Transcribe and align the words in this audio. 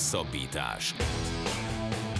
Hosszabbítás. 0.00 0.94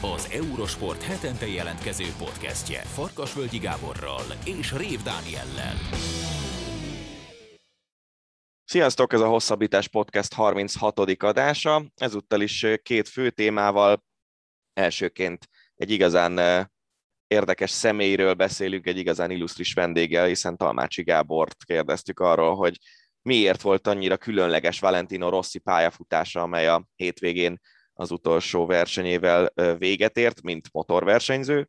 Az 0.03 0.31
Eurosport 0.33 1.03
hetente 1.03 1.47
jelentkező 1.47 2.05
podcastje 2.19 2.81
Farkasvölgyi 2.81 3.59
Gáborral 3.59 4.23
és 4.45 4.73
Rév 4.73 5.03
Dániellel. 5.03 5.75
Sziasztok, 8.65 9.13
ez 9.13 9.21
a 9.21 9.29
Hosszabbítás 9.29 9.89
Podcast 9.89 10.35
36. 10.35 10.99
adása. 11.23 11.85
Ezúttal 11.97 12.41
is 12.41 12.67
két 12.83 13.09
fő 13.09 13.31
témával. 13.31 14.05
Elsőként 14.73 15.49
egy 15.75 15.91
igazán 15.91 16.69
érdekes 17.27 17.71
személyről 17.71 18.35
beszélünk, 18.35 18.87
egy 18.87 18.99
igazán 18.99 19.31
illusztris 19.31 19.73
vendéggel, 19.73 20.27
hiszen 20.27 20.57
Talmácsi 20.57 21.03
Gábort 21.03 21.65
kérdeztük 21.65 22.21
arról, 22.21 22.55
hogy 22.55 22.79
miért 23.23 23.61
volt 23.63 23.87
annyira 23.87 24.17
különleges 24.17 24.81
Valentino 24.81 25.29
Rossi 25.29 25.59
pályafutása, 25.59 26.43
amely 26.43 26.69
a 26.69 26.87
hétvégén 26.95 27.61
az 27.93 28.11
utolsó 28.11 28.67
versenyével 28.67 29.53
véget 29.79 30.17
ért, 30.17 30.43
mint 30.43 30.69
motorversenyző. 30.73 31.69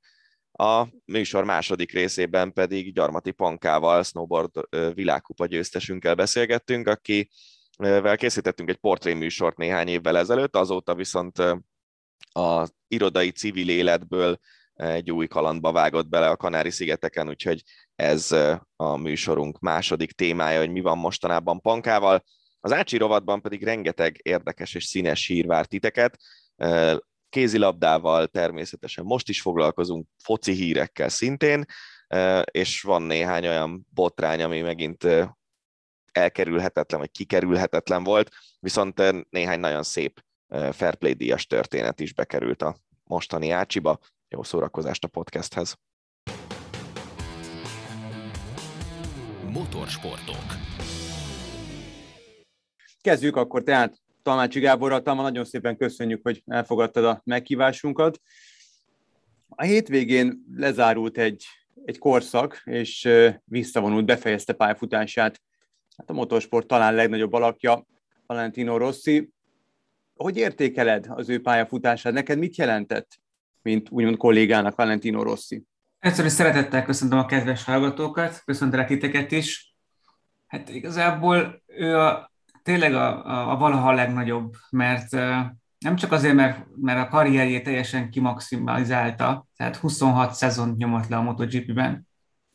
A 0.51 0.87
műsor 1.05 1.43
második 1.43 1.91
részében 1.91 2.53
pedig 2.53 2.93
Gyarmati 2.93 3.31
Pankával, 3.31 4.03
snowboard 4.03 4.51
világkupa 4.93 5.45
győztesünkkel 5.45 6.15
beszélgettünk, 6.15 6.87
akivel 6.87 8.17
készítettünk 8.17 8.69
egy 8.69 8.77
portréműsort 8.77 9.57
néhány 9.57 9.87
évvel 9.87 10.17
ezelőtt, 10.17 10.55
azóta 10.55 10.95
viszont 10.95 11.37
a 12.33 12.67
irodai 12.87 13.31
civil 13.31 13.69
életből 13.69 14.39
egy 14.81 15.11
új 15.11 15.27
kalandba 15.27 15.71
vágott 15.71 16.07
bele 16.07 16.29
a 16.29 16.35
Kanári-szigeteken, 16.35 17.27
úgyhogy 17.27 17.63
ez 17.95 18.31
a 18.75 18.95
műsorunk 18.95 19.59
második 19.59 20.11
témája, 20.11 20.59
hogy 20.59 20.71
mi 20.71 20.81
van 20.81 20.97
mostanában 20.97 21.61
Pankával. 21.61 22.23
Az 22.59 22.71
Ácsi 22.71 22.97
rovatban 22.97 23.41
pedig 23.41 23.63
rengeteg 23.63 24.19
érdekes 24.21 24.73
és 24.73 24.85
színes 24.85 25.25
hír 25.27 25.45
vár 25.45 25.65
titeket. 25.65 26.17
Kézilabdával 27.29 28.27
természetesen 28.27 29.03
most 29.03 29.29
is 29.29 29.41
foglalkozunk, 29.41 30.07
foci 30.23 30.53
hírekkel 30.53 31.09
szintén, 31.09 31.65
és 32.51 32.81
van 32.81 33.01
néhány 33.01 33.47
olyan 33.47 33.87
botrány, 33.93 34.41
ami 34.41 34.61
megint 34.61 35.07
elkerülhetetlen, 36.11 36.99
vagy 36.99 37.11
kikerülhetetlen 37.11 38.03
volt, 38.03 38.31
viszont 38.59 39.01
néhány 39.29 39.59
nagyon 39.59 39.83
szép 39.83 40.23
Fairplay 40.71 41.13
díjas 41.13 41.47
történet 41.47 41.99
is 41.99 42.13
bekerült 42.13 42.61
a 42.61 42.77
mostani 43.03 43.49
Ácsiba. 43.49 43.99
Jó 44.33 44.43
szórakozást 44.43 45.03
a 45.03 45.07
podcasthez! 45.07 45.77
Motorsportok. 49.49 50.43
Kezdjük 53.01 53.35
akkor 53.35 53.63
tehát 53.63 53.95
Talmácsi 54.23 54.59
Gáborral. 54.59 55.01
Talma, 55.01 55.21
nagyon 55.21 55.45
szépen 55.45 55.77
köszönjük, 55.77 56.19
hogy 56.23 56.43
elfogadtad 56.45 57.05
a 57.05 57.21
meghívásunkat. 57.23 58.19
A 59.49 59.63
hétvégén 59.63 60.45
lezárult 60.55 61.17
egy, 61.17 61.45
egy 61.85 61.97
korszak, 61.97 62.61
és 62.65 63.09
visszavonult, 63.43 64.05
befejezte 64.05 64.53
pályafutását. 64.53 65.41
Hát 65.97 66.09
a 66.09 66.13
motorsport 66.13 66.67
talán 66.67 66.93
legnagyobb 66.93 67.33
alakja, 67.33 67.85
Valentino 68.25 68.77
Rossi. 68.77 69.29
Hogy 70.15 70.37
értékeled 70.37 71.05
az 71.09 71.29
ő 71.29 71.41
pályafutását? 71.41 72.13
Neked 72.13 72.37
mit 72.37 72.55
jelentett, 72.55 73.19
mint 73.61 73.87
úgymond 73.89 74.17
kollégának 74.17 74.75
Valentino 74.75 75.23
Rossi? 75.23 75.63
Egyszer 75.99 76.25
is 76.25 76.31
szeretettel 76.31 76.83
köszöntöm 76.83 77.19
a 77.19 77.25
kedves 77.25 77.63
hallgatókat, 77.63 78.41
köszöntelek 78.45 78.87
titeket 78.87 79.31
is. 79.31 79.75
Hát 80.47 80.69
igazából 80.69 81.63
ő 81.67 81.97
a, 81.97 82.31
tényleg 82.63 82.93
a, 82.93 83.25
a, 83.25 83.51
a 83.51 83.57
valaha 83.57 83.91
legnagyobb, 83.91 84.53
mert 84.69 85.11
nem 85.77 85.95
csak 85.95 86.11
azért, 86.11 86.35
mert, 86.35 86.65
mert 86.75 86.99
a 86.99 87.07
karrierjét 87.07 87.63
teljesen 87.63 88.09
kimaximalizálta, 88.09 89.47
tehát 89.55 89.75
26 89.75 90.33
szezon 90.33 90.73
nyomott 90.77 91.07
le 91.07 91.15
a 91.15 91.21
MotoGP-ben, 91.21 92.07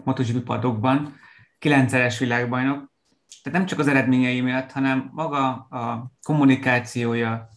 MotoGP 0.04 0.44
padokban, 0.44 1.14
9-es 1.60 2.16
világbajnok, 2.18 2.92
tehát 3.42 3.58
nem 3.58 3.66
csak 3.66 3.78
az 3.78 3.88
eredményei 3.88 4.40
miatt, 4.40 4.72
hanem 4.72 5.10
maga 5.12 5.48
a 5.54 6.12
kommunikációja, 6.22 7.48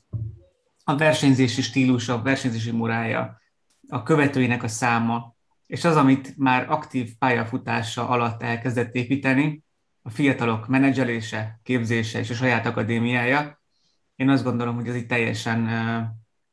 a 0.89 0.95
versenyzési 0.95 1.61
stílusa, 1.61 2.13
a 2.13 2.22
versenyzési 2.22 2.72
murája, 2.72 3.41
a 3.88 4.03
követőinek 4.03 4.63
a 4.63 4.67
száma, 4.67 5.35
és 5.67 5.83
az, 5.85 5.95
amit 5.95 6.38
már 6.38 6.66
aktív 6.69 7.17
pályafutása 7.17 8.07
alatt 8.07 8.41
elkezdett 8.41 8.95
építeni, 8.95 9.63
a 10.01 10.09
fiatalok 10.09 10.67
menedzselése, 10.67 11.59
képzése 11.63 12.19
és 12.19 12.29
a 12.29 12.33
saját 12.33 12.66
akadémiája, 12.66 13.61
én 14.16 14.29
azt 14.29 14.44
gondolom, 14.44 14.75
hogy 14.75 14.88
ez 14.88 14.95
egy 14.95 15.05
teljesen 15.05 15.67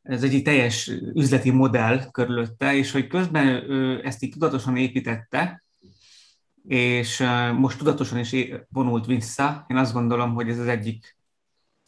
ez 0.01 0.23
egy 0.23 0.41
teljes 0.43 0.91
üzleti 1.13 1.51
modell 1.51 2.11
körülötte, 2.11 2.75
és 2.75 2.91
hogy 2.91 3.07
közben 3.07 3.47
ő 3.47 4.05
ezt 4.05 4.23
így 4.23 4.31
tudatosan 4.31 4.77
építette, 4.77 5.63
és 6.67 7.23
most 7.57 7.77
tudatosan 7.77 8.19
is 8.19 8.35
vonult 8.69 9.05
vissza. 9.05 9.65
Én 9.67 9.77
azt 9.77 9.93
gondolom, 9.93 10.33
hogy 10.33 10.49
ez 10.49 10.59
az 10.59 10.67
egyik 10.67 11.16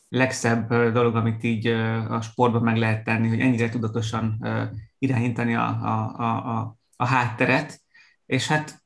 legszebb 0.10 0.74
dolog, 0.92 1.16
amit 1.16 1.44
így 1.44 1.68
a 2.10 2.22
sportban 2.22 2.62
meg 2.62 2.78
lehet 2.78 3.04
tenni, 3.04 3.28
hogy 3.28 3.40
ennyire 3.40 3.70
tudatosan 3.70 4.46
irányítani 5.00 5.56
a, 5.56 5.68
a, 5.68 6.58
a, 6.58 6.78
a 6.96 7.06
hátteret, 7.06 7.82
és 8.26 8.48
hát 8.48 8.84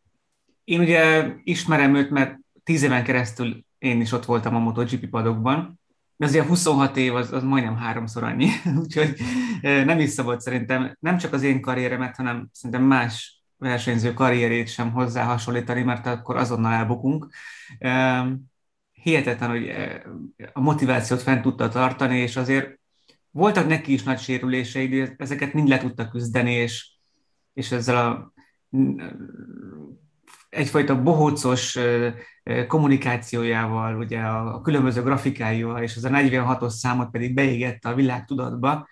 én 0.63 0.79
ugye 0.79 1.33
ismerem 1.43 1.95
őt, 1.95 2.09
mert 2.09 2.37
tíz 2.63 2.83
éven 2.83 3.03
keresztül 3.03 3.65
én 3.77 4.01
is 4.01 4.11
ott 4.11 4.25
voltam 4.25 4.55
a 4.55 4.59
MotoGP 4.59 5.09
padokban, 5.09 5.79
de 6.15 6.25
azért 6.25 6.47
26 6.47 6.97
év 6.97 7.15
az, 7.15 7.33
az 7.33 7.43
majdnem 7.43 7.75
háromszor 7.75 8.23
annyi, 8.23 8.49
úgyhogy 8.81 9.15
nem 9.61 9.99
is 9.99 10.09
szabad 10.09 10.41
szerintem 10.41 10.97
nem 10.99 11.17
csak 11.17 11.33
az 11.33 11.43
én 11.43 11.61
karrieremet, 11.61 12.15
hanem 12.15 12.49
szerintem 12.51 12.85
más 12.85 13.43
versenyző 13.57 14.13
karrierét 14.13 14.67
sem 14.67 14.91
hozzá 14.91 15.23
hasonlítani, 15.23 15.83
mert 15.83 16.05
akkor 16.05 16.35
azonnal 16.35 16.73
elbukunk. 16.73 17.27
Hihetetlen, 19.03 19.49
hogy 19.49 19.71
a 20.53 20.59
motivációt 20.59 21.21
fent 21.21 21.41
tudta 21.41 21.67
tartani, 21.67 22.17
és 22.17 22.35
azért 22.35 22.79
voltak 23.31 23.67
neki 23.67 23.93
is 23.93 24.03
nagy 24.03 24.19
sérülései, 24.19 24.87
de 24.87 25.15
ezeket 25.17 25.53
mind 25.53 25.67
le 25.67 25.77
tudta 25.77 26.07
küzdeni, 26.07 26.51
és 26.51 26.91
és 27.53 27.71
ezzel 27.71 27.97
a 27.97 28.33
egyfajta 30.49 31.01
bohócos 31.01 31.77
kommunikációjával, 32.67 33.97
ugye 33.97 34.19
a 34.19 34.61
különböző 34.61 35.01
grafikáival, 35.01 35.83
és 35.83 35.95
az 35.95 36.03
a 36.03 36.09
46-os 36.09 36.69
számot 36.69 37.09
pedig 37.09 37.33
beégette 37.33 37.89
a 37.89 37.93
világ 37.93 38.25
tudatba. 38.25 38.87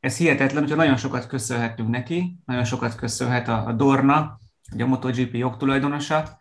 Ez 0.00 0.16
hihetetlen, 0.16 0.66
hogy 0.66 0.76
nagyon 0.76 0.96
sokat 0.96 1.26
köszönhetünk 1.26 1.88
neki, 1.88 2.36
nagyon 2.44 2.64
sokat 2.64 2.94
köszönhet 2.94 3.48
a, 3.48 3.66
a 3.66 3.72
Dorna, 3.72 4.38
ugye 4.72 4.84
a 4.84 4.86
MotoGP 4.86 5.34
jogtulajdonosa, 5.34 6.40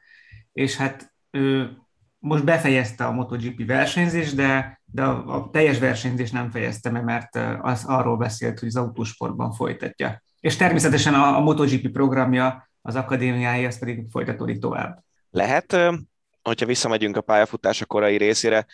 és 0.53 0.75
hát 0.75 1.13
ő 1.31 1.77
most 2.21 2.43
befejezte 2.43 3.05
a 3.05 3.11
MotoGP 3.11 3.65
versenyzést, 3.65 4.35
de, 4.35 4.81
de 4.85 5.03
a, 5.03 5.35
a 5.35 5.49
teljes 5.49 5.79
versenyzést 5.79 6.33
nem 6.33 6.51
fejezte 6.51 6.89
be, 6.89 7.01
mert 7.01 7.39
az 7.61 7.83
arról 7.85 8.17
beszélt, 8.17 8.59
hogy 8.59 8.67
az 8.67 8.75
autósportban 8.75 9.51
folytatja 9.51 10.21
és 10.41 10.55
természetesen 10.55 11.13
a, 11.13 11.35
a 11.35 11.39
MotoGP 11.39 11.91
programja, 11.91 12.69
az 12.81 12.95
akadémiája, 12.95 13.67
ez 13.67 13.79
pedig 13.79 14.05
folytatódik 14.11 14.59
tovább. 14.59 15.03
Lehet, 15.29 15.77
hogyha 16.41 16.65
visszamegyünk 16.65 17.17
a 17.17 17.21
pályafutása 17.21 17.85
korai 17.85 18.17
részére, 18.17 18.65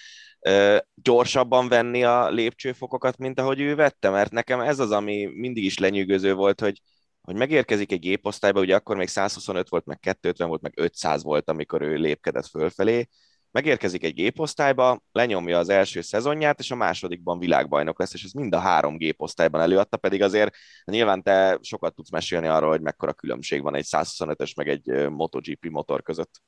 gyorsabban 0.94 1.68
venni 1.68 2.04
a 2.04 2.30
lépcsőfokokat, 2.30 3.18
mint 3.18 3.40
ahogy 3.40 3.60
ő 3.60 3.76
vette? 3.76 4.10
Mert 4.10 4.32
nekem 4.32 4.60
ez 4.60 4.80
az, 4.80 4.92
ami 4.92 5.26
mindig 5.34 5.64
is 5.64 5.78
lenyűgöző 5.78 6.34
volt, 6.34 6.60
hogy, 6.60 6.82
hogy 7.22 7.36
megérkezik 7.36 7.92
egy 7.92 8.00
géposztályba, 8.00 8.60
ugye 8.60 8.76
akkor 8.76 8.96
még 8.96 9.08
125 9.08 9.70
volt, 9.70 9.86
meg 9.86 10.00
250 10.00 10.48
volt, 10.48 10.62
meg 10.62 10.74
500 10.76 11.24
volt, 11.24 11.50
amikor 11.50 11.82
ő 11.82 11.96
lépkedett 11.96 12.48
fölfelé, 12.48 13.08
megérkezik 13.58 14.04
egy 14.04 14.14
géposztályba, 14.14 15.02
lenyomja 15.12 15.58
az 15.58 15.70
első 15.70 16.02
szezonját, 16.02 16.60
és 16.60 16.72
a 16.72 16.76
másodikban 16.76 17.40
világbajnok 17.40 18.00
lesz, 18.00 18.14
és 18.14 18.24
ez 18.24 18.32
mind 18.32 18.54
a 18.54 18.60
három 18.60 18.98
géposztályban 18.98 19.62
előadta, 19.62 19.98
pedig 19.98 20.22
azért 20.22 20.56
nyilván 20.86 21.24
te 21.24 21.58
sokat 21.62 21.96
tudsz 21.96 22.10
mesélni 22.10 22.48
arról, 22.48 22.70
hogy 22.70 22.82
mekkora 22.82 23.14
különbség 23.14 23.62
van 23.62 23.76
egy 23.76 23.86
125-ös 23.90 24.56
meg 24.56 24.68
egy 24.68 25.10
MotoGP 25.10 25.70
motor 25.70 26.02
között. 26.02 26.42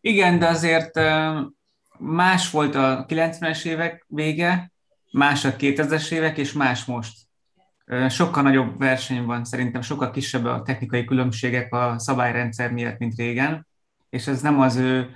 Igen, 0.00 0.38
de 0.38 0.46
azért 0.46 1.00
más 1.98 2.50
volt 2.50 2.74
a 2.74 3.04
90-es 3.08 3.64
évek 3.64 4.04
vége, 4.08 4.72
más 5.12 5.44
a 5.44 5.56
2000-es 5.56 6.12
évek, 6.12 6.38
és 6.38 6.52
más 6.52 6.84
most. 6.84 7.18
Sokkal 8.08 8.42
nagyobb 8.42 8.78
verseny 8.78 9.24
van, 9.24 9.44
szerintem 9.44 9.82
sokkal 9.82 10.10
kisebb 10.10 10.44
a 10.44 10.62
technikai 10.62 11.04
különbségek 11.04 11.74
a 11.74 11.98
szabályrendszer 11.98 12.70
miatt, 12.72 12.98
mint 12.98 13.16
régen, 13.16 13.66
és 14.10 14.26
ez 14.26 14.40
nem 14.40 14.60
az 14.60 14.76
ő 14.76 15.10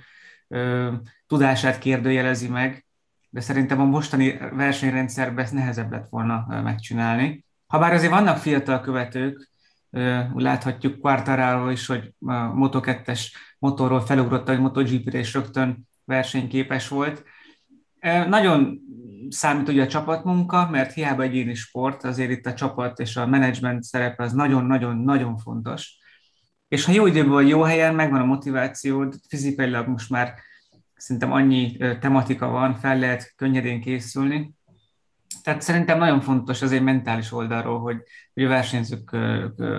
tudását 1.27 1.79
kérdőjelezi 1.79 2.47
meg, 2.47 2.85
de 3.29 3.39
szerintem 3.39 3.79
a 3.79 3.85
mostani 3.85 4.37
versenyrendszerben 4.51 5.43
ezt 5.43 5.53
nehezebb 5.53 5.91
lett 5.91 6.09
volna 6.09 6.61
megcsinálni. 6.63 7.45
Habár 7.67 7.93
azért 7.93 8.11
vannak 8.11 8.37
fiatal 8.37 8.81
követők, 8.81 9.49
láthatjuk 10.33 10.99
Quartararo 10.99 11.69
is, 11.69 11.85
hogy 11.85 12.13
a 12.19 12.33
Moto2-es 12.33 13.21
motorról 13.59 14.01
felugrott, 14.01 14.47
hogy 14.47 14.59
MotoGP-re 14.59 15.17
és 15.17 15.33
rögtön 15.33 15.87
versenyképes 16.05 16.87
volt. 16.87 17.23
Nagyon 18.27 18.79
számít 19.29 19.67
ugye 19.67 19.83
a 19.83 19.87
csapatmunka, 19.87 20.69
mert 20.69 20.93
hiába 20.93 21.21
egyéni 21.23 21.53
sport, 21.53 22.03
azért 22.03 22.31
itt 22.31 22.45
a 22.45 22.53
csapat 22.53 22.99
és 22.99 23.15
a 23.15 23.27
menedzsment 23.27 23.83
szerepe 23.83 24.23
az 24.23 24.33
nagyon-nagyon-nagyon 24.33 25.37
fontos. 25.37 25.97
És 26.67 26.85
ha 26.85 26.91
jó 26.91 27.05
időben 27.05 27.31
vagy 27.31 27.47
jó 27.47 27.61
helyen, 27.61 27.95
megvan 27.95 28.21
a 28.21 28.25
motivációd, 28.25 29.15
fizikailag 29.27 29.87
most 29.87 30.09
már 30.09 30.33
szerintem 30.95 31.31
annyi 31.31 31.77
tematika 31.99 32.47
van, 32.47 32.75
fel 32.75 32.99
lehet 32.99 33.33
könnyedén 33.35 33.81
készülni. 33.81 34.55
Tehát 35.43 35.61
szerintem 35.61 35.97
nagyon 35.97 36.21
fontos 36.21 36.61
az 36.61 36.71
egy 36.71 36.83
mentális 36.83 37.31
oldalról, 37.31 37.79
hogy, 37.79 38.01
hogy 38.33 38.43
a 38.43 38.47
versenyzők 38.47 39.17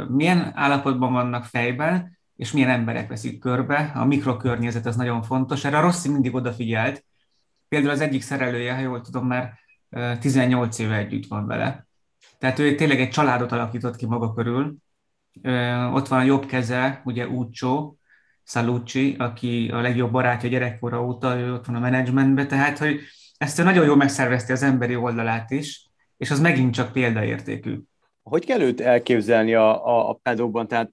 milyen 0.09 0.53
állapotban 0.55 1.13
vannak 1.13 1.45
fejben, 1.45 2.19
és 2.37 2.53
milyen 2.53 2.71
emberek 2.71 3.09
veszik 3.09 3.39
körbe. 3.39 3.93
A 3.95 4.05
mikrokörnyezet 4.05 4.87
az 4.87 4.97
nagyon 4.97 5.23
fontos. 5.23 5.65
Erre 5.65 5.79
a 5.79 5.81
Rossi 5.81 6.09
mindig 6.09 6.35
odafigyelt. 6.35 7.05
Például 7.69 7.93
az 7.93 8.01
egyik 8.01 8.23
szerelője, 8.23 8.75
ha 8.75 8.81
jól 8.81 9.01
tudom, 9.01 9.27
már 9.27 9.59
18 10.21 10.79
éve 10.79 10.97
együtt 10.97 11.27
van 11.27 11.47
vele. 11.47 11.87
Tehát 12.39 12.59
ő 12.59 12.75
tényleg 12.75 13.01
egy 13.01 13.11
családot 13.11 13.53
alakított 13.53 13.97
ki 13.97 14.07
maga 14.07 14.35
körül. 14.35 14.77
Ott 15.93 16.09
van 16.09 16.19
a 16.19 16.23
jobb 16.23 16.47
keze, 16.47 17.03
ugye 17.05 17.29
Uccio, 17.29 17.95
Salucci, 18.45 19.15
aki 19.19 19.71
a 19.73 19.81
legjobb 19.81 20.11
barátja 20.11 20.49
gyerekkora 20.49 21.05
óta, 21.05 21.39
ő 21.39 21.53
ott 21.53 21.67
van 21.67 21.77
a 21.77 21.81
menedzsmentben, 21.81 22.49
tehát 22.49 22.79
hogy 22.79 23.01
ezt 23.37 23.59
ő 23.59 23.63
nagyon 23.63 23.85
jól 23.85 23.97
megszervezte 23.97 24.53
az 24.53 24.63
emberi 24.63 24.97
oldalát 24.97 25.51
is, 25.51 25.87
és 26.17 26.31
az 26.31 26.41
megint 26.41 26.75
csak 26.75 26.93
példaértékű. 26.93 27.79
Hogy 28.23 28.45
kell 28.45 28.61
őt 28.61 28.81
elképzelni 28.81 29.55
a, 29.55 29.87
a, 29.87 30.09
a 30.09 30.13
pedokban? 30.23 30.69
Tehát 30.69 30.91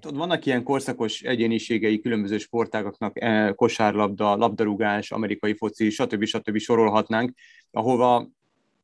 tudod, 0.00 0.16
vannak 0.16 0.46
ilyen 0.46 0.62
korszakos 0.62 1.22
egyéniségei 1.22 2.00
különböző 2.00 2.38
sportágaknak, 2.38 3.18
kosárlabda, 3.54 4.36
labdarúgás, 4.36 5.10
amerikai 5.10 5.54
foci, 5.54 5.90
stb. 5.90 6.24
stb. 6.24 6.58
sorolhatnánk, 6.58 7.32
ahova, 7.70 8.28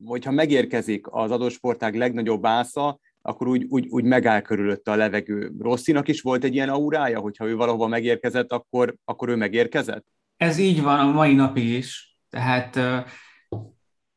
hogyha 0.05 0.31
megérkezik 0.31 1.05
az 1.09 1.31
adott 1.31 1.51
sportág 1.51 1.95
legnagyobb 1.95 2.45
ásza, 2.45 2.99
akkor 3.27 3.47
úgy, 3.47 3.65
úgy, 3.69 3.87
úgy 3.89 4.03
megáll 4.03 4.41
körülötte 4.41 4.91
a 4.91 4.95
levegő. 4.95 5.51
Rosszinak 5.59 6.07
is 6.07 6.21
volt 6.21 6.43
egy 6.43 6.53
ilyen 6.53 6.69
aurája, 6.69 7.19
hogyha 7.19 7.45
ő 7.45 7.55
valahova 7.55 7.87
megérkezett, 7.87 8.51
akkor, 8.51 8.95
akkor 9.05 9.29
ő 9.29 9.35
megérkezett? 9.35 10.05
Ez 10.37 10.57
így 10.57 10.81
van 10.81 10.99
a 10.99 11.11
mai 11.11 11.33
napig 11.33 11.69
is. 11.69 12.17
Tehát 12.29 12.79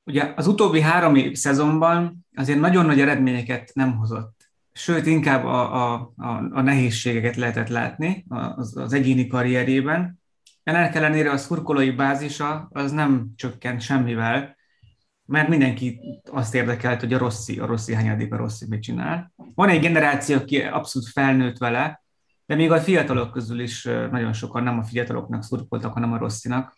ugye 0.04 0.32
az 0.36 0.46
utóbbi 0.46 0.80
három 0.80 1.14
év 1.14 1.34
szezonban 1.34 2.26
azért 2.34 2.60
nagyon 2.60 2.86
nagy 2.86 3.00
eredményeket 3.00 3.70
nem 3.74 3.96
hozott. 3.96 4.50
Sőt, 4.72 5.06
inkább 5.06 5.44
a, 5.44 5.92
a, 5.92 6.12
a, 6.16 6.28
a 6.52 6.60
nehézségeket 6.60 7.36
lehetett 7.36 7.68
látni 7.68 8.24
az, 8.28 8.76
az 8.76 8.92
egyéni 8.92 9.26
karrierében. 9.26 10.20
Ennek 10.62 10.94
ellenére 10.94 11.30
a 11.30 11.36
szurkolói 11.36 11.90
bázisa 11.90 12.68
az 12.72 12.92
nem 12.92 13.26
csökkent 13.36 13.80
semmivel, 13.80 14.56
mert 15.30 15.48
mindenki 15.48 16.00
azt 16.30 16.54
érdekelt, 16.54 17.00
hogy 17.00 17.12
a 17.12 17.18
Rossi, 17.18 17.58
a 17.58 17.66
Rossi 17.66 17.94
hányadik, 17.94 18.32
a 18.32 18.36
Rossi 18.36 18.64
mit 18.68 18.82
csinál. 18.82 19.32
Van 19.54 19.68
egy 19.68 19.80
generáció, 19.80 20.36
aki 20.36 20.62
abszolút 20.62 21.08
felnőtt 21.08 21.58
vele, 21.58 22.02
de 22.46 22.54
még 22.54 22.70
a 22.70 22.80
fiatalok 22.80 23.32
közül 23.32 23.60
is 23.60 23.84
nagyon 23.84 24.32
sokan 24.32 24.62
nem 24.62 24.78
a 24.78 24.82
fiataloknak 24.82 25.42
szurkoltak, 25.42 25.92
hanem 25.92 26.12
a 26.12 26.18
Rosszinak. 26.18 26.76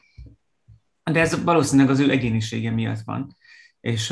De 1.02 1.20
ez 1.20 1.44
valószínűleg 1.44 1.90
az 1.90 1.98
ő 1.98 2.10
egyénisége 2.10 2.70
miatt 2.70 3.00
van. 3.04 3.36
És 3.80 4.10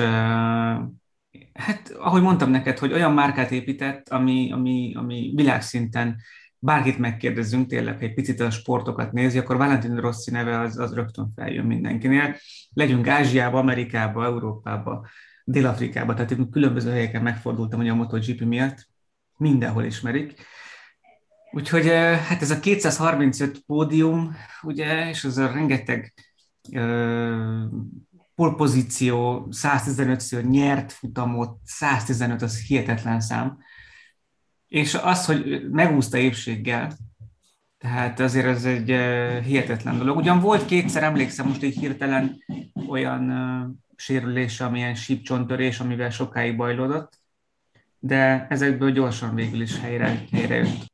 hát, 1.53 1.91
ahogy 1.99 2.23
mondtam 2.23 2.51
neked, 2.51 2.79
hogy 2.79 2.93
olyan 2.93 3.13
márkát 3.13 3.51
épített, 3.51 4.09
ami, 4.09 4.53
ami, 4.53 4.95
ami 4.97 5.33
világszinten 5.35 6.17
bárkit 6.61 6.99
megkérdezünk, 6.99 7.67
tényleg, 7.67 7.95
hogy 7.99 8.07
egy 8.07 8.15
picit 8.15 8.41
a 8.41 8.51
sportokat 8.51 9.13
nézi, 9.13 9.39
akkor 9.39 9.57
Valentin 9.57 9.97
Rossi 9.97 10.31
neve 10.31 10.59
az, 10.59 10.79
az 10.79 10.95
rögtön 10.95 11.31
feljön 11.35 11.65
mindenkinél. 11.65 12.37
Legyünk 12.73 13.09
Ázsiába, 13.09 13.59
Amerikába, 13.59 14.25
Európába, 14.25 15.07
Dél-Afrikába, 15.45 16.15
tehát 16.15 16.31
én 16.31 16.51
különböző 16.51 16.91
helyeken 16.91 17.23
megfordultam 17.23 17.79
hogy 17.79 17.89
a 17.89 17.95
MotoGP 17.95 18.41
miatt, 18.41 18.89
mindenhol 19.37 19.85
ismerik. 19.85 20.35
Úgyhogy 21.53 21.87
hát 22.29 22.43
ez 22.43 22.51
a 22.51 22.61
235 22.61 23.59
pódium, 23.67 24.37
ugye, 24.63 25.09
és 25.09 25.25
az 25.25 25.39
a 25.39 25.53
rengeteg 25.53 26.15
uh, 26.73 27.65
polpozíció, 28.35 29.49
115-ször 29.51 30.49
nyert 30.49 30.93
futamot, 30.93 31.59
115 31.65 32.43
az 32.43 32.61
hihetetlen 32.67 33.21
szám 33.21 33.59
és 34.71 34.95
az, 34.95 35.27
hogy 35.27 35.71
megúszta 35.71 36.19
épséggel, 36.19 36.93
tehát 37.79 38.21
azért 38.21 38.47
ez 38.47 38.65
egy 38.65 38.87
hihetetlen 39.45 39.99
dolog. 39.99 40.17
Ugyan 40.17 40.41
volt 40.41 40.67
kétszer, 40.67 41.03
emlékszem 41.03 41.47
most 41.47 41.63
egy 41.63 41.77
hirtelen 41.77 42.45
olyan 42.89 43.83
sérülés, 43.97 44.61
amilyen 44.61 44.95
sípcsontörés, 44.95 45.81
amivel 45.81 46.11
sokáig 46.11 46.57
bajlódott, 46.57 47.19
de 47.99 48.47
ezekből 48.51 48.93
gyorsan 48.93 49.35
végül 49.35 49.61
is 49.61 49.81
helyre, 49.81 50.25
helyre 50.33 50.55
jött. 50.55 50.93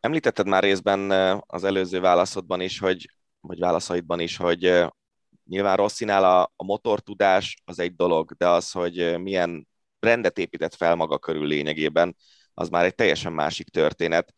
Említetted 0.00 0.46
már 0.46 0.62
részben 0.62 1.10
az 1.46 1.64
előző 1.64 2.00
válaszodban 2.00 2.60
is, 2.60 2.78
hogy, 2.78 3.10
vagy 3.40 3.58
válaszaidban 3.58 4.20
is, 4.20 4.36
hogy 4.36 4.84
nyilván 5.46 5.76
Rosszinál 5.76 6.24
a, 6.24 6.52
a 6.56 6.64
motortudás 6.64 7.56
az 7.64 7.78
egy 7.78 7.94
dolog, 7.94 8.32
de 8.32 8.48
az, 8.48 8.70
hogy 8.70 9.20
milyen 9.20 9.68
rendet 9.98 10.38
épített 10.38 10.74
fel 10.74 10.94
maga 10.94 11.18
körül 11.18 11.46
lényegében, 11.46 12.16
az 12.54 12.68
már 12.68 12.84
egy 12.84 12.94
teljesen 12.94 13.32
másik 13.32 13.68
történet. 13.68 14.34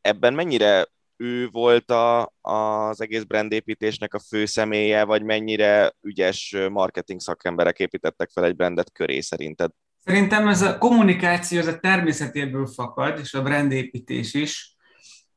Ebben 0.00 0.34
mennyire 0.34 0.86
ő 1.16 1.48
volt 1.48 1.90
a, 1.90 2.32
az 2.40 3.00
egész 3.00 3.22
brandépítésnek 3.22 4.14
a 4.14 4.18
fő 4.18 4.44
személye, 4.44 5.04
vagy 5.04 5.22
mennyire 5.22 5.92
ügyes 6.00 6.56
marketing 6.70 7.20
szakemberek 7.20 7.78
építettek 7.78 8.30
fel 8.30 8.44
egy 8.44 8.56
brandet 8.56 8.92
köré 8.92 9.20
szerinted? 9.20 9.70
Szerintem 10.04 10.48
ez 10.48 10.62
a 10.62 10.78
kommunikáció, 10.78 11.58
ez 11.58 11.66
a 11.66 11.78
természetéből 11.78 12.66
fakad, 12.66 13.18
és 13.18 13.34
a 13.34 13.42
brandépítés 13.42 14.34
is. 14.34 14.76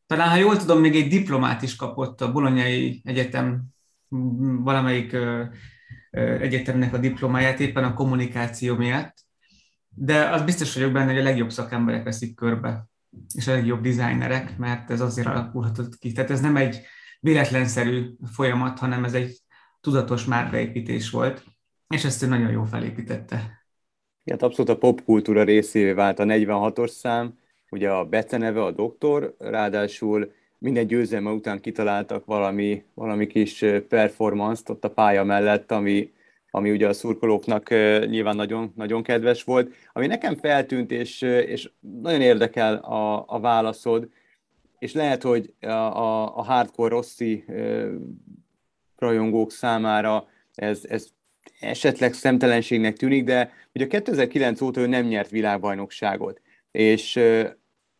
Talán, 0.07 0.29
ha 0.29 0.35
jól 0.35 0.57
tudom, 0.57 0.79
még 0.79 0.95
egy 0.95 1.07
diplomát 1.07 1.61
is 1.61 1.75
kapott 1.75 2.21
a 2.21 2.31
Bolonyai 2.31 3.01
Egyetem 3.03 3.63
valamelyik 4.59 5.15
egyetemnek 6.11 6.93
a 6.93 6.97
diplomáját 6.97 7.59
éppen 7.59 7.83
a 7.83 7.93
kommunikáció 7.93 8.75
miatt 8.75 9.13
de 10.01 10.29
az 10.29 10.41
biztos 10.41 10.73
vagyok 10.73 10.91
benne, 10.91 11.11
hogy 11.11 11.19
a 11.19 11.23
legjobb 11.23 11.51
szakemberek 11.51 12.03
veszik 12.03 12.35
körbe, 12.35 12.87
és 13.33 13.47
a 13.47 13.51
legjobb 13.51 13.81
dizájnerek, 13.81 14.57
mert 14.57 14.91
ez 14.91 15.01
azért 15.01 15.27
alakulhatott 15.27 15.97
ki. 15.97 16.11
Tehát 16.11 16.29
ez 16.29 16.39
nem 16.39 16.55
egy 16.55 16.81
véletlenszerű 17.19 18.15
folyamat, 18.33 18.79
hanem 18.79 19.03
ez 19.03 19.13
egy 19.13 19.37
tudatos 19.81 20.25
márkaépítés 20.25 21.09
volt, 21.09 21.43
és 21.87 22.05
ezt 22.05 22.23
ő 22.23 22.27
nagyon 22.27 22.51
jól 22.51 22.65
felépítette. 22.65 23.65
Igen, 24.23 24.39
abszolút 24.39 24.71
a 24.71 24.77
popkultúra 24.77 25.43
részévé 25.43 25.91
vált 25.91 26.19
a 26.19 26.23
46-os 26.23 26.89
szám, 26.89 27.37
ugye 27.69 27.91
a 27.91 28.05
beceneve 28.05 28.63
a 28.63 28.71
doktor, 28.71 29.35
ráadásul 29.37 30.31
minden 30.57 30.87
győzelme 30.87 31.31
után 31.31 31.59
kitaláltak 31.59 32.25
valami, 32.25 32.83
valami 32.93 33.27
kis 33.27 33.65
performance-t 33.87 34.69
ott 34.69 34.83
a 34.83 34.91
pálya 34.91 35.23
mellett, 35.23 35.71
ami, 35.71 36.11
ami 36.51 36.71
ugye 36.71 36.87
a 36.87 36.93
szurkolóknak 36.93 37.69
nyilván 38.05 38.35
nagyon, 38.35 38.73
nagyon 38.75 39.03
kedves 39.03 39.43
volt. 39.43 39.73
Ami 39.93 40.07
nekem 40.07 40.35
feltűnt, 40.35 40.91
és, 40.91 41.21
és 41.21 41.71
nagyon 42.01 42.21
érdekel 42.21 42.75
a, 42.75 43.23
a 43.27 43.39
válaszod, 43.39 44.09
és 44.79 44.93
lehet, 44.93 45.23
hogy 45.23 45.53
a, 45.61 45.67
a, 45.67 46.37
a 46.37 46.43
hardcore 46.43 46.89
Rossi 46.89 47.45
rajongók 48.97 49.51
számára 49.51 50.27
ez, 50.55 50.85
ez 50.89 51.07
esetleg 51.59 52.13
szemtelenségnek 52.13 52.97
tűnik, 52.97 53.23
de 53.23 53.51
ugye 53.73 53.87
2009 53.87 54.61
óta 54.61 54.81
ő 54.81 54.87
nem 54.87 55.05
nyert 55.05 55.29
világbajnokságot, 55.29 56.41
és 56.71 57.19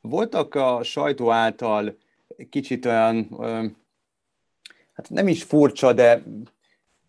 voltak 0.01 0.55
a 0.55 0.83
sajtó 0.83 1.31
által 1.31 1.97
kicsit 2.49 2.85
olyan, 2.85 3.37
hát 4.93 5.09
nem 5.09 5.27
is 5.27 5.43
furcsa, 5.43 5.93
de 5.93 6.23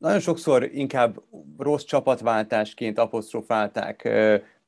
nagyon 0.00 0.20
sokszor 0.20 0.70
inkább 0.72 1.22
rossz 1.58 1.84
csapatváltásként 1.84 2.98
apostrofálták. 2.98 4.08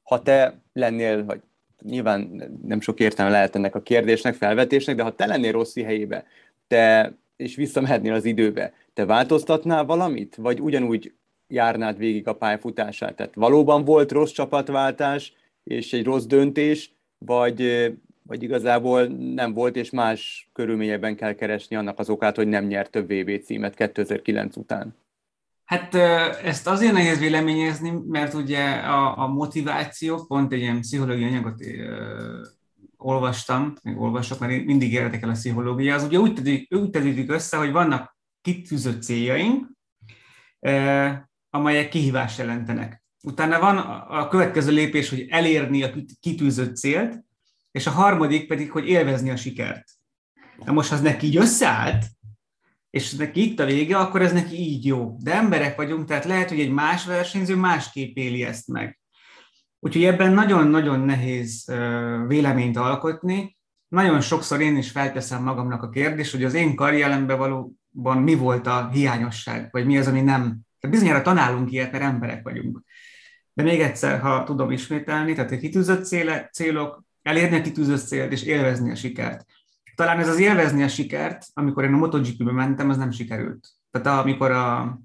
Ha 0.02 0.22
te 0.22 0.60
lennél, 0.72 1.24
vagy 1.24 1.40
nyilván 1.82 2.50
nem 2.62 2.80
sok 2.80 3.00
értelme 3.00 3.32
lehet 3.32 3.56
ennek 3.56 3.74
a 3.74 3.82
kérdésnek, 3.82 4.34
felvetésnek, 4.34 4.96
de 4.96 5.02
ha 5.02 5.14
te 5.14 5.26
lennél 5.26 5.52
rossz 5.52 5.76
helyébe, 5.76 6.24
te, 6.66 7.12
és 7.36 7.54
visszamehetnél 7.54 8.12
az 8.12 8.24
időbe, 8.24 8.72
te 8.94 9.04
változtatnál 9.04 9.84
valamit? 9.84 10.36
Vagy 10.36 10.60
ugyanúgy 10.60 11.12
járnád 11.48 11.98
végig 11.98 12.28
a 12.28 12.34
pályafutását? 12.34 13.16
Tehát 13.16 13.34
valóban 13.34 13.84
volt 13.84 14.12
rossz 14.12 14.32
csapatváltás, 14.32 15.32
és 15.64 15.92
egy 15.92 16.04
rossz 16.04 16.24
döntés, 16.24 16.94
vagy, 17.18 17.92
vagy 18.22 18.42
igazából 18.42 19.04
nem 19.34 19.52
volt, 19.52 19.76
és 19.76 19.90
más 19.90 20.50
körülményekben 20.52 21.16
kell 21.16 21.32
keresni 21.32 21.76
annak 21.76 21.98
az 21.98 22.10
okát, 22.10 22.36
hogy 22.36 22.48
nem 22.48 22.64
nyert 22.64 22.90
több 22.90 23.12
VB 23.12 23.42
címet 23.42 23.74
2009 23.74 24.56
után? 24.56 24.94
Hát 25.64 25.94
ezt 26.44 26.66
azért 26.66 26.92
nehéz 26.92 27.18
véleményezni, 27.18 27.92
mert 28.06 28.34
ugye 28.34 28.70
a, 28.70 29.18
a 29.18 29.26
motiváció, 29.26 30.24
pont 30.26 30.52
egy 30.52 30.60
ilyen 30.60 30.80
pszichológiai 30.80 31.28
anyagot 31.28 31.60
olvastam, 32.96 33.72
még 33.82 34.00
olvasok, 34.00 34.38
mert 34.38 34.64
mindig 34.64 34.92
érdekel 34.92 35.28
a 35.28 35.32
pszichológia, 35.32 35.94
az 35.94 36.04
ugye 36.04 36.18
úgy, 36.18 36.34
tedik, 36.34 36.74
úgy 36.74 36.90
tevődik 36.90 37.30
össze, 37.30 37.56
hogy 37.56 37.72
vannak 37.72 38.16
kitűzött 38.40 39.02
céljaink, 39.02 39.66
amelyek 41.50 41.88
kihívást 41.88 42.38
jelentenek. 42.38 43.02
Utána 43.22 43.58
van 43.58 43.76
a 44.08 44.28
következő 44.28 44.72
lépés, 44.72 45.08
hogy 45.08 45.26
elérni 45.28 45.82
a 45.82 45.90
kitűzött 46.20 46.76
célt, 46.76 47.24
és 47.70 47.86
a 47.86 47.90
harmadik 47.90 48.46
pedig, 48.46 48.70
hogy 48.70 48.88
élvezni 48.88 49.30
a 49.30 49.36
sikert. 49.36 49.84
Na 50.64 50.72
most, 50.72 50.88
ha 50.88 50.94
ez 50.94 51.02
neki 51.02 51.26
így 51.26 51.36
összeállt, 51.36 52.04
és 52.92 53.12
neki 53.12 53.42
itt 53.42 53.60
a 53.60 53.64
vége, 53.64 53.96
akkor 53.96 54.22
ez 54.22 54.32
neki 54.32 54.56
így 54.56 54.86
jó. 54.86 55.16
De 55.18 55.34
emberek 55.34 55.76
vagyunk, 55.76 56.04
tehát 56.04 56.24
lehet, 56.24 56.48
hogy 56.48 56.60
egy 56.60 56.70
más 56.70 57.04
versenyző 57.04 57.56
másképp 57.56 58.16
éli 58.16 58.44
ezt 58.44 58.68
meg. 58.68 59.00
Úgyhogy 59.78 60.04
ebben 60.04 60.32
nagyon-nagyon 60.32 61.00
nehéz 61.00 61.72
véleményt 62.26 62.76
alkotni. 62.76 63.56
Nagyon 63.88 64.20
sokszor 64.20 64.60
én 64.60 64.76
is 64.76 64.90
felteszem 64.90 65.42
magamnak 65.42 65.82
a 65.82 65.88
kérdést, 65.88 66.32
hogy 66.32 66.44
az 66.44 66.54
én 66.54 66.74
karrieremben 66.74 67.38
valóban 67.38 68.22
mi 68.22 68.34
volt 68.34 68.66
a 68.66 68.88
hiányosság, 68.88 69.68
vagy 69.70 69.86
mi 69.86 69.98
az, 69.98 70.06
ami 70.06 70.20
nem. 70.20 70.42
Tehát 70.80 70.96
bizonyára 70.96 71.22
tanálunk 71.22 71.72
ilyet, 71.72 71.92
mert 71.92 72.04
emberek 72.04 72.42
vagyunk. 72.42 72.82
De 73.52 73.62
még 73.62 73.80
egyszer, 73.80 74.20
ha 74.20 74.44
tudom 74.44 74.70
ismételni, 74.70 75.34
tehát 75.34 75.50
a 75.50 75.56
kitűzött 75.56 76.04
célok, 76.52 77.04
elérni 77.22 77.56
a 77.56 77.62
kitűzött 77.62 78.06
célt 78.06 78.32
és 78.32 78.42
élvezni 78.42 78.90
a 78.90 78.94
sikert. 78.94 79.44
Talán 79.94 80.18
ez 80.18 80.28
az 80.28 80.38
élvezni 80.38 80.82
a 80.82 80.88
sikert, 80.88 81.46
amikor 81.52 81.84
én 81.84 81.94
a 81.94 81.96
MotoGP-be 81.96 82.52
mentem, 82.52 82.90
az 82.90 82.96
nem 82.96 83.10
sikerült. 83.10 83.68
Tehát 83.90 84.20
amikor 84.20 84.50
a 84.50 84.98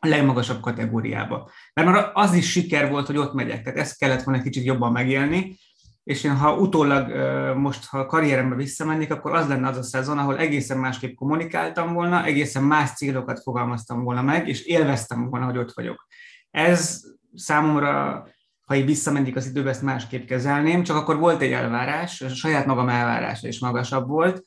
legmagasabb 0.00 0.60
kategóriába. 0.60 1.50
Mert 1.74 1.88
már 1.88 2.10
az 2.12 2.34
is 2.34 2.50
siker 2.50 2.90
volt, 2.90 3.06
hogy 3.06 3.16
ott 3.16 3.34
megyek, 3.34 3.62
tehát 3.62 3.78
ezt 3.78 3.98
kellett 3.98 4.22
volna 4.22 4.40
egy 4.40 4.46
kicsit 4.46 4.64
jobban 4.64 4.92
megélni, 4.92 5.58
és 6.04 6.24
én 6.24 6.36
ha 6.36 6.56
utólag 6.56 7.12
most, 7.56 7.86
ha 7.86 8.06
karrierembe 8.06 8.54
visszamennék, 8.54 9.12
akkor 9.12 9.34
az 9.34 9.48
lenne 9.48 9.68
az 9.68 9.76
a 9.76 9.82
szezon, 9.82 10.18
ahol 10.18 10.38
egészen 10.38 10.78
másképp 10.78 11.14
kommunikáltam 11.14 11.92
volna, 11.92 12.24
egészen 12.24 12.62
más 12.62 12.92
célokat 12.92 13.42
fogalmaztam 13.42 14.02
volna 14.02 14.22
meg, 14.22 14.48
és 14.48 14.64
élveztem 14.64 15.30
volna, 15.30 15.44
hogy 15.44 15.58
ott 15.58 15.72
vagyok. 15.72 16.06
Ez 16.50 17.00
számomra, 17.34 18.26
ha 18.66 18.76
így 18.76 18.84
visszamennék 18.84 19.36
az 19.36 19.46
időbe, 19.46 19.70
ezt 19.70 19.82
másképp 19.82 20.26
kezelném, 20.26 20.82
csak 20.82 20.96
akkor 20.96 21.18
volt 21.18 21.40
egy 21.40 21.52
elvárás, 21.52 22.20
a 22.20 22.28
saját 22.28 22.66
magam 22.66 22.88
elvárása 22.88 23.48
is 23.48 23.58
magasabb 23.60 24.08
volt, 24.08 24.42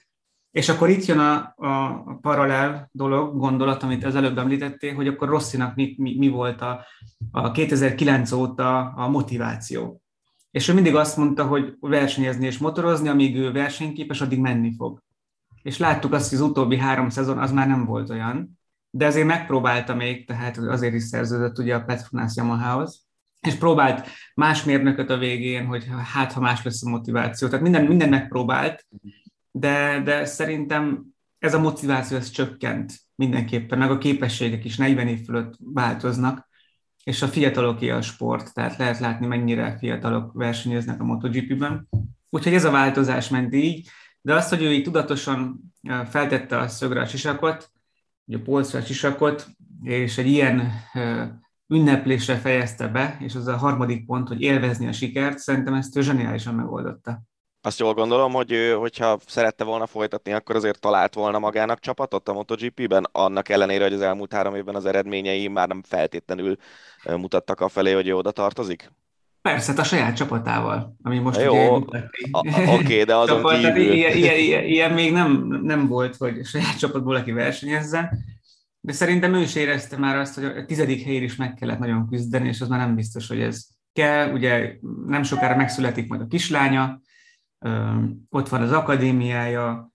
és 0.52 0.70
akkor 0.70 0.90
itt 0.90 1.06
jön 1.06 1.20
a, 1.20 1.54
a 1.56 2.04
paralel 2.22 2.90
dolog, 2.92 3.38
gondolat, 3.38 3.84
amit 3.84 4.04
az 4.04 4.16
előbb 4.16 4.38
említettél, 4.38 4.96
hogy 4.96 5.08
akkor 5.08 5.30
Rosszinak 5.30 5.76
mi, 5.76 5.96
mi, 5.98 6.18
mi 6.18 6.28
volt 6.28 6.62
a, 6.62 6.86
a 7.32 7.52
2009 7.52 8.32
óta 8.32 8.80
a 8.80 9.08
motiváció. 9.08 10.02
És 10.52 10.68
ő 10.68 10.74
mindig 10.74 10.96
azt 10.96 11.18
mondta, 11.18 11.46
hogy 11.46 11.76
versenyezni 11.80 12.46
és 12.46 12.58
motorozni, 12.58 13.08
amíg 13.08 13.36
ő 13.36 13.52
versenyképes, 13.52 14.22
addig 14.22 14.40
menni 14.40 14.74
fog. 14.76 15.04
És 15.62 15.78
láttuk 15.78 16.14
azt, 16.14 16.30
hogy 16.30 16.38
az 16.38 16.44
utóbbi 16.44 16.78
három 16.78 17.10
szezon 17.10 17.38
az 17.38 17.52
már 17.52 17.68
nem 17.68 17.86
volt 17.86 18.10
olyan, 18.10 18.60
de 18.90 19.06
azért 19.06 19.28
megpróbálta 19.28 19.96
még, 19.96 20.28
tehát 20.28 20.58
azért 20.58 20.94
is 20.94 21.04
szerződött 21.04 21.58
ugye 21.58 21.76
a 21.76 21.84
Petronas 21.84 22.36
Yamaha-hoz, 22.36 23.09
és 23.48 23.54
próbált 23.54 24.08
más 24.36 24.64
mérnököt 24.64 25.10
a 25.10 25.18
végén, 25.18 25.66
hogy 25.66 25.86
hát 26.14 26.32
ha 26.32 26.40
más 26.40 26.64
lesz 26.64 26.86
a 26.86 26.90
motiváció. 26.90 27.48
Tehát 27.48 27.64
minden, 27.64 27.86
minden 27.86 28.10
megpróbált, 28.10 28.86
de, 29.52 30.02
de 30.04 30.26
szerintem 30.26 31.06
ez 31.40 31.54
a 31.54 31.60
motiváció 31.60 32.18
ez 32.18 32.30
csökkent 32.30 32.94
mindenképpen, 33.16 33.78
meg 33.78 33.92
a 33.92 33.98
képességek 33.98 34.66
is 34.66 34.78
40 34.78 35.08
év 35.08 35.26
fölött 35.26 35.54
változnak, 35.60 36.48
és 37.04 37.22
a 37.22 37.28
fiataloké 37.28 37.90
a 37.90 38.02
sport, 38.02 38.54
tehát 38.54 38.78
lehet 38.78 39.00
látni, 39.00 39.28
mennyire 39.28 39.78
fiatalok 39.78 40.34
versenyeznek 40.34 41.02
a 41.02 41.04
MotoGP-ben. 41.04 41.88
Úgyhogy 42.30 42.54
ez 42.54 42.66
a 42.66 42.72
változás 42.72 43.30
ment 43.30 43.54
így, 43.54 43.90
de 44.22 44.34
azt, 44.36 44.50
hogy 44.50 44.64
ő 44.64 44.72
így 44.72 44.84
tudatosan 44.84 45.74
feltette 46.10 46.58
a 46.58 46.68
szögre 46.68 47.02
a 47.02 47.06
sisakot, 47.06 47.72
a 48.28 48.38
polcra 48.44 48.80
a 48.80 48.82
sisakot, 48.82 49.48
és 49.84 50.18
egy 50.18 50.28
ilyen 50.28 50.72
ünneplésre 51.70 52.36
fejezte 52.36 52.88
be, 52.88 53.18
és 53.20 53.36
az 53.36 53.48
a 53.48 53.58
harmadik 53.58 54.06
pont, 54.06 54.28
hogy 54.28 54.42
élvezni 54.42 54.88
a 54.88 54.92
sikert, 54.92 55.38
szerintem 55.38 55.74
ezt 55.74 55.96
ő 55.96 56.02
zseniálisan 56.02 56.56
megoldotta. 56.56 57.22
Azt 57.62 57.80
jól 57.80 57.94
gondolom, 57.94 58.34
hogy 58.34 58.52
ő, 58.52 58.74
hogyha 58.74 59.20
szerette 59.26 59.64
volna 59.64 59.86
folytatni, 59.86 60.32
akkor 60.32 60.56
azért 60.56 60.80
talált 60.80 61.14
volna 61.14 61.40
magának 61.40 61.80
csapatot 61.80 62.30
a 62.30 62.34
MotoGP-ben, 62.34 63.08
annak 63.12 63.50
ellenére, 63.50 63.84
hogy 63.84 63.94
az 63.94 64.02
elmúlt 64.02 64.34
három 64.34 64.56
évben 64.56 64.76
az 64.76 64.86
eredményei 64.86 65.48
már 65.48 65.68
nem 65.68 65.84
feltétlenül 65.88 66.56
mutattak 67.04 67.60
a 67.60 67.68
felé, 67.68 67.92
hogy 67.92 68.08
ő 68.08 68.16
oda 68.16 68.32
tartozik? 68.32 68.92
Persze, 69.42 69.72
hát 69.72 69.80
a 69.80 69.84
saját 69.84 70.16
csapatával, 70.16 70.96
ami 71.04 71.20
most 71.20 71.42
Jó, 71.42 71.76
oké, 71.76 72.04
okay, 72.68 73.04
de 73.04 73.16
azon 73.16 73.36
Csapat, 73.36 73.58
kívül... 73.58 73.92
Ilyen, 73.94 74.18
ilyen, 74.18 74.38
ilyen, 74.38 74.64
ilyen, 74.64 74.92
még 74.92 75.12
nem, 75.12 75.60
nem 75.64 75.88
volt, 75.88 76.16
hogy 76.16 76.40
a 76.40 76.46
saját 76.46 76.78
csapatból 76.78 77.16
aki 77.16 77.32
versenyezzen, 77.32 78.10
de 78.82 78.94
szerintem 78.94 79.34
ő 79.34 79.42
is 79.42 79.56
érezte 79.56 79.98
már 79.98 80.18
azt, 80.18 80.36
hogy 80.36 80.44
a 80.44 80.66
tizedik 80.66 81.04
helyén 81.04 81.24
is 81.24 81.36
meg 81.36 81.54
kellett 81.54 81.80
nagyon 81.80 82.08
küzdeni, 82.08 82.48
és 82.48 82.62
az 82.62 82.68
már 82.68 82.80
nem 82.80 82.96
biztos, 82.96 83.28
hogy 83.28 83.40
ez 83.40 83.68
kell. 83.94 84.34
Ugye 84.34 84.78
nem 85.06 85.24
sokára 85.24 85.56
megszületik 85.56 86.08
majd 86.08 86.22
a 86.22 86.28
kislánya, 86.28 87.02
ott 88.30 88.50
van 88.50 88.62
az 88.62 88.72
akadémiája, 88.72 89.92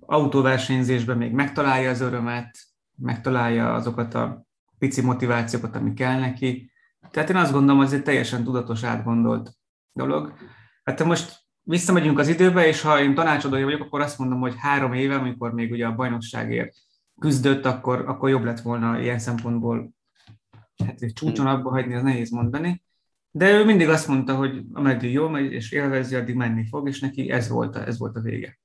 autóversenyzésben 0.00 1.16
még 1.16 1.32
megtalálja 1.32 1.90
az 1.90 2.00
örömet, 2.00 2.58
megtalálja 2.96 3.74
azokat 3.74 4.14
a 4.14 4.46
pici 4.78 5.00
motivációkat, 5.00 5.76
ami 5.76 5.94
kell 5.94 6.18
neki. 6.18 6.70
Tehát 7.10 7.30
én 7.30 7.36
azt 7.36 7.52
gondolom, 7.52 7.76
hogy 7.76 7.86
ez 7.86 7.92
egy 7.92 8.02
teljesen 8.02 8.44
tudatos, 8.44 8.82
átgondolt 8.82 9.52
dolog. 9.92 10.32
Hát 10.84 11.04
most 11.04 11.38
visszamegyünk 11.62 12.18
az 12.18 12.28
időbe, 12.28 12.66
és 12.66 12.80
ha 12.80 13.00
én 13.00 13.14
tanácsadója 13.14 13.64
vagyok, 13.64 13.80
akkor 13.80 14.00
azt 14.00 14.18
mondom, 14.18 14.40
hogy 14.40 14.54
három 14.58 14.92
éve, 14.92 15.14
amikor 15.14 15.52
még 15.52 15.70
ugye 15.70 15.86
a 15.86 15.94
bajnokságért 15.94 16.74
küzdött, 17.18 17.64
akkor, 17.64 18.04
akkor 18.06 18.28
jobb 18.28 18.44
lett 18.44 18.60
volna 18.60 19.00
ilyen 19.00 19.18
szempontból 19.18 19.90
hát 20.84 21.02
egy 21.02 21.12
csúcson 21.12 21.46
abba 21.46 21.70
hagyni, 21.70 21.94
az 21.94 22.02
nehéz 22.02 22.30
mondani. 22.30 22.82
De 23.30 23.50
ő 23.50 23.64
mindig 23.64 23.88
azt 23.88 24.08
mondta, 24.08 24.34
hogy 24.34 24.62
ameddig 24.72 25.12
jól 25.12 25.30
megy 25.30 25.52
és 25.52 25.72
élvezi, 25.72 26.14
addig 26.14 26.34
menni 26.34 26.66
fog, 26.66 26.88
és 26.88 27.00
neki 27.00 27.30
ez 27.30 27.48
volt 27.48 27.76
a, 27.76 27.86
ez 27.86 27.98
volt 27.98 28.16
a 28.16 28.20
vége. 28.20 28.58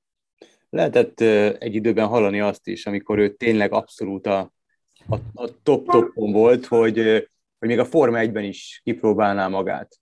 Lehetett 0.70 1.20
egy 1.60 1.74
időben 1.74 2.06
hallani 2.06 2.40
azt 2.40 2.68
is, 2.68 2.86
amikor 2.86 3.18
ő 3.18 3.34
tényleg 3.34 3.72
abszolút 3.72 4.26
a, 4.26 4.52
a, 5.08 5.16
a 5.34 5.62
top-topon 5.62 6.32
volt, 6.32 6.66
hogy, 6.66 6.96
hogy 7.58 7.68
még 7.68 7.78
a 7.78 7.84
Forma 7.84 8.18
1-ben 8.20 8.44
is 8.44 8.80
kipróbálná 8.84 9.48
magát. 9.48 9.96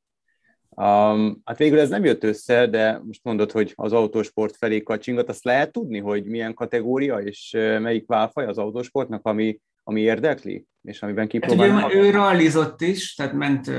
Um, 0.82 1.40
hát 1.44 1.58
végül 1.58 1.78
ez 1.80 1.88
nem 1.88 2.04
jött 2.04 2.24
össze, 2.24 2.66
de 2.66 3.00
most 3.04 3.20
mondod, 3.22 3.52
hogy 3.52 3.72
az 3.76 3.92
autósport 3.92 4.56
felé 4.56 4.82
kacsingat, 4.82 5.28
azt 5.28 5.44
lehet 5.44 5.72
tudni, 5.72 5.98
hogy 5.98 6.24
milyen 6.24 6.54
kategória 6.54 7.18
és 7.18 7.50
melyik 7.80 8.06
válfaj 8.06 8.46
az 8.46 8.58
autósportnak, 8.58 9.26
ami, 9.26 9.60
ami 9.84 10.00
érdekli, 10.00 10.66
és 10.82 11.02
amiben 11.02 11.28
kipróbálnak? 11.28 11.80
Hát, 11.80 11.94
ő, 11.94 11.98
ő 11.98 12.10
rallizott 12.10 12.80
is, 12.80 13.14
tehát 13.14 13.32
ment 13.32 13.70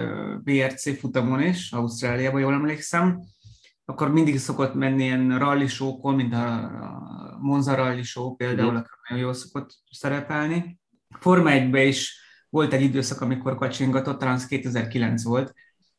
BRC 0.43 0.99
futamon 0.99 1.41
is, 1.41 1.71
Ausztráliában, 1.71 2.41
jól 2.41 2.53
emlékszem, 2.53 3.19
akkor 3.85 4.11
mindig 4.11 4.39
szokott 4.39 4.73
menni 4.73 5.03
ilyen 5.03 5.39
rally 5.39 5.67
show 5.67 6.11
mint 6.11 6.33
a 6.33 6.71
Monza 7.39 7.75
rally 7.75 8.03
show 8.03 8.35
például, 8.35 8.71
mm. 8.71 8.75
akkor 8.75 8.97
nagyon 9.09 9.23
jól 9.23 9.33
szokott 9.33 9.69
szerepelni. 9.91 10.79
Forma 11.19 11.51
1 11.51 11.75
is 11.75 12.21
volt 12.49 12.73
egy 12.73 12.81
időszak, 12.81 13.21
amikor 13.21 13.55
kacsingatott, 13.55 14.19
talán 14.19 14.33
az 14.33 14.45
2009 14.45 15.23
volt, 15.23 15.53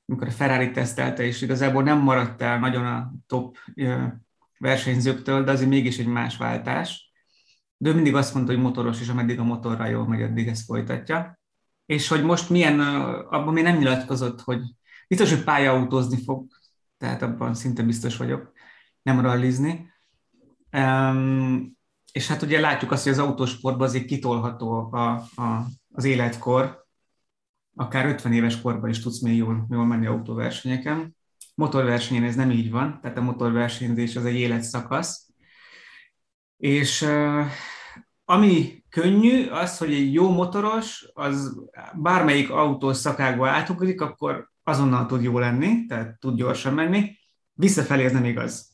amikor 0.07 0.29
a 0.29 0.31
Ferrari 0.31 0.71
tesztelte, 0.71 1.23
és 1.23 1.43
igazából 1.43 1.83
nem 1.83 1.99
maradt 1.99 2.43
el 2.43 2.59
nagyon 2.59 2.87
a 2.87 3.13
top 3.27 3.57
versenyzőktől, 4.59 5.45
de 5.45 5.51
azért 5.51 5.69
mégis 5.69 5.99
egy 5.99 6.07
más 6.07 6.37
váltás 6.37 7.05
de 7.85 7.91
ő 7.91 7.95
mindig 7.95 8.15
azt 8.15 8.35
mondta, 8.35 8.53
hogy 8.53 8.63
motoros, 8.63 9.01
és 9.01 9.09
ameddig 9.09 9.39
a 9.39 9.45
motorral 9.45 9.89
jól 9.89 10.07
megy, 10.07 10.23
addig 10.23 10.49
ezt 10.49 10.65
folytatja. 10.65 11.39
És 11.87 12.09
hogy 12.09 12.25
most 12.25 12.51
milyen, 12.51 12.81
abban 13.29 13.53
még 13.53 13.63
nem 13.63 13.77
nyilatkozott, 13.77 14.41
hogy 14.41 14.61
biztos, 15.09 15.31
hogy 15.31 15.45
pályaautózni 15.45 16.23
fog, 16.25 16.47
tehát 16.99 17.23
abban 17.23 17.55
szinte 17.55 17.83
biztos 17.83 18.17
vagyok, 18.17 18.53
nem 19.03 19.21
rallizni. 19.21 19.93
Um, 20.73 21.77
és 22.13 22.29
hát 22.29 22.43
ugye 22.43 22.61
látjuk 22.61 22.91
azt, 22.91 23.03
hogy 23.03 23.13
az 23.13 23.19
autósportban 23.19 23.87
azért 23.87 24.05
kitolható 24.05 24.93
a, 24.93 25.09
a, 25.35 25.67
az 25.93 26.05
életkor, 26.05 26.84
akár 27.77 28.07
50 28.07 28.33
éves 28.33 28.61
korban 28.61 28.91
is 28.91 29.01
tudsz 29.01 29.21
még 29.21 29.37
jól, 29.37 29.67
jól 29.71 29.87
menni 29.87 30.07
autóversenyeken. 30.07 31.17
Motorversenyen 31.55 32.25
ez 32.25 32.35
nem 32.35 32.51
így 32.51 32.71
van, 32.71 32.99
tehát 33.03 33.19
a 33.19 33.23
motorversenyzés 33.23 34.17
az 34.17 34.25
egy 34.25 34.35
életszakasz, 34.35 35.29
és 36.57 37.07
ami 38.25 38.85
könnyű, 38.89 39.47
az, 39.47 39.79
hogy 39.79 39.93
egy 39.93 40.13
jó 40.13 40.31
motoros, 40.31 41.11
az 41.13 41.61
bármelyik 41.95 42.51
autós 42.51 42.97
szakákba 42.97 43.49
átugrik, 43.49 44.01
akkor 44.01 44.51
azonnal 44.63 45.07
tud 45.07 45.23
jó 45.23 45.39
lenni, 45.39 45.87
tehát 45.87 46.19
tud 46.19 46.37
gyorsan 46.37 46.75
menni. 46.75 47.19
Visszafelé 47.53 48.05
ez 48.05 48.13
nem 48.13 48.25
igaz. 48.25 48.74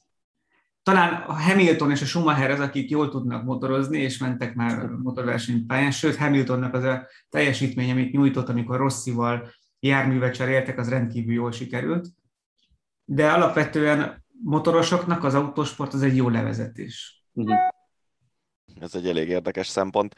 Talán 0.82 1.22
a 1.22 1.32
Hamilton 1.32 1.90
és 1.90 2.02
a 2.02 2.04
Schumacher 2.04 2.50
az, 2.50 2.60
akik 2.60 2.90
jól 2.90 3.08
tudnak 3.08 3.44
motorozni, 3.44 3.98
és 3.98 4.18
mentek 4.18 4.54
már 4.54 4.86
motorversenypályán, 4.86 5.90
sőt 5.90 6.16
Hamiltonnak 6.16 6.74
az 6.74 6.84
a 6.84 7.06
teljesítmény, 7.28 7.90
amit 7.90 8.12
nyújtott, 8.12 8.48
amikor 8.48 8.76
Rosszival 8.76 9.50
járművet 9.80 10.34
cseréltek, 10.34 10.78
az 10.78 10.88
rendkívül 10.88 11.34
jól 11.34 11.52
sikerült. 11.52 12.08
De 13.04 13.32
alapvetően 13.32 14.24
motorosoknak 14.42 15.24
az 15.24 15.34
autósport 15.34 15.94
az 15.94 16.02
egy 16.02 16.16
jó 16.16 16.28
levezetés. 16.28 17.24
Uh-huh. 17.32 17.58
Ez 18.80 18.94
egy 18.94 19.08
elég 19.08 19.28
érdekes 19.28 19.66
szempont. 19.66 20.14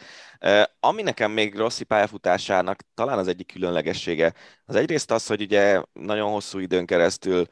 Ami 0.81 1.03
nekem 1.03 1.31
még 1.31 1.55
Rossi 1.55 1.85
pályafutásának 1.85 2.83
talán 2.95 3.19
az 3.19 3.29
egyik 3.29 3.53
különlegessége, 3.53 4.35
az 4.65 4.75
egyrészt 4.75 5.11
az, 5.11 5.27
hogy 5.27 5.43
ugye 5.43 5.83
nagyon 5.93 6.31
hosszú 6.31 6.59
időn 6.59 6.87
keresztül 6.87 7.47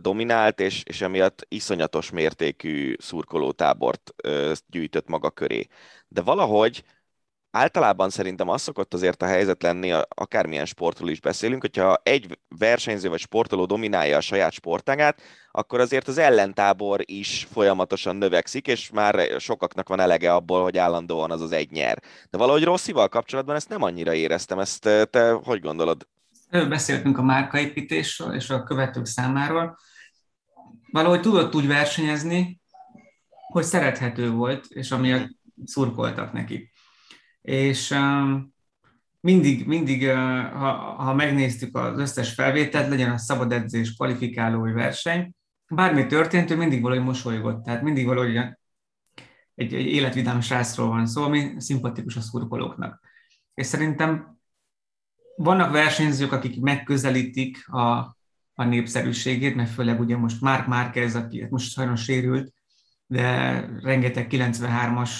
dominált, 0.00 0.60
és, 0.60 0.82
és 0.84 1.00
emiatt 1.00 1.46
iszonyatos 1.48 2.10
mértékű 2.10 2.94
szurkolótábort 2.98 4.14
gyűjtött 4.66 5.08
maga 5.08 5.30
köré. 5.30 5.66
De 6.08 6.22
valahogy 6.22 6.84
általában 7.50 8.10
szerintem 8.10 8.48
az 8.48 8.62
szokott 8.62 8.94
azért 8.94 9.22
a 9.22 9.26
helyzet 9.26 9.62
lenni, 9.62 9.92
akármilyen 10.08 10.64
sportról 10.64 11.10
is 11.10 11.20
beszélünk, 11.20 11.60
hogyha 11.60 12.00
egy 12.02 12.38
versenyző 12.58 13.08
vagy 13.08 13.20
sportoló 13.20 13.64
dominálja 13.64 14.16
a 14.16 14.20
saját 14.20 14.52
sportágát, 14.52 15.20
akkor 15.50 15.80
azért 15.80 16.08
az 16.08 16.18
ellentábor 16.18 17.00
is 17.04 17.46
folyamatosan 17.50 18.16
növekszik, 18.16 18.66
és 18.66 18.90
már 18.90 19.40
sokaknak 19.40 19.88
van 19.88 20.00
elege 20.00 20.34
abból, 20.34 20.62
hogy 20.62 20.78
állandóan 20.78 21.30
az 21.30 21.40
az 21.40 21.52
egy 21.52 21.70
nyer. 21.70 22.02
De 22.30 22.38
valahogy 22.38 22.64
Rosszival 22.64 23.08
kapcsolatban 23.08 23.56
ezt 23.56 23.68
nem 23.68 23.82
annyira 23.82 24.14
éreztem, 24.14 24.58
ezt 24.58 24.80
te 25.10 25.30
hogy 25.30 25.60
gondolod? 25.60 26.06
Előbb 26.48 26.68
beszéltünk 26.68 27.18
a 27.18 27.22
márkaépítésről 27.22 28.34
és 28.34 28.50
a 28.50 28.62
követők 28.62 29.06
számáról. 29.06 29.78
Valahogy 30.92 31.20
tudott 31.20 31.54
úgy 31.54 31.66
versenyezni, 31.66 32.60
hogy 33.48 33.64
szerethető 33.64 34.30
volt, 34.30 34.66
és 34.68 34.90
amiatt 34.90 35.28
szurkoltak 35.64 36.32
neki. 36.32 36.70
És 37.40 37.90
um, 37.90 38.54
mindig, 39.20 39.66
mindig 39.66 40.02
uh, 40.02 40.14
ha, 40.52 40.72
ha 40.76 41.14
megnéztük 41.14 41.76
az 41.76 41.98
összes 41.98 42.34
felvételt, 42.34 42.88
legyen 42.88 43.10
a 43.10 43.18
szabad 43.18 43.52
edzés, 43.52 43.94
kvalifikálói 43.94 44.72
verseny, 44.72 45.34
bármi 45.68 46.06
történt, 46.06 46.50
ő 46.50 46.56
mindig 46.56 46.82
valahogy 46.82 47.04
mosolygott, 47.04 47.64
tehát 47.64 47.82
mindig 47.82 48.06
valahogy 48.06 48.36
egy, 49.54 49.74
egy 49.74 49.86
életvidám 49.86 50.40
srácról 50.40 50.88
van 50.88 51.06
szó, 51.06 51.22
ami 51.22 51.54
szimpatikus 51.56 52.16
a 52.16 52.20
szurkolóknak. 52.20 53.00
És 53.54 53.66
szerintem 53.66 54.37
vannak 55.38 55.70
versenyzők, 55.70 56.32
akik 56.32 56.60
megközelítik 56.60 57.68
a, 57.68 58.16
a 58.54 58.64
népszerűségét, 58.64 59.54
mert 59.54 59.70
főleg 59.70 60.00
ugye 60.00 60.16
most 60.16 60.40
Mark 60.40 60.66
Márquez, 60.66 61.14
aki 61.14 61.46
most 61.50 61.72
sajnos 61.72 62.02
sérült, 62.02 62.52
de 63.06 63.60
rengeteg 63.82 64.26
93-as 64.30 65.10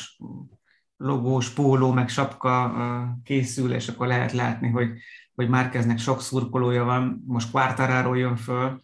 logós 0.97 1.51
póló, 1.51 1.93
meg 1.93 2.09
sapka 2.09 2.75
készül, 3.25 3.73
és 3.73 3.89
akkor 3.89 4.07
lehet 4.07 4.33
látni, 4.33 4.69
hogy, 4.69 4.91
hogy 5.35 5.49
Márkeznek 5.49 5.99
sok 5.99 6.21
szurkolója 6.21 6.85
van, 6.85 7.23
most 7.27 7.51
Quartararo 7.51 8.15
jön 8.15 8.37
föl, 8.37 8.83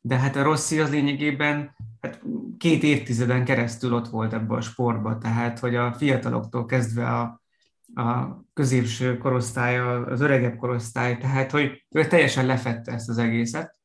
de 0.00 0.18
hát 0.18 0.36
a 0.36 0.42
Rossi 0.42 0.80
az 0.80 0.90
lényegében 0.90 1.76
hát 2.00 2.22
két 2.58 2.82
évtizeden 2.82 3.44
keresztül 3.44 3.94
ott 3.94 4.08
volt 4.08 4.32
ebben 4.32 4.56
a 4.56 4.60
sportban, 4.60 5.18
tehát 5.18 5.58
hogy 5.58 5.74
a 5.74 5.92
fiataloktól 5.92 6.64
kezdve 6.66 7.18
a, 7.18 7.41
a 7.94 8.40
középső 8.52 9.18
korosztály, 9.18 9.78
az 9.78 10.20
öregebb 10.20 10.56
korosztály, 10.56 11.18
tehát 11.18 11.50
hogy 11.50 11.84
ő 11.90 12.06
teljesen 12.06 12.46
lefette 12.46 12.92
ezt 12.92 13.08
az 13.08 13.18
egészet. 13.18 13.80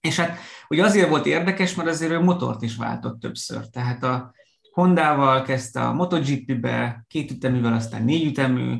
És 0.00 0.16
hát 0.16 0.38
ugye 0.68 0.84
azért 0.84 1.08
volt 1.08 1.26
érdekes, 1.26 1.74
mert 1.74 1.88
azért 1.88 2.12
ő 2.12 2.20
motort 2.20 2.62
is 2.62 2.76
váltott 2.76 3.20
többször. 3.20 3.68
Tehát 3.68 4.02
a 4.02 4.34
Hondával 4.72 5.42
kezdte 5.42 5.80
a 5.80 5.92
MotoGP-be, 5.92 7.04
két 7.08 7.30
üteművel, 7.30 7.72
aztán 7.72 8.04
négy 8.04 8.26
ütemű, 8.26 8.76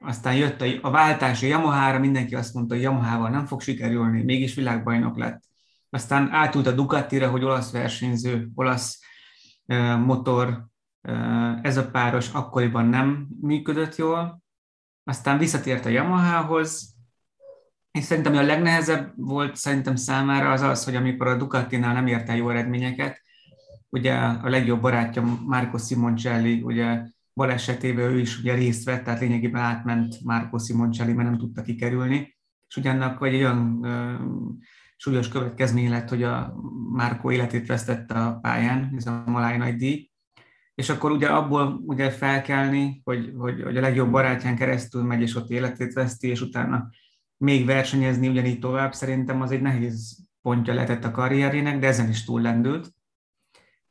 aztán 0.00 0.34
jött 0.34 0.60
a, 0.60 0.66
a 0.82 0.90
váltás 0.90 1.42
a 1.42 1.46
Yamaha-ra, 1.46 1.98
mindenki 1.98 2.34
azt 2.34 2.54
mondta, 2.54 2.74
hogy 2.74 2.82
Yamaha-val 2.82 3.30
nem 3.30 3.46
fog 3.46 3.60
sikerülni, 3.60 4.22
mégis 4.22 4.54
világbajnok 4.54 5.16
lett. 5.16 5.42
Aztán 5.90 6.30
átült 6.32 6.66
a 6.66 6.72
Ducatira, 6.72 7.30
hogy 7.30 7.44
olasz 7.44 7.70
versenyző, 7.70 8.48
olasz 8.54 9.00
motor, 10.04 10.69
ez 11.62 11.76
a 11.76 11.90
páros 11.90 12.32
akkoriban 12.32 12.86
nem 12.86 13.28
működött 13.40 13.96
jól, 13.96 14.42
aztán 15.04 15.38
visszatért 15.38 15.86
a 15.86 15.88
Yamahához, 15.88 16.94
és 17.90 18.04
szerintem 18.04 18.36
a 18.36 18.42
legnehezebb 18.42 19.12
volt 19.16 19.56
szerintem 19.56 19.96
számára 19.96 20.52
az 20.52 20.60
az, 20.60 20.84
hogy 20.84 20.94
amikor 20.94 21.26
a 21.26 21.36
Ducatinál 21.36 21.94
nem 21.94 22.06
ért 22.06 22.28
el 22.28 22.36
jó 22.36 22.50
eredményeket, 22.50 23.20
ugye 23.88 24.14
a 24.14 24.48
legjobb 24.48 24.80
barátja 24.80 25.22
Marco 25.46 25.78
Simoncelli, 25.78 26.62
ugye 26.62 27.02
balesetében 27.34 28.10
ő 28.10 28.18
is 28.18 28.38
ugye 28.38 28.54
részt 28.54 28.84
vett, 28.84 29.04
tehát 29.04 29.20
lényegében 29.20 29.62
átment 29.62 30.14
Marco 30.22 30.58
Simoncelli, 30.58 31.12
mert 31.12 31.28
nem 31.28 31.38
tudta 31.38 31.62
kikerülni, 31.62 32.36
és 32.68 32.76
ugyanak 32.76 33.18
vagy 33.18 33.34
egy 33.34 33.40
olyan 33.40 33.86
súlyos 34.96 35.28
következmény 35.28 35.90
lett, 35.90 36.08
hogy 36.08 36.22
a 36.22 36.54
Marco 36.92 37.30
életét 37.30 37.66
vesztette 37.66 38.14
a 38.14 38.38
pályán, 38.38 38.92
ez 38.96 39.06
a 39.06 39.22
Maláj 39.26 39.56
nagy 39.56 39.76
díj, 39.76 40.09
és 40.80 40.88
akkor 40.88 41.10
ugye 41.10 41.28
abból 41.28 41.82
ugye 41.86 42.10
felkelni, 42.10 43.00
hogy, 43.04 43.32
hogy, 43.36 43.62
hogy 43.62 43.76
a 43.76 43.80
legjobb 43.80 44.10
barátján 44.10 44.56
keresztül 44.56 45.02
megy, 45.02 45.20
és 45.20 45.34
ott 45.34 45.50
életét 45.50 45.92
veszti, 45.92 46.28
és 46.28 46.40
utána 46.40 46.88
még 47.36 47.66
versenyezni 47.66 48.28
ugyanígy 48.28 48.58
tovább, 48.58 48.92
szerintem 48.92 49.42
az 49.42 49.50
egy 49.50 49.60
nehéz 49.60 50.18
pontja 50.42 50.74
lehetett 50.74 51.04
a 51.04 51.10
karrierének, 51.10 51.78
de 51.78 51.86
ezen 51.86 52.08
is 52.08 52.24
túllendült. 52.24 52.92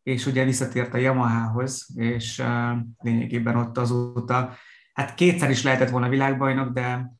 És 0.04 0.26
ugye 0.26 0.44
visszatért 0.44 0.94
a 0.94 0.98
Yamahához, 0.98 1.88
és 1.96 2.40
uh, 2.40 2.78
lényegében 2.98 3.56
ott 3.56 3.78
azóta, 3.78 4.54
hát 4.94 5.14
kétszer 5.14 5.50
is 5.50 5.64
lehetett 5.64 5.90
volna 5.90 6.10
világbajnok, 6.10 6.74
de 6.74 7.14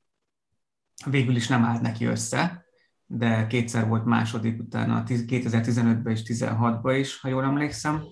végül 1.06 1.36
is 1.36 1.48
nem 1.48 1.64
állt 1.64 1.82
neki 1.82 2.06
össze, 2.06 2.66
de 3.06 3.48
kétszer 3.48 3.88
volt 3.88 4.06
második 4.06 4.60
utána, 4.60 5.04
2015-ben 5.08 6.14
és 6.14 6.22
2016-ban 6.26 6.96
is, 7.00 7.20
ha 7.20 7.28
jól 7.28 7.44
emlékszem 7.44 8.04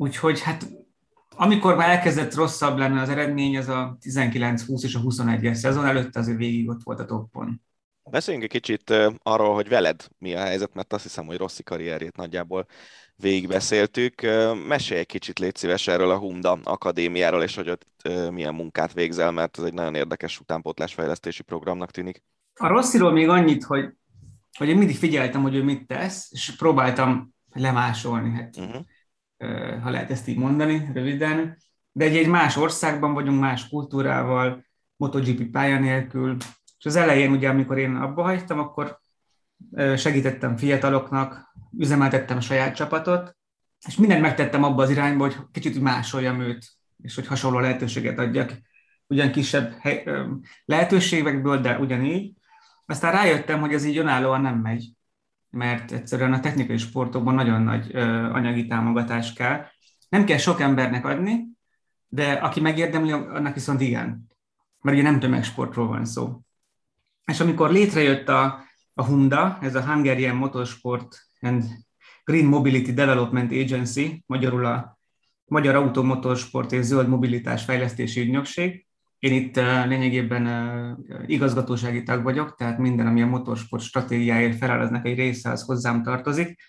Úgyhogy 0.00 0.40
hát 0.40 0.66
amikor 1.40 1.76
már 1.76 1.88
elkezdett 1.88 2.34
rosszabb 2.34 2.78
lenne 2.78 3.00
az 3.00 3.08
eredmény, 3.08 3.58
az 3.58 3.68
a 3.68 3.96
19-20 4.00 4.82
és 4.82 4.94
a 4.94 5.00
21-es 5.00 5.54
szezon 5.54 5.86
előtt 5.86 6.16
azért 6.16 6.36
végig 6.36 6.68
ott 6.68 6.82
volt 6.82 7.00
a 7.00 7.04
toppon. 7.04 7.62
Beszéljünk 8.10 8.44
egy 8.44 8.60
kicsit 8.60 8.94
arról, 9.22 9.54
hogy 9.54 9.68
veled 9.68 10.08
mi 10.18 10.34
a 10.34 10.40
helyzet, 10.40 10.74
mert 10.74 10.92
azt 10.92 11.02
hiszem, 11.02 11.26
hogy 11.26 11.36
Rossi 11.36 11.62
karrierjét 11.62 12.16
nagyjából 12.16 12.66
végigbeszéltük. 13.16 14.22
Mesélj 14.66 15.00
egy 15.00 15.06
kicsit, 15.06 15.38
légy 15.38 15.56
szíves 15.56 15.86
erről 15.88 16.10
a 16.10 16.18
Hunda 16.18 16.58
Akadémiáról, 16.62 17.42
és 17.42 17.54
hogy 17.54 17.70
ott 17.70 18.08
milyen 18.30 18.54
munkát 18.54 18.92
végzel, 18.92 19.30
mert 19.30 19.58
ez 19.58 19.64
egy 19.64 19.74
nagyon 19.74 19.94
érdekes 19.94 20.40
utánpótlásfejlesztési 20.40 21.42
programnak 21.42 21.90
tűnik. 21.90 22.22
A 22.54 22.66
Rossziról 22.66 23.12
még 23.12 23.28
annyit, 23.28 23.64
hogy, 23.64 23.88
hogy 24.58 24.68
én 24.68 24.76
mindig 24.76 24.96
figyeltem, 24.96 25.42
hogy 25.42 25.54
ő 25.54 25.62
mit 25.62 25.86
tesz, 25.86 26.28
és 26.32 26.56
próbáltam 26.56 27.34
lemásolni. 27.52 28.30
Hát 28.30 28.56
uh-huh 28.56 28.84
ha 29.82 29.90
lehet 29.90 30.10
ezt 30.10 30.28
így 30.28 30.38
mondani 30.38 30.90
röviden, 30.94 31.56
de 31.92 32.04
egy, 32.04 32.16
egy 32.16 32.28
más 32.28 32.56
országban 32.56 33.14
vagyunk, 33.14 33.40
más 33.40 33.68
kultúrával, 33.68 34.66
MotoGP 34.96 35.50
pálya 35.50 35.78
nélkül, 35.78 36.36
és 36.78 36.84
az 36.84 36.96
elején 36.96 37.30
ugye, 37.30 37.48
amikor 37.48 37.78
én 37.78 37.96
abba 37.96 38.22
hagytam, 38.22 38.58
akkor 38.58 39.00
segítettem 39.96 40.56
fiataloknak, 40.56 41.54
üzemeltettem 41.78 42.40
saját 42.40 42.74
csapatot, 42.74 43.36
és 43.86 43.96
mindent 43.96 44.20
megtettem 44.20 44.62
abba 44.62 44.82
az 44.82 44.90
irányba, 44.90 45.24
hogy 45.24 45.36
kicsit 45.52 45.80
másoljam 45.80 46.40
őt, 46.40 46.66
és 47.02 47.14
hogy 47.14 47.26
hasonló 47.26 47.58
lehetőséget 47.58 48.18
adjak, 48.18 48.52
ugyan 49.06 49.30
kisebb 49.30 49.72
hely, 49.80 50.04
lehetőségekből, 50.64 51.60
de 51.60 51.78
ugyanígy. 51.78 52.32
Aztán 52.86 53.12
rájöttem, 53.12 53.60
hogy 53.60 53.72
ez 53.72 53.84
így 53.84 53.98
önállóan 53.98 54.40
nem 54.40 54.58
megy 54.58 54.97
mert 55.50 55.92
egyszerűen 55.92 56.32
a 56.32 56.40
technikai 56.40 56.76
sportokban 56.76 57.34
nagyon 57.34 57.62
nagy 57.62 57.94
anyagi 58.32 58.66
támogatás 58.66 59.32
kell. 59.32 59.64
Nem 60.08 60.24
kell 60.24 60.38
sok 60.38 60.60
embernek 60.60 61.04
adni, 61.04 61.46
de 62.08 62.32
aki 62.32 62.60
megérdemli, 62.60 63.12
annak 63.12 63.54
viszont 63.54 63.80
igen. 63.80 64.26
Mert 64.80 64.96
ugye 64.96 65.10
nem 65.10 65.20
tömegsportról 65.20 65.86
van 65.86 66.04
szó. 66.04 66.40
És 67.24 67.40
amikor 67.40 67.70
létrejött 67.70 68.28
a, 68.28 68.64
a 68.94 69.04
HUNDA, 69.04 69.58
ez 69.60 69.74
a 69.74 69.84
Hungarian 69.84 70.36
Motorsport 70.36 71.28
and 71.40 71.64
Green 72.24 72.46
Mobility 72.46 72.92
Development 72.92 73.52
Agency, 73.52 74.22
magyarul 74.26 74.64
a 74.64 74.98
Magyar 75.44 75.74
Automotorsport 75.74 76.72
és 76.72 76.84
Zöld 76.84 77.08
Mobilitás 77.08 77.64
Fejlesztési 77.64 78.20
Ügynökség, 78.20 78.87
én 79.18 79.32
itt 79.32 79.56
lényegében 79.86 80.46
igazgatósági 81.26 82.02
tag 82.02 82.22
vagyok, 82.22 82.54
tehát 82.54 82.78
minden, 82.78 83.06
ami 83.06 83.22
a 83.22 83.26
motorsport 83.26 83.82
stratégiáért 83.82 84.58
felel, 84.58 84.80
aznak 84.80 85.06
egy 85.06 85.16
része 85.16 85.50
az 85.50 85.62
hozzám 85.62 86.02
tartozik, 86.02 86.60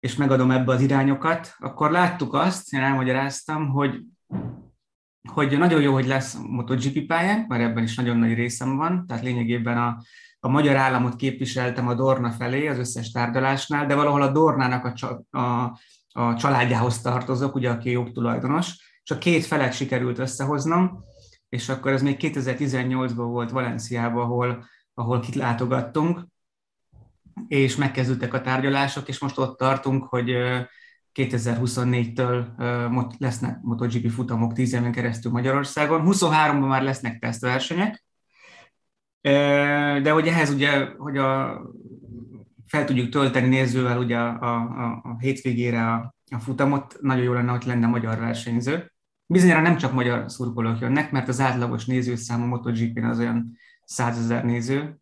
és 0.00 0.16
megadom 0.16 0.50
ebbe 0.50 0.72
az 0.72 0.80
irányokat. 0.80 1.54
Akkor 1.58 1.90
láttuk 1.90 2.34
azt, 2.34 2.72
én 2.72 2.80
elmagyaráztam, 2.80 3.68
hogy, 3.68 4.00
hogy 5.28 5.58
nagyon 5.58 5.80
jó, 5.80 5.92
hogy 5.92 6.06
lesz 6.06 6.38
MotoGP 6.48 7.06
pályán, 7.06 7.44
mert 7.48 7.62
ebben 7.62 7.82
is 7.82 7.96
nagyon 7.96 8.16
nagy 8.16 8.34
részem 8.34 8.76
van, 8.76 9.06
tehát 9.06 9.22
lényegében 9.22 9.78
a, 9.78 10.02
a 10.40 10.48
magyar 10.48 10.76
államot 10.76 11.16
képviseltem 11.16 11.88
a 11.88 11.94
Dorna 11.94 12.30
felé 12.30 12.66
az 12.66 12.78
összes 12.78 13.10
tárgyalásnál, 13.10 13.86
de 13.86 13.94
valahol 13.94 14.22
a 14.22 14.32
Dornának 14.32 14.84
a, 14.84 15.38
a, 15.38 15.78
a 16.12 16.36
családjához 16.36 17.00
tartozok, 17.00 17.54
ugye, 17.54 17.70
aki 17.70 17.90
jogtulajdonos, 17.90 18.98
és 19.02 19.10
a 19.10 19.18
két 19.18 19.44
felet 19.44 19.72
sikerült 19.72 20.18
összehoznom, 20.18 21.04
és 21.54 21.68
akkor 21.68 21.92
ez 21.92 22.02
még 22.02 22.16
2018-ban 22.20 23.14
volt 23.14 23.50
Valenciában, 23.50 24.22
ahol, 24.22 24.64
ahol 24.94 25.20
kit 25.20 25.34
látogattunk, 25.34 26.26
és 27.48 27.76
megkezdődtek 27.76 28.34
a 28.34 28.40
tárgyalások, 28.40 29.08
és 29.08 29.18
most 29.18 29.38
ott 29.38 29.58
tartunk, 29.58 30.04
hogy 30.04 30.30
2024-től 31.14 32.46
lesznek 33.18 33.58
MotoGP 33.62 34.10
futamok 34.10 34.52
10 34.52 34.72
éven 34.72 34.92
keresztül 34.92 35.32
Magyarországon. 35.32 36.02
23-ban 36.06 36.68
már 36.68 36.82
lesznek 36.82 37.18
tesztversenyek, 37.18 38.04
de 40.02 40.10
hogy 40.10 40.28
ehhez 40.28 40.50
ugye, 40.50 40.86
hogy 40.98 41.16
a, 41.16 41.60
fel 42.66 42.84
tudjuk 42.84 43.08
tölteni 43.08 43.48
nézővel 43.48 43.98
ugye 43.98 44.18
a, 44.18 44.40
a, 44.40 45.00
a 45.02 45.16
hétvégére 45.18 45.86
a, 45.86 46.14
a 46.30 46.38
futamot, 46.38 46.96
nagyon 47.00 47.24
jó 47.24 47.32
lenne, 47.32 47.50
hogy 47.50 47.64
lenne 47.66 47.86
magyar 47.86 48.18
versenyző. 48.18 48.93
Bizonyára 49.26 49.60
nem 49.60 49.76
csak 49.76 49.92
magyar 49.92 50.30
szurkolók 50.30 50.78
jönnek, 50.80 51.10
mert 51.10 51.28
az 51.28 51.40
átlagos 51.40 51.84
nézőszám 51.84 52.42
a 52.42 52.46
MotoGP-n 52.46 53.04
az 53.04 53.18
olyan 53.18 53.58
100 53.84 54.18
ezer 54.18 54.44
néző. 54.44 54.98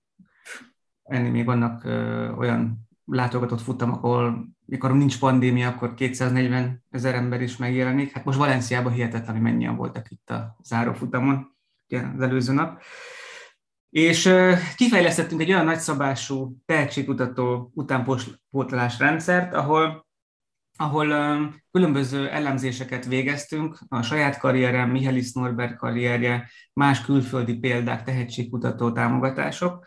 Ennél 1.02 1.30
még 1.30 1.44
vannak 1.44 1.84
ö, 1.84 2.30
olyan 2.30 2.88
látogatott 3.04 3.60
futamok, 3.60 4.04
ahol 4.04 4.48
mikor 4.64 4.92
nincs 4.92 5.18
pandémia, 5.18 5.68
akkor 5.68 5.94
240 5.94 6.84
ezer 6.90 7.14
ember 7.14 7.40
is 7.42 7.56
megjelenik. 7.56 8.12
Hát 8.12 8.24
most 8.24 8.38
Valenciában 8.38 8.92
hihetetlen, 8.92 9.32
hogy 9.32 9.42
mennyien 9.42 9.76
voltak 9.76 10.10
itt 10.10 10.30
a 10.30 10.56
zárófutamon, 10.62 11.56
ugye 11.88 12.06
az 12.14 12.20
előző 12.20 12.52
nap. 12.52 12.82
És 13.90 14.34
kifejlesztettünk 14.76 15.40
egy 15.40 15.50
olyan 15.52 15.64
nagyszabású 15.64 16.56
tehetségkutató 16.64 17.70
utánpótlás 17.74 18.98
rendszert, 18.98 19.54
ahol, 19.54 20.06
ahol 20.76 21.06
különböző 21.70 22.28
elemzéseket 22.28 23.06
végeztünk, 23.06 23.78
a 23.88 24.02
saját 24.02 24.38
karrierem, 24.38 24.90
Mihály 24.90 25.22
Norberg 25.32 25.76
karrierje, 25.76 26.50
más 26.72 27.04
külföldi 27.04 27.54
példák, 27.54 28.02
tehetségkutató 28.02 28.92
támogatások, 28.92 29.86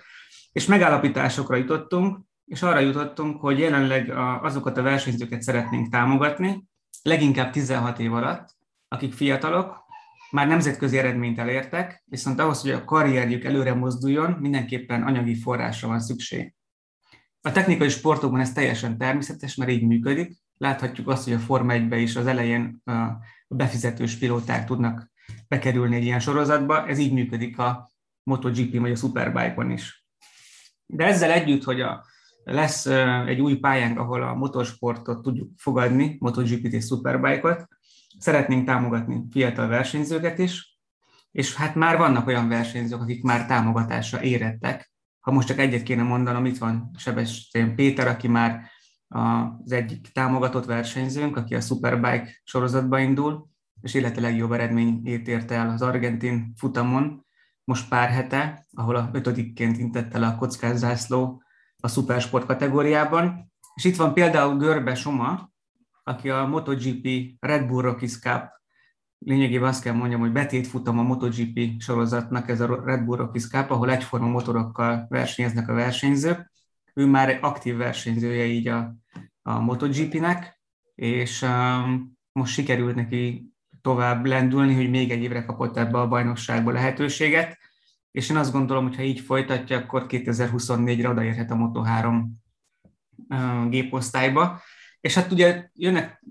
és 0.51 0.65
megállapításokra 0.65 1.55
jutottunk, 1.55 2.19
és 2.45 2.61
arra 2.61 2.79
jutottunk, 2.79 3.41
hogy 3.41 3.59
jelenleg 3.59 4.09
azokat 4.41 4.77
a 4.77 4.81
versenyzőket 4.81 5.41
szeretnénk 5.41 5.91
támogatni, 5.91 6.63
leginkább 7.01 7.51
16 7.51 7.99
év 7.99 8.13
alatt, 8.13 8.55
akik 8.87 9.13
fiatalok, 9.13 9.83
már 10.31 10.47
nemzetközi 10.47 10.97
eredményt 10.97 11.39
elértek, 11.39 12.03
viszont 12.05 12.39
ahhoz, 12.39 12.61
hogy 12.61 12.71
a 12.71 12.83
karrierjük 12.83 13.43
előre 13.43 13.73
mozduljon, 13.73 14.31
mindenképpen 14.31 15.03
anyagi 15.03 15.35
forrásra 15.35 15.87
van 15.87 15.99
szükség. 15.99 16.53
A 17.41 17.51
technikai 17.51 17.89
sportokban 17.89 18.39
ez 18.39 18.53
teljesen 18.53 18.97
természetes, 18.97 19.55
mert 19.55 19.71
így 19.71 19.87
működik. 19.87 20.37
Láthatjuk 20.57 21.07
azt, 21.07 21.23
hogy 21.23 21.33
a 21.33 21.39
Forma 21.39 21.73
1 21.73 21.91
is 21.91 22.15
az 22.15 22.27
elején 22.27 22.81
a 23.47 23.55
befizetős 23.55 24.17
pilóták 24.17 24.65
tudnak 24.65 25.11
bekerülni 25.47 25.95
egy 25.95 26.03
ilyen 26.03 26.19
sorozatba, 26.19 26.87
ez 26.87 26.97
így 26.97 27.13
működik 27.13 27.59
a 27.59 27.91
MotoGP 28.23 28.79
vagy 28.79 28.91
a 28.91 28.95
Superbike-on 28.95 29.71
is. 29.71 30.05
De 30.85 31.05
ezzel 31.05 31.31
együtt, 31.31 31.63
hogy 31.63 31.81
a, 31.81 32.05
lesz 32.43 32.85
egy 33.25 33.39
új 33.39 33.55
pályánk, 33.55 33.99
ahol 33.99 34.23
a 34.23 34.33
motorsportot 34.33 35.21
tudjuk 35.21 35.49
fogadni, 35.57 36.17
MotoGP-t 36.19 36.73
és 36.73 36.85
Superbike-ot, 36.85 37.67
szeretnénk 38.19 38.65
támogatni 38.65 39.23
fiatal 39.31 39.67
versenyzőket 39.67 40.39
is, 40.39 40.79
és 41.31 41.55
hát 41.55 41.75
már 41.75 41.97
vannak 41.97 42.27
olyan 42.27 42.47
versenyzők, 42.47 43.01
akik 43.01 43.23
már 43.23 43.45
támogatásra 43.45 44.21
érettek. 44.21 44.91
Ha 45.19 45.31
most 45.31 45.47
csak 45.47 45.59
egyet 45.59 45.83
kéne 45.83 46.03
mondanom, 46.03 46.45
itt 46.45 46.57
van 46.57 46.91
Sebestyén 46.97 47.75
Péter, 47.75 48.07
aki 48.07 48.27
már 48.27 48.69
az 49.15 49.71
egyik 49.71 50.07
támogatott 50.11 50.65
versenyzőnk, 50.65 51.37
aki 51.37 51.55
a 51.55 51.61
Superbike 51.61 52.41
sorozatba 52.43 52.99
indul, 52.99 53.49
és 53.81 53.93
élete 53.93 54.21
legjobb 54.21 54.51
eredményét 54.51 55.27
érte 55.27 55.55
el 55.55 55.69
az 55.69 55.81
argentin 55.81 56.53
futamon, 56.55 57.25
most 57.63 57.89
pár 57.89 58.09
hete, 58.09 58.65
ahol 58.73 58.95
a 58.95 59.09
ötödikként 59.13 59.77
intett 59.77 60.13
el 60.13 60.23
a 60.23 60.35
kockázászló 60.35 61.43
a 61.79 61.87
szupersport 61.87 62.45
kategóriában. 62.45 63.51
És 63.75 63.83
itt 63.83 63.95
van 63.95 64.13
például 64.13 64.57
Görbe 64.57 64.95
Soma, 64.95 65.49
aki 66.03 66.29
a 66.29 66.45
MotoGP 66.45 67.07
Red 67.39 67.67
Bull 67.67 67.81
Rockies 67.81 68.19
Cup 68.19 68.53
lényegében 69.17 69.67
azt 69.67 69.83
kell 69.83 69.93
mondjam, 69.93 70.19
hogy 70.19 70.31
betét 70.31 70.67
futam 70.67 70.99
a 70.99 71.03
MotoGP 71.03 71.81
sorozatnak, 71.81 72.49
ez 72.49 72.59
a 72.59 72.83
Red 72.85 73.03
Bull 73.03 73.17
Rockies 73.17 73.47
Cup, 73.47 73.69
ahol 73.69 73.91
egyforma 73.91 74.27
motorokkal 74.27 75.05
versenyeznek 75.09 75.69
a 75.69 75.73
versenyzők. 75.73 76.51
Ő 76.97 77.05
már 77.05 77.29
egy 77.29 77.39
aktív 77.41 77.75
versenyzője 77.75 78.45
így 78.45 78.67
a, 78.67 78.95
a 79.41 79.59
MotoGP-nek, 79.59 80.61
és 80.95 81.41
um, 81.41 82.17
most 82.31 82.53
sikerült 82.53 82.95
neki 82.95 83.53
tovább 83.81 84.25
lendülni, 84.25 84.73
hogy 84.73 84.89
még 84.89 85.11
egy 85.11 85.21
évre 85.21 85.45
kapott 85.45 85.77
ebbe 85.77 85.99
a 85.99 86.07
bajnokságba 86.07 86.71
lehetőséget, 86.71 87.57
és 88.11 88.29
én 88.29 88.37
azt 88.37 88.51
gondolom, 88.51 88.87
hogy 88.87 88.95
ha 88.95 89.01
így 89.01 89.19
folytatja, 89.19 89.77
akkor 89.77 90.05
2024-re 90.07 91.09
odaérhet 91.09 91.51
a 91.51 91.55
Moto3 91.55 92.23
uh, 93.29 93.69
géposztályba. 93.69 94.61
És 95.01 95.13
hát 95.13 95.31
ugye 95.31 95.69
jönnek 95.73 96.23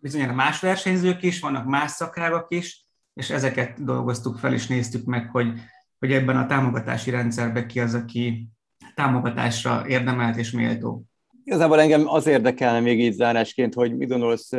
bizonyára 0.00 0.32
más 0.32 0.60
versenyzők 0.60 1.22
is, 1.22 1.40
vannak 1.40 1.66
más 1.66 1.90
szakágak 1.90 2.46
is, 2.48 2.86
és 3.14 3.30
ezeket 3.30 3.84
dolgoztuk 3.84 4.38
fel, 4.38 4.52
és 4.52 4.66
néztük 4.66 5.04
meg, 5.04 5.30
hogy, 5.30 5.60
hogy 5.98 6.12
ebben 6.12 6.36
a 6.36 6.46
támogatási 6.46 7.10
rendszerben 7.10 7.66
ki 7.66 7.80
az, 7.80 7.94
aki 7.94 8.48
támogatásra 8.98 9.84
érdemelt 9.86 10.36
és 10.36 10.50
méltó. 10.50 11.02
Igazából 11.44 11.80
engem 11.80 12.08
az 12.08 12.26
érdekelne 12.26 12.80
még 12.80 13.00
így 13.00 13.12
zárásként, 13.12 13.74
hogy 13.74 13.96
mit 13.96 14.08
gondolsz 14.08 14.50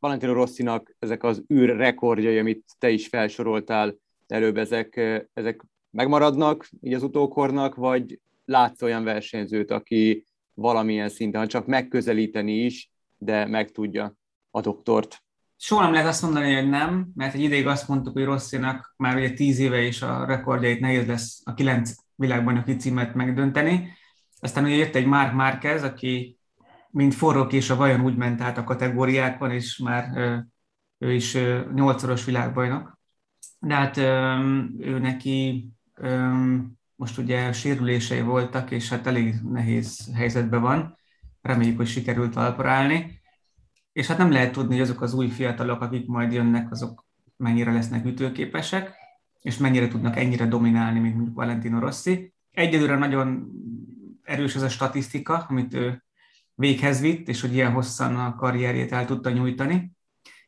Valentino 0.00 0.32
Rossinak 0.32 0.94
ezek 0.98 1.22
az 1.22 1.42
űr 1.52 1.76
rekordjai, 1.76 2.38
amit 2.38 2.64
te 2.78 2.90
is 2.90 3.06
felsoroltál 3.06 3.94
előbb, 4.26 4.56
ezek, 4.56 5.00
ezek 5.34 5.64
megmaradnak 5.90 6.68
így 6.80 6.94
az 6.94 7.02
utókornak, 7.02 7.74
vagy 7.74 8.20
látsz 8.44 8.82
olyan 8.82 9.04
versenyzőt, 9.04 9.70
aki 9.70 10.24
valamilyen 10.54 11.08
szinten, 11.08 11.46
csak 11.46 11.66
megközelíteni 11.66 12.64
is, 12.64 12.90
de 13.18 13.46
meg 13.46 13.70
tudja 13.70 14.14
a 14.50 14.60
doktort. 14.60 15.22
Soha 15.56 15.82
nem 15.82 15.92
lehet 15.92 16.08
azt 16.08 16.22
mondani, 16.22 16.54
hogy 16.54 16.68
nem, 16.68 17.08
mert 17.14 17.34
egy 17.34 17.42
ideig 17.42 17.66
azt 17.66 17.88
mondtuk, 17.88 18.12
hogy 18.12 18.24
Rosszinak 18.24 18.94
már 18.96 19.16
ugye 19.16 19.30
tíz 19.30 19.58
éve 19.58 19.80
is 19.82 20.02
a 20.02 20.24
rekordjait 20.26 20.80
nehéz 20.80 21.06
lesz 21.06 21.40
a 21.44 21.54
kilenc 21.54 22.03
világbajnoki 22.16 22.76
címet 22.76 23.14
megdönteni. 23.14 23.92
Aztán 24.40 24.64
ugye 24.64 24.74
jött 24.74 24.94
egy 24.94 25.06
Mark 25.06 25.34
Márquez, 25.34 25.82
aki 25.82 26.38
mint 26.90 27.14
forró 27.14 27.42
és 27.42 27.70
a 27.70 27.76
vajon 27.76 28.00
úgy 28.00 28.16
ment 28.16 28.40
át 28.40 28.58
a 28.58 28.64
kategóriákon, 28.64 29.50
és 29.50 29.78
már 29.78 30.16
ő 30.98 31.12
is 31.12 31.36
nyolcszoros 31.74 32.24
világbajnok. 32.24 32.98
De 33.58 33.74
hát 33.74 33.96
ő 34.78 34.98
neki 34.98 35.68
most 36.96 37.18
ugye 37.18 37.52
sérülései 37.52 38.20
voltak, 38.20 38.70
és 38.70 38.88
hát 38.88 39.06
elég 39.06 39.34
nehéz 39.42 40.10
helyzetben 40.14 40.60
van. 40.60 40.96
Reméljük, 41.42 41.76
hogy 41.76 41.86
sikerült 41.86 42.36
alparálni. 42.36 43.22
És 43.92 44.06
hát 44.06 44.18
nem 44.18 44.30
lehet 44.30 44.52
tudni, 44.52 44.72
hogy 44.72 44.82
azok 44.82 45.00
az 45.00 45.14
új 45.14 45.28
fiatalok, 45.28 45.80
akik 45.80 46.06
majd 46.06 46.32
jönnek, 46.32 46.70
azok 46.70 47.04
mennyire 47.36 47.72
lesznek 47.72 48.04
ütőképesek, 48.04 48.94
és 49.44 49.56
mennyire 49.56 49.88
tudnak 49.88 50.16
ennyire 50.16 50.46
dominálni, 50.46 50.98
mint 50.98 51.14
mondjuk 51.14 51.36
Valentino 51.36 51.78
Rossi. 51.78 52.32
Egyelőre 52.50 52.96
nagyon 52.96 53.50
erős 54.22 54.54
ez 54.54 54.62
a 54.62 54.68
statisztika, 54.68 55.46
amit 55.48 55.74
ő 55.74 56.04
véghez 56.54 57.00
vitt, 57.00 57.28
és 57.28 57.40
hogy 57.40 57.54
ilyen 57.54 57.72
hosszan 57.72 58.16
a 58.16 58.34
karrierjét 58.34 58.92
el 58.92 59.04
tudta 59.04 59.30
nyújtani. 59.30 59.92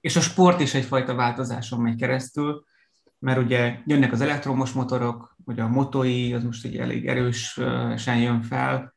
És 0.01 0.17
a 0.17 0.21
sport 0.21 0.61
is 0.61 0.75
egyfajta 0.75 1.15
változáson 1.15 1.81
megy 1.81 1.97
keresztül, 1.97 2.65
mert 3.19 3.39
ugye 3.39 3.79
jönnek 3.85 4.13
az 4.13 4.21
elektromos 4.21 4.73
motorok, 4.73 5.37
ugye 5.45 5.63
a 5.63 5.69
motói, 5.69 6.33
az 6.33 6.45
most 6.45 6.65
egy 6.65 6.77
elég 6.77 7.07
erősen 7.07 8.19
jön 8.19 8.43
fel. 8.43 8.95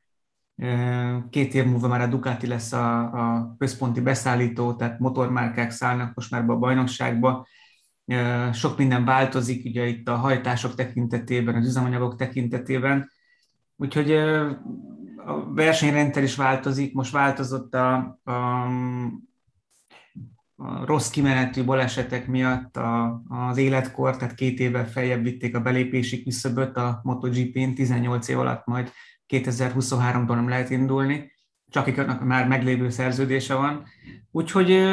Két 1.30 1.54
év 1.54 1.66
múlva 1.66 1.88
már 1.88 2.02
a 2.02 2.08
Ducati 2.08 2.48
lesz 2.48 2.72
a, 2.72 3.00
a 3.00 3.56
központi 3.58 4.02
beszállító, 4.02 4.74
tehát 4.74 5.00
motormárkák 5.00 5.72
szállnak 5.72 6.14
most 6.14 6.32
már 6.32 6.46
be 6.46 6.54
a 6.54 6.58
bajnokságba. 6.58 7.48
Sok 8.54 8.78
minden 8.78 9.06
változik, 9.06 9.66
ugye 9.66 9.86
itt 9.88 10.08
a 10.08 10.16
hajtások 10.16 10.76
tekintetében, 10.76 11.56
az 11.56 11.68
üzemanyagok 11.68 12.16
tekintetében. 12.16 13.12
Úgyhogy 13.78 14.12
a 15.26 15.54
versenyrendszer 15.54 16.24
is 16.24 16.36
változik, 16.36 16.94
most 16.94 17.12
változott 17.12 17.74
a, 17.76 17.96
a 18.24 18.68
a 20.62 20.86
rossz 20.86 21.10
kimenetű 21.10 21.64
balesetek 21.64 22.28
miatt 22.28 22.78
a, 22.78 23.22
az 23.28 23.58
életkor, 23.58 24.18
tehát 24.18 24.36
két 24.36 24.60
évvel 24.60 24.90
feljebb 24.90 25.24
vitték 25.24 25.56
a 25.56 25.62
belépési 25.62 26.24
küszöböt 26.24 26.78
a 26.78 27.00
MotoGP-n, 27.04 27.74
18 27.74 28.28
év 28.28 28.40
alatt 28.40 28.66
majd 28.66 28.92
2023-ban 29.28 30.28
nem 30.28 30.50
lehet 30.50 30.70
indulni, 30.70 31.32
csak 31.70 31.88
akiknek 31.88 32.20
már 32.20 32.48
meglévő 32.48 32.90
szerződése 32.90 33.54
van. 33.54 33.84
Úgyhogy 34.32 34.84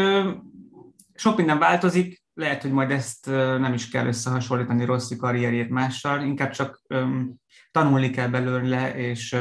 sok 1.15 1.37
minden 1.37 1.59
változik, 1.59 2.25
lehet, 2.37 2.63
hogy 2.63 2.73
majd 2.73 2.91
ezt 2.91 3.27
nem 3.27 3.73
is 3.73 3.89
kell 3.89 4.07
összehasonlítani 4.07 4.85
Rossi 4.85 5.17
karrierjét 5.17 5.71
mással, 5.71 6.23
inkább 6.23 6.51
csak 6.51 6.83
tanulni 7.71 8.11
kell 8.11 8.29
belőle, 8.29 8.97
és, 8.97 9.37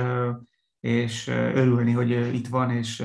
és 0.80 1.28
örülni, 1.28 1.92
hogy 1.92 2.10
itt 2.36 2.48
van, 2.48 2.72
és 2.72 3.04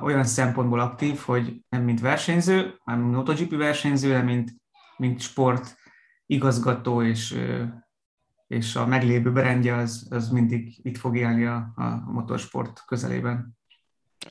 olyan 0.00 0.24
szempontból 0.24 0.80
aktív, 0.80 1.18
hogy 1.18 1.64
nem 1.68 1.82
mint 1.82 2.00
versenyző, 2.00 2.74
mint 2.84 3.12
MotoGP 3.12 3.56
versenyző, 3.56 4.08
hanem 4.08 4.24
mint, 4.24 4.50
mint 4.96 5.20
sport 5.20 5.76
igazgató 6.26 7.02
és, 7.02 7.40
és 8.46 8.76
a 8.76 8.86
meglévő 8.86 9.32
brandje 9.32 9.74
az, 9.74 10.06
az 10.10 10.28
mindig 10.28 10.78
itt 10.82 10.96
fog 10.96 11.16
élni 11.16 11.44
a, 11.44 11.72
a 11.74 12.10
motorsport 12.12 12.82
közelében. 12.86 13.56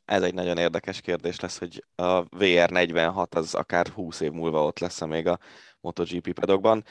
Ez 0.06 0.22
egy 0.22 0.34
nagyon 0.34 0.58
érdekes 0.58 1.02
kérdés 1.02 1.40
lesz, 1.40 1.58
hogy 1.60 1.86
a 1.96 2.24
VR46 2.24 3.36
az 3.36 3.54
akár 3.54 3.88
20 3.88 4.20
év 4.20 4.32
múlva 4.32 4.66
ott 4.66 4.80
lesz 4.80 5.06
még 5.06 5.28
a 5.28 5.40
MotoGP 5.80 6.34
pedokban. 6.34 6.84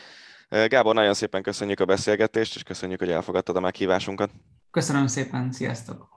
Gábor, 0.49 0.95
nagyon 0.95 1.15
szépen 1.15 1.43
köszönjük 1.43 1.81
a 1.81 1.85
beszélgetést, 1.85 2.55
és 2.55 2.63
köszönjük, 2.63 2.99
hogy 2.99 3.11
elfogadtad 3.11 3.57
a 3.57 3.61
meghívásunkat. 3.61 4.31
Köszönöm 4.71 5.07
szépen, 5.07 5.53
sziasztok! 5.53 6.09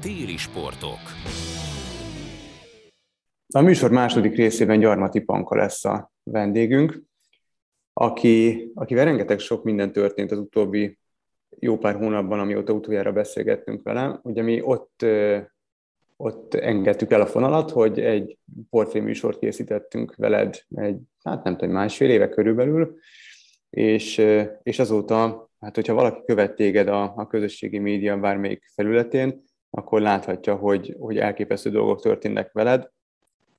Téli 0.00 0.36
sportok. 0.36 0.98
A 3.54 3.60
műsor 3.60 3.90
második 3.90 4.36
részében 4.36 4.78
Gyarmati 4.78 5.20
Panka 5.20 5.56
lesz 5.56 5.84
a 5.84 6.12
vendégünk, 6.22 7.02
aki, 7.92 8.70
akivel 8.74 9.04
rengeteg 9.04 9.38
sok 9.38 9.64
minden 9.64 9.92
történt 9.92 10.30
az 10.30 10.38
utóbbi 10.38 10.98
jó 11.58 11.78
pár 11.78 11.94
hónapban, 11.94 12.40
amióta 12.40 12.72
utoljára 12.72 13.12
beszélgettünk 13.12 13.82
vele. 13.82 14.20
Ugye 14.22 14.42
mi 14.42 14.60
ott, 14.62 15.06
ott 16.16 16.54
engedtük 16.54 17.10
el 17.10 17.20
a 17.20 17.26
fonalat, 17.26 17.70
hogy 17.70 18.00
egy 18.00 18.38
portréműsort 18.70 19.38
készítettünk 19.38 20.14
veled 20.16 20.60
egy, 20.74 21.00
hát 21.24 21.44
nem 21.44 21.56
tudom, 21.56 21.74
másfél 21.74 22.10
éve 22.10 22.28
körülbelül, 22.28 22.98
és, 23.70 24.26
és 24.62 24.78
azóta, 24.78 25.48
hát 25.60 25.74
hogyha 25.74 25.94
valaki 25.94 26.22
követ 26.26 26.54
téged 26.54 26.88
a, 26.88 27.12
a 27.16 27.26
közösségi 27.26 27.78
média 27.78 28.18
bármelyik 28.18 28.70
felületén, 28.74 29.42
akkor 29.70 30.00
láthatja, 30.00 30.54
hogy, 30.54 30.96
hogy 30.98 31.18
elképesztő 31.18 31.70
dolgok 31.70 32.00
történnek 32.00 32.52
veled. 32.52 32.90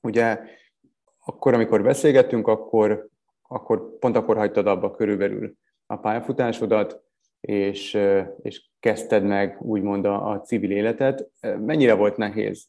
Ugye 0.02 0.40
akkor, 1.26 1.54
amikor 1.54 1.84
beszélgettünk, 1.84 2.48
akkor, 2.48 3.08
akkor 3.48 3.98
pont 4.00 4.16
akkor 4.16 4.38
hagytad 4.38 4.68
abba 4.68 4.92
körülbelül 4.92 5.54
a 5.86 5.96
pályafutásodat, 5.96 7.04
és, 7.46 7.98
és 8.42 8.70
kezdted 8.80 9.24
meg 9.24 9.58
úgymond 9.62 10.06
a, 10.06 10.30
a 10.30 10.42
civil 10.42 10.72
életet. 10.72 11.30
Mennyire 11.60 11.94
volt 11.94 12.18
nehéz 12.18 12.68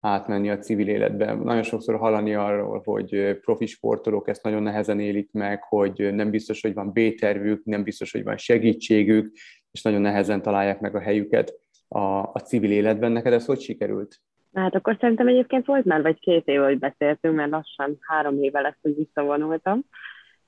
átmenni 0.00 0.50
a 0.50 0.58
civil 0.58 0.88
életbe? 0.88 1.34
Nagyon 1.34 1.62
sokszor 1.62 1.98
hallani 1.98 2.34
arról, 2.34 2.82
hogy 2.84 3.38
profi 3.40 3.66
sportolók 3.66 4.28
ezt 4.28 4.42
nagyon 4.42 4.62
nehezen 4.62 5.00
élik 5.00 5.32
meg, 5.32 5.62
hogy 5.62 6.14
nem 6.14 6.30
biztos, 6.30 6.60
hogy 6.62 6.74
van 6.74 6.92
B-tervük, 6.92 7.64
nem 7.64 7.82
biztos, 7.82 8.12
hogy 8.12 8.24
van 8.24 8.36
segítségük, 8.36 9.32
és 9.70 9.82
nagyon 9.82 10.00
nehezen 10.00 10.42
találják 10.42 10.80
meg 10.80 10.94
a 10.94 11.00
helyüket 11.00 11.54
a, 11.88 12.00
a 12.18 12.42
civil 12.44 12.70
életben. 12.70 13.12
Neked 13.12 13.32
ez 13.32 13.46
hogy 13.46 13.60
sikerült? 13.60 14.20
Hát 14.54 14.74
akkor 14.74 14.96
szerintem 15.00 15.28
egyébként 15.28 15.66
volt 15.66 15.84
már 15.84 16.02
vagy 16.02 16.18
két 16.18 16.46
év, 16.46 16.60
hogy 16.60 16.78
beszéltünk, 16.78 17.34
mert 17.34 17.50
lassan 17.50 17.96
három 18.00 18.42
éve 18.42 18.60
lesz, 18.60 18.78
hogy 18.82 18.94
visszavonultam. 18.94 19.84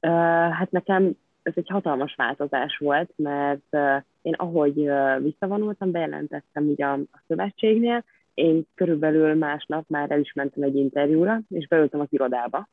Uh, 0.01 0.11
hát 0.51 0.71
nekem 0.71 1.17
ez 1.43 1.53
egy 1.57 1.69
hatalmas 1.69 2.15
változás 2.15 2.77
volt, 2.77 3.13
mert 3.17 3.77
én 4.23 4.35
ahogy 4.37 4.91
visszavonultam, 5.23 5.91
bejelentettem 5.91 6.69
ugye 6.69 6.85
a, 6.87 6.99
szövetségnél, 7.27 8.05
én 8.35 8.67
körülbelül 8.75 9.35
másnap 9.35 9.85
már 9.89 10.11
el 10.11 10.21
is 10.21 10.33
mentem 10.33 10.63
egy 10.63 10.77
interjúra, 10.77 11.41
és 11.49 11.69
beültem 11.69 12.01
az 12.01 12.07
irodába. 12.11 12.69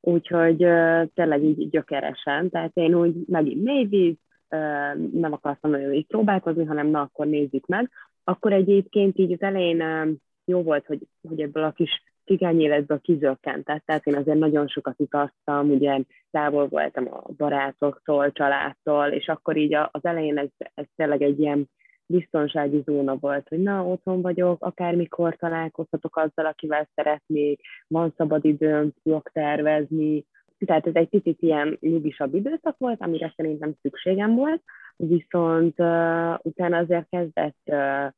Úgyhogy 0.00 0.64
uh, 0.64 1.06
tényleg 1.14 1.42
így 1.42 1.70
gyökeresen, 1.70 2.50
tehát 2.50 2.70
én 2.74 2.94
úgy 2.94 3.14
megint 3.26 3.62
mély 3.62 4.16
uh, 4.50 5.10
nem 5.12 5.32
akartam 5.32 5.70
nagyon 5.70 5.92
így 5.92 6.06
próbálkozni, 6.06 6.64
hanem 6.64 6.86
na 6.86 7.00
akkor 7.00 7.26
nézzük 7.26 7.66
meg. 7.66 7.90
Akkor 8.24 8.52
egyébként 8.52 9.18
így 9.18 9.32
az 9.32 9.40
elején 9.42 10.18
jó 10.44 10.62
volt, 10.62 10.86
hogy, 10.86 11.06
hogy 11.28 11.40
ebből 11.40 11.64
a 11.64 11.72
kis 11.72 12.02
cigány 12.28 12.60
életből 12.60 13.00
kizökkentett, 13.00 13.82
tehát 13.84 14.06
én 14.06 14.16
azért 14.16 14.38
nagyon 14.38 14.68
sokat 14.68 15.00
utaztam, 15.00 15.70
ugye 15.70 16.00
távol 16.30 16.68
voltam 16.68 17.08
a 17.12 17.22
barátoktól, 17.36 18.32
családtól, 18.32 19.06
és 19.06 19.26
akkor 19.28 19.56
így 19.56 19.74
az 19.74 20.04
elején 20.04 20.38
ez, 20.38 20.48
ez 20.74 20.84
tényleg 20.96 21.22
egy 21.22 21.38
ilyen 21.38 21.68
biztonsági 22.06 22.82
zóna 22.84 23.16
volt, 23.16 23.48
hogy 23.48 23.58
na, 23.58 23.84
otthon 23.84 24.22
vagyok, 24.22 24.64
akármikor 24.64 25.36
találkozhatok 25.36 26.16
azzal, 26.16 26.46
akivel 26.46 26.88
szeretnék, 26.94 27.60
van 27.88 28.14
szabad 28.16 28.44
időm, 28.44 28.92
tudok 29.02 29.30
tervezni, 29.32 30.24
tehát 30.66 30.86
ez 30.86 30.94
egy 30.94 31.08
picit 31.08 31.42
ilyen 31.42 31.76
nyugisabb 31.80 32.34
időszak 32.34 32.78
volt, 32.78 33.02
amire 33.02 33.32
szerintem 33.36 33.74
szükségem 33.82 34.34
volt, 34.34 34.62
viszont 34.96 35.78
uh, 35.78 36.34
utána 36.42 36.76
azért 36.76 37.08
kezdett 37.10 37.58
uh, 37.64 38.12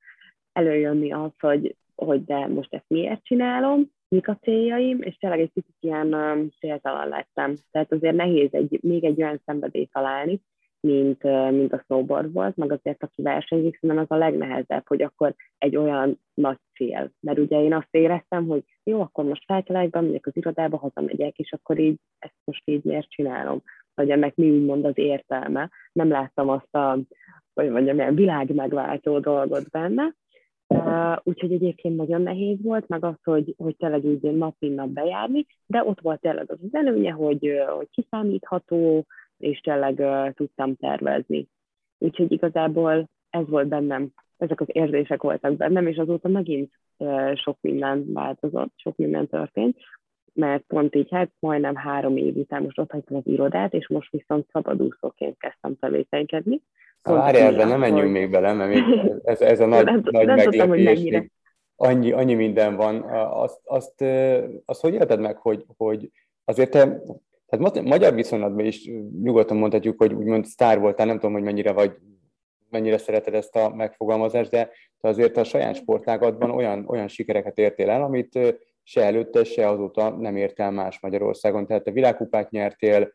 előjönni 0.52 1.12
az, 1.12 1.30
hogy, 1.38 1.76
hogy 1.94 2.24
de 2.24 2.46
most 2.46 2.74
ezt 2.74 2.88
miért 2.88 3.24
csinálom, 3.24 3.90
mik 4.10 4.28
a 4.28 4.38
céljaim, 4.42 5.02
és 5.02 5.16
tényleg 5.16 5.40
egy 5.40 5.52
kicsit 5.52 5.76
ilyen 5.80 6.14
um, 6.14 6.48
céltalan 6.58 7.08
lettem. 7.08 7.54
Tehát 7.70 7.92
azért 7.92 8.16
nehéz 8.16 8.48
egy, 8.52 8.78
még 8.82 9.04
egy 9.04 9.22
olyan 9.22 9.40
szenvedélyt 9.44 9.92
találni, 9.92 10.40
mint, 10.80 11.24
uh, 11.24 11.50
mint 11.50 11.72
a 11.72 11.82
snowboard 11.84 12.32
volt, 12.32 12.56
meg 12.56 12.72
azért 12.72 13.02
aki 13.02 13.22
versenyzik, 13.22 13.78
szerintem 13.80 14.06
az 14.08 14.16
a 14.16 14.24
legnehezebb, 14.24 14.86
hogy 14.86 15.02
akkor 15.02 15.34
egy 15.58 15.76
olyan 15.76 16.20
nagy 16.34 16.58
cél. 16.74 17.10
Mert 17.20 17.38
ugye 17.38 17.62
én 17.62 17.74
azt 17.74 17.88
éreztem, 17.90 18.46
hogy 18.46 18.64
jó, 18.82 19.00
akkor 19.00 19.24
most 19.24 19.44
felkelek, 19.44 19.92
megyek 19.92 20.26
az 20.26 20.36
irodába, 20.36 20.76
hazamegyek, 20.76 21.38
és 21.38 21.52
akkor 21.52 21.78
így 21.78 21.98
ezt 22.18 22.38
most 22.44 22.62
így 22.64 22.84
miért 22.84 23.10
csinálom? 23.10 23.62
Vagy 23.94 24.10
ennek 24.10 24.34
mi 24.34 24.50
úgymond 24.50 24.84
az 24.84 24.98
értelme. 24.98 25.70
Nem 25.92 26.08
láttam 26.08 26.48
azt 26.48 26.74
a, 26.74 26.98
hogy 27.54 27.70
mondjam, 27.70 27.96
ilyen 27.96 28.14
világ 28.14 28.54
megváltó 28.54 29.18
dolgot 29.18 29.70
benne, 29.70 30.14
Uh, 30.74 31.16
úgyhogy 31.22 31.52
egyébként 31.52 31.96
nagyon 31.96 32.22
nehéz 32.22 32.62
volt, 32.62 32.88
meg 32.88 33.04
az, 33.04 33.14
hogy, 33.24 33.54
hogy 33.58 33.76
tényleg 33.76 34.04
így 34.04 34.22
nap 34.22 34.54
nap 34.58 34.88
bejárni, 34.88 35.46
de 35.66 35.84
ott 35.84 36.00
volt 36.00 36.20
tényleg 36.20 36.50
az 36.50 36.58
az 36.62 36.74
előnye, 36.74 37.10
hogy, 37.10 37.50
hogy 37.76 37.88
kiszámítható, 37.90 39.06
és 39.38 39.60
tényleg 39.60 39.98
uh, 39.98 40.32
tudtam 40.32 40.76
tervezni. 40.76 41.48
Úgyhogy 41.98 42.32
igazából 42.32 43.08
ez 43.30 43.48
volt 43.48 43.68
bennem, 43.68 44.10
ezek 44.36 44.60
az 44.60 44.66
érzések 44.72 45.22
voltak 45.22 45.56
bennem, 45.56 45.86
és 45.86 45.96
azóta 45.96 46.28
megint 46.28 46.72
uh, 46.96 47.34
sok 47.34 47.58
minden 47.60 48.12
változott, 48.12 48.72
sok 48.76 48.96
minden 48.96 49.26
történt, 49.26 49.76
mert 50.32 50.62
pont 50.66 50.94
így, 50.94 51.10
hát 51.10 51.30
majdnem 51.38 51.74
három 51.74 52.16
év 52.16 52.36
után 52.36 52.62
most 52.62 52.78
ott 52.78 52.90
hagytam 52.90 53.16
az 53.16 53.26
irodát, 53.26 53.74
és 53.74 53.88
most 53.88 54.10
viszont 54.10 54.46
szabadúszóként 54.52 55.38
kezdtem 55.38 55.76
tevékenykedni, 55.78 56.60
Várj 57.02 57.38
ebben, 57.38 57.68
nem 57.68 57.78
menjünk 57.78 58.02
hogy... 58.02 58.10
még 58.10 58.30
bele, 58.30 58.52
mert 58.52 58.70
még 58.70 58.82
ez, 59.24 59.40
ez 59.40 59.60
a 59.60 59.66
nagy, 59.66 59.84
nem, 59.84 60.00
nagy 60.10 60.26
nem 60.26 60.36
meglepés, 60.36 61.02
tudom, 61.02 61.30
annyi, 61.76 62.12
annyi 62.12 62.34
minden 62.34 62.76
van. 62.76 63.02
Azt, 63.32 63.60
azt, 63.64 64.04
azt 64.64 64.80
hogy 64.80 64.94
élted 64.94 65.20
meg, 65.20 65.36
hogy, 65.36 65.64
hogy 65.76 66.10
azért 66.44 66.70
te, 66.70 67.02
tehát 67.46 67.82
magyar 67.82 68.14
viszonylatban 68.14 68.64
is 68.64 68.90
nyugodtan 69.22 69.56
mondhatjuk, 69.56 69.98
hogy 69.98 70.12
úgymond 70.12 70.44
sztár 70.44 70.80
voltál, 70.80 71.06
nem 71.06 71.18
tudom, 71.18 71.32
hogy 71.32 71.42
mennyire 71.42 71.72
vagy, 71.72 71.92
mennyire 72.70 72.98
szereted 72.98 73.34
ezt 73.34 73.56
a 73.56 73.74
megfogalmazást, 73.74 74.50
de 74.50 74.70
te 75.00 75.08
azért 75.08 75.36
a 75.36 75.44
saját 75.44 75.74
sportágatban 75.74 76.50
olyan, 76.50 76.84
olyan 76.88 77.08
sikereket 77.08 77.58
értél 77.58 77.90
el, 77.90 78.02
amit 78.02 78.38
se 78.82 79.04
előtte, 79.04 79.44
se 79.44 79.68
azóta 79.68 80.10
nem 80.10 80.36
értel 80.36 80.70
más 80.70 81.00
Magyarországon. 81.00 81.66
Tehát 81.66 81.84
te 81.84 81.90
világkupát 81.90 82.50
nyertél, 82.50 83.12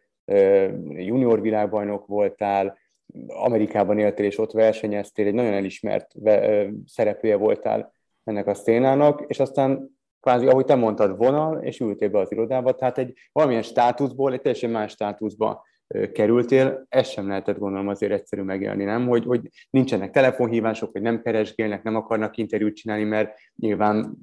junior 0.89 1.41
világbajnok 1.41 2.07
voltál, 2.07 2.77
Amerikában 3.27 3.97
éltél 3.97 4.25
és 4.25 4.37
ott 4.37 4.51
versenyeztél, 4.51 5.27
egy 5.27 5.33
nagyon 5.33 5.53
elismert 5.53 6.11
szereplője 6.85 7.35
voltál 7.35 7.93
ennek 8.23 8.47
a 8.47 8.53
szénának, 8.53 9.23
és 9.27 9.39
aztán 9.39 9.97
kvázi, 10.21 10.47
ahogy 10.47 10.65
te 10.65 10.75
mondtad, 10.75 11.17
vonal, 11.17 11.63
és 11.63 11.79
ültél 11.79 12.09
be 12.09 12.19
az 12.19 12.31
irodába, 12.31 12.75
tehát 12.75 12.97
egy 12.97 13.13
valamilyen 13.31 13.63
státuszból 13.63 14.33
egy 14.33 14.41
teljesen 14.41 14.69
más 14.69 14.91
státuszba 14.91 15.65
kerültél, 16.13 16.85
ezt 16.89 17.11
sem 17.11 17.27
lehetett 17.27 17.57
gondolom 17.57 17.87
azért 17.87 18.11
egyszerű 18.11 18.41
megélni, 18.41 18.83
nem? 18.83 19.07
Hogy, 19.07 19.25
hogy 19.25 19.49
nincsenek 19.69 20.11
telefonhívások, 20.11 20.91
hogy 20.91 21.01
nem 21.01 21.21
keresgélnek, 21.21 21.83
nem 21.83 21.95
akarnak 21.95 22.37
interjút 22.37 22.75
csinálni, 22.75 23.03
mert 23.03 23.37
nyilván 23.55 24.13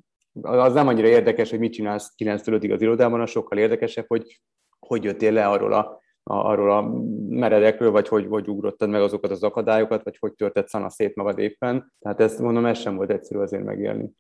az 0.43 0.73
nem 0.73 0.89
annyira 0.89 1.07
érdekes, 1.07 1.51
hogy 1.51 1.59
mit 1.59 1.73
csinálsz 1.73 2.15
9-5-ig 2.19 2.73
az 2.73 2.83
irodában, 2.83 3.21
az 3.21 3.31
sokkal 3.31 3.59
érdekesebb, 3.59 4.05
hogy 4.09 4.41
hogy 4.87 5.05
jöttél 5.05 5.33
le 5.33 5.47
arról 5.47 5.73
a 5.73 6.02
arról 6.25 6.71
a 6.71 6.93
meredekről, 7.29 7.91
vagy 7.91 8.09
hogy, 8.09 8.27
hogy 8.29 8.49
ugrottad 8.49 8.89
meg 8.89 9.01
azokat 9.01 9.31
az 9.31 9.43
akadályokat, 9.43 10.05
vagy 10.05 10.17
hogy 10.21 10.33
törted 10.33 10.69
szana 10.69 10.91
szét 10.91 11.15
magad 11.15 11.39
éppen. 11.39 11.93
Tehát 12.01 12.21
ezt 12.21 12.39
mondom, 12.41 12.67
ez 12.67 12.79
sem 12.79 12.97
volt 12.97 13.11
egyszerű 13.11 13.41
azért 13.41 13.65
megélni. 13.65 14.11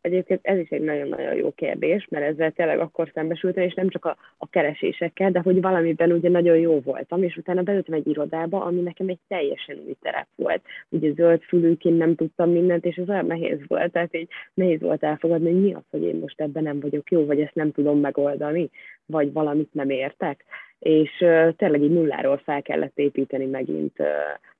Egyébként 0.00 0.40
ez 0.42 0.58
is 0.58 0.68
egy 0.68 0.80
nagyon-nagyon 0.80 1.34
jó 1.34 1.52
kérdés, 1.52 2.06
mert 2.10 2.24
ezzel 2.24 2.50
tényleg 2.50 2.78
akkor 2.78 3.10
szembesültem, 3.14 3.64
és 3.64 3.74
nem 3.74 3.88
csak 3.88 4.04
a, 4.04 4.16
a 4.36 4.48
keresésekkel, 4.48 5.30
de 5.30 5.40
hogy 5.40 5.60
valamiben 5.60 6.12
ugye 6.12 6.28
nagyon 6.28 6.56
jó 6.56 6.80
voltam, 6.80 7.22
és 7.22 7.36
utána 7.36 7.62
beültem 7.62 7.94
egy 7.94 8.06
irodába, 8.06 8.64
ami 8.64 8.80
nekem 8.80 9.08
egy 9.08 9.20
teljesen 9.28 9.78
új 9.86 9.96
terep 10.02 10.26
volt. 10.34 10.62
Ugye 10.88 11.12
zöld 11.12 11.42
fülűként 11.42 11.98
nem 11.98 12.14
tudtam 12.14 12.50
mindent, 12.50 12.84
és 12.84 12.96
ez 12.96 13.08
olyan 13.08 13.26
nehéz 13.26 13.58
volt, 13.66 13.92
tehát 13.92 14.16
így 14.16 14.28
nehéz 14.54 14.80
volt 14.80 15.02
elfogadni, 15.02 15.52
hogy 15.52 15.62
mi 15.62 15.74
az, 15.74 15.84
hogy 15.90 16.02
én 16.02 16.16
most 16.16 16.40
ebben 16.40 16.62
nem 16.62 16.80
vagyok 16.80 17.10
jó, 17.10 17.26
vagy 17.26 17.40
ezt 17.40 17.54
nem 17.54 17.72
tudom 17.72 18.00
megoldani, 18.00 18.70
vagy 19.06 19.32
valamit 19.32 19.74
nem 19.74 19.90
értek 19.90 20.44
és 20.86 21.10
tényleg 21.56 21.82
így 21.82 21.92
nulláról 21.92 22.36
fel 22.36 22.62
kellett 22.62 22.98
építeni 22.98 23.44
megint, 23.44 23.96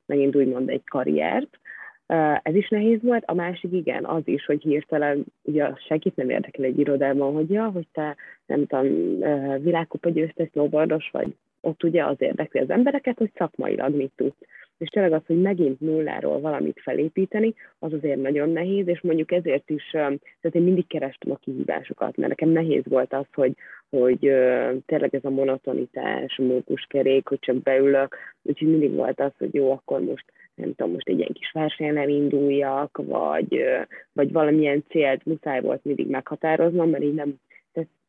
megint 0.07 0.37
úgymond 0.37 0.69
egy 0.69 0.85
karriert. 0.85 1.59
Ez 2.43 2.55
is 2.55 2.69
nehéz 2.69 3.03
volt, 3.03 3.23
a 3.27 3.35
másik 3.35 3.73
igen, 3.73 4.05
az 4.05 4.23
is, 4.25 4.45
hogy 4.45 4.63
hirtelen, 4.63 5.25
ugye 5.43 5.71
senkit 5.89 6.17
nem 6.17 6.31
érdekel 6.31 6.65
egy 6.65 6.79
irodában, 6.79 7.33
hogy 7.35 7.51
ja, 7.51 7.65
hogy 7.65 7.87
te 7.93 8.17
nem 8.47 8.67
tudom, 8.67 9.19
világkupa 9.63 10.11
győztes 10.11 10.49
snowboardos 10.49 11.09
vagy, 11.13 11.35
ott 11.61 11.83
ugye 11.83 12.05
az 12.05 12.17
érdekli 12.19 12.61
az 12.61 12.71
embereket, 12.71 13.19
hogy 13.19 13.31
szakmailag 13.35 13.95
mit 13.95 14.13
tudsz. 14.17 14.47
És 14.79 14.89
tényleg 14.89 15.13
az, 15.13 15.27
hogy 15.27 15.41
megint 15.41 15.81
nulláról 15.81 16.41
valamit 16.41 16.81
felépíteni, 16.81 17.55
az 17.79 17.93
azért 17.93 18.21
nagyon 18.21 18.51
nehéz, 18.51 18.89
és 18.89 19.01
mondjuk 19.01 19.33
ezért 19.33 19.71
is, 19.71 19.91
tehát 19.91 20.55
én 20.55 20.63
mindig 20.63 20.87
kerestem 20.87 21.33
a 21.33 21.37
kihívásokat, 21.37 22.17
mert 22.17 22.29
nekem 22.29 22.49
nehéz 22.49 22.83
volt 22.85 23.13
az, 23.13 23.27
hogy, 23.33 23.55
hogy 23.91 24.19
tényleg 24.87 25.15
ez 25.15 25.25
a 25.25 25.31
monotonitás, 25.31 26.39
a 26.39 26.43
mókuskerék, 26.43 27.29
hogy 27.29 27.39
csak 27.39 27.63
beülök, 27.63 28.17
úgyhogy 28.43 28.69
mindig 28.69 28.95
volt 28.95 29.21
az, 29.21 29.33
hogy 29.39 29.55
jó, 29.55 29.71
akkor 29.73 30.01
most 30.01 30.25
nem 30.55 30.75
tudom, 30.75 30.93
most 30.93 31.09
egy 31.09 31.19
ilyen 31.19 31.33
kis 31.33 31.51
versenyen 31.53 32.09
induljak, 32.09 33.01
vagy, 33.03 33.65
vagy 34.13 34.33
valamilyen 34.33 34.85
célt 34.89 35.25
muszáj 35.25 35.61
volt 35.61 35.85
mindig 35.85 36.07
meghatároznom, 36.07 36.91
mert 36.91 37.03
így 37.03 37.15
nem, 37.15 37.41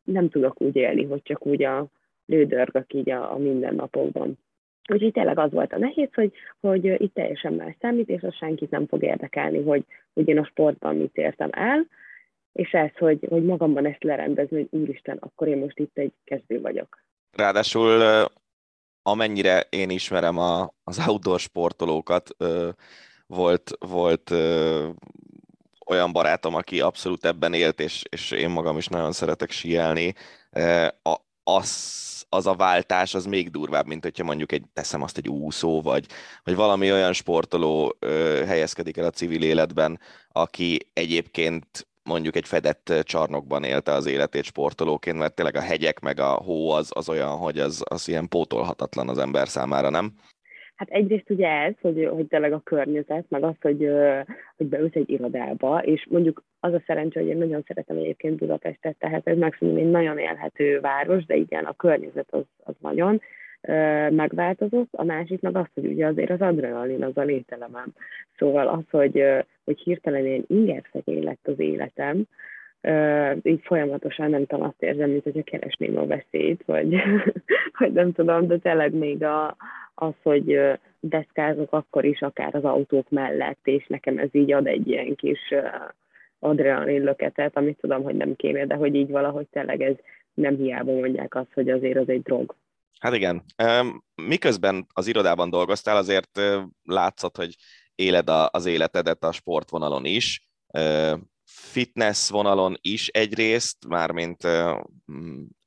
nem 0.03 0.30
tudok 0.30 0.62
úgy 0.62 0.75
élni, 0.75 1.03
hogy 1.03 1.21
csak 1.23 1.45
úgy 1.45 1.63
a 1.63 1.88
lődörgök 2.25 2.93
így 2.93 3.10
a, 3.10 3.34
a 3.34 3.38
mindennapokban. 3.38 4.38
Úgyhogy 4.88 5.12
tényleg 5.12 5.39
az 5.39 5.52
volt 5.52 5.73
a 5.73 5.78
nehéz, 5.78 6.10
hogy, 6.13 6.32
hogy 6.60 6.86
itt 6.86 7.13
teljesen 7.13 7.54
más 7.54 7.76
számít, 7.80 8.10
és 8.10 8.21
az 8.21 8.36
senkit 8.36 8.69
nem 8.69 8.88
fog 8.88 9.04
érdekelni, 9.04 9.63
hogy, 9.63 9.86
hogy 10.13 10.28
én 10.28 10.38
a 10.38 10.45
sportban 10.45 10.95
mit 10.95 11.17
értem 11.17 11.50
el, 11.52 11.88
és 12.54 12.71
ez, 12.71 12.89
hogy, 12.97 13.26
hogy 13.30 13.43
magamban 13.43 13.86
ezt 13.86 14.04
lerendezni, 14.04 14.58
hogy 14.58 14.80
úristen, 14.80 15.17
akkor 15.19 15.47
én 15.47 15.58
most 15.58 15.80
itt 15.80 15.97
egy 15.97 16.13
kezdő 16.23 16.62
vagyok. 16.62 17.04
Ráadásul 17.32 18.02
amennyire 19.02 19.67
én 19.69 19.89
ismerem 19.89 20.38
a, 20.38 20.73
az 20.84 21.08
outdoor 21.08 21.39
sportolókat, 21.39 22.30
volt, 23.28 23.71
volt 23.80 24.30
olyan 25.86 26.12
barátom, 26.12 26.56
aki 26.56 26.82
abszolút 26.82 27.26
ebben 27.26 27.54
élt, 27.54 27.80
és, 27.80 28.04
és 28.10 28.32
én 28.32 28.50
magam 28.50 28.78
is 28.78 28.88
nagyon 28.88 29.12
szeretek 29.12 29.52
síelni. 29.52 30.13
Az 31.43 32.16
az 32.29 32.47
a 32.47 32.55
váltás 32.55 33.13
az 33.13 33.25
még 33.25 33.51
durvább, 33.51 33.87
mint 33.87 34.03
hogyha 34.03 34.23
mondjuk 34.23 34.51
egy, 34.51 34.63
teszem 34.73 35.01
azt 35.01 35.17
egy 35.17 35.29
úszó, 35.29 35.81
vagy, 35.81 36.05
vagy 36.43 36.55
valami 36.55 36.91
olyan 36.91 37.13
sportoló 37.13 37.95
ö, 37.99 38.43
helyezkedik 38.45 38.97
el 38.97 39.05
a 39.05 39.09
civil 39.09 39.43
életben, 39.43 39.99
aki 40.31 40.89
egyébként 40.93 41.87
mondjuk 42.03 42.35
egy 42.35 42.47
fedett 42.47 42.93
csarnokban 43.03 43.63
élte 43.63 43.91
az 43.93 44.05
életét 44.05 44.43
sportolóként, 44.43 45.17
mert 45.17 45.33
tényleg 45.33 45.55
a 45.55 45.61
hegyek 45.61 45.99
meg 45.99 46.19
a 46.19 46.31
hó 46.31 46.69
az, 46.69 46.89
az 46.93 47.09
olyan, 47.09 47.37
hogy 47.37 47.59
az, 47.59 47.83
az 47.89 48.07
ilyen 48.07 48.27
pótolhatatlan 48.27 49.09
az 49.09 49.17
ember 49.17 49.47
számára, 49.47 49.89
nem? 49.89 50.13
Hát 50.77 50.89
egyrészt 50.89 51.29
ugye 51.29 51.47
ez, 51.47 51.73
hogy, 51.81 52.09
hogy 52.11 52.27
tényleg 52.27 52.53
a 52.53 52.61
környezet, 52.63 53.25
meg 53.29 53.43
az, 53.43 53.55
hogy, 53.61 53.91
hogy 54.57 54.67
beülsz 54.67 54.95
egy 54.95 55.09
irodába, 55.09 55.83
és 55.83 56.05
mondjuk 56.09 56.43
az 56.59 56.73
a 56.73 56.81
szerencsé, 56.85 57.19
hogy 57.19 57.29
én 57.29 57.37
nagyon 57.37 57.63
szeretem 57.67 57.97
egyébként 57.97 58.37
Budapestet, 58.37 58.95
tehát 58.99 59.27
ez 59.27 59.37
maximum 59.37 59.77
egy 59.77 59.89
nagyon 59.89 60.17
élhető 60.17 60.79
város, 60.79 61.25
de 61.25 61.35
igen, 61.35 61.63
a 61.63 61.73
környezet 61.73 62.27
az, 62.33 62.43
az 62.63 62.75
nagyon 62.79 63.21
megváltozott, 64.09 64.89
a 64.91 65.03
másik 65.03 65.41
meg 65.41 65.55
az, 65.55 65.65
hogy 65.73 65.85
ugye 65.85 66.05
azért 66.05 66.29
az 66.29 66.41
adrenalin 66.41 67.03
az 67.03 67.17
a 67.17 67.21
lételemem. 67.21 67.93
Szóval 68.37 68.67
az, 68.67 68.83
hogy, 68.91 69.23
hogy 69.63 69.79
hirtelen 69.79 70.25
ilyen 70.25 70.45
ingerszegény 70.47 71.23
lett 71.23 71.47
az 71.47 71.59
életem, 71.59 72.23
így 73.43 73.61
folyamatosan 73.63 74.29
nem 74.29 74.45
tudom, 74.45 74.65
azt 74.65 74.81
érzem, 74.83 75.09
mint 75.09 75.23
hogyha 75.23 75.43
keresném 75.43 75.97
a 75.97 76.05
veszélyt, 76.05 76.63
vagy, 76.65 76.95
vagy 77.79 77.93
nem 77.93 78.13
tudom, 78.13 78.47
de 78.47 78.57
tényleg 78.57 78.93
még 78.93 79.23
a, 79.23 79.55
az, 79.95 80.13
hogy 80.23 80.59
deszkázok 80.99 81.73
akkor 81.73 82.05
is, 82.05 82.21
akár 82.21 82.55
az 82.55 82.63
autók 82.63 83.09
mellett, 83.09 83.59
és 83.63 83.87
nekem 83.87 84.17
ez 84.17 84.29
így 84.31 84.51
ad 84.51 84.67
egy 84.67 84.87
ilyen 84.87 85.15
kis 85.15 85.53
adrenalin 86.39 87.03
löketet, 87.03 87.57
amit 87.57 87.79
tudom, 87.79 88.03
hogy 88.03 88.15
nem 88.15 88.35
kéne, 88.35 88.65
de 88.65 88.75
hogy 88.75 88.95
így 88.95 89.09
valahogy 89.09 89.47
tényleg 89.47 89.81
ez 89.81 89.95
nem 90.33 90.55
hiába 90.55 90.91
mondják 90.91 91.35
azt, 91.35 91.53
hogy 91.53 91.69
azért 91.69 91.97
az 91.97 92.09
egy 92.09 92.21
drog. 92.21 92.55
Hát 92.99 93.15
igen. 93.15 93.43
Miközben 94.15 94.85
az 94.93 95.07
irodában 95.07 95.49
dolgoztál, 95.49 95.97
azért 95.97 96.41
látszott, 96.83 97.35
hogy 97.35 97.55
éled 97.95 98.29
az 98.51 98.65
életedet 98.65 99.23
a 99.23 99.31
sportvonalon 99.31 100.05
is, 100.05 100.47
fitness 101.58 102.30
vonalon 102.30 102.78
is 102.82 103.08
egyrészt, 103.08 103.88
mármint 103.88 104.48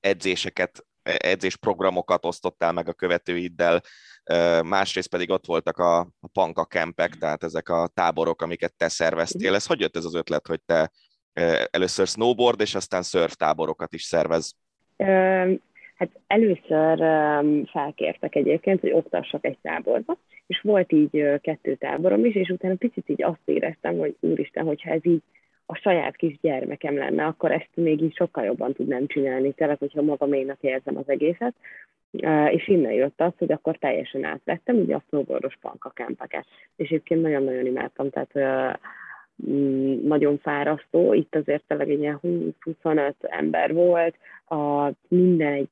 edzéseket, 0.00 0.86
edzésprogramokat 1.02 2.24
osztottál 2.24 2.72
meg 2.72 2.88
a 2.88 2.92
követőiddel, 2.92 3.80
másrészt 4.64 5.08
pedig 5.08 5.30
ott 5.30 5.46
voltak 5.46 5.78
a, 5.78 5.98
a 5.98 6.28
panka 6.32 6.64
kempek, 6.64 7.14
tehát 7.14 7.42
ezek 7.44 7.68
a 7.68 7.90
táborok, 7.94 8.42
amiket 8.42 8.74
te 8.76 8.88
szerveztél. 8.88 9.54
Ez 9.54 9.66
hogy 9.66 9.80
jött 9.80 9.96
ez 9.96 10.04
az 10.04 10.14
ötlet, 10.14 10.46
hogy 10.46 10.60
te 10.66 10.90
először 11.70 12.06
snowboard, 12.06 12.60
és 12.60 12.74
aztán 12.74 13.02
surf 13.02 13.34
táborokat 13.34 13.92
is 13.92 14.02
szervez? 14.02 14.54
Hát 15.94 16.10
először 16.26 16.98
felkértek 17.70 18.34
egyébként, 18.34 18.80
hogy 18.80 18.92
oktassak 18.92 19.44
egy 19.44 19.58
táborba, 19.62 20.18
és 20.46 20.60
volt 20.60 20.92
így 20.92 21.40
kettő 21.40 21.74
táborom 21.74 22.24
is, 22.24 22.34
és 22.34 22.48
utána 22.48 22.74
picit 22.74 23.08
így 23.08 23.22
azt 23.22 23.40
éreztem, 23.44 23.98
hogy 23.98 24.16
úristen, 24.20 24.64
hogyha 24.64 24.90
ez 24.90 25.06
így 25.06 25.22
a 25.70 25.74
saját 25.74 26.16
kis 26.16 26.38
gyermekem 26.40 26.96
lenne, 26.96 27.24
akkor 27.24 27.52
ezt 27.52 27.70
még 27.74 28.02
így 28.02 28.14
sokkal 28.14 28.44
jobban 28.44 28.72
tudnám 28.72 29.06
csinálni, 29.06 29.52
tényleg, 29.52 29.78
hogyha 29.78 30.02
magaménak 30.02 30.58
érzem 30.60 30.96
az 30.96 31.08
egészet. 31.08 31.54
És 32.50 32.68
innen 32.68 32.92
jött 32.92 33.20
az, 33.20 33.32
hogy 33.38 33.52
akkor 33.52 33.76
teljesen 33.76 34.24
átvettem, 34.24 34.76
ugye 34.76 34.94
a 34.94 35.02
snowboardos 35.08 35.56
pankakámpeket. 35.60 36.46
És 36.76 36.88
egyébként 36.88 37.22
nagyon-nagyon 37.22 37.66
imádtam, 37.66 38.10
tehát 38.10 38.68
mm, 39.50 40.06
nagyon 40.06 40.38
fárasztó, 40.38 41.14
itt 41.14 41.34
azért 41.34 41.62
tényleg 41.66 41.90
egy 41.90 42.00
ilyen 42.00 42.20
20-25 42.22 43.12
ember 43.20 43.72
volt, 43.72 44.14
a, 44.48 44.90
minden 45.08 45.52
egy 45.52 45.68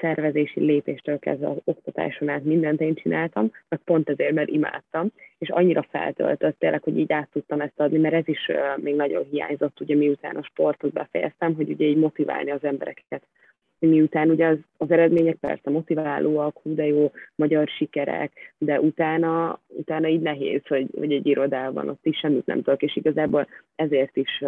szervezési 0.00 0.60
lépéstől 0.60 1.18
kezdve 1.18 1.48
az 1.48 1.56
oktatáson 1.64 2.28
át 2.28 2.44
mindent 2.44 2.80
én 2.80 2.94
csináltam, 2.94 3.50
meg 3.68 3.80
pont 3.84 4.08
ezért, 4.08 4.32
mert 4.32 4.48
imádtam, 4.48 5.12
és 5.38 5.48
annyira 5.48 5.86
feltöltött 5.90 6.58
tényleg, 6.58 6.82
hogy 6.82 6.98
így 6.98 7.12
át 7.12 7.28
tudtam 7.32 7.60
ezt 7.60 7.80
adni, 7.80 7.98
mert 7.98 8.14
ez 8.14 8.28
is 8.28 8.50
még 8.76 8.94
nagyon 8.94 9.24
hiányzott, 9.30 9.80
ugye 9.80 9.94
miután 9.94 10.36
a 10.36 10.42
sportot 10.42 10.92
befejeztem, 10.92 11.54
hogy 11.54 11.70
ugye 11.70 11.84
így 11.84 11.96
motiválni 11.96 12.50
az 12.50 12.64
embereket. 12.64 13.22
Miután 13.78 14.30
ugye 14.30 14.46
az, 14.46 14.58
az 14.76 14.90
eredmények 14.90 15.36
persze 15.36 15.70
motiválóak, 15.70 16.58
hú 16.62 16.74
de 16.74 16.86
jó, 16.86 17.10
magyar 17.34 17.68
sikerek, 17.68 18.32
de 18.58 18.80
utána, 18.80 19.60
utána 19.66 20.08
így 20.08 20.20
nehéz, 20.20 20.60
hogy, 20.66 20.86
hogy 20.98 21.12
egy 21.12 21.26
irodában 21.26 21.88
ott 21.88 22.06
is 22.06 22.18
semmit 22.18 22.46
nem 22.46 22.62
tudok, 22.62 22.82
és 22.82 22.96
igazából 22.96 23.46
ezért 23.74 24.16
is 24.16 24.44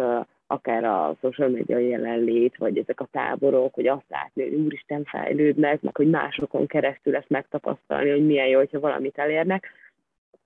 akár 0.53 0.83
a 0.83 1.15
social 1.21 1.49
media 1.49 1.77
jelenlét, 1.77 2.57
vagy 2.57 2.77
ezek 2.77 2.99
a 2.99 3.07
táborok, 3.11 3.73
hogy 3.73 3.87
azt 3.87 4.09
látni, 4.09 4.43
hogy 4.43 4.53
úristen 4.53 5.03
fejlődnek, 5.03 5.81
meg 5.81 5.95
hogy 5.95 6.09
másokon 6.09 6.67
keresztül 6.67 7.15
ezt 7.15 7.29
megtapasztalni, 7.29 8.09
hogy 8.09 8.25
milyen 8.25 8.47
jó, 8.47 8.57
hogyha 8.57 8.79
valamit 8.79 9.17
elérnek. 9.17 9.71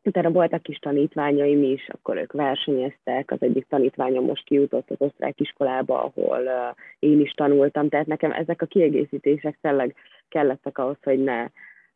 Utána 0.03 0.31
voltak 0.31 0.63
kis 0.63 0.77
tanítványaim 0.77 1.63
is, 1.63 1.87
akkor 1.89 2.17
ők 2.17 2.31
versenyeztek, 2.31 3.31
az 3.31 3.41
egyik 3.41 3.65
tanítványom 3.67 4.25
most 4.25 4.43
kijutott 4.43 4.89
az 4.89 4.97
osztrák 4.99 5.39
iskolába, 5.39 6.03
ahol 6.03 6.41
uh, 6.41 6.75
én 6.99 7.19
is 7.19 7.31
tanultam, 7.31 7.89
tehát 7.89 8.07
nekem 8.07 8.31
ezek 8.31 8.61
a 8.61 8.65
kiegészítések 8.65 9.57
tényleg 9.61 9.95
kellettek 10.29 10.77
ahhoz, 10.77 10.97
hogy 11.03 11.23
ne 11.23 11.47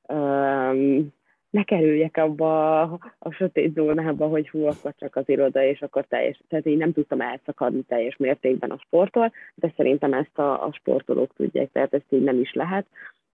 um, 0.08 1.14
ne 1.52 1.64
kerüljek 1.64 2.18
abba 2.18 2.82
a 3.20 3.32
sötét 3.32 3.74
zónába, 3.74 4.28
hogy 4.28 4.50
hú, 4.50 4.66
akkor 4.66 4.94
csak 4.98 5.16
az 5.16 5.30
iroda, 5.30 5.64
és 5.64 5.82
akkor 5.82 6.06
teljes, 6.06 6.40
tehát 6.48 6.66
én 6.66 6.78
nem 6.78 6.94
tudtam 6.94 7.22
elszakadni 7.22 7.82
teljes 7.82 8.18
mértékben 8.18 8.72
a 8.72 8.82
sporttól, 8.86 9.32
de 9.56 9.74
szerintem 9.76 10.14
ezt 10.14 10.38
a, 10.40 10.66
a 10.66 10.74
sportolók 10.74 11.34
tudják, 11.36 11.72
tehát 11.72 11.94
ezt 11.94 12.06
így 12.10 12.24
nem 12.24 12.40
is 12.40 12.54
lehet. 12.54 12.86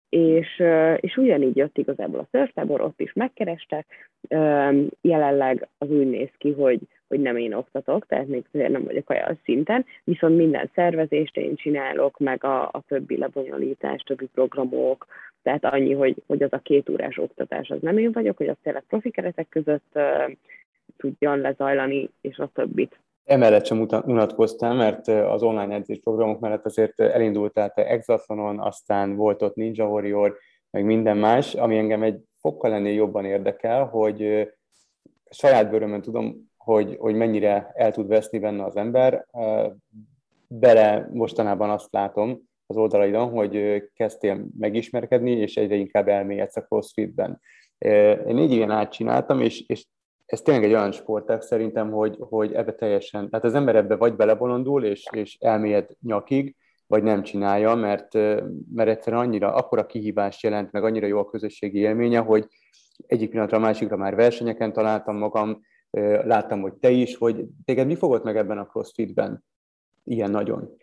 És, 0.09 0.63
és 0.99 1.17
ugyanígy 1.17 1.55
jött 1.55 1.77
igazából 1.77 2.19
a 2.19 2.27
szörftábor, 2.31 2.81
ott 2.81 2.99
is 2.99 3.13
megkerestek, 3.13 4.09
jelenleg 5.01 5.67
az 5.77 5.89
úgy 5.89 6.09
néz 6.09 6.29
ki, 6.37 6.51
hogy, 6.51 6.79
hogy 7.07 7.19
nem 7.19 7.37
én 7.37 7.53
oktatok, 7.53 8.05
tehát 8.05 8.27
még 8.27 8.45
azért 8.51 8.71
nem 8.71 8.83
vagyok 8.83 9.09
olyan 9.09 9.39
szinten, 9.43 9.85
viszont 10.03 10.37
minden 10.37 10.69
szervezést 10.73 11.37
én 11.37 11.55
csinálok, 11.55 12.17
meg 12.19 12.43
a, 12.43 12.61
a 12.63 12.83
többi 12.87 13.17
lebonyolítás, 13.17 14.01
többi 14.01 14.29
programok, 14.33 15.05
tehát 15.43 15.65
annyi, 15.65 15.93
hogy, 15.93 16.23
hogy 16.27 16.43
az 16.43 16.53
a 16.53 16.59
két 16.59 16.89
órás 16.89 17.17
oktatás 17.17 17.69
az 17.69 17.81
nem 17.81 17.97
én 17.97 18.11
vagyok, 18.11 18.37
hogy 18.37 18.47
az 18.47 18.55
tényleg 18.63 18.83
profi 18.87 19.11
keretek 19.11 19.49
között 19.49 19.91
uh, 19.93 20.31
tudjon 20.97 21.39
lezajlani, 21.39 22.09
és 22.21 22.37
a 22.37 22.49
többit. 22.53 22.99
Emellett 23.27 23.65
sem 23.65 23.87
unatkoztál, 24.06 24.73
mert 24.73 25.08
az 25.08 25.43
online 25.43 25.75
edzés 25.75 25.99
programok 25.99 26.39
mellett 26.39 26.65
azért 26.65 26.99
elindultál 26.99 27.71
te 27.73 27.87
Exathonon, 27.87 28.60
aztán 28.60 29.15
volt 29.15 29.41
ott 29.41 29.56
Ninja 29.56 29.87
Warrior, 29.87 30.37
meg 30.69 30.85
minden 30.85 31.17
más, 31.17 31.56
ami 31.56 31.77
engem 31.77 32.04
egy 32.04 32.19
fokkal 32.39 32.73
ennél 32.73 32.93
jobban 32.93 33.25
érdekel, 33.25 33.85
hogy 33.85 34.49
saját 35.29 35.69
bőrömön 35.69 36.02
tudom, 36.02 36.52
hogy, 36.58 36.95
hogy 36.99 37.15
mennyire 37.15 37.71
el 37.73 37.91
tud 37.91 38.08
veszni 38.08 38.39
benne 38.39 38.63
az 38.63 38.75
ember. 38.75 39.25
Bele 40.47 41.10
mostanában 41.12 41.69
azt 41.69 41.91
látom, 41.91 42.39
az 42.65 42.77
oldalaidon, 42.77 43.29
hogy 43.29 43.83
kezdtél 43.93 44.45
megismerkedni, 44.58 45.31
és 45.31 45.56
egyre 45.56 45.75
inkább 45.75 46.08
elmélyedsz 46.08 46.58
a 46.58 46.62
crossfitben. 46.62 47.41
Én 48.27 48.35
négy 48.35 48.54
éven 48.54 48.71
át 48.71 48.91
csináltam, 48.91 49.41
és, 49.41 49.63
és 49.67 49.85
ez 50.28 50.42
tényleg 50.42 50.63
egy 50.63 50.73
olyan 50.73 50.92
sportág 50.92 51.42
szerintem, 51.42 51.92
hogy, 51.92 52.15
hogy 52.19 52.54
ebbe 52.54 52.73
teljesen, 52.73 53.30
tehát 53.30 53.46
az 53.46 53.54
ember 53.54 53.75
ebbe 53.75 53.96
vagy 53.96 54.15
belebolondul, 54.15 54.84
és, 54.84 55.06
és 55.12 55.38
elmélyed 55.40 55.90
nyakig, 56.02 56.56
vagy 56.88 57.04
nem 57.04 57.23
csinálja, 57.23 57.75
mert, 57.75 58.13
mert 58.73 58.90
egyszerűen 58.90 59.21
annyira, 59.21 59.54
akkora 59.54 59.86
kihívást 59.86 60.44
jelent, 60.44 60.71
meg 60.71 60.84
annyira 60.84 61.08
jó 61.08 61.19
a 61.19 61.30
közösségi 61.30 61.78
élménye, 61.78 62.19
hogy 62.19 62.48
egyik 63.08 63.30
pillanatra 63.30 63.58
a 63.58 63.62
másikra 63.62 63.98
már 63.98 64.15
versenyeken 64.15 64.73
találtam 64.73 65.17
magam, 65.17 65.62
láttam, 66.23 66.62
hogy 66.62 66.73
te 66.73 66.90
is, 66.90 67.15
hogy 67.15 67.46
téged 67.65 67.88
mi 67.88 67.96
fogott 67.96 68.23
meg 68.23 68.38
ebben 68.38 68.58
a 68.58 68.65
crossfitben 68.65 69.44
ilyen 70.04 70.32
nagyon? 70.32 70.78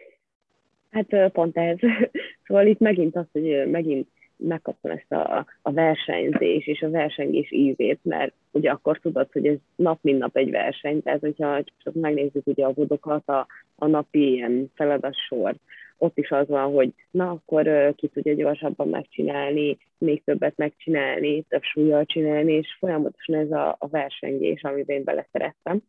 Hát 0.90 1.32
pont 1.32 1.56
ez. 1.56 1.78
Szóval 2.46 2.66
itt 2.66 2.78
megint 2.78 3.16
az, 3.16 3.26
hogy 3.32 3.70
megint 3.70 4.08
megkaptam 4.36 4.90
ezt 4.90 5.12
a, 5.12 5.46
a 5.62 5.72
versenyzés 5.72 6.66
és 6.66 6.82
a 6.82 6.90
versengés 6.90 7.52
ízét, 7.52 7.98
mert 8.02 8.32
ugye 8.50 8.70
akkor 8.70 8.98
tudod, 8.98 9.32
hogy 9.32 9.46
ez 9.46 9.56
nap 9.76 9.98
mint 10.02 10.18
nap 10.18 10.36
egy 10.36 10.50
verseny, 10.50 11.02
tehát 11.02 11.20
hogyha 11.20 11.64
csak 11.82 11.94
megnézzük 11.94 12.46
ugye 12.46 12.64
a 12.64 12.72
vodokat, 12.72 13.28
a, 13.28 13.46
a 13.76 13.86
napi 13.86 14.32
ilyen 14.32 14.70
feladatsor, 14.74 15.54
ott 15.98 16.18
is 16.18 16.30
az 16.30 16.48
van, 16.48 16.72
hogy 16.72 16.92
na 17.10 17.30
akkor 17.30 17.94
ki 17.96 18.08
tudja 18.08 18.34
gyorsabban 18.34 18.88
megcsinálni, 18.88 19.78
még 19.98 20.24
többet 20.24 20.56
megcsinálni, 20.56 21.42
több 21.42 21.62
súlyjal 21.62 22.04
csinálni, 22.04 22.52
és 22.52 22.76
folyamatosan 22.78 23.34
ez 23.34 23.50
a, 23.50 23.76
a 23.78 23.88
versengés, 23.88 24.62
amiben 24.62 24.96
én 24.96 25.04
beleszerettem 25.04 25.82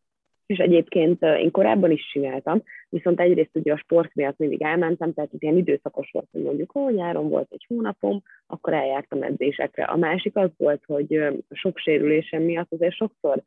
és 0.45 0.57
egyébként 0.57 1.21
én 1.21 1.51
korábban 1.51 1.91
is 1.91 2.09
csináltam, 2.11 2.63
viszont 2.89 3.19
egyrészt 3.19 3.55
ugye 3.55 3.73
a 3.73 3.77
sport 3.77 4.15
miatt 4.15 4.37
mindig 4.37 4.61
elmentem, 4.61 5.13
tehát 5.13 5.29
ez 5.33 5.41
ilyen 5.41 5.57
időszakos 5.57 6.11
volt, 6.11 6.27
hogy 6.31 6.41
mondjuk, 6.41 6.75
ó, 6.75 6.89
nyáron 6.89 7.29
volt 7.29 7.51
egy 7.51 7.65
hónapom, 7.67 8.21
akkor 8.47 8.73
eljártam 8.73 9.21
edzésekre. 9.21 9.83
A 9.83 9.97
másik 9.97 10.35
az 10.35 10.49
volt, 10.57 10.83
hogy 10.85 11.21
sok 11.49 11.77
sérülésem 11.77 12.41
miatt 12.41 12.71
azért 12.71 12.95
sokszor 12.95 13.43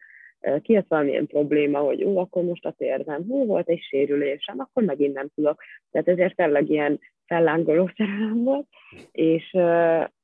kijött 0.63 0.89
valamilyen 0.89 1.27
probléma, 1.27 1.79
hogy 1.79 2.05
ó, 2.05 2.19
akkor 2.19 2.43
most 2.43 2.65
a 2.65 2.75
térdem, 2.79 3.25
hú, 3.29 3.47
volt 3.47 3.69
egy 3.69 3.81
sérülésem, 3.81 4.59
akkor 4.59 4.83
megint 4.83 5.15
nem 5.15 5.29
tudok. 5.35 5.63
Tehát 5.91 6.09
ezért 6.09 6.37
tényleg 6.37 6.71
ilyen 6.71 7.01
fellángoló 7.27 7.91
szerelem 7.97 8.45
volt, 8.45 8.67
és, 9.13 9.57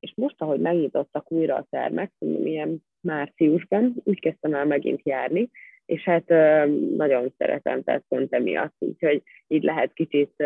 és 0.00 0.12
most, 0.16 0.34
ahogy 0.38 0.60
megnyitottak 0.60 1.32
újra 1.32 1.54
a 1.54 1.66
termek, 1.70 2.12
mondom, 2.18 2.46
ilyen 2.46 2.82
márciusban, 3.00 3.94
úgy 4.04 4.20
kezdtem 4.20 4.54
el 4.54 4.64
megint 4.64 5.00
járni, 5.04 5.50
és 5.86 6.02
hát 6.02 6.28
nagyon 6.96 7.34
szeretem, 7.38 7.82
tehát 7.82 8.04
pont 8.08 8.32
emiatt, 8.34 8.74
úgyhogy 8.78 9.22
így 9.46 9.62
lehet 9.62 9.92
kicsit 9.92 10.44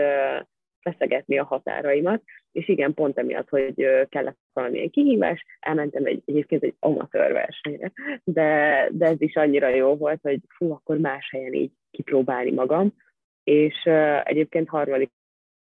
feszegetni 0.80 1.38
a 1.38 1.44
határaimat, 1.44 2.22
és 2.52 2.68
igen, 2.68 2.94
pont 2.94 3.18
emiatt, 3.18 3.48
hogy 3.48 3.74
kellett 4.08 4.38
valamilyen 4.52 4.90
kihívás, 4.90 5.44
elmentem 5.60 6.04
egy, 6.04 6.22
egyébként 6.24 6.62
egy 6.62 6.74
amatőr 6.78 7.32
versenyre, 7.32 7.92
de, 8.24 8.88
de 8.92 9.06
ez 9.06 9.20
is 9.20 9.34
annyira 9.34 9.68
jó 9.68 9.96
volt, 9.96 10.20
hogy 10.22 10.40
fú, 10.56 10.72
akkor 10.72 10.98
más 10.98 11.28
helyen 11.30 11.52
így 11.52 11.72
kipróbálni 11.90 12.50
magam, 12.50 12.94
és 13.44 13.84
egyébként 14.22 14.68
harmadik 14.68 15.10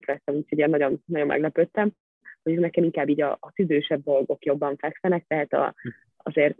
lettem, 0.05 0.35
úgyhogy 0.35 0.69
nagyon, 0.69 1.01
nagyon 1.05 1.27
meglepődtem, 1.27 1.91
hogy 2.43 2.59
nekem 2.59 2.83
inkább 2.83 3.09
így 3.09 3.21
a, 3.21 3.37
a 3.39 3.51
tüdősebb 3.51 4.03
dolgok 4.03 4.45
jobban 4.45 4.75
fekszenek, 4.75 5.25
tehát 5.27 5.53
a, 5.53 5.73
azért 6.17 6.57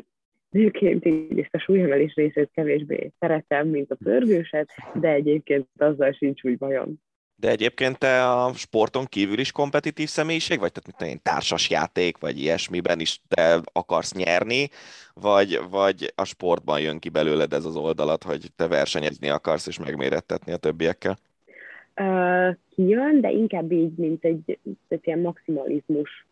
Nőként 0.50 1.06
így 1.06 1.40
ezt 1.40 1.54
a 1.54 1.60
súlyemelés 1.60 2.14
részét 2.16 2.50
kevésbé 2.54 3.12
szeretem, 3.20 3.68
mint 3.68 3.92
a 3.92 3.98
pörgőset, 4.04 4.70
de 4.94 5.10
egyébként 5.10 5.68
azzal 5.78 6.12
sincs 6.12 6.44
úgy 6.44 6.58
bajom. 6.58 7.00
De 7.40 7.50
egyébként 7.50 7.98
te 7.98 8.30
a 8.30 8.54
sporton 8.54 9.06
kívül 9.06 9.40
is 9.40 9.52
kompetitív 9.52 10.08
személyiség, 10.08 10.60
vagy 10.60 10.72
tehát 10.72 11.10
mint 11.10 11.24
társas 11.24 11.70
játék, 11.70 12.18
vagy 12.18 12.40
ilyesmiben 12.40 13.00
is 13.00 13.22
te 13.28 13.60
akarsz 13.72 14.14
nyerni, 14.14 14.70
vagy, 15.14 15.60
vagy 15.70 16.14
a 16.16 16.24
sportban 16.24 16.80
jön 16.80 17.00
ki 17.00 17.10
belőled 17.10 17.54
ez 17.54 17.66
az 17.66 17.76
oldalat, 17.76 18.24
hogy 18.24 18.52
te 18.56 18.68
versenyezni 18.68 19.30
akarsz 19.30 19.68
és 19.68 19.80
megmérettetni 19.80 20.52
a 20.52 20.58
többiekkel? 20.58 21.18
Uh, 21.96 22.56
kijön, 22.76 23.22
de 23.22 23.32
inkább 23.32 23.72
így, 23.72 23.96
mint 23.96 24.24
egy, 24.24 24.60
egy 24.88 25.02
ilyen 25.04 25.20
maximalizmus 25.20 26.28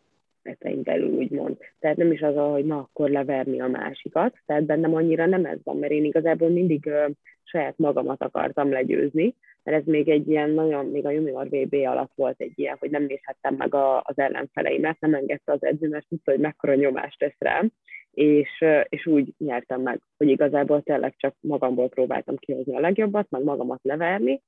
keretein 0.46 0.84
belül, 0.84 1.10
úgymond. 1.10 1.58
Tehát 1.80 1.98
nem 1.98 2.12
is 2.12 2.22
az, 2.22 2.36
hogy 2.36 2.66
na, 2.66 2.78
akkor 2.78 3.10
leverni 3.10 3.60
a 3.62 3.68
másikat. 3.68 4.38
Tehát 4.46 4.66
bennem 4.66 4.96
annyira 4.96 5.26
nem 5.26 5.46
ez 5.46 5.58
van, 5.64 5.78
mert 5.78 5.91
én 5.91 6.06
igazából 6.06 6.50
mindig 6.50 6.86
ö, 6.86 7.06
saját 7.43 7.78
magamat 7.78 8.22
akartam 8.22 8.72
legyőzni, 8.72 9.36
mert 9.64 9.78
ez 9.78 9.86
még 9.86 10.10
egy 10.10 10.30
ilyen 10.30 10.50
nagyon, 10.50 10.86
még 10.86 11.06
a 11.06 11.12
junior 11.12 11.48
VB 11.50 11.74
alatt 11.74 12.12
volt 12.16 12.41
egy 12.41 12.54
ilyen, 12.56 12.76
hogy 12.80 12.89
nem 12.89 13.04
nézhettem 13.04 13.56
meg 13.56 13.74
a, 13.74 14.02
az 14.04 14.18
ellenfeleimet, 14.18 15.00
nem 15.00 15.14
engedte 15.14 15.52
az 15.52 15.64
edző, 15.64 15.88
mert 15.88 16.08
tudta, 16.08 16.32
hogy 16.32 16.39
mekkora 16.39 16.76
nyomást 16.76 17.20
tesz 17.20 17.36
rám, 17.38 17.72
és, 18.12 18.64
és 18.89 19.06
úgy 19.06 19.34
nyertem 19.38 19.82
meg, 19.82 20.02
hogy 20.18 20.30
igazából 20.30 20.82
tényleg 20.82 21.14
csak 21.18 21.36
magamból 21.39 21.89
próbáltam 21.89 22.36
kihozni 22.36 22.76
a 22.76 22.80
legjobbat, 22.80 23.30
meg 23.30 23.43
magamat 23.43 23.80
leverni, 23.84 24.41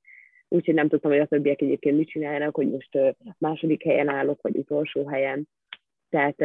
úgyhogy 0.48 0.74
nem 0.74 0.88
tudtam, 0.88 1.12
hogy 1.12 1.20
a 1.20 1.26
többiek 1.26 1.62
egyébként 1.62 1.98
mit 1.98 2.10
csinálnak, 2.10 2.56
hogy 2.56 2.70
most 2.70 2.98
második 3.38 3.84
helyen 3.84 4.10
állok, 4.10 4.41
vagy 4.41 4.56
utolsó 4.56 5.06
helyen, 5.06 5.48
tehát 6.10 6.41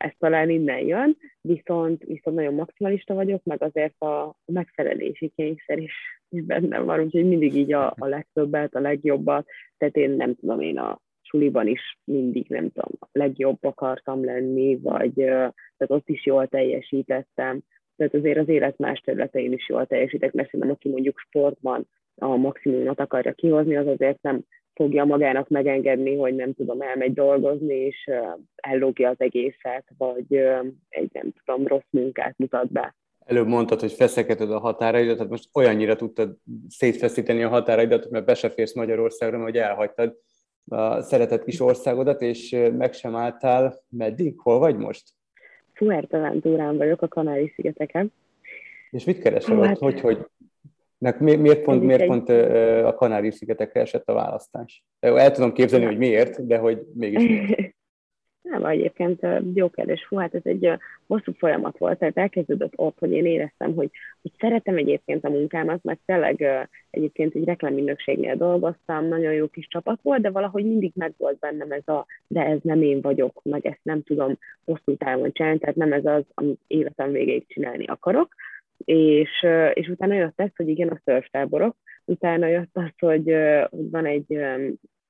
ez 0.00 0.10
talán 0.18 0.50
innen 0.50 0.78
jön, 0.78 1.16
viszont, 1.40 2.02
viszont 2.02 2.36
nagyon 2.36 2.54
maximalista 2.54 3.14
vagyok, 3.14 3.44
meg 3.44 3.62
azért 3.62 4.00
a 4.00 4.36
megfelelési 4.44 5.32
kényszer 5.36 5.78
is, 5.78 5.94
is 6.28 6.42
bennem 6.42 6.84
van, 6.84 7.00
úgyhogy 7.00 7.28
mindig 7.28 7.54
így 7.54 7.72
a, 7.72 7.94
a 7.98 8.06
legtöbbet, 8.06 8.74
a 8.74 8.80
legjobbat, 8.80 9.46
tehát 9.78 9.96
én 9.96 10.10
nem 10.10 10.34
tudom, 10.34 10.60
én 10.60 10.78
a 10.78 11.00
suliban 11.22 11.66
is 11.66 11.98
mindig, 12.04 12.46
nem 12.48 12.70
tudom, 12.70 12.90
a 13.00 13.06
legjobb 13.12 13.64
akartam 13.64 14.24
lenni, 14.24 14.78
vagy 14.82 15.14
tehát 15.14 15.86
ott 15.86 16.08
is 16.08 16.26
jól 16.26 16.46
teljesítettem, 16.46 17.60
tehát 17.96 18.14
azért 18.14 18.38
az 18.38 18.48
élet 18.48 18.78
más 18.78 19.00
területein 19.00 19.52
is 19.52 19.68
jól 19.68 19.86
teljesítek, 19.86 20.32
mert 20.32 20.50
szerintem 20.50 20.70
aki 20.74 20.88
mondjuk 20.88 21.18
sportban 21.18 21.88
a 22.14 22.36
maximumot 22.36 23.00
akarja 23.00 23.32
kihozni, 23.32 23.76
az 23.76 23.86
azért 23.86 24.22
nem 24.22 24.44
fogja 24.76 25.04
magának 25.04 25.48
megengedni, 25.48 26.16
hogy 26.16 26.34
nem 26.34 26.54
tudom, 26.54 26.80
elmegy 26.80 27.14
dolgozni, 27.14 27.74
és 27.74 28.10
ellógja 28.54 29.08
az 29.08 29.16
egészet, 29.18 29.84
vagy 29.98 30.34
egy 30.88 31.10
nem 31.12 31.32
tudom, 31.44 31.66
rossz 31.66 31.90
munkát 31.90 32.34
mutat 32.38 32.72
be. 32.72 32.94
Előbb 33.24 33.46
mondtad, 33.46 33.80
hogy 33.80 33.92
feszegeted 33.92 34.50
a 34.50 34.58
határaidat, 34.58 35.16
tehát 35.16 35.30
most 35.30 35.48
olyannyira 35.52 35.96
tudtad 35.96 36.36
szétfeszíteni 36.68 37.42
a 37.42 37.48
határaidat, 37.48 38.10
mert 38.10 38.24
be 38.24 38.34
se 38.34 38.50
férsz 38.50 38.74
Magyarországra, 38.74 39.42
hogy 39.42 39.56
elhagytad 39.56 40.16
a 40.68 41.00
szeretett 41.00 41.44
kis 41.44 41.60
országodat, 41.60 42.22
és 42.22 42.56
meg 42.76 42.92
sem 42.92 43.16
álltál. 43.16 43.74
Meddig? 43.88 44.34
Hol 44.38 44.58
vagy 44.58 44.76
most? 44.76 45.02
Fuerteventúrán 45.72 46.76
vagyok, 46.76 47.02
a 47.02 47.08
Kanári-szigeteken. 47.08 48.12
És 48.90 49.04
mit 49.04 49.18
keresel 49.18 49.58
ott? 49.58 49.66
Hát... 49.66 49.78
Hogy, 49.78 50.26
hogy 50.98 51.08
Nek 51.08 51.38
miért 51.38 51.62
pont, 51.62 51.82
miért 51.82 52.06
pont 52.06 52.28
a 52.84 52.94
Kanári-szigetekre 52.94 53.80
esett 53.80 54.08
a 54.08 54.14
választás? 54.14 54.84
El 54.98 55.30
tudom 55.30 55.52
képzelni, 55.52 55.84
hogy 55.84 55.98
miért, 55.98 56.46
de 56.46 56.58
hogy 56.58 56.82
mégis 56.94 57.28
miért. 57.28 57.74
Nem, 58.50 58.64
egyébként 58.64 59.26
jó 59.54 59.68
kérdés. 59.68 60.06
Hú, 60.08 60.16
hát 60.16 60.34
ez 60.34 60.40
egy 60.44 60.70
hosszú 61.06 61.32
folyamat 61.32 61.78
volt, 61.78 61.98
tehát 61.98 62.16
elkezdődött 62.16 62.72
ott, 62.76 62.98
hogy 62.98 63.12
én 63.12 63.26
éreztem, 63.26 63.74
hogy, 63.74 63.90
hogy 64.22 64.32
szeretem 64.38 64.76
egyébként 64.76 65.24
a 65.24 65.30
munkámat, 65.30 65.82
mert 65.82 65.98
tényleg 66.06 66.68
egyébként 66.90 67.34
egy 67.34 67.44
reklámügynökségnél 67.44 68.36
dolgoztam, 68.36 69.08
nagyon 69.08 69.32
jó 69.32 69.46
kis 69.46 69.66
csapat 69.66 69.98
volt, 70.02 70.20
de 70.20 70.30
valahogy 70.30 70.64
mindig 70.64 70.92
megvolt 70.94 71.38
bennem 71.38 71.72
ez 71.72 71.88
a, 71.88 72.06
de 72.26 72.44
ez 72.46 72.58
nem 72.62 72.82
én 72.82 73.00
vagyok, 73.00 73.40
meg 73.42 73.66
ezt 73.66 73.80
nem 73.82 74.02
tudom 74.02 74.38
hosszú 74.64 74.96
távon 74.96 75.32
csinálni, 75.32 75.58
tehát 75.58 75.76
nem 75.76 75.92
ez 75.92 76.04
az, 76.04 76.24
amit 76.34 76.60
életem 76.66 77.12
végéig 77.12 77.46
csinálni 77.46 77.84
akarok 77.84 78.34
és, 78.84 79.46
és 79.72 79.88
utána 79.88 80.14
jött 80.14 80.40
ez, 80.40 80.50
hogy 80.56 80.68
igen, 80.68 80.88
a 80.88 81.00
szörftáborok, 81.04 81.76
utána 82.04 82.46
jött 82.46 82.70
az, 82.72 82.90
hogy, 82.98 83.34
hogy 83.70 83.90
van 83.90 84.06
egy, 84.06 84.38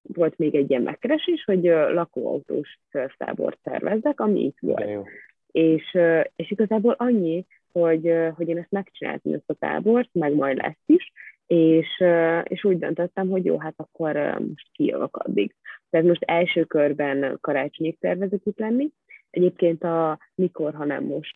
volt 0.03 0.39
még 0.39 0.55
egy 0.55 0.71
ilyen 0.71 0.83
megkeresés, 0.83 1.45
hogy 1.45 1.63
lakóautós 1.93 2.79
szörftábort 2.91 3.59
szervezzek, 3.63 4.21
ami 4.21 4.41
itt 4.41 4.59
volt. 4.61 5.09
És, 5.53 5.99
és 6.37 6.51
igazából 6.51 6.95
annyi, 6.99 7.47
hogy, 7.73 8.13
hogy 8.37 8.49
én 8.49 8.59
ezt 8.59 8.71
megcsináltam, 8.71 9.33
ezt 9.33 9.51
a 9.51 9.55
tábort, 9.55 10.09
meg 10.13 10.35
majd 10.35 10.57
lesz 10.57 10.83
is, 10.87 11.13
és, 11.47 12.05
és 12.43 12.65
úgy 12.65 12.79
döntöttem, 12.79 13.29
hogy 13.29 13.45
jó, 13.45 13.59
hát 13.59 13.75
akkor 13.77 14.15
most 14.49 14.69
kijövök 14.73 15.17
addig. 15.17 15.55
Tehát 15.91 16.07
most 16.07 16.23
első 16.25 16.65
körben 16.65 17.39
karácsonyig 17.41 17.99
tervezek 17.99 18.41
itt 18.45 18.59
lenni. 18.59 18.91
Egyébként 19.31 19.85
a 19.85 20.19
mikor, 20.35 20.75
ha 20.75 20.85
nem 20.85 21.05
most 21.05 21.35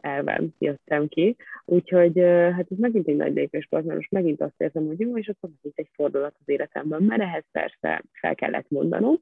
elven 0.00 0.54
jöttem 0.58 1.08
ki. 1.08 1.36
Úgyhogy 1.64 2.18
hát 2.54 2.66
ez 2.70 2.78
megint 2.78 3.08
egy 3.08 3.16
nagy 3.16 3.34
lépés 3.34 3.66
volt, 3.70 3.84
mert 3.84 3.96
most 3.96 4.10
megint 4.10 4.40
azt 4.40 4.54
érzem, 4.56 4.86
hogy 4.86 5.00
jó, 5.00 5.18
és 5.18 5.28
akkor 5.28 5.50
megint 5.54 5.78
egy 5.78 5.90
fordulat 5.92 6.34
az 6.40 6.48
életemben, 6.48 7.02
mert 7.02 7.20
ehhez 7.20 7.44
persze 7.52 8.02
fel 8.12 8.34
kellett 8.34 8.70
mondanom 8.70 9.16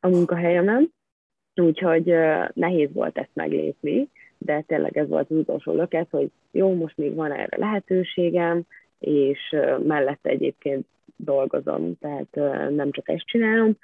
a 0.00 0.08
munkahelyemen, 0.08 0.92
úgyhogy 1.54 2.04
nehéz 2.52 2.92
volt 2.92 3.18
ezt 3.18 3.34
meglépni, 3.34 4.08
de 4.38 4.60
tényleg 4.60 4.96
ez 4.96 5.08
volt 5.08 5.30
az 5.30 5.36
utolsó 5.36 5.74
löket, 5.74 6.08
hogy 6.10 6.30
jó, 6.50 6.74
most 6.74 6.96
még 6.96 7.14
van 7.14 7.32
erre 7.32 7.56
lehetőségem, 7.56 8.62
és 8.98 9.56
mellette 9.82 10.28
egyébként 10.30 10.86
dolgozom, 11.16 11.98
tehát 11.98 12.34
nem 12.70 12.90
csak 12.90 13.08
ezt 13.08 13.26
csinálom, 13.26 13.76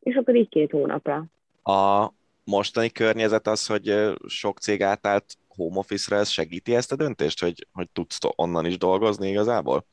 és 0.00 0.14
akkor 0.14 0.34
így 0.34 0.48
két 0.48 0.70
hónapra. 0.70 1.24
A 1.62 2.08
mostani 2.44 2.90
környezet 2.90 3.46
az, 3.46 3.66
hogy 3.66 4.14
sok 4.26 4.58
cég 4.58 4.82
átállt 4.82 5.24
home 5.56 5.78
office-ra, 5.78 6.16
ez 6.16 6.28
segíti 6.28 6.74
ezt 6.74 6.92
a 6.92 6.96
döntést, 6.96 7.40
hogy, 7.40 7.66
hogy 7.72 7.88
tudsz 7.92 8.18
onnan 8.36 8.66
is 8.66 8.78
dolgozni 8.78 9.28
igazából? 9.28 9.84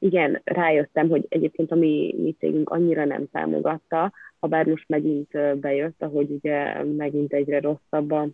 igen, 0.00 0.40
rájöttem, 0.44 1.08
hogy 1.08 1.26
egyébként 1.28 1.72
a 1.72 1.74
mi, 1.74 2.14
mi 2.18 2.36
cégünk 2.38 2.70
annyira 2.70 3.04
nem 3.04 3.28
támogatta, 3.32 4.12
ha 4.38 4.46
bár 4.46 4.66
most 4.66 4.88
megint 4.88 5.58
bejött, 5.60 6.02
ahogy 6.02 6.30
ugye 6.30 6.84
megint 6.84 7.32
egyre 7.32 7.60
rosszabb 7.60 8.10
a, 8.10 8.28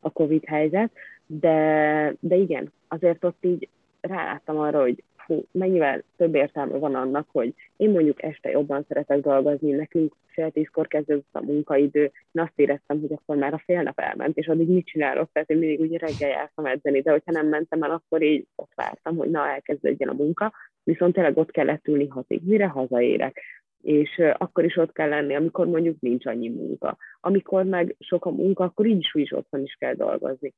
a 0.00 0.10
Covid 0.10 0.44
helyzet, 0.46 0.92
de, 1.26 2.16
de 2.20 2.36
igen, 2.36 2.72
azért 2.88 3.24
ott 3.24 3.44
így 3.44 3.68
ráláttam 4.00 4.58
arra, 4.58 4.80
hogy 4.80 5.02
fú, 5.24 5.44
mennyivel 5.50 6.02
több 6.16 6.34
értelme 6.34 6.78
van 6.78 6.94
annak, 6.94 7.28
hogy 7.32 7.54
én 7.76 7.90
mondjuk 7.90 8.22
este 8.22 8.50
jobban 8.50 8.84
szeretek 8.88 9.20
dolgozni, 9.20 9.70
nekünk 9.70 10.14
fél 10.26 10.50
tízkor 10.50 10.86
kezdődött 10.86 11.28
a 11.32 11.44
munkaidő, 11.44 12.02
én 12.02 12.42
azt 12.42 12.52
éreztem, 12.54 13.00
hogy 13.00 13.12
akkor 13.12 13.36
már 13.36 13.54
a 13.54 13.62
fél 13.64 13.82
nap 13.82 13.98
elment, 13.98 14.36
és 14.36 14.46
addig 14.46 14.68
mit 14.68 14.86
csinálok, 14.86 15.28
tehát 15.32 15.50
én 15.50 15.58
mindig 15.58 15.80
ugye 15.80 15.98
reggel 15.98 16.30
jártam 16.30 16.66
edzeni, 16.66 17.00
de 17.00 17.10
hogyha 17.10 17.32
nem 17.32 17.46
mentem 17.46 17.82
el, 17.82 17.90
akkor 17.90 18.22
így 18.22 18.46
ott 18.54 18.72
vártam, 18.74 19.16
hogy 19.16 19.30
na, 19.30 19.48
elkezdődjön 19.48 20.08
a 20.08 20.12
munka, 20.12 20.52
viszont 20.84 21.14
tényleg 21.14 21.36
ott 21.36 21.50
kellett 21.50 21.88
ülni 21.88 22.06
hatig, 22.06 22.40
mire 22.44 22.66
hazaérek 22.66 23.42
és 23.84 24.22
akkor 24.38 24.64
is 24.64 24.76
ott 24.76 24.92
kell 24.92 25.08
lenni, 25.08 25.34
amikor 25.34 25.66
mondjuk 25.66 26.00
nincs 26.00 26.26
annyi 26.26 26.48
munka. 26.48 26.96
Amikor 27.20 27.64
meg 27.64 27.96
sok 27.98 28.26
a 28.26 28.30
munka, 28.30 28.64
akkor 28.64 28.86
így 28.86 28.98
is, 28.98 29.14
úgy 29.14 29.22
is 29.22 29.32
otthon 29.32 29.62
is 29.62 29.76
kell 29.78 29.94
dolgozni. 29.94 30.54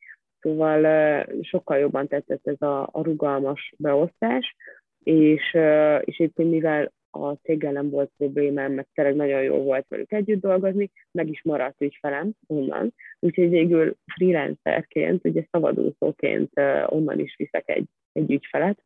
Szóval 0.47 1.27
sokkal 1.43 1.79
jobban 1.79 2.07
tetszett 2.09 2.47
ez 2.47 2.63
a, 2.63 2.89
a 2.93 3.03
rugalmas 3.03 3.75
beosztás, 3.79 4.57
és, 5.03 5.57
és 6.01 6.19
itt 6.19 6.37
mivel 6.37 6.93
a 7.11 7.33
céggel 7.33 7.73
nem 7.73 7.91
volt 7.91 8.11
problémám, 8.17 8.73
meg 8.73 8.87
tényleg 8.95 9.15
nagyon 9.15 9.43
jó 9.43 9.57
volt 9.57 9.87
velük 9.89 10.13
együtt 10.13 10.41
dolgozni, 10.41 10.91
meg 11.11 11.29
is 11.29 11.43
maradt 11.43 11.81
ügyfelem 11.81 12.31
onnan. 12.47 12.95
Úgyhogy 13.21 13.49
végül 13.49 13.97
freelancerként, 14.15 15.25
ugye 15.25 15.47
szabadúszóként 15.51 16.51
onnan 16.87 17.19
is 17.19 17.35
viszek 17.37 17.69
egy, 17.69 17.87
egy 18.13 18.31
ügyfelet, 18.31 18.83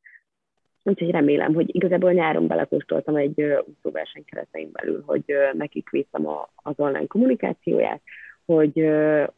Úgyhogy 0.83 1.11
remélem, 1.11 1.55
hogy 1.55 1.75
igazából 1.75 2.13
nyáron 2.13 2.47
belekóstoltam 2.47 3.17
egy 3.17 3.43
úszóverseny 3.43 4.25
keretein 4.25 4.71
belül, 4.73 5.03
hogy 5.07 5.25
nekik 5.53 5.91
viszem 5.91 6.27
az 6.55 6.75
online 6.77 7.07
kommunikációját, 7.07 8.03
hogy, 8.45 8.89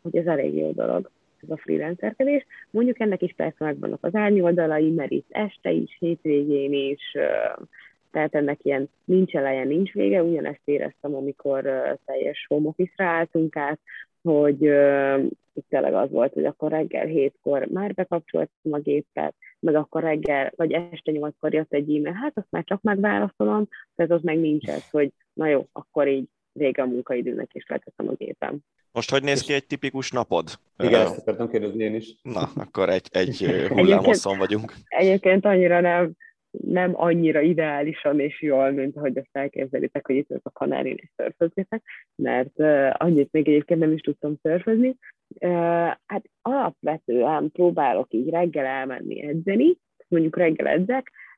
hogy 0.02 0.16
ez 0.16 0.26
elég 0.26 0.56
jó 0.56 0.70
dolog, 0.70 1.10
ez 1.42 1.50
a 1.50 1.56
freelancerkedés. 1.56 2.46
Mondjuk 2.70 3.00
ennek 3.00 3.22
is 3.22 3.32
persze 3.36 3.64
megvannak 3.64 4.04
az 4.04 4.14
árnyoldalai, 4.14 4.90
mert 4.90 5.10
itt 5.10 5.28
este 5.28 5.70
is, 5.70 5.96
hétvégén 5.98 6.72
is, 6.72 7.16
tehát 8.10 8.34
ennek 8.34 8.64
ilyen 8.64 8.88
nincs 9.04 9.34
eleje, 9.34 9.64
nincs 9.64 9.92
vége. 9.92 10.22
Ugyanezt 10.22 10.60
éreztem, 10.64 11.14
amikor 11.14 11.62
teljes 12.04 12.46
home 12.48 12.68
office-ra 12.68 13.08
álltunk 13.08 13.56
át, 13.56 13.78
hogy 14.22 14.68
uh, 14.68 15.24
tényleg 15.68 15.94
az 15.94 16.10
volt, 16.10 16.32
hogy 16.32 16.44
akkor 16.44 16.70
reggel 16.70 17.06
hétkor 17.06 17.66
már 17.66 17.94
bekapcsoltam 17.94 18.72
a 18.72 18.78
gépet, 18.78 19.34
meg 19.60 19.74
akkor 19.74 20.02
reggel, 20.02 20.52
vagy 20.56 20.72
este 20.72 21.10
nyolckor 21.10 21.54
jött 21.54 21.72
egy 21.72 21.96
e-mail, 21.96 22.12
hát 22.12 22.32
azt 22.34 22.50
már 22.50 22.64
csak 22.64 22.82
megválaszolom, 22.82 23.68
tehát 23.94 24.12
az 24.12 24.22
meg 24.22 24.38
nincs 24.38 24.68
ez, 24.68 24.90
hogy 24.90 25.12
na 25.32 25.46
jó, 25.46 25.66
akkor 25.72 26.08
így 26.08 26.28
vége 26.52 26.82
a 26.82 26.86
munkaidőnek, 26.86 27.50
és 27.52 27.64
leteszem 27.68 28.08
a 28.08 28.12
gépem. 28.12 28.58
Most 28.92 29.10
hogy 29.10 29.22
néz 29.22 29.42
ki 29.42 29.52
egy 29.52 29.66
tipikus 29.66 30.10
napod? 30.10 30.48
Igen, 30.78 31.00
ezt 31.00 31.18
akartam 31.18 31.48
kérdezni 31.50 31.84
én 31.84 31.94
is. 31.94 32.14
Na, 32.22 32.48
akkor 32.54 32.88
egy, 32.88 33.08
egy 33.10 33.66
hullámoszon 33.68 34.38
vagyunk. 34.38 34.72
Egyébként 34.88 35.44
annyira 35.44 35.80
nem, 35.80 36.12
nem 36.50 36.90
annyira 36.94 37.40
ideálisan 37.40 38.20
és 38.20 38.42
jól, 38.42 38.70
mint 38.70 38.96
ahogy 38.96 39.18
azt 39.18 39.28
elképzelitek, 39.32 40.06
hogy 40.06 40.16
itt 40.16 40.30
a 40.42 40.50
kanárin 40.50 40.96
és 40.96 41.08
szörfözgetek, 41.16 41.82
mert 42.14 42.58
uh, 42.58 42.90
annyit 42.92 43.32
még 43.32 43.48
egyébként 43.48 43.80
nem 43.80 43.92
is 43.92 44.00
tudtam 44.00 44.34
szörfözni. 44.42 44.96
Uh, 45.40 45.50
hát 46.06 46.24
alapvetően 46.42 47.50
próbálok 47.52 48.06
így 48.10 48.28
reggel 48.28 48.64
elmenni 48.64 49.22
edzeni, 49.22 49.76
mondjuk 50.08 50.36
reggel 50.36 50.66
edzek, 50.66 51.10
uh, 51.10 51.31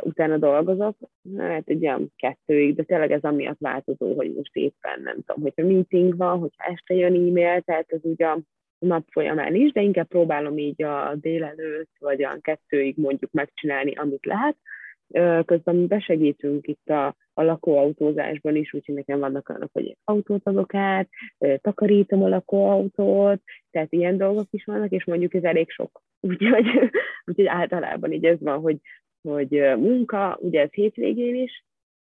utána 0.00 0.36
dolgozok, 0.38 0.96
hát 1.38 1.62
egy 1.66 1.84
olyan 1.84 2.12
kettőig, 2.16 2.74
de 2.74 2.82
tényleg 2.82 3.10
ez 3.12 3.22
amiatt 3.22 3.58
változó, 3.58 4.14
hogy 4.14 4.34
most 4.34 4.56
éppen 4.56 5.00
nem 5.02 5.16
tudom, 5.26 5.42
hogyha 5.42 5.66
meeting 5.66 6.16
van, 6.16 6.38
hogyha 6.38 6.64
este 6.64 6.94
jön 6.94 7.14
e-mail, 7.14 7.60
tehát 7.60 7.92
ez 7.92 8.00
ugye 8.02 8.26
a 8.26 8.38
nap 8.78 9.04
folyamán 9.10 9.54
is, 9.54 9.72
de 9.72 9.80
inkább 9.80 10.08
próbálom 10.08 10.58
így 10.58 10.82
a 10.82 11.14
délelőtt, 11.14 11.90
vagy 11.98 12.24
olyan 12.24 12.40
kettőig 12.40 12.94
mondjuk 12.96 13.32
megcsinálni, 13.32 13.94
amit 13.94 14.26
lehet. 14.26 14.56
Közben 15.44 15.86
besegítünk 15.86 16.66
itt 16.66 16.88
a, 16.88 17.16
a 17.34 17.42
lakóautózásban 17.42 18.56
is, 18.56 18.72
úgyhogy 18.72 18.94
nekem 18.94 19.18
vannak 19.18 19.48
olyanok, 19.48 19.70
hogy 19.72 19.96
autót 20.04 20.46
adok 20.46 20.74
át, 20.74 21.08
takarítom 21.60 22.22
a 22.22 22.28
lakóautót, 22.28 23.40
tehát 23.70 23.92
ilyen 23.92 24.16
dolgok 24.16 24.46
is 24.50 24.64
vannak, 24.64 24.90
és 24.90 25.04
mondjuk 25.04 25.34
ez 25.34 25.42
elég 25.42 25.70
sok. 25.70 26.02
Úgyhogy, 26.20 26.66
úgyhogy 27.26 27.46
általában 27.46 28.12
így 28.12 28.24
ez 28.24 28.40
van, 28.40 28.60
hogy, 28.60 28.76
hogy 29.28 29.50
munka, 29.76 30.38
ugye 30.40 30.60
ez 30.60 30.72
hétvégén 30.72 31.34
is, 31.34 31.64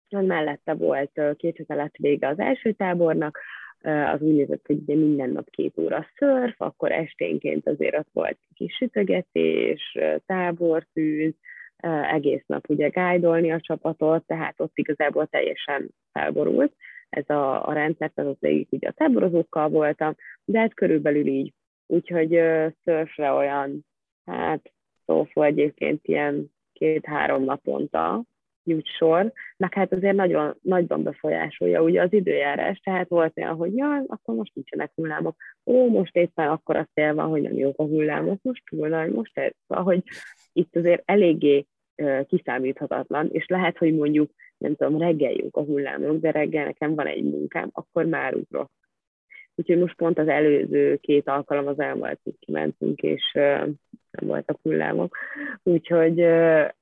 mellette 0.08 0.74
volt 0.74 1.20
két 1.36 1.56
hete 1.56 1.74
lett 1.74 1.96
vége 1.96 2.28
az 2.28 2.38
első 2.38 2.72
tábornak, 2.72 3.38
az 3.82 4.20
úgynevezett, 4.20 4.66
hogy 4.66 4.76
ugye 4.76 4.94
minden 4.94 5.30
nap 5.30 5.50
két 5.50 5.78
óra 5.78 6.06
szörf, 6.16 6.60
akkor 6.60 6.92
esténként 6.92 7.68
azért 7.68 7.98
ott 7.98 8.08
volt 8.12 8.38
kis 8.54 8.74
sütögetés, 8.74 9.98
tábortűz, 10.26 11.34
egész 12.12 12.42
nap 12.46 12.68
ugye 12.68 12.88
gájdolni 12.88 13.52
a 13.52 13.60
csapatot, 13.60 14.26
tehát 14.26 14.60
ott 14.60 14.72
igazából 14.74 15.26
teljesen 15.26 15.88
felborult 16.12 16.72
ez 17.08 17.28
a, 17.28 17.68
a 17.68 17.72
rendszer, 17.72 18.10
tehát 18.14 18.30
ott 18.30 18.40
végig 18.40 18.66
ugye 18.70 18.88
a 18.88 18.92
táborozókkal 18.92 19.68
voltam, 19.68 20.14
de 20.44 20.58
hát 20.58 20.74
körülbelül 20.74 21.26
így. 21.26 21.52
Úgyhogy 21.86 22.40
szörfre 22.84 23.32
olyan, 23.32 23.86
hát 24.24 24.72
szóval 25.06 25.44
egyébként 25.44 26.06
ilyen 26.06 26.50
két-három 26.82 27.44
naponta, 27.44 28.22
jut 28.64 28.86
sor, 28.86 29.32
meg 29.56 29.74
hát 29.74 29.92
azért 29.92 30.16
nagyon 30.16 30.56
nagyban 30.62 31.02
befolyásolja 31.02 31.82
ugye 31.82 32.02
az 32.02 32.12
időjárás, 32.12 32.78
tehát 32.78 33.08
volt 33.08 33.38
olyan, 33.38 33.54
hogy 33.54 33.76
jaj, 33.76 34.02
akkor 34.06 34.34
most 34.34 34.54
nincsenek 34.54 34.92
hullámok, 34.94 35.36
ó, 35.66 35.88
most 35.88 36.16
éppen 36.16 36.48
akkor 36.48 36.76
a 36.76 36.88
szél 36.94 37.14
van, 37.14 37.28
hogy 37.28 37.42
nem 37.42 37.52
jók 37.52 37.78
a 37.78 37.84
hullámok, 37.84 38.38
most 38.42 38.62
túl 38.70 38.88
nagy, 38.88 39.12
most 39.12 39.38
ez, 39.38 39.52
hogy 39.66 40.02
itt 40.52 40.76
azért 40.76 41.02
eléggé 41.04 41.66
kiszámíthatatlan, 42.26 43.28
és 43.32 43.46
lehet, 43.46 43.78
hogy 43.78 43.94
mondjuk, 43.94 44.30
nem 44.58 44.74
tudom, 44.74 44.98
reggel 44.98 45.32
jók 45.32 45.56
a 45.56 45.62
hullámok, 45.62 46.20
de 46.20 46.30
reggel 46.30 46.64
nekem 46.64 46.94
van 46.94 47.06
egy 47.06 47.24
munkám, 47.24 47.70
akkor 47.72 48.04
már 48.04 48.34
ugrok. 48.34 48.70
Úgyhogy 49.54 49.78
most 49.78 49.96
pont 49.96 50.18
az 50.18 50.28
előző 50.28 50.96
két 50.96 51.28
alkalom 51.28 51.66
az 51.66 51.80
elmúlt, 51.80 52.20
hogy 52.22 52.38
kimentünk, 52.38 53.00
és 53.00 53.30
nem 53.32 54.28
voltak 54.28 54.58
hullámok. 54.62 55.16
Úgyhogy 55.62 56.20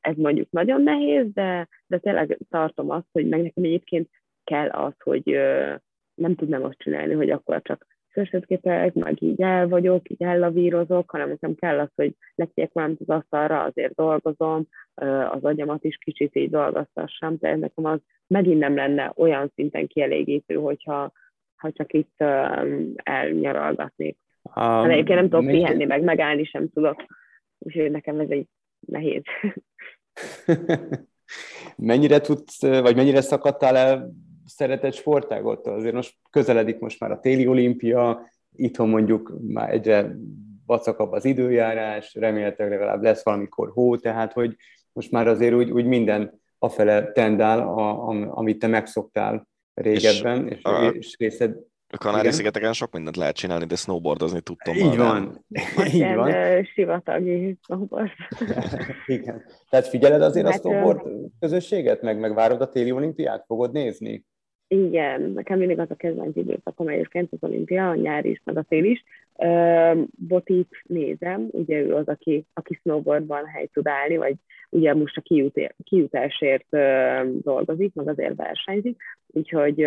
ez 0.01 0.17
mondjuk 0.17 0.51
nagyon 0.51 0.83
nehéz, 0.83 1.27
de, 1.33 1.69
de 1.87 1.99
tényleg 1.99 2.39
tartom 2.51 2.91
azt, 2.91 3.09
hogy 3.13 3.29
meg 3.29 3.43
nekem 3.43 3.65
egyébként 3.65 4.09
kell 4.45 4.69
az, 4.69 4.93
hogy 4.99 5.25
nem 6.15 6.35
tudnám 6.35 6.65
azt 6.65 6.79
csinálni, 6.79 7.15
hogy 7.15 7.31
akkor 7.31 7.63
csak 7.63 7.87
szörszötképek, 8.13 8.95
meg 8.95 9.23
így 9.23 9.41
el 9.41 9.69
vagyok, 9.69 10.11
így 10.11 10.23
ellavírozok, 10.23 11.11
hanem 11.11 11.29
nekem 11.29 11.55
kell 11.55 11.79
az, 11.79 11.89
hogy 11.95 12.15
letegyek 12.35 12.73
valamit 12.73 13.01
az 13.01 13.09
asztalra, 13.09 13.63
azért 13.63 13.95
dolgozom, 13.95 14.67
az 15.31 15.45
agyamat 15.45 15.85
is 15.85 15.97
kicsit 15.97 16.37
így 16.37 16.51
dolgoztassam, 16.51 17.39
tehát 17.39 17.59
nekem 17.59 17.85
az 17.85 18.01
megint 18.27 18.59
nem 18.59 18.75
lenne 18.75 19.13
olyan 19.17 19.53
szinten 19.55 19.87
kielégítő, 19.87 20.55
hogyha 20.55 21.13
ha 21.61 21.73
csak 21.73 21.93
itt 21.93 22.15
um, 22.19 22.93
elnyaralgatnék. 22.97 24.19
Um, 24.43 24.53
hát 24.63 24.91
egyébként 24.91 25.19
nem 25.19 25.29
tudok 25.29 25.47
pihenni, 25.47 25.85
meg 25.85 26.03
megállni 26.03 26.45
sem 26.45 26.69
tudok, 26.69 27.05
úgyhogy 27.59 27.91
nekem 27.91 28.21
ez 28.21 28.31
egy 28.31 28.47
nehéz. 28.81 29.23
mennyire 31.77 32.21
tudsz, 32.21 32.61
vagy 32.61 32.97
mennyire 32.97 33.21
szakadtál 33.21 33.77
el 33.77 34.13
szeretett 34.45 34.95
sportágottól? 34.95 35.75
Azért 35.75 35.95
most 35.95 36.17
közeledik 36.31 36.79
most 36.79 37.01
már 37.01 37.11
a 37.11 37.21
téli 37.21 37.47
olimpia, 37.47 38.27
itthon 38.57 38.89
mondjuk 38.89 39.35
már 39.49 39.71
egyre 39.71 40.17
vacakabb 40.67 41.13
az 41.13 41.25
időjárás, 41.25 42.15
remélhetőleg 42.15 42.73
legalább 42.73 43.03
lesz 43.03 43.25
valamikor 43.25 43.71
hó, 43.71 43.97
tehát 43.97 44.33
hogy 44.33 44.57
most 44.93 45.11
már 45.11 45.27
azért 45.27 45.55
úgy, 45.55 45.71
úgy 45.71 45.85
minden 45.85 46.41
afele 46.59 47.13
tendál, 47.13 47.59
a, 47.59 48.09
amit 48.31 48.59
te 48.59 48.67
megszoktál 48.67 49.49
régebben, 49.81 50.49
és, 50.49 50.57
és, 50.57 50.63
a, 50.63 50.87
és 50.87 51.15
részed... 51.19 51.57
A 51.93 51.97
Kanári-szigeteken 51.97 52.73
sok 52.73 52.93
mindent 52.93 53.17
lehet 53.17 53.37
csinálni, 53.37 53.65
de 53.65 53.77
snowboardozni 53.77 54.41
tudtam. 54.41 54.75
Így 54.75 54.97
van. 54.97 55.45
Így 55.93 56.15
van. 56.15 56.35
Sivatagi 56.65 57.59
snowboard. 57.65 58.11
Igen. 59.07 59.45
Tehát 59.71 59.89
figyeled 59.89 60.23
azért 60.23 60.47
hát, 60.47 60.55
a 60.55 60.59
snowboard 60.59 61.01
közösséget, 61.41 62.03
meg 62.03 62.19
megvárod 62.19 62.61
a 62.61 62.69
téli 62.69 62.93
olimpiát, 62.93 63.45
fogod 63.47 63.73
nézni? 63.73 64.25
Igen, 64.73 65.21
nekem 65.21 65.59
mindig 65.59 65.79
az 65.79 65.91
a 65.91 65.95
kedvenc 65.95 66.37
időszakom 66.37 66.89
egyébként 66.89 67.33
az 67.33 67.39
olimpia, 67.41 67.89
a 67.89 67.95
nyár 67.95 68.25
is, 68.25 68.41
meg 68.45 68.57
a 68.57 68.63
tél 68.63 68.85
is. 68.85 69.05
Botit 70.29 70.83
nézem, 70.83 71.49
ugye 71.51 71.81
ő 71.81 71.95
az, 71.95 72.09
aki, 72.09 72.47
aki 72.55 72.75
snowboardban 72.75 73.47
hely 73.47 73.67
tud 73.67 73.89
állni, 73.89 74.17
vagy 74.17 74.35
ugye 74.69 74.95
most 74.95 75.17
a 75.17 75.21
kijut, 75.21 75.75
kijutásért 75.85 76.69
dolgozik, 77.43 77.95
meg 77.95 78.09
azért 78.09 78.37
versenyzik, 78.37 79.03
úgyhogy 79.27 79.87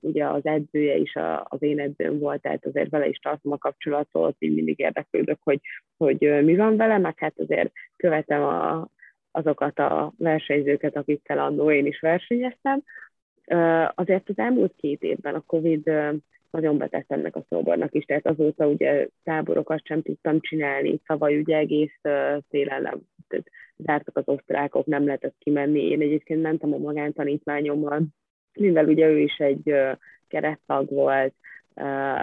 ugye 0.00 0.26
az 0.26 0.46
edzője 0.46 0.96
is 0.96 1.14
a, 1.14 1.46
az 1.48 1.62
én 1.62 1.80
edzőm 1.80 2.18
volt, 2.18 2.42
tehát 2.42 2.66
azért 2.66 2.90
vele 2.90 3.06
is 3.08 3.18
tartom 3.18 3.52
a 3.52 3.58
kapcsolatot, 3.58 4.36
így 4.38 4.54
mindig 4.54 4.78
érdeklődök, 4.78 5.38
hogy, 5.42 5.60
hogy 5.96 6.44
mi 6.44 6.56
van 6.56 6.76
vele, 6.76 6.98
meg 6.98 7.18
hát 7.18 7.38
azért 7.38 7.72
követem 7.96 8.42
a, 8.42 8.88
azokat 9.30 9.78
a 9.78 10.12
versenyzőket, 10.18 10.96
akikkel 10.96 11.38
annó 11.38 11.70
én 11.70 11.86
is 11.86 12.00
versenyeztem. 12.00 12.82
Azért 13.94 14.28
az 14.28 14.38
elmúlt 14.38 14.72
két 14.76 15.02
évben 15.02 15.34
a 15.34 15.44
Covid 15.46 15.90
nagyon 16.50 16.78
betett 16.78 17.12
ennek 17.12 17.36
a 17.36 17.44
szóbornak 17.48 17.94
is, 17.94 18.04
tehát 18.04 18.26
azóta 18.26 18.66
ugye 18.66 19.08
táborokat 19.24 19.86
sem 19.86 20.02
tudtam 20.02 20.40
csinálni, 20.40 21.00
tavaly 21.06 21.38
ugye 21.38 21.56
egész 21.56 22.00
télen 22.50 23.06
zártak 23.76 24.16
az 24.16 24.28
osztrákok, 24.28 24.86
nem 24.86 25.04
lehetett 25.04 25.34
kimenni. 25.38 25.88
Én 25.88 26.00
egyébként 26.00 26.42
mentem 26.42 26.72
a 26.72 26.78
magántanítványommal, 26.78 28.02
mivel 28.52 28.86
ugye 28.86 29.08
ő 29.08 29.18
is 29.18 29.36
egy 29.36 29.74
kerettag 30.28 30.90
volt, 30.90 31.34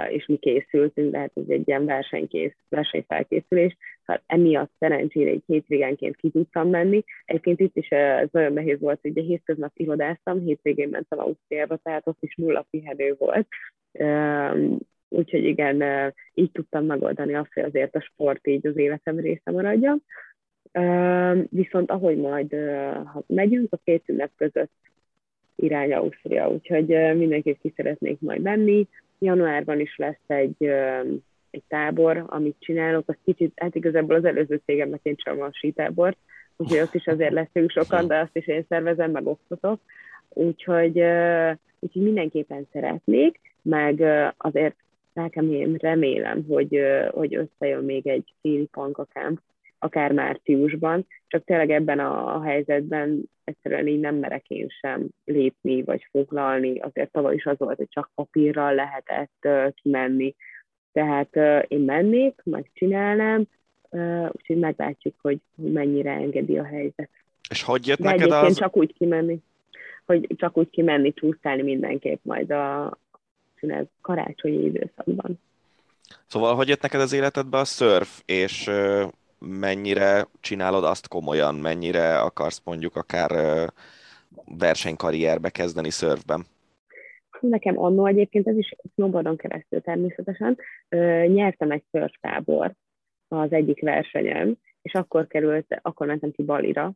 és 0.10 0.26
mi 0.26 0.36
készültünk, 0.38 1.12
de 1.12 1.18
hát 1.18 1.32
ez 1.36 1.44
egy 1.48 1.68
ilyen 1.68 1.86
versenykész, 1.86 2.56
versenyfelkészülés, 2.70 3.78
tehát 4.06 4.24
emiatt 4.26 4.72
szerencsére 4.80 5.30
egy 5.30 5.44
hétvégenként 5.46 6.16
ki 6.16 6.30
tudtam 6.30 6.70
menni. 6.70 7.04
Egyébként 7.26 7.60
itt 7.60 7.76
is 7.76 7.90
ez 7.90 8.28
nagyon 8.32 8.54
nehéz 8.54 8.80
volt, 8.80 9.00
hogy 9.02 9.12
ugye 9.12 9.22
hétköznap 9.22 9.72
irodáztam, 9.74 10.40
hétvégén 10.40 10.90
mentem 10.90 11.20
Ausztriába, 11.20 11.76
tehát 11.76 12.08
ott 12.08 12.18
is 12.22 12.36
nulla 12.36 12.66
pihenő 12.70 13.16
volt. 13.18 13.48
Úgyhogy 15.10 15.44
igen, 15.44 15.84
így 16.34 16.52
tudtam 16.52 16.86
megoldani 16.86 17.34
azt, 17.34 17.54
hogy 17.54 17.64
azért 17.64 17.96
a 17.96 18.02
sport 18.02 18.48
így 18.48 18.68
az 18.68 18.78
életem 18.78 19.20
része 19.20 19.52
maradjon. 19.52 20.04
Viszont 21.50 21.92
ahogy 21.92 22.18
majd, 22.18 22.52
ha 23.06 23.24
megyünk, 23.28 23.74
a 23.74 23.80
két 23.84 24.04
ünnep 24.06 24.32
között 24.36 24.72
irány 25.56 25.94
Ausztria, 25.94 26.50
úgyhogy 26.50 26.88
mindenképp 27.16 27.62
ki 27.62 27.74
szeretnék 27.76 28.20
majd 28.20 28.42
menni. 28.42 28.88
Januárban 29.24 29.80
is 29.80 29.98
lesz 29.98 30.28
egy, 30.28 30.64
egy 31.52 31.64
tábor, 31.68 32.24
amit 32.28 32.56
csinálok, 32.60 33.10
az 33.10 33.16
kicsit, 33.24 33.52
hát 33.56 33.76
igazából 33.76 34.16
az 34.16 34.26
előző 34.26 34.62
cégemnek 34.66 35.00
én 35.04 35.16
csak 35.16 35.38
van 35.38 35.52
sítábor, 35.52 36.16
úgyhogy 36.58 36.80
ott 36.80 36.94
is 36.94 37.08
azért 37.08 37.34
leszünk 37.34 37.72
sokan, 37.72 38.08
de 38.08 38.20
azt 38.20 38.36
is 38.36 38.48
én 38.48 38.66
szervezem, 38.70 39.12
meg 39.12 39.28
osztotok. 39.28 39.80
Úgyhogy, 40.30 41.04
úgyhogy 41.80 42.02
mindenképpen 42.02 42.68
szeretnék, 42.72 43.40
meg 43.62 44.04
azért 44.38 44.76
nekem 45.14 45.52
én 45.52 45.76
remélem, 45.80 46.46
hogy, 46.50 46.80
hogy 47.12 47.36
összejön 47.36 47.84
még 47.84 48.08
egy 48.08 48.34
téli 48.42 48.68
pankakám, 48.72 49.40
akár 49.84 50.12
márciusban, 50.12 51.08
csak 51.28 51.44
tényleg 51.44 51.72
ebben 51.72 52.00
a, 52.00 52.42
helyzetben 52.44 53.30
egyszerűen 53.44 53.88
így 53.88 54.00
nem 54.00 54.16
merek 54.16 54.50
én 54.50 54.68
sem 54.70 55.08
lépni, 55.26 55.84
vagy 55.84 56.08
foglalni. 56.12 56.80
Azért 56.80 57.12
tavaly 57.12 57.36
is 57.36 57.46
az 57.46 57.58
volt, 57.58 57.78
hogy 57.78 57.90
csak 57.90 58.12
papírral 58.16 58.74
lehetett 58.74 59.38
uh, 59.44 59.74
kimenni. 59.74 60.36
Tehát 60.92 61.30
uh, 61.36 61.64
én 61.68 61.80
mennék, 61.80 62.42
megcsinálnám, 62.44 63.44
uh, 63.90 64.30
úgyhogy 64.32 64.58
meglátjuk, 64.58 65.16
hogy 65.22 65.40
mennyire 65.56 66.12
engedi 66.12 66.58
a 66.58 66.66
helyzet. 66.66 67.10
És 67.50 67.64
hogy 67.64 67.88
jött 67.88 68.00
De 68.00 68.10
neked 68.10 68.32
az... 68.32 68.58
csak 68.58 68.78
úgy 68.78 68.94
kimenni, 68.94 69.40
hogy 70.06 70.28
csak 70.36 70.58
úgy 70.58 70.70
kimenni, 70.70 71.14
csúsztálni 71.14 71.62
mindenképp 71.62 72.24
majd 72.24 72.52
a 72.52 72.98
szünet 73.60 73.90
karácsonyi 74.02 74.64
időszakban. 74.64 75.40
Szóval 76.28 76.56
hogy 76.56 76.68
jött 76.68 76.82
neked 76.82 77.00
az 77.00 77.14
életedbe 77.14 77.58
a 77.58 77.66
szörf, 77.66 78.22
és 78.26 78.70
mennyire 79.46 80.28
csinálod 80.40 80.84
azt 80.84 81.08
komolyan, 81.08 81.56
mennyire 81.56 82.20
akarsz 82.20 82.62
mondjuk 82.66 82.96
akár 82.96 83.32
versenykarrierbe 84.46 85.50
kezdeni 85.50 85.90
szörfben? 85.90 86.46
Nekem 87.40 87.80
annó 87.80 88.06
egyébként 88.06 88.48
ez 88.48 88.58
is 88.58 88.76
snowboardon 88.94 89.38
keresztül 89.38 89.82
természetesen. 89.82 90.58
Nyertem 91.28 91.72
egy 91.72 91.84
szörftábor 91.92 92.74
az 93.28 93.52
egyik 93.52 93.82
versenyem, 93.82 94.56
és 94.82 94.94
akkor 94.94 95.28
került, 95.28 95.80
akkor 95.82 96.08
mentem 96.08 96.32
ki 96.32 96.44
Balira. 96.44 96.92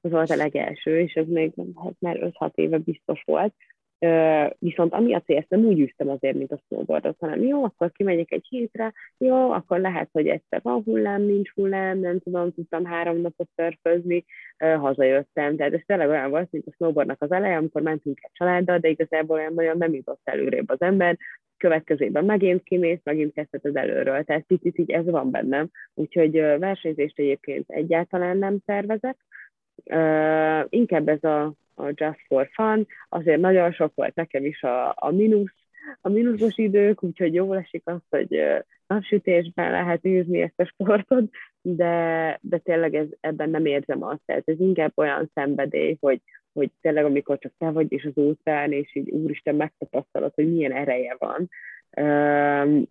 Az 0.00 0.10
volt 0.10 0.30
a 0.30 0.36
legelső, 0.36 1.00
és 1.00 1.12
ez 1.12 1.26
még 1.26 1.52
hát 1.82 1.94
már 1.98 2.18
5-6 2.20 2.54
éve 2.54 2.78
biztos 2.78 3.22
volt, 3.24 3.54
viszont 4.58 4.92
amiatt, 4.92 5.26
hogy 5.26 5.36
ezt 5.36 5.48
nem 5.48 5.64
úgy 5.64 5.80
üztem 5.80 6.08
azért, 6.08 6.36
mint 6.36 6.52
a 6.52 6.60
snowboardot, 6.66 7.16
hanem 7.20 7.42
jó, 7.42 7.64
akkor 7.64 7.92
kimegyek 7.92 8.32
egy 8.32 8.46
hétre, 8.48 8.92
jó, 9.18 9.50
akkor 9.50 9.80
lehet, 9.80 10.08
hogy 10.12 10.28
egyszer 10.28 10.60
van 10.62 10.82
hullám, 10.82 11.22
nincs 11.22 11.50
hullám, 11.50 11.98
nem 11.98 12.18
tudom, 12.18 12.52
tudtam 12.54 12.84
három 12.84 13.20
napot 13.20 13.48
szörfözni, 13.56 14.24
hazajöttem. 14.58 15.56
Tehát 15.56 15.72
ez 15.72 15.80
tényleg 15.86 16.08
olyan 16.08 16.30
volt, 16.30 16.50
mint 16.50 16.66
a 16.66 16.72
snowboardnak 16.72 17.22
az 17.22 17.32
eleje, 17.32 17.56
amikor 17.56 17.82
mentünk 17.82 18.18
egy 18.22 18.30
családdal, 18.32 18.78
de 18.78 18.88
igazából 18.88 19.36
olyan 19.36 19.54
nagyon 19.54 19.76
nem 19.76 19.94
jutott 19.94 20.20
előrébb 20.24 20.70
az 20.70 20.80
ember, 20.80 21.18
következőben 21.56 22.24
megint 22.24 22.62
kimész, 22.62 23.00
megint 23.02 23.32
kezdheted 23.32 23.76
előről. 23.76 24.24
Tehát 24.24 24.44
picit 24.46 24.78
így 24.78 24.90
ez 24.90 25.04
van 25.04 25.30
bennem. 25.30 25.68
Úgyhogy 25.94 26.32
versenyzést 26.58 27.18
egyébként 27.18 27.70
egyáltalán 27.70 28.36
nem 28.38 28.58
tervezek. 28.64 29.16
Uh, 29.84 30.66
inkább 30.68 31.08
ez 31.08 31.24
a 31.24 31.52
a 31.78 31.92
Just 31.94 32.26
for 32.26 32.48
Fun, 32.52 32.86
azért 33.08 33.40
nagyon 33.40 33.72
sok 33.72 33.94
volt 33.94 34.14
nekem 34.14 34.44
is 34.44 34.62
a, 34.62 34.88
a 34.96 35.10
mínusz, 35.10 35.54
a 36.00 36.08
mínuszos 36.08 36.56
idők, 36.58 37.02
úgyhogy 37.02 37.34
jól 37.34 37.56
esik 37.56 37.82
az, 37.84 38.00
hogy 38.10 38.42
napsütésben 38.86 39.70
lehet 39.70 40.04
űzni 40.04 40.40
ezt 40.40 40.60
a 40.60 40.64
sportot, 40.64 41.30
de, 41.62 42.38
de 42.42 42.58
tényleg 42.58 42.94
ez, 42.94 43.06
ebben 43.20 43.50
nem 43.50 43.66
érzem 43.66 44.02
azt, 44.02 44.20
tehát 44.24 44.48
ez 44.48 44.60
inkább 44.60 44.92
olyan 44.94 45.30
szenvedély, 45.34 45.96
hogy, 46.00 46.20
hogy 46.52 46.70
tényleg 46.80 47.04
amikor 47.04 47.38
csak 47.38 47.52
te 47.58 47.70
vagy 47.70 47.92
és 47.92 48.04
az 48.04 48.22
óceán, 48.22 48.72
és 48.72 48.94
így 48.94 49.10
úristen 49.10 49.54
megtapasztalod, 49.54 50.34
hogy 50.34 50.52
milyen 50.52 50.72
ereje 50.72 51.16
van, 51.18 51.48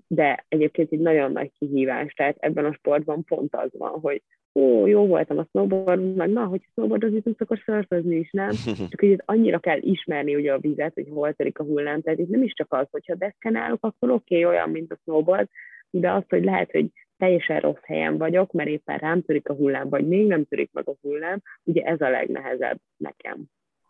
de 0.07 0.45
egyébként 0.47 0.91
egy 0.91 0.99
nagyon 0.99 1.31
nagy 1.31 1.51
kihívás, 1.59 2.13
tehát 2.13 2.37
ebben 2.39 2.65
a 2.65 2.73
sportban 2.73 3.23
pont 3.23 3.55
az 3.55 3.69
van, 3.77 3.99
hogy 3.99 4.21
ó, 4.57 4.85
jó 4.85 5.05
voltam 5.05 5.37
a 5.37 5.47
snowboard, 5.49 6.15
meg 6.15 6.29
na, 6.29 6.45
hogy 6.45 6.61
snowboardozni 6.71 7.21
tudsz, 7.21 7.41
akkor 7.41 7.61
szörfözni 7.65 8.15
is, 8.15 8.31
nem? 8.31 8.49
Csak 8.89 8.99
hogy 8.99 9.21
annyira 9.25 9.59
kell 9.59 9.79
ismerni 9.81 10.35
ugye 10.35 10.53
a 10.53 10.59
vizet, 10.59 10.93
hogy 10.93 11.07
hol 11.09 11.33
terik 11.33 11.59
a 11.59 11.63
hullám, 11.63 12.01
tehát 12.01 12.19
itt 12.19 12.29
nem 12.29 12.43
is 12.43 12.53
csak 12.53 12.73
az, 12.73 12.87
hogyha 12.91 13.15
deszkenálok, 13.15 13.85
akkor 13.85 14.09
oké, 14.09 14.41
okay, 14.41 14.55
olyan, 14.55 14.69
mint 14.69 14.91
a 14.91 14.97
snowboard, 15.03 15.47
de 15.89 16.11
az, 16.11 16.23
hogy 16.29 16.43
lehet, 16.43 16.71
hogy 16.71 16.91
teljesen 17.17 17.59
rossz 17.59 17.83
helyen 17.83 18.17
vagyok, 18.17 18.51
mert 18.51 18.69
éppen 18.69 18.97
rám 18.97 19.21
törik 19.21 19.49
a 19.49 19.53
hullám, 19.53 19.89
vagy 19.89 20.07
még 20.07 20.27
nem 20.27 20.45
törik 20.45 20.69
meg 20.73 20.89
a 20.89 20.95
hullám, 21.01 21.41
ugye 21.63 21.81
ez 21.81 22.01
a 22.01 22.09
legnehezebb 22.09 22.79
nekem. 22.97 23.43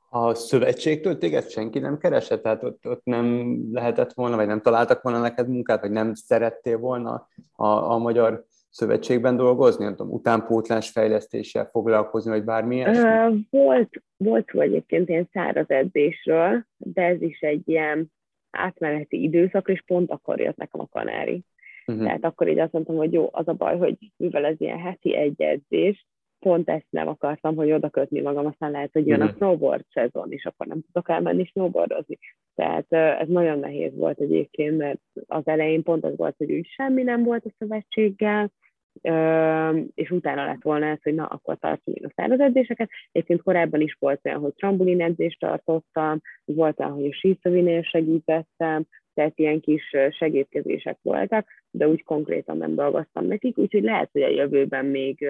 A 0.10 0.34
szövetségtől 0.34 1.18
téged 1.18 1.50
senki 1.50 1.80
nem 1.80 1.98
keresett? 1.98 2.44
Tehát 2.44 2.64
ott, 2.64 2.88
ott 2.88 3.04
nem 3.04 3.58
lehetett 3.72 4.14
volna, 4.14 4.36
vagy 4.36 4.48
nem 4.48 4.62
találtak 4.62 5.02
volna 5.02 5.20
neked 5.20 5.48
munkát, 5.48 5.82
vagy 5.82 5.92
nem 5.92 6.14
szerettél 6.14 6.78
volna 6.78 7.28
a, 7.52 7.68
a 7.68 7.98
magyar 7.98 8.46
szövetségben 8.70 9.36
dolgozni, 9.36 9.84
nem 9.84 9.96
tudom, 9.96 10.14
utánpótlás 10.14 10.90
fejlesztéssel 10.90 11.66
foglalkozni, 11.66 12.32
vagy 12.32 12.44
bármilyen? 12.44 13.48
Volt, 13.50 13.90
volt 14.18 14.50
szó 14.52 14.60
egyébként 14.60 15.10
ilyen 15.10 15.30
száraz 15.34 15.70
edzésről, 15.70 16.66
de 16.78 17.02
ez 17.02 17.22
is 17.22 17.40
egy 17.40 17.62
ilyen 17.66 18.12
átmeneti 18.52 19.24
időszak, 19.24 19.70
és 19.70 19.84
pont 19.86 20.12
akkor 20.12 20.40
jött 20.40 20.58
nekem 20.58 20.82
a 20.82 20.88
kanári. 20.88 21.44
Uh-huh. 21.86 22.06
Tehát 22.06 22.24
akkor 22.24 22.48
így 22.48 22.60
azt 22.60 22.72
mondtam, 22.72 22.96
hogy 22.96 23.14
jó, 23.14 23.30
az 23.32 23.48
a 23.48 23.54
baj, 23.54 23.78
hogy 23.78 23.98
mivel 24.18 24.46
ez 24.46 24.56
ilyen 24.58 24.80
heti 24.80 25.16
egy 25.16 25.42
edzés, 25.42 26.08
pont 26.40 26.70
ezt 26.70 26.88
nem 26.90 27.08
akartam, 27.08 27.56
hogy 27.56 27.72
oda 27.72 27.90
kötni 27.90 28.22
magam, 28.22 28.46
aztán 28.46 28.72
lehet, 28.72 28.90
hogy 28.94 29.08
jön 29.08 29.22
a 29.22 29.26
mhm. 29.26 29.36
snowboard 29.36 29.86
szezon, 29.94 30.32
és 30.32 30.46
akkor 30.46 30.68
nem 30.68 30.82
tudok 30.82 31.10
elmenni 31.10 31.46
snowboardozni. 31.46 32.18
Tehát 32.56 32.92
ez 32.92 33.28
nagyon 33.28 33.60
nehéz 33.60 33.96
volt 33.96 34.20
egyébként, 34.20 34.78
mert 34.78 35.00
az 35.28 35.48
elején 35.48 35.84
pont 35.84 36.04
az 36.04 36.18
volt, 36.18 36.36
hogy 36.38 36.52
úgy 36.52 36.68
semmi 36.68 37.04
nem 37.04 37.24
volt 37.24 37.46
a 37.46 37.54
szövetséggel, 37.58 38.52
és 39.94 40.12
utána 40.12 40.46
lett 40.46 40.62
volna 40.62 40.86
ez, 40.86 41.02
hogy 41.04 41.14
na, 41.14 41.26
akkor 41.26 41.58
tartsam 41.58 41.94
én 41.94 42.06
a 42.06 42.12
szervezedzéseket. 42.16 42.90
Egyébként 43.12 43.42
korábban 43.42 43.82
is 43.82 43.98
volt 44.00 44.20
olyan, 44.24 44.40
hogy 44.40 44.54
trambulin 44.54 45.02
edzést 45.02 45.40
tartottam, 45.40 46.22
volt 46.46 46.80
olyan, 46.80 46.92
hogy 46.92 47.06
a 47.06 47.14
síszavinél 47.14 47.82
segítettem, 47.82 48.86
tehát 49.18 49.40
ilyen 49.40 49.60
kis 49.60 49.84
segítkezések 50.10 50.98
voltak, 51.02 51.48
de 51.72 51.88
úgy 51.88 52.04
konkrétan 52.04 52.58
nem 52.58 52.76
dolgoztam 52.76 53.26
nekik, 53.26 53.58
úgyhogy 53.58 53.84
lehet, 53.84 54.10
hogy 54.12 54.22
a 54.22 54.28
jövőben 54.30 54.86
még, 54.86 55.26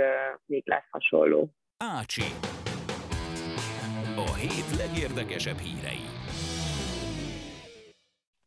még 0.46 0.64
lesz 0.66 0.88
hasonló. 0.90 1.50
Ácsi. 1.78 2.22
A 4.16 4.36
hét 4.36 4.78
legérdekesebb 4.78 5.58
hírei. 5.58 6.06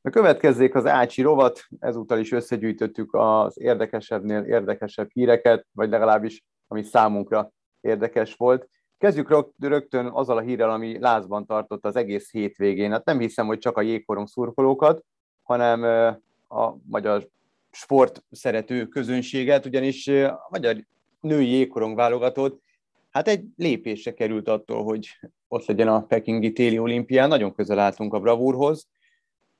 A 0.03 0.11
következzék 0.11 0.75
az 0.75 0.87
Ácsi 0.87 1.23
rovat, 1.23 1.67
ezúttal 1.79 2.19
is 2.19 2.33
összegyűjtöttük 2.33 3.15
az 3.15 3.61
érdekesebbnél 3.61 4.43
érdekesebb 4.43 5.09
híreket, 5.13 5.67
vagy 5.73 5.91
legalábbis 5.91 6.43
ami 6.67 6.83
számunkra 6.83 7.51
érdekes 7.81 8.35
volt. 8.35 8.69
Kezdjük 8.99 9.55
rögtön 9.59 10.07
azzal 10.07 10.37
a 10.37 10.41
hírrel, 10.41 10.71
ami 10.71 10.99
lázban 10.99 11.47
tartott 11.47 11.85
az 11.85 11.97
egész 11.97 12.31
hétvégén. 12.31 12.91
Hát 12.91 13.05
nem 13.05 13.19
hiszem, 13.19 13.47
hogy 13.47 13.59
csak 13.59 13.77
a 13.77 13.83
jégkorong 13.83 14.29
szurkolókat, 14.29 15.05
hanem 15.51 15.83
a 16.49 16.75
magyar 16.89 17.29
sport 17.71 18.25
szerető 18.31 18.87
közönséget, 18.87 19.67
ugyanis 19.67 20.07
a 20.09 20.47
magyar 20.51 20.77
női 21.21 21.49
jégkorong 21.49 21.97
válogatott 21.97 22.63
hát 23.11 23.29
egy 23.29 23.45
lépésre 23.57 24.15
került 24.15 24.49
attól, 24.49 24.85
hogy 24.85 25.09
ott 25.49 25.67
legyen 25.67 25.89
a 25.89 26.03
Pekingi 26.03 26.53
téli 26.53 26.79
olimpián. 26.79 27.29
Nagyon 27.29 27.55
közel 27.55 27.79
álltunk 27.79 28.15
a 28.15 28.21
bravúrhoz, 28.21 28.89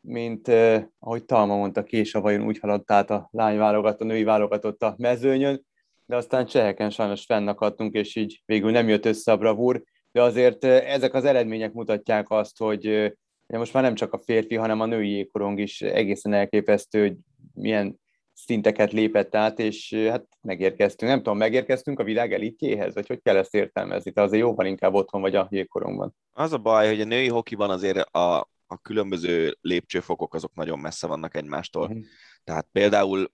mint 0.01 0.49
eh, 0.49 0.85
ahogy 0.99 1.25
Talma 1.25 1.57
mondta, 1.57 1.83
kés 1.83 2.15
a 2.15 2.21
vajon 2.21 2.47
úgy 2.47 2.59
haladt 2.59 2.91
át 2.91 3.11
a 3.11 3.29
lány 3.33 3.59
válogatott, 3.59 4.01
a 4.01 4.05
női 4.05 4.25
válogatott 4.25 4.83
a 4.83 4.95
mezőnyön. 4.99 5.65
de 6.07 6.17
aztán 6.17 6.47
cseheken 6.47 6.91
sajnos 6.91 7.25
fennakadtunk, 7.25 7.95
és 7.95 8.17
így 8.17 8.43
végül 8.47 8.71
nem 8.71 8.89
jött 8.89 9.05
össze 9.05 9.33
a 9.33 9.37
bravúr, 9.37 9.83
de 10.13 10.23
azért 10.23 10.65
ezek 10.65 11.15
az 11.15 11.25
eredmények 11.25 11.73
mutatják 11.73 12.31
azt, 12.31 12.59
hogy 12.59 13.15
most 13.59 13.73
már 13.73 13.83
nem 13.83 13.95
csak 13.95 14.13
a 14.13 14.19
férfi, 14.19 14.55
hanem 14.55 14.81
a 14.81 14.87
női 14.87 15.11
jégkorong 15.11 15.59
is 15.59 15.83
egészen 15.83 16.33
elképesztő, 16.33 17.01
hogy 17.01 17.17
milyen 17.55 18.01
szinteket 18.33 18.93
lépett 18.93 19.35
át, 19.35 19.59
és 19.59 19.95
hát 19.95 20.27
megérkeztünk. 20.41 21.11
Nem 21.11 21.23
tudom, 21.23 21.39
megérkeztünk 21.39 21.99
a 21.99 22.05
világ 22.05 22.33
elitjéhez, 22.33 22.95
vagy 22.95 23.07
hogy 23.07 23.23
kell 23.23 23.37
ezt 23.37 23.55
értelmezni? 23.55 24.13
Te 24.13 24.23
azért 24.23 24.43
jóval 24.43 24.67
inkább 24.67 24.95
otthon 24.95 25.21
vagy 25.21 25.35
a 25.35 25.49
jégkorongban. 25.51 26.15
Az 26.33 26.53
a 26.53 26.59
baj, 26.59 26.89
hogy 26.89 27.01
a 27.01 27.05
női 27.05 27.29
hokiban 27.29 27.71
azért 27.71 27.99
a, 27.99 28.39
a 28.67 28.79
különböző 28.83 29.57
lépcsőfokok 29.61 30.35
azok 30.35 30.55
nagyon 30.55 30.79
messze 30.79 31.07
vannak 31.07 31.37
egymástól. 31.37 31.87
Uh-huh. 31.87 32.05
Tehát 32.45 32.69
például 32.73 33.33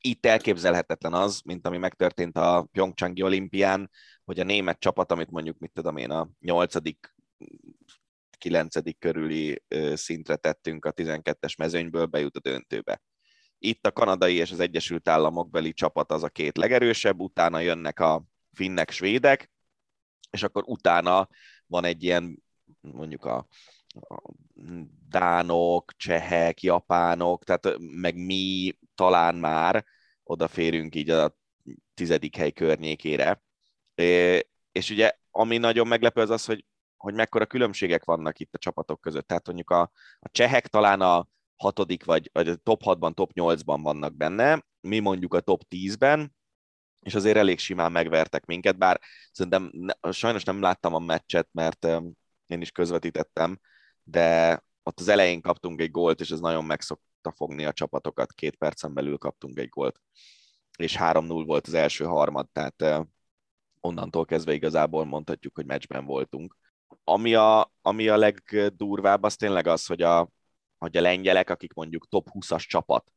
itt 0.00 0.26
elképzelhetetlen 0.26 1.12
az, 1.12 1.40
mint 1.44 1.66
ami 1.66 1.78
megtörtént 1.78 2.36
a 2.36 2.68
Pyeongchangi 2.72 3.22
olimpián, 3.22 3.90
hogy 4.24 4.40
a 4.40 4.44
német 4.44 4.78
csapat, 4.78 5.12
amit 5.12 5.30
mondjuk, 5.30 5.58
mit 5.58 5.72
tudom 5.72 5.96
én, 5.96 6.10
a 6.10 6.28
nyolcadik 6.40 7.14
9. 8.40 8.98
körüli 8.98 9.62
szintre 9.94 10.36
tettünk 10.36 10.84
a 10.84 10.92
12-es 10.92 11.56
mezőnyből, 11.58 12.06
bejut 12.06 12.36
a 12.36 12.40
döntőbe. 12.40 13.02
Itt 13.58 13.86
a 13.86 13.92
kanadai 13.92 14.34
és 14.34 14.50
az 14.50 14.60
Egyesült 14.60 15.08
Államok 15.08 15.50
beli 15.50 15.72
csapat 15.72 16.12
az 16.12 16.22
a 16.22 16.28
két 16.28 16.56
legerősebb, 16.56 17.20
utána 17.20 17.60
jönnek 17.60 18.00
a 18.00 18.24
finnek, 18.52 18.90
svédek, 18.90 19.50
és 20.30 20.42
akkor 20.42 20.62
utána 20.66 21.28
van 21.66 21.84
egy 21.84 22.02
ilyen, 22.02 22.42
mondjuk 22.80 23.24
a, 23.24 23.46
a 23.94 24.32
dánok, 25.08 25.92
csehek, 25.96 26.62
japánok, 26.62 27.44
tehát 27.44 27.76
meg 27.78 28.16
mi 28.16 28.72
talán 28.94 29.34
már 29.34 29.84
odaférünk 30.22 30.94
így 30.94 31.10
a 31.10 31.36
tizedik 31.94 32.36
hely 32.36 32.50
környékére. 32.50 33.42
És 34.72 34.90
ugye 34.90 35.12
ami 35.30 35.58
nagyon 35.58 35.86
meglepő 35.86 36.20
az 36.20 36.30
az, 36.30 36.44
hogy, 36.44 36.64
hogy 37.00 37.14
mekkora 37.14 37.46
különbségek 37.46 38.04
vannak 38.04 38.38
itt 38.38 38.54
a 38.54 38.58
csapatok 38.58 39.00
között. 39.00 39.26
Tehát 39.26 39.46
mondjuk 39.46 39.70
a, 39.70 39.80
a 40.18 40.28
csehek 40.30 40.66
talán 40.66 41.00
a 41.00 41.26
hatodik, 41.56 42.04
vagy, 42.04 42.30
vagy 42.32 42.48
a 42.48 42.56
top 42.56 42.82
6-ban, 42.84 43.14
top 43.14 43.30
8-ban 43.34 43.78
vannak 43.82 44.14
benne, 44.14 44.64
mi 44.80 44.98
mondjuk 44.98 45.34
a 45.34 45.40
top 45.40 45.62
10-ben, 45.70 46.34
és 47.00 47.14
azért 47.14 47.36
elég 47.36 47.58
simán 47.58 47.92
megvertek 47.92 48.44
minket, 48.44 48.78
bár 48.78 49.00
szerintem 49.32 49.70
ne, 49.72 50.12
sajnos 50.12 50.44
nem 50.44 50.60
láttam 50.60 50.94
a 50.94 50.98
meccset, 50.98 51.48
mert 51.52 51.84
én 52.46 52.60
is 52.60 52.70
közvetítettem, 52.70 53.60
de 54.02 54.62
ott 54.82 55.00
az 55.00 55.08
elején 55.08 55.40
kaptunk 55.40 55.80
egy 55.80 55.90
gólt, 55.90 56.20
és 56.20 56.30
ez 56.30 56.40
nagyon 56.40 56.64
megszokta 56.64 57.32
fogni 57.32 57.64
a 57.64 57.72
csapatokat, 57.72 58.32
két 58.32 58.56
percen 58.56 58.94
belül 58.94 59.18
kaptunk 59.18 59.58
egy 59.58 59.68
gólt, 59.68 60.00
és 60.78 60.96
3-0 61.00 61.42
volt 61.46 61.66
az 61.66 61.74
első 61.74 62.04
harmad, 62.04 62.48
tehát 62.52 63.06
onnantól 63.80 64.24
kezdve 64.24 64.52
igazából 64.52 65.04
mondhatjuk, 65.04 65.54
hogy 65.54 65.66
meccsben 65.66 66.04
voltunk. 66.04 66.56
Ami 67.10 67.34
a, 67.34 67.72
ami 67.82 68.08
a 68.08 68.16
legdurvább, 68.16 69.22
az 69.22 69.36
tényleg 69.36 69.66
az, 69.66 69.86
hogy 69.86 70.02
a, 70.02 70.28
hogy 70.78 70.96
a 70.96 71.00
lengyelek, 71.00 71.50
akik 71.50 71.72
mondjuk 71.72 72.08
top 72.08 72.28
20-as 72.32 72.66
csapat, 72.66 73.12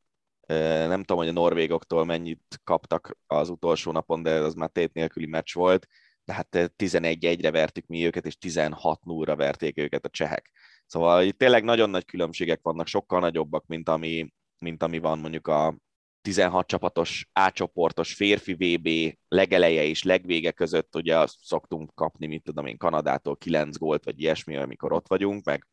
nem 0.87 0.99
tudom, 1.03 1.17
hogy 1.17 1.27
a 1.27 1.31
norvégoktól 1.31 2.05
mennyit 2.05 2.61
kaptak 2.63 3.17
az 3.27 3.49
utolsó 3.49 3.91
napon, 3.91 4.23
de 4.23 4.31
az 4.31 4.53
már 4.53 4.69
tét 4.69 4.93
nélküli 4.93 5.25
meccs 5.25 5.53
volt, 5.53 5.87
de 6.25 6.33
hát 6.33 6.47
11-1-re 6.77 7.51
vertük 7.51 7.85
mi 7.87 8.05
őket, 8.05 8.25
és 8.25 8.37
16 8.37 9.03
0 9.03 9.35
verték 9.35 9.77
őket 9.77 10.05
a 10.05 10.09
csehek. 10.09 10.51
Szóval 10.85 11.23
itt 11.23 11.37
tényleg 11.37 11.63
nagyon 11.63 11.89
nagy 11.89 12.05
különbségek 12.05 12.59
vannak, 12.61 12.87
sokkal 12.87 13.19
nagyobbak, 13.19 13.65
mint 13.65 13.89
ami, 13.89 14.33
mint 14.57 14.83
ami 14.83 14.99
van 14.99 15.19
mondjuk 15.19 15.47
a 15.47 15.77
16 16.23 16.67
csapatos 16.67 17.29
átcsoportos 17.33 18.13
férfi 18.13 18.53
VB 18.53 19.17
legeleje 19.27 19.83
és 19.83 20.03
legvége 20.03 20.51
között, 20.51 20.95
ugye 20.95 21.25
szoktunk 21.27 21.95
kapni, 21.95 22.27
mint 22.27 22.43
tudom 22.43 22.65
én, 22.65 22.77
Kanadától 22.77 23.37
9 23.37 23.77
gólt, 23.77 24.03
vagy 24.03 24.19
ilyesmi, 24.19 24.55
amikor 24.55 24.91
ott 24.91 25.07
vagyunk, 25.07 25.45
meg 25.45 25.67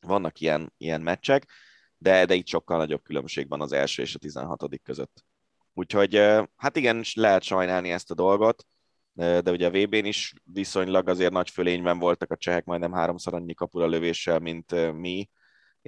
vannak 0.00 0.40
ilyen, 0.40 0.72
ilyen 0.76 1.00
meccsek, 1.00 1.46
de, 1.98 2.24
de 2.24 2.34
itt 2.34 2.46
sokkal 2.46 2.76
nagyobb 2.78 3.02
különbség 3.02 3.48
van 3.48 3.60
az 3.60 3.72
első 3.72 4.02
és 4.02 4.14
a 4.14 4.18
16. 4.18 4.80
között. 4.82 5.24
Úgyhogy 5.72 6.16
hát 6.56 6.76
igen, 6.76 7.04
lehet 7.14 7.42
sajnálni 7.42 7.90
ezt 7.90 8.10
a 8.10 8.14
dolgot, 8.14 8.66
de 9.12 9.50
ugye 9.50 9.66
a 9.66 9.70
VB-n 9.70 10.04
is 10.04 10.34
viszonylag 10.44 11.08
azért 11.08 11.32
nagy 11.32 11.50
fölényben 11.50 11.98
voltak 11.98 12.30
a 12.30 12.36
csehek, 12.36 12.64
majdnem 12.64 12.92
háromszor 12.92 13.34
annyi 13.34 13.54
kapura 13.54 13.86
lövéssel, 13.86 14.38
mint 14.38 14.92
mi, 14.92 15.28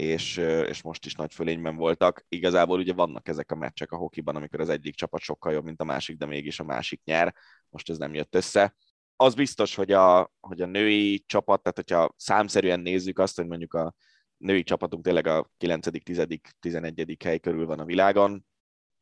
és, 0.01 0.37
és 0.67 0.83
most 0.83 1.07
is 1.07 1.15
nagy 1.15 1.35
fölényben 1.35 1.77
voltak. 1.77 2.25
Igazából 2.29 2.79
ugye 2.79 2.93
vannak 2.93 3.29
ezek 3.29 3.51
a 3.51 3.57
meccsek 3.57 3.93
a 3.93 3.97
hokiban, 3.97 4.37
amikor 4.37 4.61
az 4.61 4.69
egyik 4.69 4.95
csapat 4.95 5.21
sokkal 5.21 5.53
jobb, 5.53 5.65
mint 5.65 5.81
a 5.81 5.85
másik, 5.85 6.17
de 6.17 6.27
mégis 6.27 6.61
a 6.61 6.65
másik 6.65 7.01
nyer. 7.05 7.35
Most 7.69 7.91
ez 7.91 7.99
nem 7.99 8.15
jött 8.15 8.35
össze 8.35 8.75
az 9.21 9.35
biztos, 9.35 9.75
hogy 9.75 9.93
a, 9.93 10.33
hogy 10.41 10.61
a 10.61 10.67
női 10.67 11.25
csapat, 11.27 11.63
tehát 11.63 11.77
hogyha 11.77 12.15
számszerűen 12.17 12.81
nézzük 12.81 13.19
azt, 13.19 13.37
hogy 13.37 13.47
mondjuk 13.47 13.75
a 13.75 13.95
női 14.37 14.63
csapatunk 14.63 15.05
tényleg 15.05 15.27
a 15.27 15.51
9., 15.59 16.03
10., 16.03 16.27
11. 16.61 17.17
hely 17.25 17.39
körül 17.39 17.67
van 17.67 17.79
a 17.81 17.85
világon, 17.85 18.47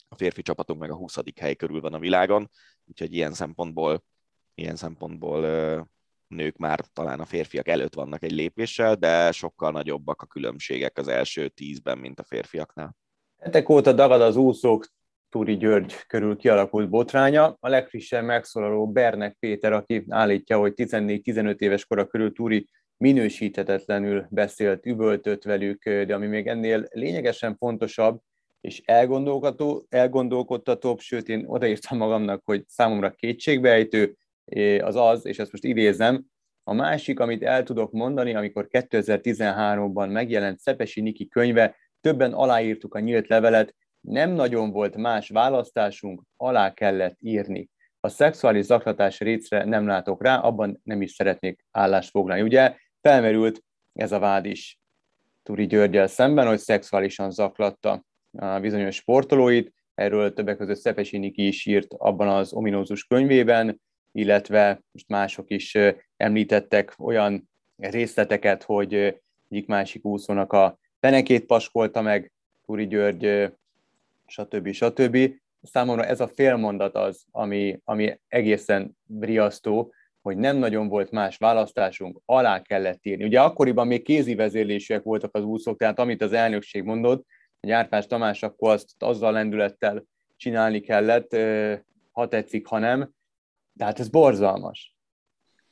a 0.08 0.16
férfi 0.16 0.42
csapatunk 0.42 0.80
meg 0.80 0.90
a 0.90 0.96
20. 0.96 1.16
hely 1.36 1.54
körül 1.54 1.80
van 1.80 1.94
a 1.94 1.98
világon, 1.98 2.50
úgyhogy 2.84 3.14
ilyen 3.14 3.32
szempontból, 3.32 4.04
ilyen 4.54 4.76
szempontból 4.76 5.40
nők 6.28 6.56
már 6.56 6.80
talán 6.92 7.20
a 7.20 7.24
férfiak 7.24 7.68
előtt 7.68 7.94
vannak 7.94 8.22
egy 8.22 8.32
lépéssel, 8.32 8.94
de 8.94 9.32
sokkal 9.32 9.70
nagyobbak 9.70 10.22
a 10.22 10.26
különbségek 10.26 10.98
az 10.98 11.08
első 11.08 11.48
tízben, 11.48 11.98
mint 11.98 12.20
a 12.20 12.24
férfiaknál. 12.24 12.96
Hetek 13.38 13.68
óta 13.68 13.92
dagad 13.92 14.20
az 14.20 14.36
úszók 14.36 14.86
Túri 15.28 15.56
György 15.56 15.94
körül 16.06 16.36
kialakult 16.36 16.88
botránya. 16.88 17.56
A 17.60 17.68
legfrissebb 17.68 18.24
megszólaló 18.24 18.90
Bernek 18.92 19.36
Péter, 19.38 19.72
aki 19.72 20.04
állítja, 20.08 20.58
hogy 20.58 20.72
14-15 20.76 21.58
éves 21.58 21.86
kora 21.86 22.06
körül 22.06 22.32
Túri 22.32 22.68
minősíthetetlenül 22.96 24.26
beszélt, 24.30 24.86
üvöltött 24.86 25.42
velük, 25.42 25.84
de 25.84 26.14
ami 26.14 26.26
még 26.26 26.46
ennél 26.46 26.86
lényegesen 26.90 27.56
fontosabb, 27.56 28.20
és 28.60 28.82
elgondolkodtatóbb, 29.88 30.98
sőt 30.98 31.28
én 31.28 31.44
odaírtam 31.46 31.98
magamnak, 31.98 32.42
hogy 32.44 32.64
számomra 32.66 33.10
kétségbeejtő, 33.10 34.16
az 34.80 34.96
az, 34.96 35.26
és 35.26 35.38
ezt 35.38 35.52
most 35.52 35.64
idézem, 35.64 36.24
a 36.68 36.72
másik, 36.72 37.20
amit 37.20 37.42
el 37.42 37.62
tudok 37.62 37.92
mondani, 37.92 38.34
amikor 38.34 38.66
2013-ban 38.70 40.12
megjelent 40.12 40.58
Szepesi 40.58 41.00
Niki 41.00 41.28
könyve, 41.28 41.76
többen 42.00 42.32
aláírtuk 42.32 42.94
a 42.94 42.98
nyílt 42.98 43.28
levelet, 43.28 43.74
nem 44.00 44.30
nagyon 44.30 44.70
volt 44.70 44.96
más 44.96 45.28
választásunk, 45.28 46.22
alá 46.36 46.74
kellett 46.74 47.16
írni. 47.20 47.68
A 48.00 48.08
szexuális 48.08 48.64
zaklatás 48.64 49.20
részre 49.20 49.64
nem 49.64 49.86
látok 49.86 50.22
rá, 50.22 50.38
abban 50.38 50.80
nem 50.84 51.02
is 51.02 51.12
szeretnék 51.12 51.64
állást 51.70 52.10
foglalni. 52.10 52.42
Ugye 52.42 52.76
felmerült 53.00 53.62
ez 53.92 54.12
a 54.12 54.18
vád 54.18 54.44
is 54.44 54.78
Turi 55.42 55.66
Györgyel 55.66 56.06
szemben, 56.06 56.46
hogy 56.46 56.58
szexuálisan 56.58 57.30
zaklatta 57.30 58.04
a 58.38 58.60
bizonyos 58.60 58.94
sportolóit, 58.94 59.72
erről 59.94 60.32
többek 60.32 60.56
között 60.56 60.76
Szepesi 60.76 61.18
Niki 61.18 61.46
is 61.46 61.66
írt 61.66 61.94
abban 61.94 62.28
az 62.28 62.52
ominózus 62.52 63.04
könyvében, 63.04 63.80
illetve 64.12 64.82
most 64.92 65.08
mások 65.08 65.50
is 65.50 65.76
említettek 66.16 66.94
olyan 66.98 67.48
részleteket, 67.76 68.62
hogy 68.62 68.94
egyik 69.50 69.66
másik 69.66 70.04
úszónak 70.04 70.52
a 70.52 70.78
fenekét 71.00 71.46
paskolta 71.46 72.00
meg 72.00 72.32
Turi 72.66 72.86
György 72.86 73.52
stb. 74.26 74.72
stb. 74.72 75.18
Számomra 75.62 76.04
ez 76.04 76.20
a 76.20 76.28
félmondat 76.28 76.94
az, 76.94 77.24
ami, 77.30 77.80
ami 77.84 78.20
egészen 78.28 78.96
riasztó, 79.20 79.92
hogy 80.22 80.36
nem 80.36 80.56
nagyon 80.56 80.88
volt 80.88 81.10
más 81.10 81.36
választásunk, 81.36 82.20
alá 82.24 82.62
kellett 82.62 83.04
írni. 83.06 83.24
Ugye 83.24 83.40
akkoriban 83.40 83.86
még 83.86 84.02
kézi 84.02 84.34
vezérlésűek 84.34 85.02
voltak 85.02 85.34
az 85.34 85.44
úszók, 85.44 85.78
tehát 85.78 85.98
amit 85.98 86.22
az 86.22 86.32
elnökség 86.32 86.82
mondott, 86.82 87.26
hogy 87.60 87.70
Árpás 87.70 88.06
Tamás 88.06 88.42
akkor 88.42 88.72
azt 88.72 89.02
azzal 89.02 89.32
lendülettel 89.32 90.04
csinálni 90.36 90.80
kellett, 90.80 91.36
ha 92.12 92.28
tetszik, 92.28 92.66
ha 92.66 92.78
nem, 92.78 93.10
de 93.78 93.84
hát 93.84 94.00
ez 94.00 94.08
borzalmas. 94.08 94.96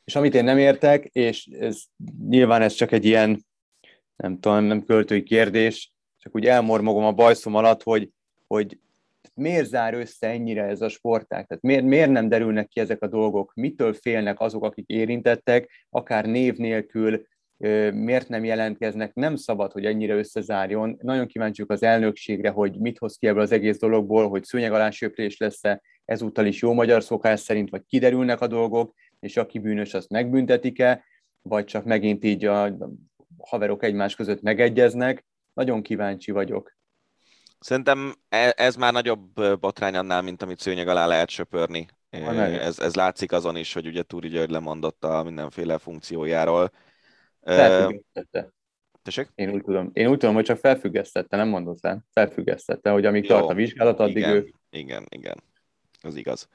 És 0.04 0.16
amit 0.16 0.34
én 0.34 0.44
nem 0.44 0.58
értek, 0.58 1.04
és 1.04 1.46
ez, 1.46 1.82
nyilván 2.28 2.62
ez 2.62 2.72
csak 2.72 2.92
egy 2.92 3.04
ilyen, 3.04 3.46
nem 4.16 4.40
tudom, 4.40 4.64
nem 4.64 4.84
költői 4.84 5.22
kérdés, 5.22 5.92
csak 6.18 6.34
úgy 6.34 6.46
elmormogom 6.46 7.04
a 7.04 7.12
bajszom 7.12 7.54
alatt, 7.54 7.82
hogy 7.82 8.10
hogy 8.46 8.78
miért 9.34 9.66
zár 9.66 9.94
össze 9.94 10.28
ennyire 10.28 10.62
ez 10.64 10.80
a 10.80 10.88
sportág? 10.88 11.46
Tehát 11.46 11.62
miért, 11.62 11.84
miért 11.84 12.10
nem 12.10 12.28
derülnek 12.28 12.68
ki 12.68 12.80
ezek 12.80 13.02
a 13.02 13.06
dolgok? 13.06 13.54
Mitől 13.54 13.94
félnek 13.94 14.40
azok, 14.40 14.64
akik 14.64 14.88
érintettek, 14.88 15.86
akár 15.90 16.26
név 16.26 16.56
nélkül, 16.56 17.26
miért 17.92 18.28
nem 18.28 18.44
jelentkeznek? 18.44 19.14
Nem 19.14 19.36
szabad, 19.36 19.72
hogy 19.72 19.84
ennyire 19.84 20.14
összezárjon. 20.14 20.98
Nagyon 21.02 21.26
kíváncsiuk 21.26 21.70
az 21.70 21.82
elnökségre, 21.82 22.50
hogy 22.50 22.78
mit 22.78 22.98
hoz 22.98 23.16
ki 23.16 23.26
ebből 23.26 23.42
az 23.42 23.52
egész 23.52 23.78
dologból, 23.78 24.28
hogy 24.28 24.44
szőnyeg 24.44 24.72
alá 24.72 24.90
lesz-e 25.36 25.82
ezúttal 26.06 26.46
is 26.46 26.62
jó 26.62 26.72
magyar 26.72 27.02
szokás 27.02 27.40
szerint, 27.40 27.70
vagy 27.70 27.82
kiderülnek 27.88 28.40
a 28.40 28.46
dolgok, 28.46 28.94
és 29.20 29.36
aki 29.36 29.58
bűnös, 29.58 29.94
azt 29.94 30.10
megbüntetik-e, 30.10 31.04
vagy 31.42 31.64
csak 31.64 31.84
megint 31.84 32.24
így 32.24 32.44
a 32.44 32.76
haverok 33.38 33.82
egymás 33.82 34.14
között 34.14 34.42
megegyeznek. 34.42 35.24
Nagyon 35.52 35.82
kíváncsi 35.82 36.30
vagyok. 36.30 36.76
Szerintem 37.58 38.14
e- 38.28 38.54
ez 38.56 38.76
már 38.76 38.92
nagyobb 38.92 39.60
botrány 39.60 39.96
annál, 39.96 40.22
mint 40.22 40.42
amit 40.42 40.58
szőnyeg 40.58 40.88
alá 40.88 41.06
lehet 41.06 41.28
söpörni. 41.28 41.86
Ez, 42.10 42.78
ez 42.78 42.94
látszik 42.94 43.32
azon 43.32 43.56
is, 43.56 43.72
hogy 43.72 43.86
ugye 43.86 44.02
Túri 44.02 44.28
György 44.28 44.50
lemondott 44.50 45.04
a 45.04 45.22
mindenféle 45.22 45.78
funkciójáról. 45.78 46.70
Felfüggesztette. 47.54 48.52
Tessék? 49.02 49.28
Én 49.34 49.50
úgy 49.50 49.62
tudom, 49.62 49.90
én 49.92 50.06
úgy 50.06 50.18
tudom, 50.18 50.34
hogy 50.34 50.44
csak 50.44 50.58
felfüggesztette, 50.58 51.36
nem 51.36 51.48
mondott 51.48 51.82
le. 51.82 52.04
Felfüggesztette, 52.12 52.90
hogy 52.90 53.04
amíg 53.04 53.24
Jó, 53.24 53.36
tart 53.36 53.50
a 53.50 53.54
vizsgálat, 53.54 53.98
addig 53.98 54.16
igen, 54.16 54.34
ő... 54.34 54.52
Igen, 54.70 55.06
igen, 55.08 55.42
az 56.02 56.16
igaz. 56.16 56.48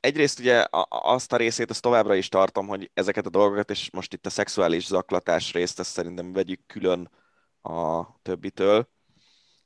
Egyrészt 0.00 0.38
ugye 0.38 0.64
azt 0.88 1.32
a 1.32 1.36
részét, 1.36 1.70
azt 1.70 1.82
továbbra 1.82 2.14
is 2.14 2.28
tartom, 2.28 2.66
hogy 2.66 2.90
ezeket 2.94 3.26
a 3.26 3.30
dolgokat, 3.30 3.70
és 3.70 3.90
most 3.90 4.12
itt 4.12 4.26
a 4.26 4.30
szexuális 4.30 4.86
zaklatás 4.86 5.52
részt, 5.52 5.78
ezt 5.78 5.90
szerintem 5.90 6.32
vegyük 6.32 6.60
külön 6.66 7.10
a 7.62 8.06
többitől. 8.22 8.88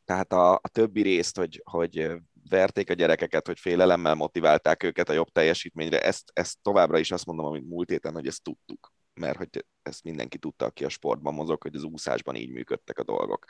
Tehát 0.05 0.33
a, 0.33 0.55
a 0.55 0.69
többi 0.73 1.03
részt, 1.03 1.37
hogy, 1.37 1.63
hogy 1.65 2.11
verték 2.49 2.91
a 2.91 2.95
gyerekeket, 2.95 3.47
hogy 3.47 3.59
félelemmel 3.59 4.15
motiválták 4.15 4.83
őket 4.83 5.09
a 5.09 5.13
jobb 5.13 5.29
teljesítményre, 5.33 6.01
ezt, 6.01 6.31
ezt 6.33 6.59
továbbra 6.63 6.99
is 6.99 7.11
azt 7.11 7.27
mondom, 7.27 7.47
amit 7.47 7.69
múlt 7.69 7.91
héten, 7.91 8.15
hogy 8.15 8.27
ezt 8.27 8.43
tudtuk. 8.43 8.93
Mert 9.21 9.37
hogy 9.37 9.65
ezt 9.83 10.05
mindenki 10.05 10.39
tudta, 10.39 10.65
aki 10.65 10.85
a 10.85 10.89
sportban 10.89 11.35
mozog, 11.35 11.63
hogy 11.63 11.75
az 11.75 11.83
úszásban 11.83 12.35
így 12.35 12.51
működtek 12.51 12.99
a 12.99 13.05
dolgok. 13.05 13.45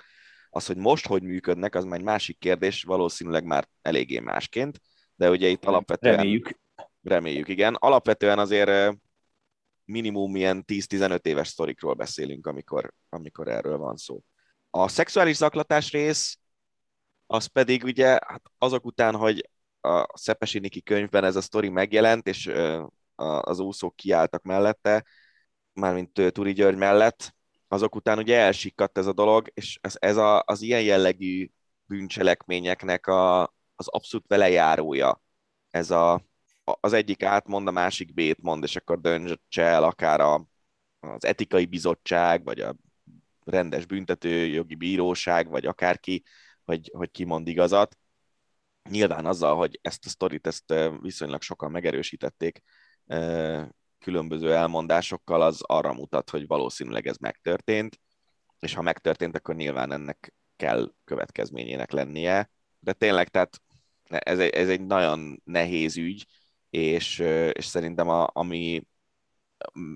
Az, 0.50 0.66
hogy 0.66 0.76
most 0.76 1.06
hogy 1.06 1.22
működnek, 1.22 1.74
az 1.74 1.84
már 1.84 1.98
egy 1.98 2.04
másik 2.04 2.38
kérdés, 2.38 2.82
valószínűleg 2.82 3.44
már 3.44 3.68
eléggé 3.82 4.18
másként, 4.18 4.80
de 5.14 5.30
ugye 5.30 5.48
itt 5.48 5.64
alapvetően... 5.64 6.16
Reméljük. 6.16 6.60
Reméljük, 7.02 7.48
igen. 7.48 7.74
Alapvetően 7.74 8.38
azért 8.38 8.96
minimum 9.84 10.36
ilyen 10.36 10.64
10-15 10.66 11.26
éves 11.26 11.48
sztorikról 11.48 11.94
beszélünk, 11.94 12.46
amikor, 12.46 12.92
amikor 13.08 13.48
erről 13.48 13.76
van 13.78 13.96
szó. 13.96 14.22
A 14.70 14.88
szexuális 14.88 15.36
zaklatás 15.36 15.90
rész, 15.90 16.38
az 17.26 17.46
pedig 17.46 17.84
ugye 17.84 18.06
hát 18.06 18.42
azok 18.58 18.84
után, 18.84 19.14
hogy 19.14 19.50
a 19.80 20.18
Szepesi 20.18 20.58
Niki 20.58 20.82
könyvben 20.82 21.24
ez 21.24 21.36
a 21.36 21.40
sztori 21.40 21.68
megjelent, 21.68 22.26
és 22.26 22.52
az 23.40 23.58
úszók 23.58 23.96
kiálltak 23.96 24.42
mellette, 24.42 25.04
mármint 25.76 26.32
Turi 26.32 26.52
György 26.52 26.76
mellett, 26.76 27.34
azok 27.68 27.94
után 27.94 28.18
ugye 28.18 28.36
elsikkadt 28.36 28.98
ez 28.98 29.06
a 29.06 29.12
dolog, 29.12 29.50
és 29.54 29.78
ez, 29.80 29.96
ez 29.98 30.16
a, 30.16 30.42
az 30.46 30.62
ilyen 30.62 30.82
jellegű 30.82 31.50
bűncselekményeknek 31.84 33.06
a, 33.06 33.42
az 33.74 33.88
abszolút 33.88 34.26
velejárója. 34.26 35.22
Ez 35.70 35.90
a, 35.90 36.22
az 36.64 36.92
egyik 36.92 37.22
átmond, 37.22 37.68
a 37.68 37.70
másik 37.70 38.14
B-t 38.14 38.42
mond, 38.42 38.62
és 38.62 38.76
akkor 38.76 39.00
döntse 39.00 39.62
el 39.62 39.84
akár 39.84 40.20
a, 40.20 40.46
az 41.00 41.24
etikai 41.24 41.66
bizottság, 41.66 42.44
vagy 42.44 42.60
a 42.60 42.76
rendes 43.44 43.86
büntetőjogi 43.86 44.74
bíróság, 44.74 45.48
vagy 45.48 45.66
akárki, 45.66 46.24
hogy, 46.64 46.90
hogy 46.94 47.10
ki 47.10 47.24
mond 47.24 47.48
igazat. 47.48 47.98
Nyilván 48.90 49.26
azzal, 49.26 49.56
hogy 49.56 49.78
ezt 49.82 50.06
a 50.06 50.08
sztorit 50.08 50.46
ezt 50.46 50.74
viszonylag 51.00 51.42
sokan 51.42 51.70
megerősítették 51.70 52.62
különböző 54.06 54.54
elmondásokkal, 54.54 55.42
az 55.42 55.62
arra 55.62 55.92
mutat, 55.92 56.30
hogy 56.30 56.46
valószínűleg 56.46 57.06
ez 57.06 57.16
megtörtént, 57.16 58.00
és 58.60 58.74
ha 58.74 58.82
megtörtént, 58.82 59.36
akkor 59.36 59.54
nyilván 59.54 59.92
ennek 59.92 60.34
kell 60.56 60.92
következményének 61.04 61.90
lennie. 61.90 62.50
De 62.78 62.92
tényleg, 62.92 63.28
tehát 63.28 63.60
ez 64.08 64.38
egy, 64.38 64.50
ez 64.50 64.68
egy 64.68 64.80
nagyon 64.80 65.40
nehéz 65.44 65.96
ügy, 65.96 66.26
és, 66.70 67.18
és 67.52 67.64
szerintem 67.64 68.08
a, 68.08 68.30
ami 68.32 68.82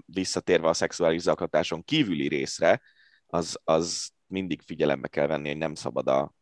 visszatérve 0.05 0.69
a 0.69 0.73
szexuális 0.73 1.21
zaklatáson 1.21 1.85
kívüli 1.85 2.29
részre, 2.29 2.81
az, 3.27 3.59
az 3.65 4.11
mindig 4.27 4.63
figyelembe 4.63 5.09
kell 5.09 5.27
venni, 5.27 5.49
hogy 5.49 5.59
nem 5.59 5.75
szabad 5.75 6.09
a 6.09 6.33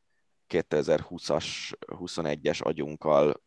2020-as, 0.49 1.73
21-es 1.87 2.63
agyunkkal 2.63 3.43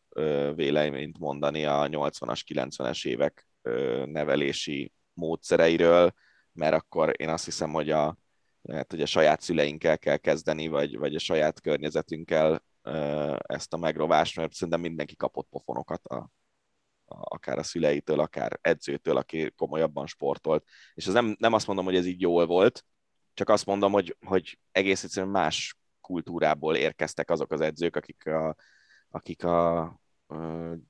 véleményt 0.55 1.17
mondani 1.17 1.65
a 1.65 1.87
80-as, 1.87 2.41
90-es 2.47 3.05
évek 3.05 3.45
nevelési 4.05 4.93
módszereiről, 5.13 6.13
mert 6.51 6.73
akkor 6.73 7.13
én 7.17 7.29
azt 7.29 7.45
hiszem, 7.45 7.71
hogy 7.71 7.89
a, 7.89 8.17
lehet, 8.61 8.91
hogy 8.91 9.01
a 9.01 9.05
saját 9.05 9.41
szüleinkkel 9.41 9.99
kell 9.99 10.17
kezdeni, 10.17 10.67
vagy, 10.67 10.97
vagy 10.97 11.15
a 11.15 11.19
saját 11.19 11.61
környezetünkkel 11.61 12.63
ezt 13.41 13.73
a 13.73 13.77
megrovást, 13.77 14.35
mert 14.35 14.53
szerintem 14.53 14.81
mindenki 14.81 15.15
kapott 15.15 15.47
pofonokat 15.49 16.05
a, 16.05 16.31
akár 17.05 17.57
a 17.57 17.63
szüleitől, 17.63 18.19
akár 18.19 18.59
edzőtől, 18.61 19.17
aki 19.17 19.51
komolyabban 19.55 20.07
sportolt. 20.07 20.67
És 20.93 21.07
ez 21.07 21.13
nem, 21.13 21.35
nem 21.39 21.53
azt 21.53 21.67
mondom, 21.67 21.85
hogy 21.85 21.95
ez 21.95 22.05
így 22.05 22.21
jól 22.21 22.45
volt, 22.45 22.85
csak 23.33 23.49
azt 23.49 23.65
mondom, 23.65 23.91
hogy, 23.91 24.17
hogy 24.25 24.59
egész 24.71 25.03
egyszerűen 25.03 25.31
más 25.31 25.75
kultúrából 26.01 26.75
érkeztek 26.75 27.29
azok 27.29 27.51
az 27.51 27.61
edzők, 27.61 27.95
akik 27.95 28.25
a, 28.25 28.55
akik 29.09 29.43
a, 29.43 29.79
a 29.79 29.99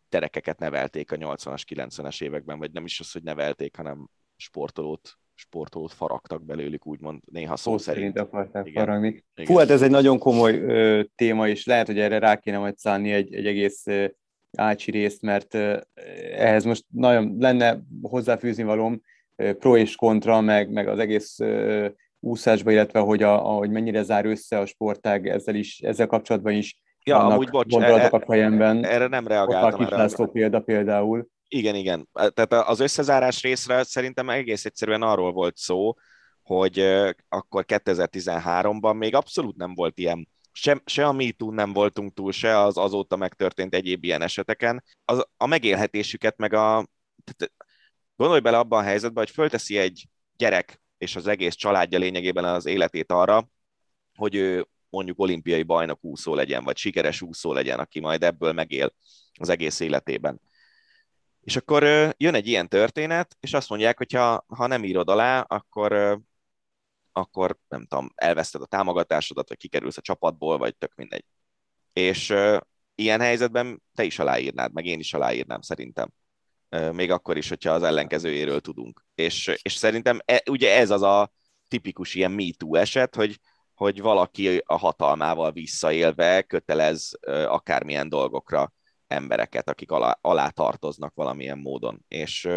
gyerekeket 0.09 0.59
nevelték 0.59 1.11
a 1.11 1.15
80-as, 1.15 1.63
90-es 1.75 2.23
években, 2.23 2.59
vagy 2.59 2.71
nem 2.71 2.85
is 2.85 2.99
az, 2.99 3.11
hogy 3.11 3.23
nevelték, 3.23 3.75
hanem 3.75 4.07
sportolót, 4.35 5.17
sportolót 5.33 5.93
faragtak 5.93 6.43
belőlük, 6.43 6.87
úgymond 6.87 7.21
néha 7.31 7.55
szó, 7.55 7.77
szerint. 7.77 8.13
szerint 8.15 8.27
akarták 8.29 8.67
Igen. 8.67 8.85
faragni. 8.85 9.07
Igen. 9.07 9.45
Fú, 9.45 9.55
hát 9.55 9.69
ez 9.69 9.81
egy 9.81 9.89
nagyon 9.89 10.19
komoly 10.19 10.59
ö, 10.59 11.03
téma, 11.15 11.47
és 11.47 11.65
lehet, 11.65 11.87
hogy 11.87 11.99
erre 11.99 12.19
rá 12.19 12.35
kéne 12.35 12.57
majd 12.57 12.77
szállni 12.77 13.11
egy, 13.11 13.33
egy 13.33 13.45
egész 13.45 13.87
ö, 13.87 14.05
Ácsi 14.57 14.91
részt, 14.91 15.21
mert 15.21 15.53
ehhez 16.33 16.63
most 16.63 16.85
nagyon 16.87 17.35
lenne 17.39 17.81
hozzáfűzni 18.01 18.63
valóm 18.63 19.01
pro 19.35 19.77
és 19.77 19.95
kontra, 19.95 20.41
meg, 20.41 20.69
meg 20.69 20.87
az 20.87 20.99
egész 20.99 21.37
úszásba, 22.19 22.71
illetve 22.71 22.99
hogy, 22.99 23.23
a, 23.23 23.37
hogy 23.37 23.69
mennyire 23.69 24.03
zár 24.03 24.25
össze 24.25 24.59
a 24.59 24.65
sportág 24.65 25.27
ezzel, 25.27 25.55
is, 25.55 25.79
ezzel 25.79 26.07
kapcsolatban 26.07 26.53
is 26.53 26.81
ja, 27.03 27.15
vannak 27.15 27.31
amúgy, 27.31 27.49
bocs, 27.49 27.67
gondolatok 27.71 28.21
a 28.21 28.25
fejemben. 28.25 28.85
Erre 28.85 29.07
nem 29.07 29.27
reagáltam. 29.27 29.81
Ott 29.81 29.91
a 29.91 29.97
László 29.97 30.27
példa 30.27 30.59
például. 30.59 31.27
Igen, 31.47 31.75
igen. 31.75 32.09
Tehát 32.13 32.53
az 32.53 32.79
összezárás 32.79 33.41
részre 33.41 33.83
szerintem 33.83 34.29
egész 34.29 34.65
egyszerűen 34.65 35.01
arról 35.01 35.31
volt 35.31 35.57
szó, 35.57 35.93
hogy 36.43 36.79
akkor 37.29 37.65
2013-ban 37.67 38.97
még 38.97 39.15
abszolút 39.15 39.55
nem 39.55 39.73
volt 39.75 39.97
ilyen 39.97 40.27
se, 40.51 40.81
se 40.85 41.05
a 41.05 41.11
MeToo 41.11 41.51
nem 41.51 41.73
voltunk 41.73 42.13
túl, 42.13 42.31
se 42.31 42.57
az 42.57 42.77
azóta 42.77 43.15
megtörtént 43.15 43.73
egyéb 43.73 44.03
ilyen 44.03 44.21
eseteken. 44.21 44.83
Az, 45.05 45.25
a 45.37 45.45
megélhetésüket, 45.45 46.37
meg 46.37 46.53
a... 46.53 46.87
Tehát 47.23 47.53
gondolj 48.15 48.39
bele 48.39 48.57
abban 48.57 48.79
a 48.79 48.85
helyzetben, 48.85 49.23
hogy 49.23 49.33
fölteszi 49.33 49.77
egy 49.77 50.07
gyerek 50.37 50.81
és 50.97 51.15
az 51.15 51.27
egész 51.27 51.55
családja 51.55 51.99
lényegében 51.99 52.45
az 52.45 52.65
életét 52.65 53.11
arra, 53.11 53.49
hogy 54.15 54.35
ő 54.35 54.67
mondjuk 54.91 55.19
olimpiai 55.19 55.63
bajnok 55.63 56.03
úszó 56.03 56.35
legyen, 56.35 56.63
vagy 56.63 56.77
sikeres 56.77 57.21
úszó 57.21 57.53
legyen, 57.53 57.79
aki 57.79 57.99
majd 57.99 58.23
ebből 58.23 58.51
megél 58.51 58.93
az 59.39 59.49
egész 59.49 59.79
életében. 59.79 60.41
És 61.41 61.55
akkor 61.55 61.83
jön 62.17 62.33
egy 62.33 62.47
ilyen 62.47 62.67
történet, 62.67 63.37
és 63.39 63.53
azt 63.53 63.69
mondják, 63.69 63.97
hogy 63.97 64.13
ha, 64.13 64.45
ha 64.47 64.67
nem 64.67 64.83
írod 64.83 65.09
alá, 65.09 65.39
akkor 65.39 66.21
akkor 67.11 67.57
nem 67.67 67.85
tudom, 67.85 68.11
elveszted 68.15 68.61
a 68.61 68.65
támogatásodat, 68.65 69.49
vagy 69.49 69.57
kikerülsz 69.57 69.97
a 69.97 70.01
csapatból, 70.01 70.57
vagy 70.57 70.75
tök 70.75 70.95
mindegy. 70.95 71.25
És 71.93 72.33
ilyen 72.95 73.19
helyzetben 73.19 73.81
te 73.93 74.03
is 74.03 74.19
aláírnád, 74.19 74.73
meg 74.73 74.85
én 74.85 74.99
is 74.99 75.13
aláírnám 75.13 75.61
szerintem. 75.61 76.09
Még 76.91 77.11
akkor 77.11 77.37
is, 77.37 77.49
hogyha 77.49 77.71
az 77.71 77.83
ellenkezőjéről 77.83 78.59
tudunk. 78.59 79.05
És, 79.15 79.51
és 79.61 79.73
szerintem 79.73 80.19
e, 80.25 80.43
ugye 80.49 80.75
ez 80.77 80.89
az 80.89 81.01
a 81.01 81.31
tipikus 81.67 82.15
ilyen 82.15 82.31
MeToo 82.31 82.75
eset, 82.75 83.15
hogy, 83.15 83.39
hogy 83.81 84.01
valaki 84.01 84.61
a 84.65 84.77
hatalmával 84.77 85.51
visszaélve 85.51 86.41
kötelez 86.41 87.11
akármilyen 87.47 88.09
dolgokra 88.09 88.73
embereket, 89.07 89.69
akik 89.69 89.91
alá, 89.91 90.17
alá 90.21 90.49
tartoznak 90.49 91.13
valamilyen 91.13 91.57
módon. 91.57 92.05
És, 92.07 92.49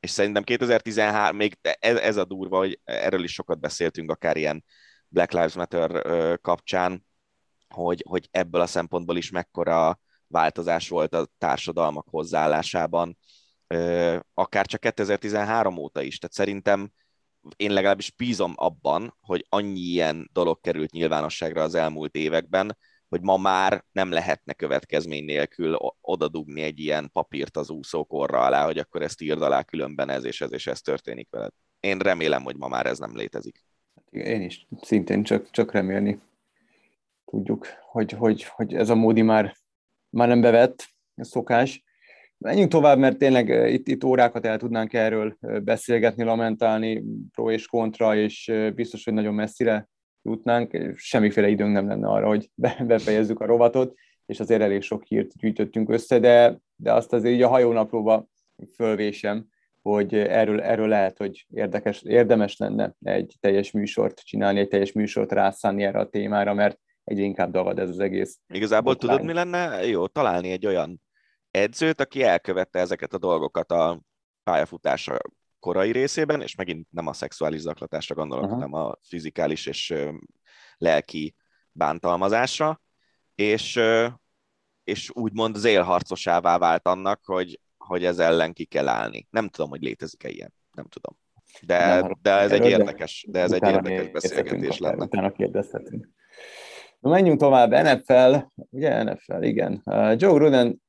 és 0.00 0.10
szerintem 0.10 0.42
2013, 0.42 1.36
még 1.36 1.58
ez, 1.60 1.96
ez 1.96 2.16
a 2.16 2.24
durva, 2.24 2.56
hogy 2.56 2.80
erről 2.84 3.24
is 3.24 3.32
sokat 3.32 3.60
beszéltünk, 3.60 4.10
akár 4.10 4.36
ilyen 4.36 4.64
Black 5.08 5.32
Lives 5.32 5.54
Matter 5.54 6.02
kapcsán, 6.40 7.06
hogy, 7.68 8.04
hogy 8.08 8.28
ebből 8.30 8.60
a 8.60 8.66
szempontból 8.66 9.16
is 9.16 9.30
mekkora 9.30 10.00
változás 10.26 10.88
volt 10.88 11.14
a 11.14 11.28
társadalmak 11.38 12.06
hozzáállásában, 12.10 13.18
akár 14.34 14.66
csak 14.66 14.80
2013 14.80 15.76
óta 15.76 16.02
is. 16.02 16.18
Tehát 16.18 16.34
szerintem 16.34 16.92
én 17.56 17.72
legalábbis 17.72 18.10
bízom 18.10 18.52
abban, 18.56 19.16
hogy 19.20 19.46
annyi 19.48 19.80
ilyen 19.80 20.30
dolog 20.32 20.60
került 20.60 20.92
nyilvánosságra 20.92 21.62
az 21.62 21.74
elmúlt 21.74 22.14
években, 22.14 22.76
hogy 23.08 23.20
ma 23.20 23.36
már 23.36 23.84
nem 23.92 24.10
lehetne 24.10 24.52
következmény 24.52 25.24
nélkül 25.24 25.78
odadugni 26.00 26.62
egy 26.62 26.78
ilyen 26.78 27.10
papírt 27.12 27.56
az 27.56 27.70
úszókorra 27.70 28.40
alá, 28.40 28.64
hogy 28.64 28.78
akkor 28.78 29.02
ezt 29.02 29.20
írd 29.20 29.42
alá 29.42 29.62
különben 29.62 30.08
ez 30.08 30.24
és 30.24 30.40
ez 30.40 30.52
és 30.52 30.66
ez 30.66 30.80
történik 30.80 31.28
veled. 31.30 31.52
Én 31.80 31.98
remélem, 31.98 32.42
hogy 32.42 32.56
ma 32.56 32.68
már 32.68 32.86
ez 32.86 32.98
nem 32.98 33.16
létezik. 33.16 33.64
Én 34.10 34.42
is 34.42 34.66
szintén 34.80 35.22
csak, 35.22 35.50
csak 35.50 35.72
remélni 35.72 36.20
tudjuk, 37.24 37.66
hogy, 37.90 38.12
hogy, 38.12 38.42
hogy 38.42 38.74
ez 38.74 38.88
a 38.88 38.94
módi 38.94 39.22
már, 39.22 39.56
már 40.08 40.28
nem 40.28 40.40
bevett, 40.40 40.88
ez 41.14 41.28
szokás. 41.28 41.82
Menjünk 42.42 42.70
tovább, 42.70 42.98
mert 42.98 43.18
tényleg 43.18 43.72
itt, 43.72 43.88
itt 43.88 44.04
órákat 44.04 44.46
el 44.46 44.58
tudnánk 44.58 44.92
erről 44.92 45.36
beszélgetni, 45.40 46.24
lamentálni, 46.24 47.04
pro 47.32 47.50
és 47.50 47.66
kontra, 47.66 48.16
és 48.16 48.52
biztos, 48.74 49.04
hogy 49.04 49.14
nagyon 49.14 49.34
messzire 49.34 49.88
jutnánk, 50.22 50.92
semmiféle 50.96 51.48
időnk 51.48 51.72
nem 51.72 51.88
lenne 51.88 52.08
arra, 52.08 52.26
hogy 52.26 52.50
befejezzük 52.86 53.40
a 53.40 53.46
rovatot, 53.46 53.94
és 54.26 54.40
azért 54.40 54.62
elég 54.62 54.82
sok 54.82 55.04
hírt 55.04 55.36
gyűjtöttünk 55.36 55.90
össze, 55.90 56.18
de, 56.18 56.58
de 56.76 56.92
azt 56.92 57.12
azért 57.12 57.34
így 57.34 57.42
a 57.42 57.48
hajónaplóba 57.48 58.28
fölvésem, 58.74 59.46
hogy 59.82 60.14
erről, 60.14 60.60
erről 60.60 60.88
lehet, 60.88 61.18
hogy 61.18 61.46
érdekes, 61.54 62.02
érdemes 62.02 62.56
lenne 62.56 62.94
egy 63.00 63.36
teljes 63.40 63.70
műsort 63.70 64.20
csinálni, 64.20 64.60
egy 64.60 64.68
teljes 64.68 64.92
műsort 64.92 65.32
rászánni 65.32 65.82
erre 65.82 65.98
a 65.98 66.08
témára, 66.08 66.54
mert 66.54 66.78
egyre 67.04 67.22
inkább 67.22 67.52
dagad 67.52 67.78
ez 67.78 67.88
az 67.88 67.98
egész. 67.98 68.38
Igazából 68.54 68.92
botrány. 68.92 69.16
tudod, 69.16 69.26
mi 69.26 69.32
lenne? 69.32 69.86
Jó, 69.86 70.06
találni 70.06 70.50
egy 70.50 70.66
olyan 70.66 71.00
edzőt, 71.52 72.00
aki 72.00 72.22
elkövette 72.22 72.78
ezeket 72.78 73.14
a 73.14 73.18
dolgokat 73.18 73.72
a 73.72 74.00
pályafutása 74.42 75.18
korai 75.58 75.92
részében, 75.92 76.40
és 76.40 76.54
megint 76.54 76.86
nem 76.90 77.06
a 77.06 77.12
szexuális 77.12 77.60
zaklatásra 77.60 78.14
gondolok, 78.14 78.44
uh-huh. 78.44 78.60
hanem 78.60 78.74
a 78.82 78.96
fizikális 79.02 79.66
és 79.66 79.94
lelki 80.76 81.34
bántalmazásra, 81.72 82.80
és, 83.34 83.80
és 84.84 85.10
úgymond 85.14 85.56
az 85.56 85.64
élharcosává 85.64 86.58
vált 86.58 86.86
annak, 86.88 87.20
hogy, 87.24 87.60
hogy 87.76 88.04
ez 88.04 88.18
ellen 88.18 88.52
ki 88.52 88.64
kell 88.64 88.88
állni. 88.88 89.26
Nem 89.30 89.48
tudom, 89.48 89.70
hogy 89.70 89.82
létezik-e 89.82 90.28
ilyen. 90.28 90.54
Nem 90.72 90.86
tudom. 90.88 91.18
De, 91.62 92.00
nem, 92.00 92.18
de 92.22 92.30
ez 92.30 92.52
egy 92.52 92.66
érdekes, 92.66 93.26
de 93.28 93.40
ez 93.40 93.52
egy 93.52 93.62
érdekes 93.62 94.10
beszélgetés 94.10 94.78
lenne. 94.78 95.04
Utána 95.04 95.32
kérdezhetünk. 95.32 96.08
Na 96.98 97.10
menjünk 97.10 97.38
tovább. 97.38 97.70
NFL, 97.70 98.36
ugye 98.70 99.02
NFL, 99.02 99.42
igen. 99.42 99.82
Joe 100.16 100.32
Gruden 100.32 100.82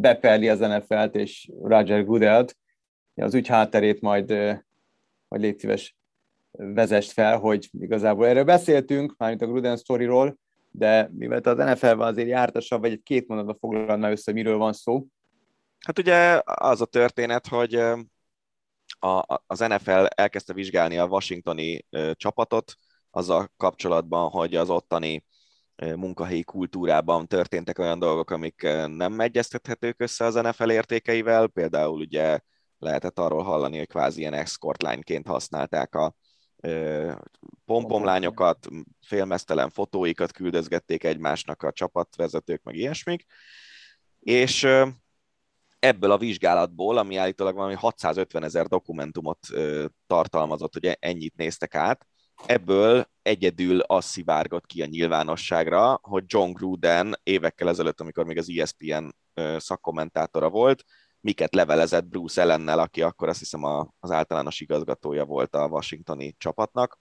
beperli 0.00 0.48
az 0.48 0.58
NFL-t 0.58 1.14
és 1.14 1.50
Roger 1.62 2.04
Goodell-t. 2.04 2.56
Az 3.14 3.34
ügy 3.34 3.46
hátterét 3.46 4.00
majd, 4.00 4.30
majd 5.28 5.42
légy 5.42 5.58
szíves 5.58 5.96
vezest 6.50 7.10
fel, 7.10 7.38
hogy 7.38 7.68
igazából 7.72 8.26
erről 8.26 8.44
beszéltünk, 8.44 9.14
mármint 9.18 9.42
a 9.42 9.46
Gruden 9.46 9.76
sztoriról, 9.76 10.38
de 10.70 11.10
mivel 11.12 11.38
az 11.38 11.56
NFL-ben 11.56 12.08
azért 12.08 12.28
jártasabb, 12.28 12.80
vagy 12.80 12.92
egy 12.92 13.02
két 13.02 13.28
mondatban 13.28 13.56
foglalná 13.60 14.10
össze, 14.10 14.32
miről 14.32 14.56
van 14.56 14.72
szó. 14.72 15.06
Hát 15.86 15.98
ugye 15.98 16.40
az 16.44 16.80
a 16.80 16.86
történet, 16.86 17.46
hogy 17.46 17.74
a, 18.98 19.40
az 19.46 19.58
NFL 19.58 20.04
elkezdte 20.14 20.52
vizsgálni 20.52 20.98
a 20.98 21.06
washingtoni 21.06 21.86
csapatot, 22.12 22.74
azzal 23.10 23.50
kapcsolatban, 23.56 24.30
hogy 24.30 24.54
az 24.54 24.70
ottani 24.70 25.24
munkahelyi 25.76 26.42
kultúrában 26.42 27.26
történtek 27.26 27.78
olyan 27.78 27.98
dolgok, 27.98 28.30
amik 28.30 28.62
nem 28.86 29.20
egyeztethetők 29.20 30.00
össze 30.00 30.24
az 30.24 30.34
NFL 30.34 30.70
értékeivel, 30.70 31.46
például 31.46 32.00
ugye 32.00 32.38
lehetett 32.78 33.18
arról 33.18 33.42
hallani, 33.42 33.78
hogy 33.78 33.86
kvázi 33.86 34.20
ilyen 34.20 34.34
escort 34.34 34.82
lányként 34.82 35.26
használták 35.26 35.94
a 35.94 36.14
pompomlányokat, 37.64 38.68
félmeztelen 39.00 39.70
fotóikat 39.70 40.32
küldözgették 40.32 41.04
egymásnak 41.04 41.62
a 41.62 41.72
csapatvezetők, 41.72 42.62
meg 42.62 42.74
ilyesmik, 42.74 43.24
és 44.20 44.68
ebből 45.78 46.10
a 46.10 46.18
vizsgálatból, 46.18 46.98
ami 46.98 47.16
állítólag 47.16 47.54
valami 47.54 47.74
650 47.74 48.42
ezer 48.42 48.66
dokumentumot 48.66 49.38
tartalmazott, 50.06 50.72
hogy 50.72 50.96
ennyit 51.00 51.36
néztek 51.36 51.74
át, 51.74 52.06
ebből 52.46 53.08
egyedül 53.22 53.80
az 53.80 54.04
szivárgott 54.04 54.66
ki 54.66 54.82
a 54.82 54.86
nyilvánosságra, 54.86 55.98
hogy 56.02 56.24
John 56.26 56.52
Gruden 56.52 57.20
évekkel 57.22 57.68
ezelőtt, 57.68 58.00
amikor 58.00 58.24
még 58.24 58.38
az 58.38 58.50
ESPN 58.56 59.08
szakkommentátora 59.56 60.50
volt, 60.50 60.84
miket 61.20 61.54
levelezett 61.54 62.04
Bruce 62.04 62.40
ellennel, 62.40 62.78
aki 62.78 63.02
akkor 63.02 63.28
azt 63.28 63.38
hiszem 63.38 63.64
az 64.00 64.10
általános 64.10 64.60
igazgatója 64.60 65.24
volt 65.24 65.54
a 65.54 65.66
washingtoni 65.66 66.34
csapatnak, 66.38 66.98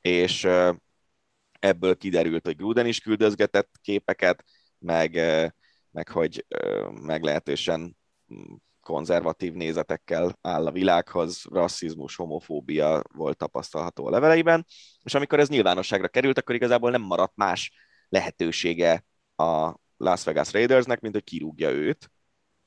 és 0.00 0.48
ebből 1.58 1.96
kiderült, 1.96 2.46
hogy 2.46 2.56
Gruden 2.56 2.86
is 2.86 3.00
küldözgetett 3.00 3.70
képeket, 3.82 4.44
meg, 4.78 5.12
meg 5.90 6.08
hogy 6.08 6.46
meglehetősen 6.90 7.96
konzervatív 8.88 9.52
nézetekkel 9.52 10.38
áll 10.40 10.66
a 10.66 10.70
világhoz, 10.70 11.44
rasszizmus, 11.50 12.16
homofóbia 12.16 13.02
volt 13.14 13.36
tapasztalható 13.36 14.06
a 14.06 14.10
leveleiben, 14.10 14.66
és 15.02 15.14
amikor 15.14 15.40
ez 15.40 15.48
nyilvánosságra 15.48 16.08
került, 16.08 16.38
akkor 16.38 16.54
igazából 16.54 16.90
nem 16.90 17.02
maradt 17.02 17.36
más 17.36 17.72
lehetősége 18.08 19.04
a 19.36 19.74
Las 19.96 20.24
Vegas 20.24 20.52
Raidersnek, 20.52 21.00
mint 21.00 21.14
hogy 21.14 21.24
kirúgja 21.24 21.70
őt, 21.70 22.10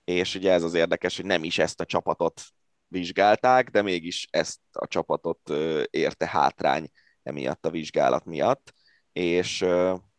és 0.03 0.35
ugye 0.35 0.51
ez 0.51 0.63
az 0.63 0.73
érdekes, 0.73 1.15
hogy 1.15 1.25
nem 1.25 1.43
is 1.43 1.57
ezt 1.57 1.81
a 1.81 1.85
csapatot 1.85 2.41
vizsgálták, 2.87 3.69
de 3.69 3.81
mégis 3.81 4.27
ezt 4.29 4.59
a 4.71 4.87
csapatot 4.87 5.49
érte 5.89 6.27
hátrány 6.27 6.89
emiatt 7.23 7.65
a 7.65 7.69
vizsgálat 7.69 8.25
miatt, 8.25 8.73
és 9.11 9.65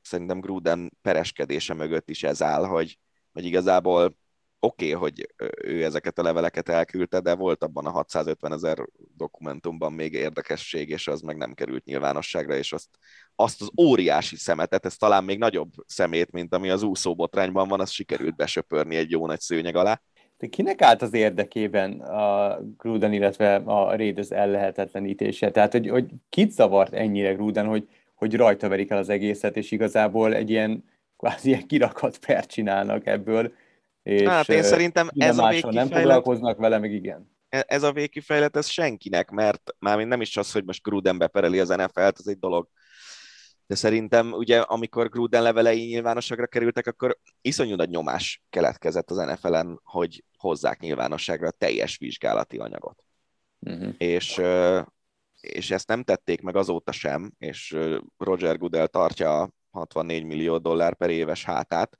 szerintem 0.01 0.41
Gruden 0.41 0.99
pereskedése 1.03 1.75
mögött 1.75 2.11
is 2.11 2.23
ez 2.23 2.43
áll, 2.43 2.65
hogy, 2.65 2.99
hogy 3.33 3.45
igazából 3.45 4.17
oké, 4.65 4.95
okay, 4.95 5.01
hogy 5.01 5.35
ő 5.63 5.85
ezeket 5.85 6.19
a 6.19 6.23
leveleket 6.23 6.69
elküldte, 6.69 7.21
de 7.21 7.35
volt 7.35 7.65
abban 7.65 7.87
a 7.87 7.91
650 7.91 8.53
ezer 8.53 8.79
dokumentumban 9.17 9.93
még 9.93 10.13
érdekesség, 10.13 10.89
és 10.89 11.09
az 11.09 11.21
meg 11.21 11.37
nem 11.37 11.55
került 11.55 11.85
nyilvánosságra, 11.85 12.57
és 12.57 12.73
azt, 12.73 12.89
azt 13.35 13.61
az 13.61 13.71
óriási 13.81 14.37
szemetet, 14.37 14.85
ez 14.85 14.97
talán 14.97 15.25
még 15.25 15.39
nagyobb 15.39 15.71
szemét, 15.87 16.31
mint 16.31 16.55
ami 16.55 16.71
az 16.71 16.83
úszóbotrányban 16.83 17.69
van, 17.69 17.81
az 17.81 17.91
sikerült 17.91 18.37
besöpörni 18.37 18.97
egy 18.97 19.11
jó 19.11 19.27
nagy 19.27 19.41
szőnyeg 19.41 19.77
alá. 19.77 20.01
De 20.39 20.47
kinek 20.47 20.83
állt 20.83 21.03
az 21.03 21.15
érdekében 21.15 22.01
a 22.01 22.59
Gruden, 22.77 23.13
illetve 23.13 23.55
a 23.55 23.97
Raiders 23.97 24.31
ellehetetlenítése? 24.31 25.51
Tehát, 25.51 25.73
hogy, 25.73 25.89
hogy 25.89 26.11
kit 26.29 26.51
zavart 26.51 26.93
ennyire 26.93 27.33
Gruden, 27.33 27.67
hogy, 27.67 27.89
hogy 28.15 28.37
rajta 28.37 28.69
verik 28.69 28.91
el 28.91 28.99
az 28.99 29.09
egészet, 29.09 29.57
és 29.57 29.71
igazából 29.71 30.35
egy 30.35 30.51
ilyen 30.51 30.85
kvázi 31.17 31.49
ilyen 31.49 31.67
kirakat 31.67 32.19
per 32.19 32.47
csinálnak 32.47 33.07
ebből, 33.07 33.53
és 34.03 34.29
hát 34.29 34.49
én 34.49 34.63
szerintem 34.63 35.09
ez 35.15 35.39
a 35.39 35.49
végkifejlet... 35.49 35.89
Nem 35.89 35.99
foglalkoznak 35.99 36.59
vele, 36.59 36.79
meg 36.79 36.93
igen. 36.93 37.31
E- 37.49 37.65
ez 37.69 37.83
a 37.83 37.93
végkifejlet, 37.93 38.57
ez 38.57 38.67
senkinek, 38.67 39.31
mert 39.31 39.75
már 39.79 39.99
nem 39.99 40.21
is 40.21 40.37
az, 40.37 40.53
hogy 40.53 40.65
most 40.65 40.83
Gruden 40.83 41.19
bepereli 41.19 41.61
az 41.61 41.69
NFL-t, 41.69 42.19
az 42.19 42.29
egy 42.29 42.39
dolog. 42.39 42.69
De 43.67 43.75
szerintem 43.75 44.33
ugye, 44.33 44.61
amikor 44.61 45.09
Gruden 45.09 45.43
levelei 45.43 45.85
nyilvánosságra 45.85 46.47
kerültek, 46.47 46.87
akkor 46.87 47.19
iszonyú 47.41 47.75
nagy 47.75 47.89
nyomás 47.89 48.43
keletkezett 48.51 49.11
az 49.11 49.17
NFL-en, 49.17 49.81
hogy 49.83 50.25
hozzák 50.37 50.81
nyilvánosságra 50.81 51.47
a 51.47 51.51
teljes 51.59 51.97
vizsgálati 51.97 52.59
anyagot. 52.59 53.05
Uh-huh. 53.59 53.95
És, 53.99 54.41
és 55.41 55.71
ezt 55.71 55.89
nem 55.89 56.03
tették 56.03 56.41
meg 56.41 56.57
azóta 56.57 56.93
sem, 56.93 57.33
és 57.39 57.77
Roger 58.19 58.59
Goodell 58.59 58.87
tartja 58.87 59.41
a 59.41 59.51
64 59.71 60.25
millió 60.25 60.59
dollár 60.59 60.95
per 60.95 61.11
éves 61.11 61.45
hátát, 61.45 61.99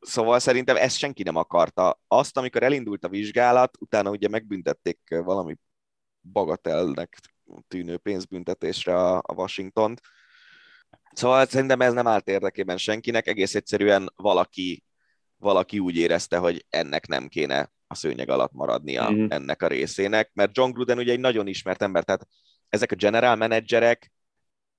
Szóval 0.00 0.38
szerintem 0.38 0.76
ezt 0.76 0.96
senki 0.96 1.22
nem 1.22 1.36
akarta. 1.36 2.00
Azt, 2.06 2.36
amikor 2.36 2.62
elindult 2.62 3.04
a 3.04 3.08
vizsgálat, 3.08 3.76
utána 3.80 4.10
ugye 4.10 4.28
megbüntették 4.28 4.98
valami 5.08 5.56
bagatelnek 6.32 7.18
tűnő 7.68 7.96
pénzbüntetésre 7.96 8.94
a, 8.94 9.16
a 9.16 9.32
Washington-t. 9.34 10.00
Szóval 11.12 11.46
szerintem 11.46 11.80
ez 11.80 11.92
nem 11.92 12.06
állt 12.06 12.28
érdekében 12.28 12.76
senkinek, 12.76 13.26
egész 13.26 13.54
egyszerűen 13.54 14.12
valaki, 14.16 14.84
valaki 15.36 15.78
úgy 15.78 15.96
érezte, 15.96 16.36
hogy 16.36 16.66
ennek 16.68 17.06
nem 17.06 17.28
kéne 17.28 17.72
a 17.86 17.94
szőnyeg 17.94 18.28
alatt 18.28 18.52
maradnia 18.52 19.10
mm. 19.10 19.26
ennek 19.28 19.62
a 19.62 19.66
részének, 19.66 20.30
mert 20.34 20.56
John 20.56 20.70
Gruden 20.70 20.98
ugye 20.98 21.12
egy 21.12 21.20
nagyon 21.20 21.46
ismert 21.46 21.82
ember, 21.82 22.04
tehát 22.04 22.26
ezek 22.68 22.92
a 22.92 22.96
general 22.96 23.36
managerek 23.36 24.12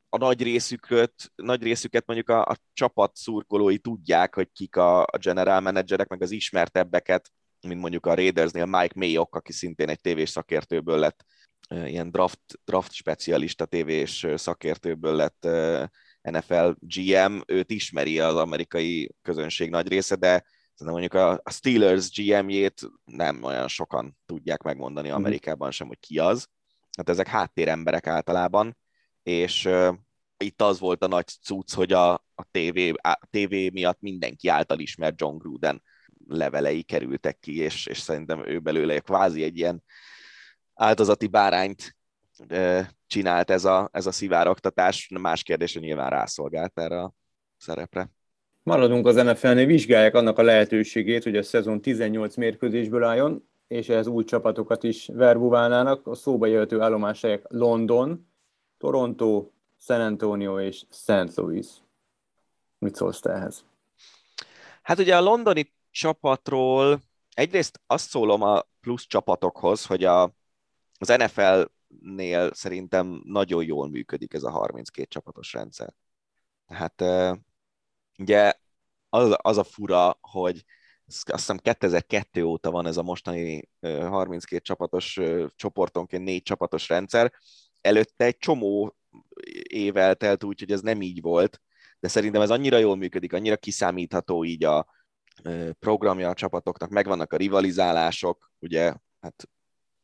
a 0.10 0.18
nagy 0.18 0.42
részüket, 0.42 1.14
nagy 1.36 1.64
részüket 1.64 2.06
mondjuk 2.06 2.30
a, 2.30 2.46
a 2.46 2.58
csapat 2.74 3.16
szurkolói 3.16 3.78
tudják, 3.78 4.36
hogy 4.36 4.52
kik 4.54 4.76
a, 4.76 5.02
a 5.02 5.18
general 5.22 5.60
managerek, 5.60 6.08
meg 6.08 6.22
az 6.22 6.32
ismertebbeket, 6.32 7.32
mint 7.68 7.82
mondjuk 7.82 8.06
a 8.06 8.14
Raidersnél 8.14 8.66
Mike 8.66 8.94
Mayock, 8.96 9.36
aki 9.36 9.52
szintén 9.52 9.90
egy 9.90 10.02
tévés 10.02 10.30
szakértőből 10.30 11.00
lett, 11.00 11.26
ilyen 11.70 12.12
draft, 12.12 12.40
draft 12.66 12.92
specialista 12.92 13.66
tévés 13.66 14.28
szakértőből 14.36 15.16
lett 15.16 15.48
NFL 16.22 16.70
GM, 16.80 17.40
őt 17.46 17.72
ismeri 17.72 18.20
az 18.20 18.36
amerikai 18.36 19.16
közönség 19.22 19.70
nagy 19.70 19.88
része, 19.88 20.16
de 20.16 20.44
mondjuk 20.86 21.14
a 21.14 21.42
Steelers 21.52 22.10
GM-jét 22.12 22.82
nem 23.06 23.44
olyan 23.44 23.68
sokan 23.68 24.18
tudják 24.26 24.62
megmondani 24.62 25.08
mhm. 25.08 25.18
Amerikában 25.18 25.72
sem, 25.72 25.88
hogy 25.88 26.00
ki 26.00 26.20
az. 26.20 26.48
Hát 26.98 27.10
ezek 27.10 27.28
háttéremberek 27.28 28.08
általában, 28.08 28.78
és 29.24 29.66
uh, 29.66 29.96
itt 30.38 30.62
az 30.62 30.80
volt 30.80 31.04
a 31.04 31.08
nagy 31.08 31.28
cucc, 31.28 31.74
hogy 31.74 31.94
a, 31.94 32.14
a 32.14 32.44
TV, 32.52 32.80
a 33.02 33.20
TV 33.30 33.54
miatt 33.74 34.02
mindenki 34.02 34.48
által 34.48 34.80
ismert 34.80 35.22
John 35.22 35.38
Gruden 35.38 35.82
levelei 36.28 36.84
kerültek 36.84 37.40
ki, 37.40 37.60
és, 37.60 37.86
és 37.86 37.98
szerintem 37.98 38.48
ő 38.48 38.60
belőle 38.60 39.00
kvázi 39.00 39.44
egy 39.44 39.58
ilyen 39.58 39.84
áldozati 40.74 41.28
bárányt 41.28 41.96
uh, 42.50 42.82
csinált 43.08 43.50
ez 43.50 43.66
a, 43.66 43.90
ez 43.92 44.06
a 44.06 44.12
szivárogtatás. 44.12 45.10
Más 45.20 45.44
kérdés, 45.44 45.74
hogy 45.74 45.82
nyilván 45.82 46.10
rászolgált 46.10 46.80
erre 46.80 47.02
a 47.02 47.14
szerepre. 47.58 48.10
Maradunk 48.64 49.08
az 49.08 49.16
NFL-nél, 49.16 49.66
vizsgálják 49.66 50.16
annak 50.16 50.38
a 50.38 50.42
lehetőségét, 50.42 51.24
hogy 51.24 51.36
a 51.36 51.44
szezon 51.44 51.82
18 51.82 52.36
mérkőzésből 52.36 53.04
álljon, 53.04 53.50
és 53.68 53.90
ehhez 53.90 54.08
új 54.08 54.24
csapatokat 54.24 54.84
is 54.84 55.10
verbuválnának. 55.14 56.08
A 56.08 56.16
szóba 56.16 56.46
jöhető 56.46 56.82
állomások 56.82 57.42
London, 57.48 58.29
Toronto, 58.80 59.50
San 59.78 60.02
Antonio 60.02 60.60
és 60.60 60.86
St. 60.90 61.36
Louis. 61.36 61.68
Mit 62.78 62.96
szólsz 62.96 63.20
te 63.20 63.32
ehhez? 63.32 63.66
Hát 64.82 65.00
ugye 65.00 65.18
a 65.18 65.22
londoni 65.22 65.74
csapatról 65.92 67.02
egyrészt 67.34 67.82
azt 67.88 68.10
szólom 68.10 68.42
a 68.42 68.62
plusz 68.82 69.06
csapatokhoz, 69.08 69.86
hogy 69.86 70.04
a, 70.04 70.24
az 71.00 71.08
NFL-nél 71.08 72.54
szerintem 72.54 73.22
nagyon 73.24 73.64
jól 73.64 73.90
működik 73.90 74.34
ez 74.34 74.44
a 74.44 74.50
32 74.50 75.08
csapatos 75.08 75.54
rendszer. 75.54 75.94
Tehát 76.66 77.04
ugye 78.18 78.54
az, 79.10 79.36
az 79.38 79.58
a 79.58 79.64
fura, 79.64 80.18
hogy 80.22 80.66
azt 81.06 81.32
hiszem 81.32 81.58
2002 81.58 82.44
óta 82.44 82.72
van 82.72 82.86
ez 82.86 82.98
a 82.98 83.04
mostani 83.04 83.70
32 83.82 84.62
csapatos 84.62 85.20
csoportonként 85.56 86.24
négy 86.24 86.42
csapatos 86.42 86.90
rendszer. 86.90 87.34
Előtte 87.82 88.26
egy 88.26 88.38
csomó 88.38 88.96
év 89.64 89.98
eltelt 89.98 90.44
úgy, 90.44 90.60
hogy 90.60 90.72
ez 90.72 90.82
nem 90.82 91.02
így 91.02 91.22
volt, 91.22 91.62
de 92.00 92.08
szerintem 92.08 92.42
ez 92.42 92.50
annyira 92.50 92.78
jól 92.78 92.96
működik, 92.96 93.34
annyira 93.34 93.58
kiszámítható 93.58 94.44
így 94.44 94.64
a 94.64 94.88
programja 95.80 96.30
a 96.30 96.34
csapatoknak, 96.34 96.90
megvannak 96.90 97.34
a 97.34 97.38
rivalizálások, 97.38 98.52
ugye, 98.60 98.94
hát 99.22 99.50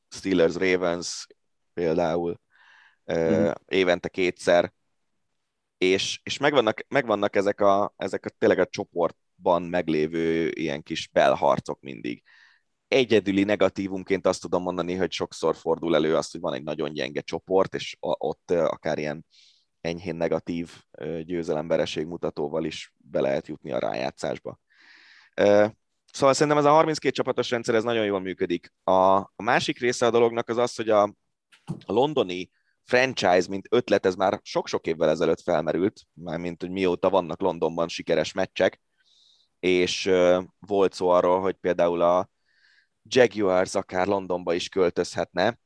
Steelers, 0.10 0.56
Ravens 0.56 1.28
például 1.74 2.40
mm. 3.14 3.48
évente 3.68 4.10
kétszer, 4.10 4.74
és, 5.78 6.20
és 6.24 6.38
megvannak, 6.38 6.86
megvannak 6.88 7.36
ezek, 7.36 7.62
a, 7.62 7.94
ezek 7.98 8.26
a 8.26 8.30
tényleg 8.30 8.60
a 8.60 8.66
csoportban 8.66 9.64
meglévő 9.64 10.50
ilyen 10.50 10.84
kis 10.84 11.08
belharcok 11.08 11.82
mindig. 11.82 12.24
Egyedüli 12.96 13.44
negatívumként 13.44 14.28
azt 14.28 14.42
tudom 14.42 14.62
mondani, 14.62 14.96
hogy 14.96 15.12
sokszor 15.12 15.56
fordul 15.56 15.96
elő 15.96 16.16
az, 16.16 16.32
hogy 16.32 16.42
van 16.42 16.54
egy 16.54 16.64
nagyon 16.64 16.94
gyenge 16.94 17.22
csoport, 17.22 17.74
és 17.74 17.98
ott 18.00 18.52
akár 18.52 18.98
ilyen 18.98 19.26
enyhén 19.82 20.16
negatív 20.16 20.72
győzelembereség 21.24 22.06
mutatóval 22.06 22.66
is 22.66 22.94
be 22.98 23.20
lehet 23.20 23.48
jutni 23.48 23.72
a 23.72 23.80
rájátszásba. 23.80 24.60
Szóval 26.12 26.34
szerintem 26.34 26.58
ez 26.58 26.66
a 26.66 26.70
32 26.70 27.14
csapatos 27.16 27.50
rendszer 27.50 27.76
ez 27.76 27.84
nagyon 27.84 28.06
jól 28.06 28.20
működik. 28.20 28.74
A, 28.84 28.92
a 29.18 29.44
másik 29.44 29.80
része 29.80 30.06
a 30.06 30.12
dolognak 30.12 30.50
az 30.50 30.58
az, 30.58 30.76
hogy 30.76 30.90
a, 30.90 31.04
a 31.86 31.92
londoni 31.92 32.52
franchise, 32.84 33.46
mint 33.50 33.68
ötlet, 33.70 34.06
ez 34.06 34.16
már 34.16 34.40
sok-sok 34.44 34.88
évvel 34.88 35.10
ezelőtt 35.10 35.42
felmerült, 35.42 36.02
mint 36.14 36.62
hogy 36.62 36.72
mióta 36.72 37.10
vannak 37.10 37.42
Londonban 37.42 37.88
sikeres 37.88 38.32
meccsek, 38.34 38.82
és 39.60 40.12
volt 40.60 40.94
szó 40.94 41.10
arról, 41.10 41.42
hogy 41.42 41.56
például 41.56 42.02
a 42.02 42.34
Jaguars 43.08 43.76
akár 43.76 44.08
Londonba 44.08 44.54
is 44.54 44.70
költözhetne, 44.70 45.58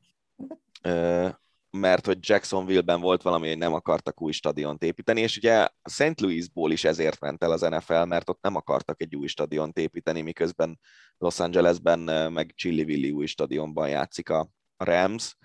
mert 1.71 2.05
hogy 2.05 2.17
Jacksonville-ben 2.21 3.01
volt 3.01 3.21
valami, 3.21 3.47
hogy 3.47 3.57
nem 3.57 3.73
akartak 3.73 4.21
új 4.21 4.31
stadiont 4.31 4.83
építeni, 4.83 5.21
és 5.21 5.37
ugye 5.37 5.67
St. 5.83 6.21
Louisból 6.21 6.71
is 6.71 6.83
ezért 6.83 7.19
ment 7.19 7.43
el 7.43 7.51
az 7.51 7.61
NFL, 7.61 8.03
mert 8.03 8.29
ott 8.29 8.41
nem 8.41 8.55
akartak 8.55 9.01
egy 9.01 9.15
új 9.15 9.27
stadiont 9.27 9.77
építeni, 9.77 10.21
miközben 10.21 10.79
Los 11.17 11.39
Angelesben 11.39 12.31
meg 12.31 12.53
Chili 12.55 13.11
új 13.11 13.25
stadionban 13.25 13.89
játszik 13.89 14.29
a 14.29 14.49
Rams. 14.77 15.37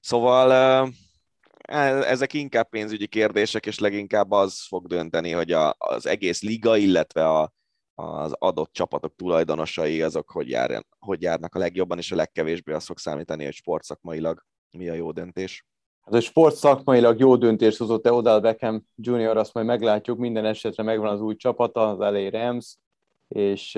Szóval 0.00 0.52
e, 1.62 1.84
ezek 2.04 2.32
inkább 2.32 2.68
pénzügyi 2.68 3.06
kérdések, 3.06 3.66
és 3.66 3.78
leginkább 3.78 4.30
az 4.30 4.66
fog 4.66 4.86
dönteni, 4.86 5.30
hogy 5.30 5.52
a, 5.52 5.74
az 5.78 6.06
egész 6.06 6.42
liga, 6.42 6.76
illetve 6.76 7.28
a, 7.28 7.52
az 8.00 8.32
adott 8.32 8.72
csapatok 8.72 9.14
tulajdonosai 9.16 10.02
azok 10.02 10.30
hogy, 10.30 10.48
jár, 10.48 10.84
hogy 10.98 11.22
járnak 11.22 11.54
a 11.54 11.58
legjobban, 11.58 11.98
és 11.98 12.12
a 12.12 12.16
legkevésbé 12.16 12.72
az 12.72 12.84
fog 12.84 12.98
számítani, 12.98 13.44
hogy 13.44 13.52
sportszakmailag 13.52 14.44
mi 14.70 14.88
a 14.88 14.94
jó 14.94 15.10
döntés. 15.10 15.66
Hát 16.04 16.14
a 16.14 16.20
sport 16.20 16.54
szakmailag 16.54 17.18
jó 17.18 17.36
döntés 17.36 17.76
hozott-e 17.76 18.12
Odell 18.12 18.40
Beckham 18.40 18.86
Junior, 18.96 19.36
azt 19.36 19.54
majd 19.54 19.66
meglátjuk, 19.66 20.18
minden 20.18 20.44
esetre 20.44 20.82
megvan 20.82 21.12
az 21.12 21.20
új 21.20 21.36
csapata, 21.36 21.88
az 21.88 21.98
LA 21.98 22.30
Rams, 22.30 22.76
és 23.28 23.74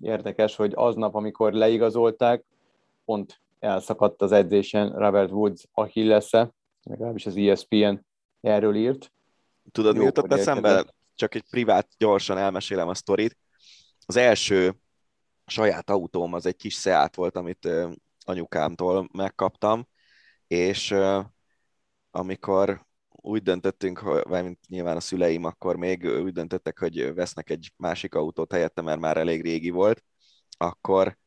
érdekes, 0.00 0.56
hogy 0.56 0.72
aznap, 0.74 1.14
amikor 1.14 1.52
leigazolták, 1.52 2.44
pont 3.04 3.40
elszakadt 3.58 4.22
az 4.22 4.32
edzésen 4.32 4.92
Robert 4.92 5.30
Woods 5.30 5.64
Achillesze, 5.72 6.52
legalábbis 6.82 7.26
az 7.26 7.36
ESPN 7.36 7.94
erről 8.40 8.74
írt. 8.74 9.12
Tudod, 9.72 9.96
mi 9.96 10.04
jutott 10.04 10.32
eszembe? 10.32 10.84
Csak 11.14 11.34
egy 11.34 11.44
privát, 11.50 11.88
gyorsan 11.98 12.38
elmesélem 12.38 12.88
a 12.88 12.94
sztorit. 12.94 13.36
Az 14.06 14.16
első 14.16 14.74
saját 15.46 15.90
autóm 15.90 16.32
az 16.32 16.46
egy 16.46 16.56
kis 16.56 16.74
Seat 16.74 17.14
volt, 17.14 17.36
amit 17.36 17.68
anyukámtól 18.24 19.08
megkaptam, 19.12 19.88
és 20.46 20.94
amikor 22.10 22.86
úgy 23.08 23.42
döntöttünk, 23.42 24.24
mint 24.28 24.58
nyilván 24.68 24.96
a 24.96 25.00
szüleim 25.00 25.44
akkor 25.44 25.76
még 25.76 26.04
úgy 26.04 26.32
döntöttek, 26.32 26.78
hogy 26.78 27.14
vesznek 27.14 27.50
egy 27.50 27.72
másik 27.76 28.14
autót 28.14 28.52
helyette, 28.52 28.82
mert 28.82 29.00
már 29.00 29.16
elég 29.16 29.42
régi 29.42 29.70
volt, 29.70 30.04
akkor 30.50 31.18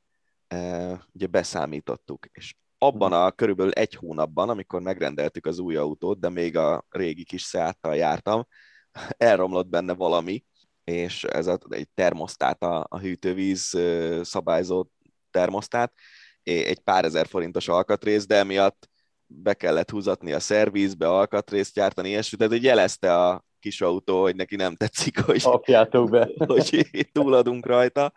ugye 1.13 1.27
beszámítottuk, 1.27 2.25
és 2.31 2.55
abban 2.77 3.13
a 3.13 3.31
körülbelül 3.31 3.71
egy 3.71 3.93
hónapban, 3.93 4.49
amikor 4.49 4.81
megrendeltük 4.81 5.45
az 5.45 5.59
új 5.59 5.75
autót, 5.75 6.19
de 6.19 6.29
még 6.29 6.57
a 6.57 6.85
régi 6.89 7.23
kis 7.23 7.43
Seattal 7.43 7.95
jártam, 7.95 8.47
elromlott 9.17 9.67
benne 9.67 9.93
valami, 9.93 10.43
és 10.91 11.23
ez 11.23 11.47
a, 11.47 11.57
egy 11.69 11.87
termosztát, 11.93 12.63
a, 12.63 12.85
a 12.89 12.99
hűtővíz 12.99 13.77
szabályzó 14.21 14.85
termosztát, 15.31 15.93
egy 16.43 16.79
pár 16.79 17.05
ezer 17.05 17.27
forintos 17.27 17.67
alkatrész, 17.67 18.25
de 18.25 18.35
emiatt 18.35 18.89
be 19.25 19.53
kellett 19.53 19.89
húzatni 19.89 20.33
a 20.33 20.39
szervizbe, 20.39 21.07
alkatrészt 21.09 21.73
gyártani, 21.73 22.09
és 22.09 22.29
tehát 22.29 22.53
hogy 22.53 22.63
jelezte 22.63 23.25
a 23.25 23.45
kis 23.59 23.81
autó, 23.81 24.21
hogy 24.21 24.35
neki 24.35 24.55
nem 24.55 24.75
tetszik, 24.75 25.19
hogy, 25.19 25.41
Apjátok 25.43 26.09
be. 26.09 26.29
hogy 26.45 26.87
túladunk 27.11 27.65
rajta, 27.65 28.13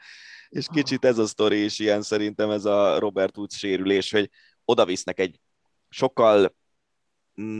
és 0.48 0.66
kicsit 0.72 1.04
ez 1.04 1.18
a 1.18 1.26
sztori 1.26 1.64
is 1.64 1.78
ilyen 1.78 2.02
szerintem 2.02 2.50
ez 2.50 2.64
a 2.64 2.98
Robert 2.98 3.36
Woods 3.36 3.56
sérülés, 3.56 4.10
hogy 4.10 4.30
oda 4.64 4.84
visznek 4.84 5.18
egy 5.18 5.40
sokkal 5.88 6.54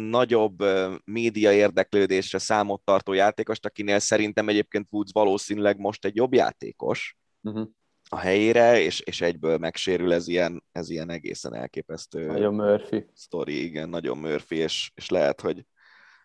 nagyobb 0.09 0.65
média 1.05 1.53
érdeklődésre 1.53 2.39
számot 2.39 2.83
tartó 2.85 3.13
játékost, 3.13 3.67
akinél 3.67 3.99
szerintem 3.99 4.49
egyébként 4.49 4.87
Woods 4.91 5.13
valószínűleg 5.13 5.79
most 5.79 6.05
egy 6.05 6.17
jobb 6.17 6.35
játékos, 6.35 7.17
uh-huh 7.43 7.69
a 8.13 8.19
helyére, 8.19 8.81
és, 8.81 9.01
és 9.01 9.21
egyből 9.21 9.59
megsérül, 9.59 10.13
ez 10.13 10.29
ilyen, 10.29 10.65
ez 10.73 10.91
ilyen 10.91 11.11
egészen 11.11 11.55
elképesztő. 11.55 12.27
Nagyon 12.27 12.55
Murphy. 12.55 13.07
Story, 13.17 13.65
igen, 13.65 13.89
nagyon 13.89 14.19
Murphy, 14.19 14.57
és, 14.57 14.91
és 14.95 15.09
lehet, 15.09 15.41
hogy 15.41 15.67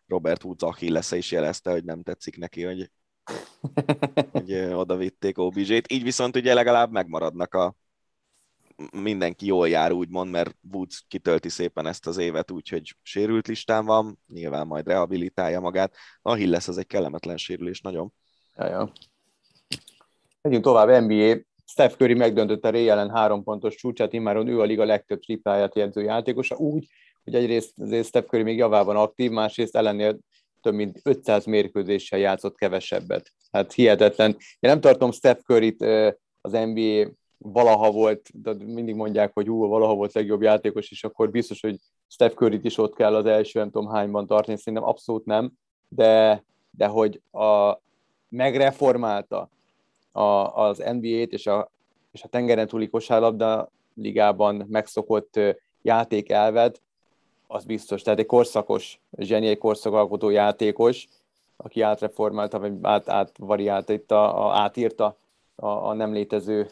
Robert 0.08 0.44
Woods 0.44 0.64
achilles 0.64 1.12
is 1.12 1.32
jelezte, 1.32 1.72
hogy 1.72 1.84
nem 1.84 2.04
tetszik 2.04 2.38
neki, 2.38 2.64
hogy, 2.64 2.92
hogy 4.32 4.54
oda 4.54 4.96
vitték 4.96 5.38
OBJ-t. 5.38 5.92
Így 5.92 6.04
viszont 6.04 6.36
ugye 6.36 6.54
legalább 6.54 6.92
megmaradnak 6.92 7.54
a 7.54 7.76
mindenki 8.92 9.46
jól 9.46 9.70
jár, 9.70 9.92
úgymond, 9.92 10.32
mert 10.32 10.56
Woods 10.72 11.06
kitölti 11.08 11.50
szépen 11.50 11.88
ezt 11.88 12.08
az 12.08 12.18
évet 12.18 12.52
úgy, 12.52 12.70
hogy 12.70 12.96
sérült 13.02 13.48
listán 13.48 13.86
van, 13.86 14.20
nyilván 14.28 14.68
majd 14.68 14.88
rehabilitálja 14.88 15.60
magát. 15.60 15.96
Achilles 16.22 16.68
az 16.68 16.78
egy 16.78 16.88
kellemetlen 16.88 17.38
sérülés, 17.38 17.82
nagyon. 17.82 18.14
Jaja. 18.56 18.92
Megyünk 20.42 20.64
tovább, 20.64 21.04
NBA. 21.04 21.38
Steph 21.66 21.96
Curry 21.96 22.14
megdöntötte 22.14 22.70
Ray 22.70 22.90
ellen 22.90 23.10
három 23.10 23.44
pontos 23.44 23.76
csúcsát, 23.76 24.14
immáron 24.14 24.48
ő 24.48 24.60
a 24.60 24.64
liga 24.64 24.84
legtöbb 24.84 25.20
tripláját 25.20 25.76
jegyző 25.76 26.02
játékosa, 26.02 26.56
úgy, 26.56 26.88
hogy 27.24 27.36
egyrészt 27.36 27.80
azért 27.80 28.08
Steph 28.08 28.28
Curry 28.28 28.44
még 28.44 28.58
javában 28.58 28.96
aktív, 28.96 29.32
másrészt 29.32 29.76
ellennél 29.76 30.20
több 30.62 30.74
mint 30.74 31.00
500 31.04 31.46
mérkőzéssel 31.46 32.20
játszott 32.20 32.58
kevesebbet. 32.58 33.32
Hát 33.52 33.74
hihetetlen. 33.74 34.32
Én 34.32 34.70
nem 34.70 34.80
tartom 34.80 35.12
Steph 35.12 35.42
Curry-t 35.42 35.82
az 36.42 36.52
NBA 36.52 37.12
valaha 37.38 37.92
volt, 37.92 38.42
de 38.42 38.54
mindig 38.66 38.96
mondják, 38.96 39.32
hogy 39.34 39.48
hú, 39.48 39.68
valaha 39.68 39.96
volt 39.96 40.14
legjobb 40.14 40.42
játékos, 40.42 40.92
és 40.92 41.04
akkor 41.04 41.30
biztos, 41.32 41.62
hogy 41.62 41.80
Steph 42.08 42.36
curry 42.36 42.60
is 42.62 42.78
ott 42.78 42.96
kell 42.96 43.16
az 43.16 43.26
első, 43.26 43.60
nem 43.60 43.70
tudom 43.72 43.90
hányban 43.90 44.28
tartani, 44.28 44.58
szerintem 44.58 44.88
abszolút 44.88 45.26
nem, 45.26 45.52
de, 45.88 46.44
de 46.72 46.88
hogy 46.88 47.22
a, 47.32 47.80
megreformálta 48.30 49.50
a, 50.12 50.22
az 50.64 50.78
NBA-t 50.78 51.32
és 51.32 51.48
a, 51.48 51.72
és 52.12 52.24
a 52.24 52.28
tengeren 52.28 52.68
túli 52.68 52.90
kosárlabda 52.90 53.70
ligában 53.96 54.66
megszokott 54.70 55.40
játékelvet, 55.82 56.82
az 57.48 57.66
biztos. 57.66 58.02
Tehát 58.02 58.20
egy 58.20 58.26
korszakos, 58.26 59.00
zseniai 59.18 59.58
korszakalkotó 59.58 60.30
játékos, 60.30 61.08
aki 61.58 61.82
átreformálta, 61.82 62.60
vagy 62.60 62.74
át, 62.82 63.10
átvariálta 63.10 63.94
itt, 63.94 64.12
a, 64.12 64.48
a, 64.48 64.58
átírta 64.58 65.18
a, 65.56 65.68
a 65.68 65.94
nem 65.94 66.14
létező 66.14 66.70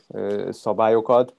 szabályokat. 0.49 1.35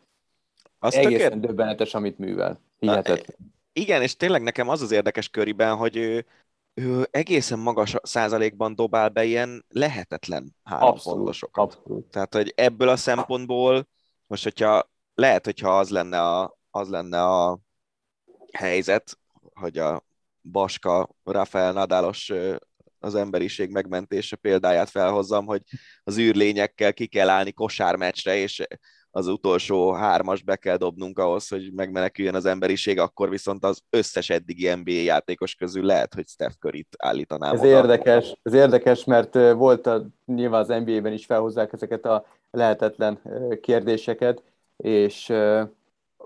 Azt 0.78 0.96
Egészen 0.96 1.18
tökélet... 1.18 1.40
döbbenetes, 1.40 1.94
amit 1.94 2.18
művel. 2.18 2.60
Hihetetlen. 2.78 3.36
Igen, 3.72 4.02
és 4.02 4.16
tényleg 4.16 4.42
nekem 4.42 4.68
az 4.68 4.82
az 4.82 4.90
érdekes 4.90 5.28
köriben, 5.28 5.76
hogy 5.76 5.96
ő, 5.96 6.26
ő 6.74 7.08
egészen 7.10 7.58
magas 7.58 7.96
százalékban 8.02 8.74
dobál 8.74 9.08
be 9.08 9.24
ilyen 9.24 9.64
lehetetlen 9.68 10.56
hárompontosokat. 10.64 11.74
Abszolút. 11.74 12.10
Tehát, 12.10 12.34
hogy 12.34 12.52
ebből 12.56 12.88
a 12.88 12.96
szempontból, 12.96 13.86
most 14.26 14.42
hogyha 14.42 14.90
lehet, 15.14 15.44
hogyha 15.44 15.78
az 15.78 15.90
lenne 15.90 16.20
a, 16.20 16.58
az 16.70 16.88
lenne 16.88 17.22
a 17.22 17.58
helyzet, 18.52 19.18
hogy 19.54 19.78
a 19.78 20.04
Baska, 20.42 21.08
Rafael 21.24 21.72
Nadálos 21.72 22.32
az 23.04 23.14
emberiség 23.14 23.70
megmentése 23.70 24.36
példáját 24.36 24.90
felhozzam, 24.90 25.46
hogy 25.46 25.62
az 26.04 26.18
űrlényekkel 26.18 26.92
ki 26.92 27.06
kell 27.06 27.28
állni 27.28 27.52
kosármeccsre, 27.52 28.36
és 28.36 28.66
az 29.16 29.26
utolsó 29.26 29.92
hármas 29.92 30.42
be 30.42 30.56
kell 30.56 30.76
dobnunk 30.76 31.18
ahhoz, 31.18 31.48
hogy 31.48 31.72
megmeneküljön 31.74 32.34
az 32.34 32.44
emberiség, 32.44 32.98
akkor 32.98 33.30
viszont 33.30 33.64
az 33.64 33.80
összes 33.90 34.30
eddigi 34.30 34.74
NBA 34.74 34.90
játékos 34.90 35.54
közül 35.54 35.84
lehet, 35.84 36.14
hogy 36.14 36.26
Steph 36.28 36.54
Curry-t 36.54 36.88
állítanám 36.98 37.54
Ez 37.54 37.60
oda. 37.60 37.68
érdekes, 37.68 38.36
ez 38.42 38.52
érdekes, 38.52 39.04
mert 39.04 39.34
volt 39.34 39.86
a, 39.86 40.06
nyilván 40.26 40.60
az 40.60 40.68
NBA-ben 40.84 41.12
is 41.12 41.26
felhozzák 41.26 41.72
ezeket 41.72 42.04
a 42.04 42.26
lehetetlen 42.50 43.20
kérdéseket, 43.60 44.42
és 44.76 45.32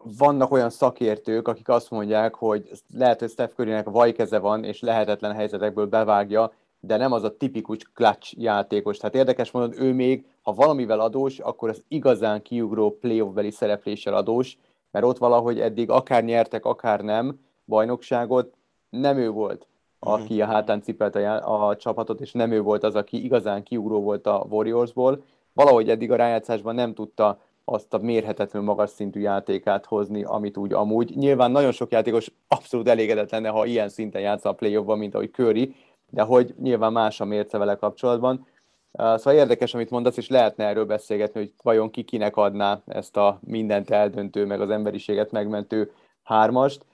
vannak 0.02 0.50
olyan 0.50 0.70
szakértők, 0.70 1.48
akik 1.48 1.68
azt 1.68 1.90
mondják, 1.90 2.34
hogy 2.34 2.70
lehet, 2.94 3.20
hogy 3.20 3.30
Steph 3.30 3.54
Currynek 3.54 3.88
vajkeze 3.88 4.38
van, 4.38 4.64
és 4.64 4.80
lehetetlen 4.80 5.34
helyzetekből 5.34 5.86
bevágja, 5.86 6.52
de 6.80 6.96
nem 6.96 7.12
az 7.12 7.22
a 7.22 7.36
tipikus 7.36 7.78
clutch 7.94 8.40
játékos. 8.40 8.96
Tehát 8.96 9.14
érdekes 9.14 9.50
mondod, 9.50 9.80
ő 9.80 9.92
még, 9.92 10.26
ha 10.42 10.52
valamivel 10.52 11.00
adós, 11.00 11.38
akkor 11.38 11.68
az 11.68 11.82
igazán 11.88 12.42
kiugró 12.42 12.90
playoff-beli 12.90 13.50
szerepléssel 13.50 14.14
adós, 14.14 14.58
mert 14.90 15.04
ott 15.04 15.18
valahogy 15.18 15.60
eddig 15.60 15.90
akár 15.90 16.24
nyertek, 16.24 16.64
akár 16.64 17.00
nem 17.00 17.40
bajnokságot, 17.64 18.54
nem 18.90 19.16
ő 19.16 19.30
volt, 19.30 19.66
aki 19.98 20.42
a 20.42 20.46
hátán 20.46 20.82
cipelt 20.82 21.16
a, 21.16 21.68
a 21.68 21.76
csapatot, 21.76 22.20
és 22.20 22.32
nem 22.32 22.52
ő 22.52 22.62
volt 22.62 22.84
az, 22.84 22.94
aki 22.94 23.24
igazán 23.24 23.62
kiugró 23.62 24.00
volt 24.00 24.26
a 24.26 24.46
Warriorsból. 24.50 25.22
Valahogy 25.52 25.90
eddig 25.90 26.10
a 26.10 26.16
rájátszásban 26.16 26.74
nem 26.74 26.94
tudta 26.94 27.40
azt 27.64 27.94
a 27.94 27.98
mérhetetlen 27.98 28.64
magas 28.64 28.90
szintű 28.90 29.20
játékát 29.20 29.86
hozni, 29.86 30.22
amit 30.24 30.56
úgy 30.56 30.72
amúgy. 30.72 31.16
Nyilván 31.16 31.50
nagyon 31.50 31.72
sok 31.72 31.92
játékos 31.92 32.30
abszolút 32.48 32.88
elégedett 32.88 33.30
lenne, 33.30 33.48
ha 33.48 33.66
ilyen 33.66 33.88
szinten 33.88 34.20
játsza 34.20 34.48
a 34.48 34.52
play 34.52 34.78
mint 34.96 35.14
ahogy 35.14 35.30
Curry, 35.30 35.74
de 36.10 36.22
hogy 36.22 36.54
nyilván 36.60 36.92
más 36.92 37.20
a 37.20 37.24
mérce 37.24 37.58
vele 37.58 37.74
kapcsolatban. 37.74 38.46
Szóval 38.92 39.34
érdekes, 39.34 39.74
amit 39.74 39.90
mondasz, 39.90 40.16
és 40.16 40.28
lehetne 40.28 40.64
erről 40.64 40.84
beszélgetni, 40.84 41.40
hogy 41.40 41.52
vajon 41.62 41.90
ki 41.90 42.02
kinek 42.02 42.36
adná 42.36 42.80
ezt 42.86 43.16
a 43.16 43.38
mindent 43.44 43.90
eldöntő, 43.90 44.44
meg 44.44 44.60
az 44.60 44.70
emberiséget 44.70 45.30
megmentő 45.30 45.92
hármast. 46.22 46.84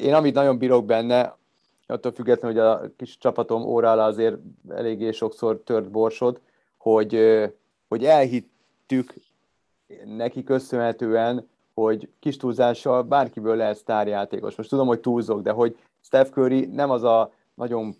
Én 0.00 0.14
amit 0.14 0.34
nagyon 0.34 0.58
bírok 0.58 0.84
benne, 0.84 1.36
attól 1.86 2.12
függetlenül, 2.12 2.60
hogy 2.60 2.66
a 2.66 2.90
kis 2.96 3.18
csapatom 3.18 3.62
órála 3.62 4.04
azért 4.04 4.36
eléggé 4.68 5.10
sokszor 5.10 5.60
tört 5.64 5.90
borsod, 5.90 6.40
hogy, 6.76 7.20
hogy 7.88 8.04
elhittük 8.04 9.14
neki 10.04 10.42
köszönhetően, 10.42 11.48
hogy 11.74 12.08
kis 12.20 12.36
túlzással 12.36 13.02
bárkiből 13.02 13.56
lehet 13.56 13.76
sztárjátékos. 13.76 14.56
Most 14.56 14.68
tudom, 14.68 14.86
hogy 14.86 15.00
túlzok, 15.00 15.42
de 15.42 15.50
hogy 15.50 15.78
Steph 16.00 16.30
Curry 16.30 16.66
nem 16.66 16.90
az 16.90 17.02
a 17.02 17.32
nagyon 17.54 17.94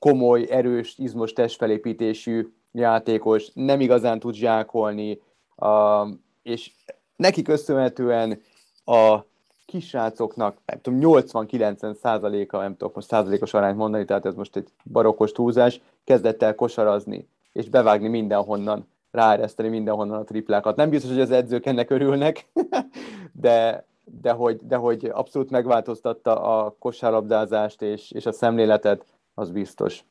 komoly, 0.00 0.46
erős, 0.50 0.94
izmos 0.98 1.32
testfelépítésű 1.32 2.52
játékos, 2.72 3.50
nem 3.54 3.80
igazán 3.80 4.18
tud 4.18 4.34
zsákolni, 4.34 5.20
uh, 5.56 6.08
és 6.42 6.70
neki 7.16 7.42
köszönhetően 7.42 8.40
a 8.84 9.18
kisrácoknak, 9.66 10.56
nem 10.66 10.80
tudom, 10.80 11.00
80-90 11.02 11.94
százaléka, 11.94 12.60
nem 12.60 12.76
tudok 12.76 12.94
most 12.94 13.08
százalékos 13.08 13.54
arányt 13.54 13.76
mondani, 13.76 14.04
tehát 14.04 14.26
ez 14.26 14.34
most 14.34 14.56
egy 14.56 14.68
barokkos 14.84 15.32
túlzás, 15.32 15.80
kezdett 16.04 16.42
el 16.42 16.54
kosarazni, 16.54 17.28
és 17.52 17.68
bevágni 17.68 18.08
mindenhonnan, 18.08 18.88
ráereszteni 19.10 19.68
mindenhonnan 19.68 20.18
a 20.18 20.24
triplákat. 20.24 20.76
Nem 20.76 20.90
biztos, 20.90 21.10
hogy 21.10 21.20
az 21.20 21.30
edzők 21.30 21.66
ennek 21.66 21.90
örülnek, 21.90 22.46
de, 23.32 23.84
de, 24.04 24.30
hogy, 24.30 24.60
de 24.66 24.76
hogy 24.76 25.10
abszolút 25.12 25.50
megváltoztatta 25.50 26.42
a 26.42 26.76
kosárlabdázást 26.78 27.82
és, 27.82 28.10
és 28.10 28.26
a 28.26 28.32
szemléletet, 28.32 29.04
az 29.40 29.50
biztos. 29.50 30.04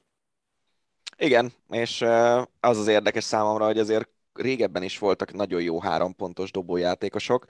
Igen, 1.17 1.53
és 1.69 2.01
az 2.59 2.77
az 2.77 2.87
érdekes 2.87 3.23
számomra, 3.23 3.65
hogy 3.65 3.79
azért 3.79 4.09
régebben 4.33 4.83
is 4.83 4.97
voltak 4.97 5.33
nagyon 5.33 5.61
jó 5.61 5.81
három 5.81 6.15
pontos 6.15 6.51
dobójátékosok, 6.51 7.45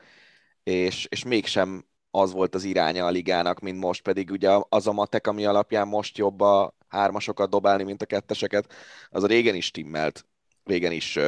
és, 0.64 1.06
és 1.06 1.24
mégsem 1.24 1.86
az 2.12 2.32
volt 2.32 2.56
az 2.56 2.64
iránya 2.64 3.06
a 3.06 3.10
ligának, 3.10 3.60
mint 3.60 3.80
most, 3.80 4.02
pedig 4.02 4.32
ugye 4.32 4.50
az 4.70 4.88
a 4.88 4.92
matek, 4.92 5.28
ami 5.28 5.46
alapján 5.46 5.88
most 5.88 6.18
jobb 6.18 6.42
a 6.42 6.76
hármasokat 6.88 7.50
dobálni, 7.50 7.84
mint 7.84 8.02
a 8.02 8.06
ketteseket, 8.06 8.74
az 9.10 9.24
a 9.24 9.28
régen 9.28 9.56
is 9.56 9.72
timmelt. 9.72 10.26
Régen 10.64 10.92
is 10.92 11.20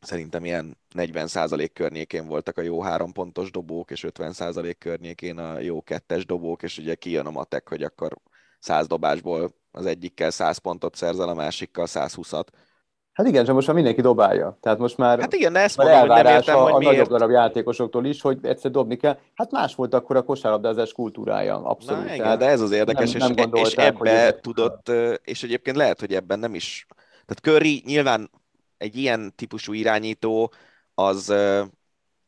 szerintem 0.00 0.44
ilyen 0.44 0.78
40% 0.94 1.70
környékén 1.72 2.26
voltak 2.26 2.58
a 2.58 2.62
jó 2.62 2.82
három 2.82 3.12
pontos 3.12 3.50
dobók, 3.50 3.90
és 3.90 4.04
50% 4.08 4.74
környékén 4.78 5.38
a 5.38 5.60
jó 5.60 5.82
kettes 5.82 6.26
dobók, 6.26 6.62
és 6.62 6.78
ugye 6.78 6.94
kijön 6.94 7.26
a 7.26 7.30
matek, 7.30 7.68
hogy 7.68 7.82
akkor 7.82 8.18
100 8.58 8.86
dobásból 8.86 9.54
az 9.70 9.86
egyikkel 9.86 10.30
100 10.30 10.58
pontot 10.58 10.94
szerzel, 10.94 11.28
a 11.28 11.34
másikkal 11.34 11.86
120-at. 11.88 12.46
Hát 13.12 13.26
igen, 13.26 13.44
csak 13.44 13.54
most 13.54 13.66
már 13.66 13.76
mindenki 13.76 14.00
dobálja. 14.00 14.58
Tehát 14.60 14.78
most 14.78 14.96
már, 14.96 15.20
hát 15.20 15.32
igen, 15.32 15.56
ezt 15.56 15.76
mondom, 15.76 15.98
hogy 15.98 16.08
nem 16.08 16.26
értem, 16.26 16.56
a, 16.56 16.60
hogy 16.60 16.72
a 16.72 16.78
miért. 16.78 16.92
nagyobb 16.92 17.08
darab 17.08 17.30
játékosoktól 17.30 18.06
is, 18.06 18.20
hogy 18.20 18.38
egyszer 18.42 18.70
dobni 18.70 18.96
kell. 18.96 19.18
Hát 19.34 19.50
más 19.50 19.74
volt 19.74 19.94
akkor 19.94 20.16
a 20.16 20.22
kosárlabdázás 20.22 20.92
kultúrája, 20.92 21.64
abszolút. 21.64 22.04
Na, 22.04 22.14
igen, 22.14 22.38
de 22.38 22.46
ez 22.46 22.60
az 22.60 22.70
érdekes, 22.70 23.12
nem, 23.12 23.32
nem 23.32 23.54
és, 23.54 23.68
és 23.68 23.74
ebbe 23.74 24.38
tudott, 24.40 24.88
és 25.24 25.42
egyébként 25.42 25.76
lehet, 25.76 26.00
hogy 26.00 26.14
ebben 26.14 26.38
nem 26.38 26.54
is. 26.54 26.86
Tehát 27.26 27.42
Curry 27.42 27.82
nyilván 27.86 28.30
egy 28.76 28.96
ilyen 28.96 29.32
típusú 29.36 29.72
irányító 29.72 30.52
az, 30.94 31.34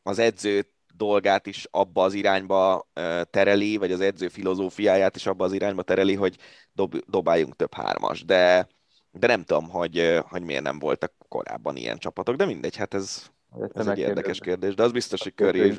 az 0.03 0.19
edzőt 0.19 0.70
dolgát 1.05 1.47
is 1.47 1.67
abba 1.71 2.03
az 2.03 2.13
irányba 2.13 2.87
tereli, 3.29 3.77
vagy 3.77 3.91
az 3.91 4.01
edző 4.01 4.27
filozófiáját 4.27 5.15
is 5.15 5.25
abba 5.25 5.45
az 5.45 5.53
irányba 5.53 5.81
tereli, 5.81 6.15
hogy 6.15 6.37
dob, 6.73 6.95
dobáljunk 7.07 7.55
több 7.55 7.73
hármas. 7.73 8.25
De, 8.25 8.67
de 9.11 9.27
nem 9.27 9.43
tudom, 9.43 9.69
hogy, 9.69 10.19
hogy 10.29 10.43
miért 10.43 10.63
nem 10.63 10.79
voltak 10.79 11.13
korábban 11.27 11.75
ilyen 11.75 11.97
csapatok, 11.97 12.35
de 12.35 12.45
mindegy, 12.45 12.75
hát 12.75 12.93
ez, 12.93 13.29
ez 13.73 13.87
egy 13.87 13.97
érdekes 13.97 14.39
kérdés. 14.39 14.75
De 14.75 14.83
az 14.83 14.91
biztos, 14.91 15.23
hogy 15.23 15.33
Curry, 15.35 15.75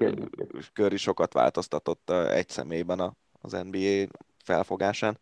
Curry 0.75 0.97
sokat 0.97 1.33
változtatott 1.33 2.11
egy 2.11 2.49
személyben 2.49 3.17
az 3.41 3.53
NBA 3.71 4.19
felfogásán. 4.45 5.19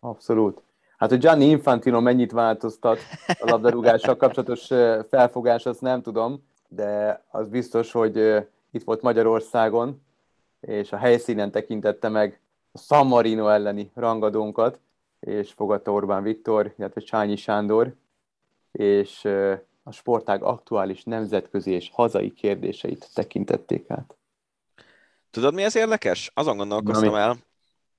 Abszolút. 0.00 0.62
Hát, 0.96 1.10
hogy 1.10 1.18
Gianni 1.18 1.44
Infantino 1.44 2.00
mennyit 2.00 2.32
változtat 2.32 2.98
a 3.26 3.50
labdarúgással 3.50 4.16
kapcsolatos 4.16 4.66
felfogás, 5.08 5.66
azt 5.66 5.80
nem 5.80 6.02
tudom, 6.02 6.50
de 6.68 7.22
az 7.30 7.48
biztos, 7.48 7.92
hogy 7.92 8.46
itt 8.72 8.84
volt 8.84 9.02
Magyarországon, 9.02 10.02
és 10.60 10.92
a 10.92 10.96
helyszínen 10.96 11.50
tekintette 11.50 12.08
meg 12.08 12.40
a 12.72 12.78
San 12.78 13.06
Marino 13.06 13.48
elleni 13.48 13.90
rangadónkat, 13.94 14.80
és 15.20 15.52
fogadta 15.52 15.92
Orbán 15.92 16.22
Viktor, 16.22 16.74
illetve 16.78 17.00
Csányi 17.00 17.36
Sándor, 17.36 17.94
és 18.72 19.24
a 19.82 19.92
sportág 19.92 20.42
aktuális 20.42 21.04
nemzetközi 21.04 21.70
és 21.70 21.90
hazai 21.92 22.32
kérdéseit 22.32 23.08
tekintették 23.14 23.90
át. 23.90 24.16
Tudod, 25.30 25.54
mi 25.54 25.62
ez 25.62 25.76
érdekes? 25.76 26.30
Azon 26.34 26.56
gondolkoztam 26.56 27.14
el, 27.14 27.36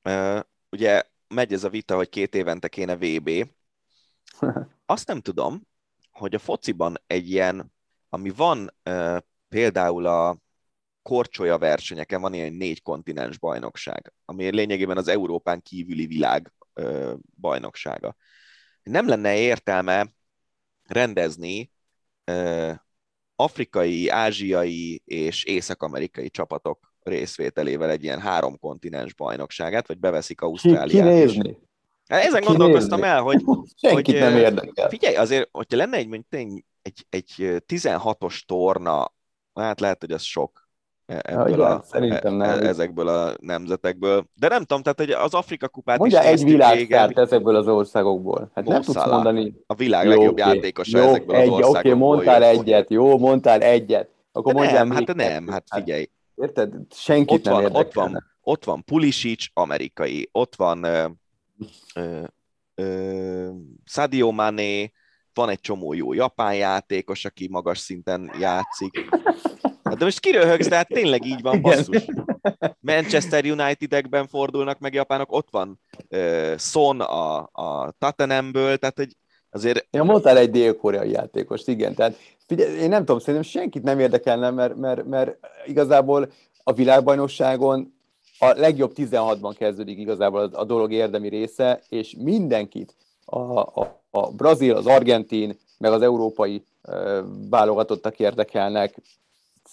uh, 0.04 0.44
ugye 0.72 1.04
megy 1.28 1.54
ez 1.54 1.64
a 1.64 1.70
vita, 1.70 1.95
hogy 1.95 2.10
két 2.10 2.36
évente 2.36 2.68
kéne 2.68 2.98
VB. 2.98 3.50
Azt 4.86 5.08
nem 5.08 5.20
tudom, 5.20 5.62
hogy 6.12 6.36
a 6.36 6.40
fociban 6.40 6.98
egy 7.08 7.30
ilyen, 7.30 7.74
ami 8.10 8.30
van 8.30 8.74
például 9.50 10.06
a 10.06 10.38
korcsolya 11.03 11.57
versenyeken 11.57 12.21
van 12.21 12.34
ilyen 12.34 12.53
négy 12.53 12.81
kontinens 12.81 13.38
bajnokság, 13.38 14.13
ami 14.25 14.49
lényegében 14.49 14.97
az 14.97 15.07
Európán 15.07 15.61
kívüli 15.61 16.05
világ 16.05 16.53
bajnoksága. 17.39 18.15
Nem 18.84 19.07
lenne 19.07 19.38
értelme 19.38 20.07
rendezni 20.84 21.71
afrikai, 23.35 24.09
ázsiai 24.09 25.01
és 25.05 25.43
észak-amerikai 25.43 26.30
csapatok 26.30 26.93
részvételével 26.99 27.89
egy 27.89 28.03
ilyen 28.03 28.19
három 28.19 28.59
kontinens 28.59 29.13
bajnokságát, 29.13 29.88
vagy 29.88 29.99
beveszik 29.99 30.41
Ausztráliát 30.41 31.31
ki, 31.31 31.39
ki 31.39 31.57
hát 32.07 32.23
Ezen 32.23 32.43
gondolkoztam 32.43 33.03
el, 33.03 33.21
hogy, 33.21 33.43
Senkit 33.81 34.05
hogy 34.05 34.23
nem 34.23 34.38
érdekel. 34.38 34.89
Figyelj, 34.89 35.15
azért, 35.15 35.49
hogyha 35.51 35.77
lenne 35.77 35.97
egy, 35.97 36.25
egy, 36.30 36.65
egy, 36.81 37.05
egy 37.09 37.63
16-os 37.67 38.45
torna, 38.45 39.13
hát 39.53 39.80
lehet, 39.80 39.99
hogy 39.99 40.11
az 40.11 40.21
sok, 40.21 40.62
ebből 41.05 41.47
ja, 41.47 41.53
igen, 41.53 41.71
a, 41.71 41.81
szerintem 41.84 42.34
nem. 42.34 42.49
E, 42.49 42.67
ezekből 42.67 43.07
a 43.07 43.34
nemzetekből. 43.39 44.25
De 44.34 44.47
nem 44.47 44.63
tudom, 44.63 44.81
tehát 44.81 44.99
hogy 44.99 45.11
az 45.11 45.34
Afrika 45.34 45.67
kupát 45.67 45.97
Mondja 45.97 46.19
is 46.19 46.25
egy 46.25 46.43
világszárt 46.43 47.19
ezekből 47.19 47.55
az 47.55 47.67
országokból. 47.67 48.51
Hát 48.55 48.65
nem 48.65 48.81
tudsz 48.81 49.05
mondani. 49.05 49.55
A 49.67 49.75
világ 49.75 50.07
legjobb 50.07 50.39
okay. 50.39 50.53
játékosa 50.53 50.97
jó, 50.97 51.03
ezekből 51.03 51.35
egy, 51.35 51.47
az 51.47 51.53
országokból. 51.53 51.80
Oké, 51.80 51.88
okay, 51.88 51.99
mondtál 51.99 52.53
jött. 52.53 52.61
egyet, 52.61 52.89
jó, 52.89 53.17
mondtál 53.17 53.61
egyet. 53.61 54.09
Akkor 54.31 54.53
De 54.53 54.71
nem, 54.71 54.91
hát 54.91 55.13
nem, 55.13 55.47
hát 55.47 55.63
figyelj. 55.75 56.09
Érted? 56.35 56.73
Senkit 56.89 57.38
ott 57.38 57.43
nem 57.43 57.53
van, 57.53 57.75
ott 57.75 57.93
van, 57.93 58.23
ott 58.41 58.65
van 58.65 58.84
Pulisic, 58.84 59.45
amerikai, 59.53 60.30
ott 60.31 60.55
van 60.55 60.84
ö, 60.84 61.05
ö, 61.95 62.21
ö, 62.75 63.49
Sadio 63.85 64.31
Mané, 64.31 64.91
van 65.34 65.49
egy 65.49 65.59
csomó 65.59 65.93
jó 65.93 66.13
japán 66.13 66.55
játékos, 66.55 67.25
aki 67.25 67.47
magas 67.51 67.80
szinten 67.80 68.31
játszik. 68.39 68.91
Hát 69.94 70.02
de 70.02 70.07
most 70.07 70.20
kiröhögsz, 70.20 70.68
de 70.68 70.76
hát 70.76 70.88
tényleg 70.88 71.26
így 71.26 71.41
van, 71.41 71.61
basszus. 71.61 72.06
Manchester 72.80 73.45
United-ekben 73.45 74.28
fordulnak 74.28 74.80
meg 74.80 74.94
japánok, 74.94 75.32
ott 75.32 75.48
van 75.52 75.80
uh, 76.10 76.57
Son 76.57 77.02
a, 77.02 77.38
a 77.52 77.94
Tottenhamből, 77.99 78.78
tehát 78.78 78.98
hogy 78.98 79.15
azért... 79.52 79.88
Ja, 79.91 80.03
mondtál 80.03 80.38
egy 80.38 80.49
dél-koreai 80.49 81.10
játékost, 81.10 81.68
igen, 81.68 81.94
tehát 81.95 82.18
figyelj, 82.48 82.78
én 82.78 82.90
nem 82.90 82.99
tudom, 82.99 83.20
szerintem 83.20 83.49
senkit 83.49 83.84
nem 83.84 83.99
érdekelne, 83.99 84.49
mert, 84.49 84.76
mert, 84.76 85.06
mert 85.06 85.38
igazából 85.65 86.32
a 86.64 86.74
világbajnokságon 86.74 87.94
a 88.40 88.45
legjobb 88.45 88.91
16-ban 88.95 89.56
kezdődik 89.57 89.98
igazából 89.98 90.40
a, 90.41 90.60
a 90.60 90.64
dolog 90.64 90.91
érdemi 90.91 91.30
része, 91.30 91.82
és 91.90 92.15
mindenkit, 92.20 92.95
a, 93.26 93.60
a, 93.60 94.02
a 94.11 94.32
brazil, 94.32 94.76
az 94.76 94.86
argentin, 94.86 95.57
meg 95.78 95.91
az 95.91 96.02
európai 96.02 96.64
válogatottak 97.49 98.20
érdekelnek. 98.20 99.02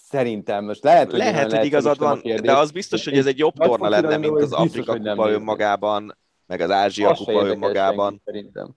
Szerintem 0.08 0.64
most 0.64 0.84
lehet, 0.84 1.10
hogy, 1.10 1.18
lehet, 1.18 1.52
hogy 1.52 1.64
igazad 1.64 1.98
van, 1.98 2.20
de 2.42 2.56
az 2.56 2.70
biztos, 2.70 3.04
hogy 3.04 3.18
ez 3.18 3.26
egy 3.26 3.38
jobb 3.38 3.54
torna 3.54 3.88
lenne, 3.88 4.16
mint 4.16 4.40
az 4.40 4.52
Afrika 4.52 4.96
kupa 4.96 5.30
önmagában, 5.30 6.18
meg 6.46 6.60
az 6.60 6.70
Ázsia 6.70 7.14
kupa 7.14 7.46
önmagában. 7.46 8.22
Szerintem. 8.24 8.74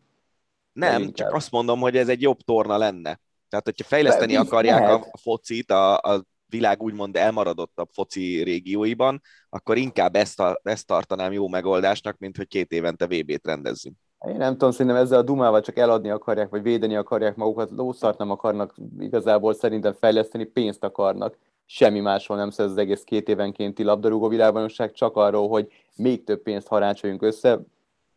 Nem, 0.73 1.11
csak 1.11 1.33
azt 1.33 1.51
mondom, 1.51 1.79
hogy 1.79 1.97
ez 1.97 2.09
egy 2.09 2.21
jobb 2.21 2.39
torna 2.41 2.77
lenne. 2.77 3.19
Tehát, 3.49 3.65
hogyha 3.65 3.83
fejleszteni 3.83 4.35
akarják 4.35 4.89
a 4.89 5.17
focit 5.21 5.71
a, 5.71 5.97
a 5.97 6.25
világ 6.45 6.81
úgymond 6.81 7.15
elmaradottabb 7.15 7.89
foci 7.91 8.43
régióiban, 8.43 9.21
akkor 9.49 9.77
inkább 9.77 10.15
ezt, 10.15 10.39
a, 10.39 10.59
ezt 10.63 10.87
tartanám 10.87 11.31
jó 11.31 11.47
megoldásnak, 11.47 12.17
mint 12.17 12.37
hogy 12.37 12.47
két 12.47 12.71
évente 12.71 13.05
VB-t 13.07 13.45
rendezzünk. 13.45 13.95
Én 14.27 14.35
nem 14.37 14.51
tudom, 14.51 14.71
szerintem 14.71 15.01
ezzel 15.01 15.19
a 15.19 15.23
dumával 15.23 15.61
csak 15.61 15.77
eladni 15.77 16.09
akarják, 16.09 16.49
vagy 16.49 16.61
védeni 16.61 16.95
akarják 16.95 17.35
magukat, 17.35 17.71
lószart 17.71 18.17
nem 18.17 18.31
akarnak 18.31 18.73
igazából 18.99 19.53
szerintem 19.53 19.93
fejleszteni, 19.93 20.43
pénzt 20.43 20.83
akarnak. 20.83 21.37
Semmi 21.65 21.99
máshol 21.99 22.37
nem 22.37 22.49
szól 22.49 22.65
az 22.65 22.77
egész 22.77 23.03
két 23.03 23.29
évenkénti 23.29 23.83
labdarúgó 23.83 24.27
világbajnokság, 24.27 24.91
csak 24.91 25.15
arról, 25.15 25.47
hogy 25.47 25.71
még 25.95 26.23
több 26.23 26.41
pénzt 26.41 26.67
harácsoljunk 26.67 27.21
össze. 27.21 27.59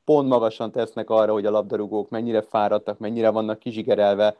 Pont 0.05 0.29
magasan 0.29 0.71
tesznek 0.71 1.11
arra, 1.11 1.33
hogy 1.33 1.47
a 1.47 1.51
labdarúgók 1.51 2.11
mennyire 2.11 2.43
fáradtak, 2.43 2.99
mennyire 2.99 3.31
vannak 3.31 3.59
kizsigerelve. 3.59 4.37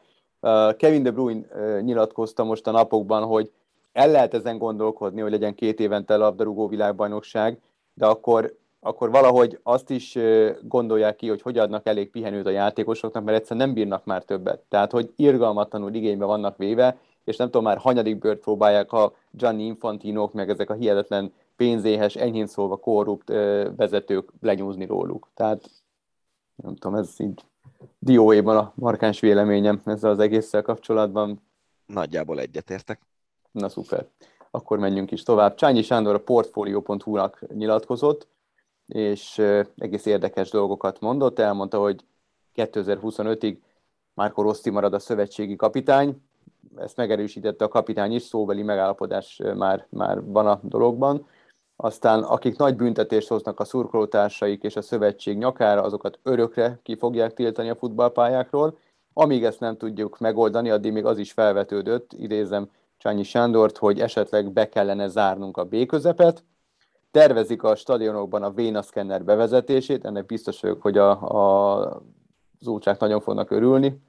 Kevin 0.77 1.03
De 1.03 1.11
Bruyne 1.11 1.45
nyilatkozta 1.81 2.43
most 2.43 2.67
a 2.67 2.71
napokban, 2.71 3.23
hogy 3.23 3.51
el 3.91 4.11
lehet 4.11 4.33
ezen 4.33 4.57
gondolkodni, 4.57 5.21
hogy 5.21 5.31
legyen 5.31 5.55
két 5.55 5.79
évente 5.79 6.15
labdarúgó 6.15 6.67
világbajnokság, 6.67 7.59
de 7.93 8.05
akkor 8.05 8.55
akkor 8.87 9.09
valahogy 9.09 9.59
azt 9.63 9.89
is 9.89 10.17
gondolják 10.61 11.15
ki, 11.15 11.29
hogy 11.29 11.41
hogy 11.41 11.57
adnak 11.57 11.87
elég 11.87 12.09
pihenőt 12.09 12.45
a 12.45 12.49
játékosoknak, 12.49 13.23
mert 13.23 13.37
egyszerűen 13.37 13.65
nem 13.65 13.75
bírnak 13.75 14.05
már 14.05 14.23
többet. 14.23 14.59
Tehát, 14.69 14.91
hogy 14.91 15.13
irgalmatlanul 15.15 15.93
igénybe 15.93 16.25
vannak 16.25 16.57
véve, 16.57 16.97
és 17.23 17.37
nem 17.37 17.47
tudom 17.47 17.63
már 17.63 17.77
hanyadik 17.77 18.17
bőrt 18.17 18.39
próbálják 18.39 18.91
a 18.91 19.13
Gianni 19.31 19.63
Infantinok, 19.63 20.33
meg 20.33 20.49
ezek 20.49 20.69
a 20.69 20.73
hihetetlen 20.73 21.33
pénzéhes, 21.55 22.15
enyhén 22.15 22.47
szólva 22.47 22.75
korrupt 22.75 23.27
vezetők 23.75 24.29
lenyúzni 24.41 24.85
róluk. 24.85 25.29
Tehát 25.33 25.69
nem 26.55 26.75
tudom, 26.75 26.97
ez 26.97 27.13
így 27.17 27.43
dióéban 27.99 28.57
a 28.57 28.71
markáns 28.75 29.19
véleményem 29.19 29.81
ezzel 29.85 30.11
az 30.11 30.19
egésszel 30.19 30.61
kapcsolatban. 30.61 31.41
Nagyjából 31.85 32.39
egyetértek. 32.39 33.01
Na 33.51 33.69
szuper. 33.69 34.05
Akkor 34.51 34.79
menjünk 34.79 35.11
is 35.11 35.23
tovább. 35.23 35.55
Csányi 35.55 35.81
Sándor 35.81 36.15
a 36.15 36.19
Portfolio.hu-nak 36.19 37.39
nyilatkozott, 37.53 38.27
és 38.87 39.37
egész 39.77 40.05
érdekes 40.05 40.49
dolgokat 40.49 40.99
mondott. 40.99 41.39
Elmondta, 41.39 41.79
hogy 41.79 42.05
2025-ig 42.55 43.57
Márko 44.13 44.41
Rossi 44.41 44.69
marad 44.69 44.93
a 44.93 44.99
szövetségi 44.99 45.55
kapitány, 45.55 46.21
ezt 46.75 46.97
megerősítette 46.97 47.65
a 47.65 47.67
kapitány 47.67 48.13
is, 48.13 48.21
szóbeli 48.21 48.63
megállapodás 48.63 49.41
már, 49.55 49.85
már 49.89 50.23
van 50.23 50.47
a 50.47 50.59
dologban. 50.63 51.27
Aztán 51.75 52.23
akik 52.23 52.57
nagy 52.57 52.75
büntetést 52.75 53.27
hoznak 53.27 53.59
a 53.59 53.65
szurkolótársaik 53.65 54.63
és 54.63 54.75
a 54.75 54.81
szövetség 54.81 55.37
nyakára, 55.37 55.81
azokat 55.81 56.19
örökre 56.23 56.79
ki 56.83 56.95
fogják 56.95 57.33
tiltani 57.33 57.69
a 57.69 57.75
futballpályákról. 57.75 58.77
Amíg 59.13 59.43
ezt 59.43 59.59
nem 59.59 59.77
tudjuk 59.77 60.19
megoldani, 60.19 60.69
addig 60.69 60.91
még 60.91 61.05
az 61.05 61.17
is 61.17 61.31
felvetődött, 61.31 62.13
idézem 62.13 62.69
Csányi 62.97 63.23
Sándort, 63.23 63.77
hogy 63.77 63.99
esetleg 63.99 64.51
be 64.51 64.69
kellene 64.69 65.07
zárnunk 65.07 65.57
a 65.57 65.63
B 65.65 65.85
közepet, 65.85 66.43
tervezik 67.17 67.63
a 67.63 67.75
stadionokban 67.75 68.43
a 68.43 68.51
Véna 68.51 68.81
szkenner 68.81 69.23
bevezetését, 69.23 70.05
ennek 70.05 70.25
biztos 70.25 70.61
vagyok, 70.61 70.81
hogy 70.81 70.97
a, 70.97 71.09
a, 71.21 71.85
az 72.59 72.67
úcsák 72.67 72.99
nagyon 72.99 73.21
fognak 73.21 73.51
örülni, 73.51 74.01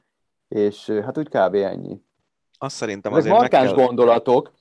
és 0.49 0.87
hát 1.05 1.19
úgy 1.19 1.29
kb. 1.29 1.55
ennyi. 1.55 2.01
Azt 2.59 2.77
szerintem 2.77 3.13
azért 3.13 3.35
markáns 3.35 3.73
kell... 3.73 3.85
gondolatok, 3.85 4.53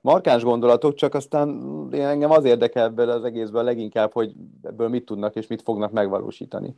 markáns 0.00 0.42
gondolatok, 0.42 0.94
csak 0.94 1.14
aztán 1.14 1.48
engem 1.90 2.30
az 2.30 2.44
érdekel 2.44 2.84
ebből 2.84 3.10
az 3.10 3.24
egészben 3.24 3.64
leginkább, 3.64 4.12
hogy 4.12 4.32
ebből 4.62 4.88
mit 4.88 5.04
tudnak 5.04 5.34
és 5.34 5.46
mit 5.46 5.62
fognak 5.62 5.92
megvalósítani. 5.92 6.76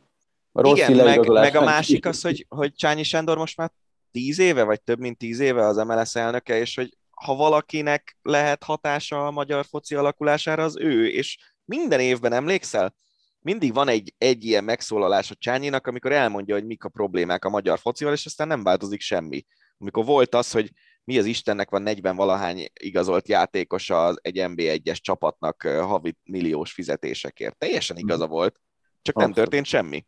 A 0.51 0.61
rossz 0.61 0.77
Igen, 0.89 1.05
meg, 1.05 1.29
meg 1.29 1.55
a 1.55 1.63
másik 1.63 2.05
az, 2.05 2.21
hogy, 2.21 2.45
hogy 2.49 2.73
Csányi 2.73 3.03
Sándor 3.03 3.37
most 3.37 3.57
már 3.57 3.71
tíz 4.11 4.39
éve, 4.39 4.63
vagy 4.63 4.81
több 4.81 4.99
mint 4.99 5.17
tíz 5.17 5.39
éve 5.39 5.65
az 5.65 5.77
MLS 5.77 6.15
elnöke, 6.15 6.59
és 6.59 6.75
hogy 6.75 6.97
ha 7.15 7.35
valakinek 7.35 8.17
lehet 8.21 8.63
hatása 8.63 9.27
a 9.27 9.31
magyar 9.31 9.65
foci 9.65 9.95
alakulására, 9.95 10.63
az 10.63 10.77
ő, 10.77 11.07
és 11.07 11.37
minden 11.65 11.99
évben 11.99 12.33
emlékszel, 12.33 12.95
mindig 13.39 13.73
van 13.73 13.87
egy, 13.87 14.13
egy 14.17 14.43
ilyen 14.43 14.63
megszólalás 14.63 15.31
a 15.31 15.35
Csányinak, 15.35 15.87
amikor 15.87 16.11
elmondja, 16.11 16.55
hogy 16.55 16.65
mik 16.65 16.83
a 16.83 16.89
problémák 16.89 17.45
a 17.45 17.49
magyar 17.49 17.79
focival, 17.79 18.13
és 18.13 18.25
aztán 18.25 18.47
nem 18.47 18.63
változik 18.63 19.01
semmi. 19.01 19.45
Amikor 19.77 20.05
volt 20.05 20.35
az, 20.35 20.51
hogy 20.51 20.71
mi 21.03 21.17
az 21.17 21.25
Istennek 21.25 21.69
van 21.69 21.81
40 21.81 22.15
valahány 22.15 22.67
igazolt 22.73 23.27
játékosa 23.27 24.05
az 24.05 24.19
egy 24.21 24.35
NB1-es 24.37 24.97
csapatnak 24.97 25.61
havi 25.61 26.17
milliós 26.23 26.71
fizetésekért. 26.71 27.57
Teljesen 27.57 27.97
igaza 27.97 28.27
volt, 28.27 28.59
csak 29.01 29.15
nem 29.15 29.33
történt 29.33 29.65
semmi. 29.65 30.05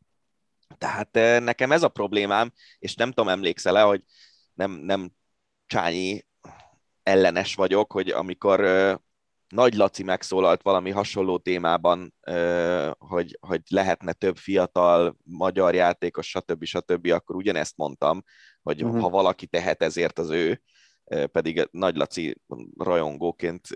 Tehát 0.78 1.42
nekem 1.44 1.72
ez 1.72 1.84
a 1.84 1.90
problémám, 1.90 2.52
és 2.80 2.96
nem 2.96 3.12
tudom, 3.12 3.30
emlékszel-e, 3.30 3.82
hogy 3.82 4.04
nem, 4.54 4.72
nem 4.72 5.12
Csányi 5.66 6.26
ellenes 7.08 7.56
vagyok, 7.56 7.92
hogy 7.92 8.10
amikor 8.10 8.60
Nagy 9.48 9.74
Laci 9.74 10.04
megszólalt 10.04 10.62
valami 10.62 10.92
hasonló 10.92 11.38
témában, 11.38 12.14
hogy, 12.98 13.38
hogy 13.40 13.62
lehetne 13.70 14.14
több 14.14 14.38
fiatal 14.38 15.18
magyar 15.24 15.76
játékos, 15.76 16.30
stb. 16.30 16.64
stb., 16.64 17.12
akkor 17.12 17.36
ugyanezt 17.36 17.78
mondtam, 17.78 18.24
hogy 18.62 18.84
uh-huh. 18.84 19.02
ha 19.02 19.10
valaki 19.10 19.48
tehet 19.48 19.84
ezért 19.84 20.20
az 20.20 20.30
ő, 20.30 20.62
pedig 21.32 21.68
Nagy 21.72 21.96
Laci 21.96 22.42
rajongóként 22.78 23.68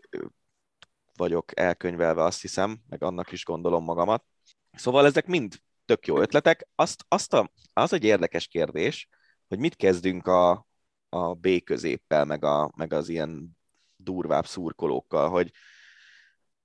vagyok 1.18 1.60
elkönyvelve, 1.60 2.24
azt 2.24 2.41
hiszem, 2.41 2.80
meg 2.90 3.03
annak 3.03 3.32
is 3.32 3.45
gondolom 3.45 3.84
magamat. 3.84 4.24
Szóval 4.72 5.06
ezek 5.06 5.26
mind 5.26 5.56
tök 5.86 6.08
jó 6.08 6.20
ötletek. 6.20 6.68
Azt, 6.76 7.06
azt 7.08 7.34
a, 7.34 7.52
az 7.74 7.94
egy 7.94 8.03
érdekes 8.03 8.48
kérdés, 8.48 9.10
hogy 9.48 9.60
mit 9.60 9.76
kezdünk 9.76 10.28
a, 10.28 10.68
a 11.13 11.33
B 11.33 11.63
középpel, 11.63 12.25
meg, 12.25 12.43
a, 12.43 12.71
meg 12.75 12.93
az 12.93 13.09
ilyen 13.09 13.57
durvább 13.95 14.45
szurkolókkal, 14.45 15.29
hogy, 15.29 15.51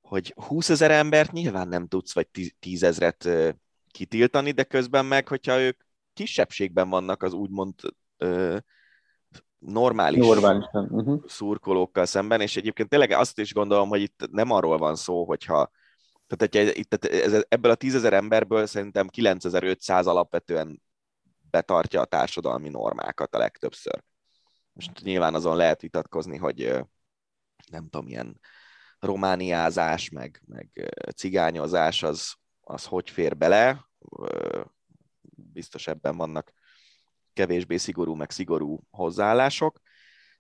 hogy 0.01 0.33
20 0.37 0.69
ezer 0.69 0.91
embert 0.91 1.33
nyilván 1.33 1.69
nem 1.69 1.87
tudsz, 1.87 2.15
vagy 2.15 2.29
10 2.59 2.83
ezret 2.83 3.29
kitiltani, 3.91 4.51
de 4.51 4.65
közben 4.65 5.05
meg, 5.05 5.29
hogyha 5.29 5.61
ők 5.61 5.81
kisebbségben 6.13 6.89
vannak 6.89 7.23
az 7.23 7.33
úgymond 7.33 7.75
ö, 8.17 8.57
normális 9.59 10.21
uh-huh. 10.73 11.23
szurkolókkal 11.27 12.07
szemben, 12.07 12.41
és 12.41 12.57
egyébként 12.57 12.89
tényleg 12.89 13.11
azt 13.11 13.39
is 13.39 13.55
gondolom, 13.55 13.89
hogy 13.89 14.01
itt 14.01 14.29
nem 14.31 14.51
arról 14.51 14.79
van 14.79 14.97
szó, 14.97 15.25
hogyha 15.25 15.71
tehát, 16.27 16.55
hogyha 16.55 16.81
itt, 16.81 17.05
ez, 17.05 17.45
ebből 17.49 17.71
a 17.71 17.75
10 17.75 17.95
ezer 17.95 18.13
emberből 18.13 18.67
szerintem 18.67 19.09
9500 19.09 20.07
alapvetően 20.07 20.83
betartja 21.51 22.01
a 22.01 22.05
társadalmi 22.05 22.69
normákat 22.69 23.35
a 23.35 23.39
legtöbbször. 23.39 24.03
Most 24.77 25.03
nyilván 25.03 25.35
azon 25.35 25.57
lehet 25.57 25.81
vitatkozni, 25.81 26.37
hogy 26.37 26.63
nem 27.71 27.89
tudom, 27.89 28.09
ilyen 28.09 28.41
romániázás, 28.99 30.09
meg, 30.09 30.43
meg 30.47 30.95
cigányozás, 31.15 32.03
az, 32.03 32.35
az 32.61 32.85
hogy 32.85 33.11
fér 33.11 33.37
bele. 33.37 33.89
Biztos 35.53 35.87
ebben 35.87 36.17
vannak 36.17 36.53
kevésbé 37.33 37.77
szigorú, 37.77 38.15
meg 38.15 38.31
szigorú 38.31 38.81
hozzáállások, 38.91 39.81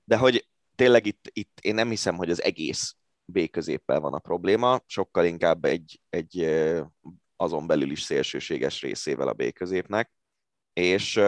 de 0.04 0.16
hogy 0.16 0.48
tényleg 0.74 1.06
itt, 1.06 1.30
itt 1.32 1.58
én 1.60 1.74
nem 1.74 1.88
hiszem, 1.88 2.16
hogy 2.16 2.30
az 2.30 2.42
egész 2.42 2.96
B 3.24 3.50
középpel 3.50 4.00
van 4.00 4.14
a 4.14 4.18
probléma, 4.18 4.80
sokkal 4.86 5.24
inkább 5.24 5.64
egy, 5.64 6.00
egy 6.08 6.46
azon 7.36 7.66
belül 7.66 7.90
is 7.90 8.02
szélsőséges 8.02 8.80
részével 8.80 9.28
a 9.28 9.32
B 9.32 9.52
középnek, 9.52 10.12
és 10.72 11.20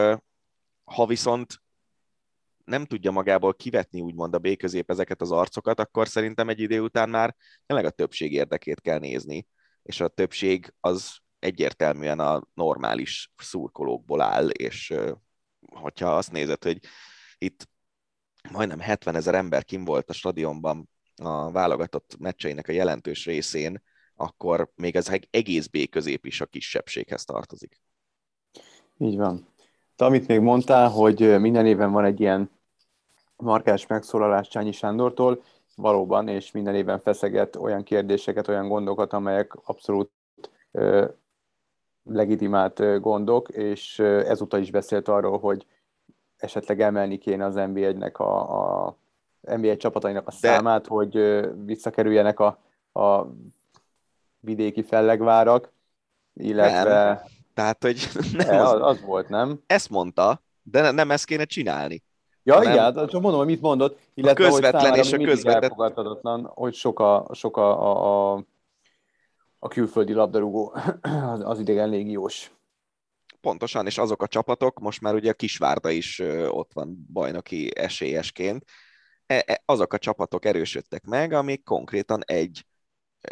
ha 0.85 1.07
viszont 1.07 1.63
nem 2.69 2.85
tudja 2.85 3.11
magából 3.11 3.55
kivetni 3.55 4.01
úgymond 4.01 4.35
a 4.35 4.39
B 4.39 4.57
közép 4.57 4.91
ezeket 4.91 5.21
az 5.21 5.31
arcokat, 5.31 5.81
akkor 5.81 6.09
szerintem 6.09 6.49
egy 6.49 6.61
idő 6.61 6.81
után 6.81 7.09
már 7.09 7.37
tényleg 7.67 7.87
a 7.87 7.91
többség 7.91 8.33
érdekét 8.33 8.81
kell 8.81 8.99
nézni, 8.99 9.47
és 9.83 10.01
a 10.01 10.09
többség 10.09 10.75
az 10.81 11.19
egyértelműen 11.39 12.19
a 12.21 12.43
normális 12.55 13.33
szurkolókból 13.37 14.21
áll, 14.21 14.49
és 14.49 14.95
hogyha 15.67 16.17
azt 16.17 16.33
nézed, 16.33 16.65
hogy 16.65 16.79
itt 17.39 17.69
majdnem 18.53 18.81
70 18.81 19.15
ezer 19.15 19.35
ember 19.35 19.65
kim 19.65 19.85
volt 19.85 20.11
a 20.11 20.13
stadionban 20.13 20.89
a 21.17 21.51
válogatott 21.51 22.17
meccseinek 22.19 22.69
a 22.69 22.73
jelentős 22.73 23.25
részén, 23.25 23.83
akkor 24.15 24.71
még 24.75 24.97
az 24.97 25.21
egész 25.31 25.67
B 25.67 25.89
közép 25.89 26.27
is 26.27 26.41
a 26.41 26.47
kisebbséghez 26.47 27.25
tartozik. 27.25 27.81
Így 28.99 29.17
van. 29.17 29.55
Te, 29.97 30.05
amit 30.05 30.27
még 30.27 30.41
mondtál, 30.41 30.89
hogy 30.89 31.41
minden 31.41 31.67
éven 31.67 31.91
van 31.91 32.05
egy 32.05 32.21
ilyen 32.21 32.58
markás 33.43 33.87
megszólalás 33.87 34.49
Csányi 34.49 34.73
Sándortól, 34.73 35.43
valóban, 35.77 36.29
és 36.29 36.51
minden 36.51 36.75
éven 36.75 37.01
feszeget 37.01 37.57
olyan 37.57 37.83
kérdéseket, 37.83 38.49
olyan 38.49 38.69
gondokat, 38.69 39.13
amelyek 39.13 39.53
abszolút 39.65 40.11
ö, 40.71 41.07
legitimált 42.05 43.01
gondok, 43.01 43.49
és 43.49 43.99
ezúttal 43.99 44.61
is 44.61 44.71
beszélt 44.71 45.09
arról, 45.09 45.39
hogy 45.39 45.67
esetleg 46.37 46.81
emelni 46.81 47.19
kéne 47.19 47.45
az 47.45 47.55
NB1-nek 47.57 48.13
a, 48.13 48.87
a 48.87 48.97
NBA 49.41 49.77
csapatainak 49.77 50.27
a 50.27 50.31
De... 50.31 50.37
számát, 50.37 50.87
hogy 50.87 51.41
visszakerüljenek 51.65 52.41
a, 52.41 52.59
a 52.93 53.27
vidéki 54.41 54.83
fellegvárak, 54.83 55.73
illetve... 56.35 57.05
Nem. 57.05 57.19
Tehát, 57.55 57.83
hogy 57.83 58.09
nem 58.33 58.61
az, 58.61 58.81
az 58.81 59.01
volt, 59.01 59.29
nem? 59.29 59.61
Ezt 59.67 59.91
mondta, 59.91 60.43
de 60.63 60.91
nem 60.91 61.11
ezt 61.11 61.25
kéne 61.25 61.45
csinálni. 61.45 62.03
Ja, 62.49 62.55
hanem 62.55 62.73
igen, 62.73 62.85
hát 62.85 63.11
csak 63.11 63.21
mondom, 63.21 63.41
hogy 63.41 63.49
mit 63.49 63.61
mondott, 63.61 63.99
illetve 64.15 64.47
a 64.47 64.49
közvetlen 64.49 64.91
hogy 64.91 64.99
és 64.99 65.13
a 65.13 65.17
közvetlen... 65.17 65.63
elfogadhatatlan, 65.63 66.51
hogy 66.55 66.75
sok 66.75 67.01
a, 67.01 67.29
sok 67.33 67.57
a, 67.57 67.83
a, 67.83 68.33
a, 68.35 68.45
a 69.59 69.69
külföldi 69.69 70.13
labdarúgó, 70.13 70.75
az, 71.33 71.41
az 71.43 71.59
idegen 71.59 71.89
légiós. 71.89 72.53
Pontosan, 73.41 73.87
és 73.87 73.99
azok 73.99 74.23
a 74.23 74.27
csapatok, 74.27 74.79
most 74.79 75.01
már 75.01 75.15
ugye 75.15 75.31
a 75.31 75.35
Kisvárda 75.35 75.91
is 75.91 76.19
ott 76.49 76.71
van 76.73 77.07
bajnoki 77.13 77.77
esélyesként, 77.77 78.65
e, 79.27 79.43
e, 79.47 79.63
azok 79.65 79.93
a 79.93 79.99
csapatok 79.99 80.45
erősödtek 80.45 81.05
meg, 81.05 81.33
amik 81.33 81.65
konkrétan 81.65 82.23
egy 82.27 82.67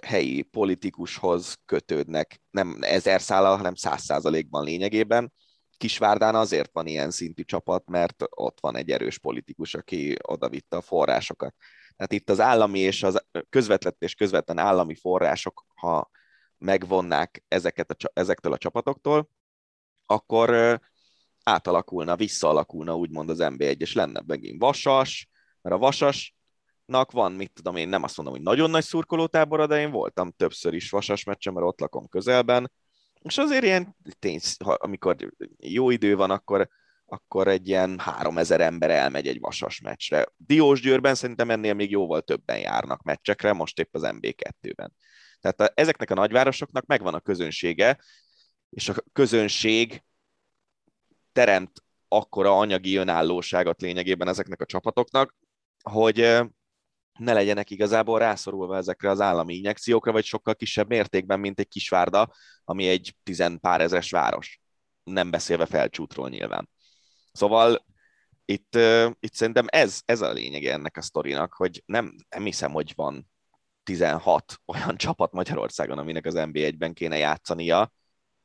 helyi 0.04 0.42
politikushoz 0.42 1.54
kötődnek, 1.64 2.40
nem 2.50 2.76
ezer 2.80 3.20
szállal, 3.20 3.56
hanem 3.56 3.74
száz 3.74 4.02
százalékban 4.02 4.64
lényegében. 4.64 5.32
Kisvárdán 5.76 6.34
azért 6.34 6.70
van 6.72 6.86
ilyen 6.86 7.10
szintű 7.10 7.42
csapat, 7.42 7.88
mert 7.88 8.24
ott 8.28 8.60
van 8.60 8.76
egy 8.76 8.90
erős 8.90 9.18
politikus, 9.18 9.74
aki 9.74 10.16
odavitte 10.22 10.76
a 10.76 10.80
forrásokat. 10.80 11.54
Tehát 11.96 12.12
itt 12.12 12.30
az 12.30 12.40
állami 12.40 12.78
és 12.78 13.02
az 13.02 13.26
közvetlen 13.48 13.94
és 13.98 14.14
közvetlen 14.14 14.58
állami 14.58 14.94
források, 14.94 15.64
ha 15.74 16.10
megvonnák 16.58 17.44
ezeket 17.48 17.90
a, 17.90 18.10
ezektől 18.12 18.52
a 18.52 18.58
csapatoktól, 18.58 19.28
akkor 20.06 20.80
átalakulna, 21.44 22.16
visszaalakulna 22.16 22.96
úgymond 22.96 23.30
az 23.30 23.38
NB1, 23.40 23.80
és 23.80 23.94
lenne 23.94 24.22
megint 24.26 24.60
Vasas, 24.60 25.28
mert 25.62 25.74
a 25.74 25.78
Vasasnak 25.78 27.10
van, 27.10 27.32
mit 27.32 27.52
tudom 27.52 27.76
én, 27.76 27.88
nem 27.88 28.02
azt 28.02 28.16
mondom, 28.16 28.34
hogy 28.34 28.44
nagyon 28.44 28.70
nagy 28.70 28.84
szurkolótábora, 28.84 29.66
de 29.66 29.80
én 29.80 29.90
voltam 29.90 30.30
többször 30.30 30.74
is 30.74 30.90
Vasas 30.90 31.24
meccsen, 31.24 31.52
mert 31.52 31.66
ott 31.66 31.80
lakom 31.80 32.08
közelben, 32.08 32.70
és 33.26 33.38
azért 33.38 33.64
ilyen, 33.64 33.96
tény, 34.18 34.40
amikor 34.58 35.16
jó 35.58 35.90
idő 35.90 36.16
van, 36.16 36.30
akkor, 36.30 36.68
akkor 37.04 37.48
egy 37.48 37.68
ilyen 37.68 37.98
3000 37.98 38.60
ember 38.60 38.90
elmegy 38.90 39.26
egy 39.26 39.40
vasas 39.40 39.80
meccsre. 39.80 40.26
Diós 40.36 40.80
Győrben 40.80 41.14
szerintem 41.14 41.50
ennél 41.50 41.74
még 41.74 41.90
jóval 41.90 42.22
többen 42.22 42.58
járnak 42.58 43.02
meccsekre, 43.02 43.52
most 43.52 43.78
épp 43.78 43.94
az 43.94 44.02
MB2-ben. 44.04 44.92
Tehát 45.40 45.60
a, 45.60 45.72
ezeknek 45.74 46.10
a 46.10 46.14
nagyvárosoknak 46.14 46.86
megvan 46.86 47.14
a 47.14 47.20
közönsége, 47.20 47.98
és 48.70 48.88
a 48.88 48.94
közönség 49.12 50.04
teremt 51.32 51.84
akkora 52.08 52.58
anyagi 52.58 52.96
önállóságot 52.96 53.80
lényegében 53.80 54.28
ezeknek 54.28 54.60
a 54.60 54.66
csapatoknak, 54.66 55.36
hogy 55.82 56.40
ne 57.18 57.32
legyenek 57.32 57.70
igazából 57.70 58.18
rászorulva 58.18 58.76
ezekre 58.76 59.10
az 59.10 59.20
állami 59.20 59.54
injekciókra, 59.54 60.12
vagy 60.12 60.24
sokkal 60.24 60.54
kisebb 60.54 60.88
mértékben, 60.88 61.40
mint 61.40 61.58
egy 61.58 61.68
Kisvárda, 61.68 62.32
ami 62.64 62.88
egy 62.88 63.16
tizen 63.22 63.60
pár 63.60 63.80
ezres 63.80 64.10
város. 64.10 64.60
Nem 65.04 65.30
beszélve 65.30 65.66
felcsútról 65.66 66.28
nyilván. 66.28 66.68
Szóval 67.32 67.86
itt, 68.44 68.78
itt 69.20 69.34
szerintem 69.34 69.66
ez, 69.68 70.00
ez 70.04 70.20
a 70.20 70.32
lényege 70.32 70.72
ennek 70.72 70.96
a 70.96 71.02
sztorinak, 71.02 71.52
hogy 71.52 71.82
nem, 71.86 72.14
nem 72.28 72.44
hiszem, 72.44 72.72
hogy 72.72 72.92
van 72.94 73.30
16 73.82 74.60
olyan 74.64 74.96
csapat 75.06 75.32
Magyarországon, 75.32 75.98
aminek 75.98 76.26
az 76.26 76.34
NB1-ben 76.36 76.92
kéne 76.92 77.16
játszania, 77.16 77.92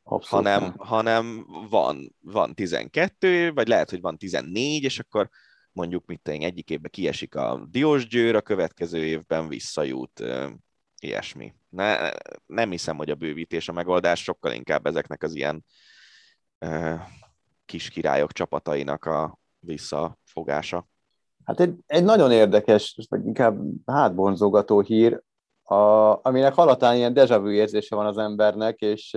Abszolút 0.04 0.46
hanem, 0.46 0.62
nem. 0.62 0.74
hanem 0.78 1.46
van, 1.70 2.16
van 2.20 2.56
12, 2.56 3.52
vagy 3.52 3.68
lehet, 3.68 3.90
hogy 3.90 4.02
van 4.02 4.18
14, 4.18 4.84
és 4.84 5.00
akkor 5.00 5.30
mondjuk 5.72 6.06
mit 6.06 6.22
tenni, 6.22 6.44
egyik 6.44 6.70
évben 6.70 6.92
kiesik 6.92 7.36
a 7.36 7.68
Diós 7.70 8.08
Győr, 8.08 8.36
a 8.36 8.42
következő 8.42 9.06
évben 9.06 9.48
visszajut, 9.48 10.24
ilyesmi. 11.00 11.54
Ne, 11.70 12.12
nem 12.46 12.72
hiszem, 12.72 12.98
hogy 12.98 13.10
a 13.10 13.16
bővítés 13.16 13.70
a 13.70 13.74
megoldás, 13.74 14.24
sokkal 14.24 14.52
inkább 14.52 14.86
ezeknek 14.86 15.24
az 15.24 15.36
ilyen 15.36 15.66
uh, 16.66 17.00
kis 17.66 17.90
királyok 17.90 18.32
csapatainak 18.32 19.06
a 19.06 19.40
visszafogása. 19.60 20.88
Hát 21.46 21.60
egy, 21.60 21.76
egy 21.88 22.04
nagyon 22.04 22.32
érdekes, 22.32 22.98
vagy 23.10 23.26
inkább 23.26 23.60
hátbonzogató 23.86 24.80
hír, 24.80 25.22
a, 25.64 25.76
aminek 26.28 26.54
halatán 26.54 26.96
ilyen 26.96 27.14
deja 27.14 27.40
vu 27.40 27.50
érzése 27.50 27.96
van 27.96 28.06
az 28.06 28.18
embernek, 28.18 28.80
és 28.80 29.14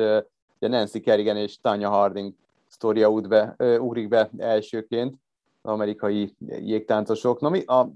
ugye 0.59 0.69
Nancy 0.69 1.01
Kerrigan 1.01 1.37
és 1.37 1.61
Tanya 1.61 1.89
Harding 1.89 2.35
sztoria 2.67 3.11
út 3.11 3.29
be, 3.29 3.55
ugrik 3.79 4.09
be 4.09 4.31
elsőként 4.39 5.17
amerikai 5.65 6.37
jégtáncosok. 6.47 7.41
Na 7.41 7.49
mi 7.49 7.65
a 7.65 7.93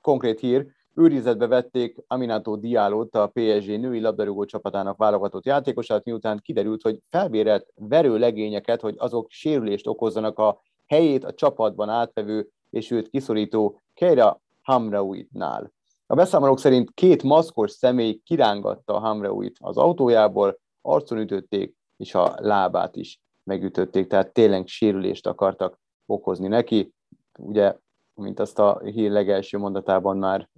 konkrét 0.00 0.40
hír, 0.40 0.66
őrizetbe 0.94 1.46
vették 1.46 1.96
Aminato 2.06 2.56
Dialót, 2.56 3.14
a 3.14 3.26
PSG 3.26 3.80
női 3.80 4.00
labdarúgó 4.00 4.44
csapatának 4.44 4.96
válogatott 4.96 5.44
játékosát, 5.44 6.04
miután 6.04 6.40
kiderült, 6.42 6.82
hogy 6.82 6.98
felbérelt 7.10 7.66
verőlegényeket, 7.74 8.80
hogy 8.80 8.94
azok 8.98 9.30
sérülést 9.30 9.86
okozzanak 9.86 10.38
a 10.38 10.60
helyét 10.86 11.24
a 11.24 11.34
csapatban 11.34 11.88
átvevő 11.88 12.48
és 12.70 12.90
őt 12.90 13.08
kiszorító 13.08 13.82
Keira 13.94 14.40
Hamrauitnál. 14.62 15.72
A 16.06 16.14
beszámolók 16.14 16.58
szerint 16.58 16.90
két 16.94 17.22
maszkos 17.22 17.70
személy 17.70 18.20
kirángatta 18.24 18.98
Hamrauit 18.98 19.56
az 19.60 19.76
autójából, 19.76 20.58
arcon 20.82 21.18
ütötték, 21.18 21.74
és 21.96 22.14
a 22.14 22.34
lábát 22.36 22.96
is 22.96 23.20
megütötték, 23.44 24.06
tehát 24.06 24.32
tényleg 24.32 24.66
sérülést 24.66 25.26
akartak 25.26 25.80
okozni 26.06 26.48
neki. 26.48 26.93
Ugye, 27.38 27.76
mint 28.14 28.40
azt 28.40 28.58
a 28.58 28.80
hír 28.84 29.10
legelső 29.10 29.58
mondatában 29.58 30.16
már 30.16 30.48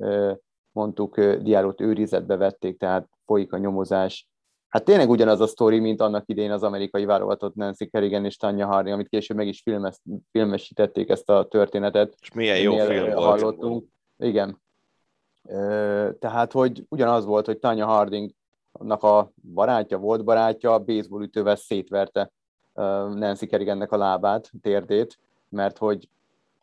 mondtuk, 0.73 1.21
diárót 1.21 1.81
őrizetbe 1.81 2.37
vették, 2.37 2.79
tehát 2.79 3.09
folyik 3.25 3.53
a 3.53 3.59
nyomozás. 3.59 4.29
Hát 4.69 4.85
tényleg 4.85 5.11
ugyanaz 5.11 5.41
a 5.41 5.47
sztori, 5.47 5.79
mint 5.79 6.01
annak 6.01 6.23
idén 6.27 6.51
az 6.51 6.63
amerikai 6.63 7.05
válogatott 7.05 7.55
Nancy 7.55 7.87
Kerrigan 7.91 8.25
és 8.25 8.37
Tanya 8.37 8.67
Harding, 8.67 8.95
amit 8.95 9.09
később 9.09 9.37
meg 9.37 9.47
is 9.47 9.61
filmes, 9.61 9.97
filmesítették 10.31 11.09
ezt 11.09 11.31
a 11.31 11.47
történetet. 11.49 12.15
És 12.21 12.33
milyen 12.33 12.59
jó 12.59 12.77
film 12.77 13.05
volt. 13.05 13.25
Hallottunk. 13.25 13.85
Igen. 14.19 14.61
Tehát, 16.19 16.53
hogy 16.53 16.85
ugyanaz 16.89 17.25
volt, 17.25 17.47
hogy 17.47 17.59
Tanya 17.59 17.87
Harding 17.87 18.31
annak 18.73 19.03
a 19.03 19.31
barátja, 19.55 19.99
volt 19.99 20.25
barátja, 20.25 20.79
baseball 20.79 21.23
ütővel 21.23 21.57
szétverte 21.57 22.33
Nancy 23.15 23.47
Kerrigannek 23.47 23.93
a 23.93 23.97
lábát, 23.97 24.51
térdét, 24.63 25.19
mert 25.49 25.79
hogy 25.79 26.09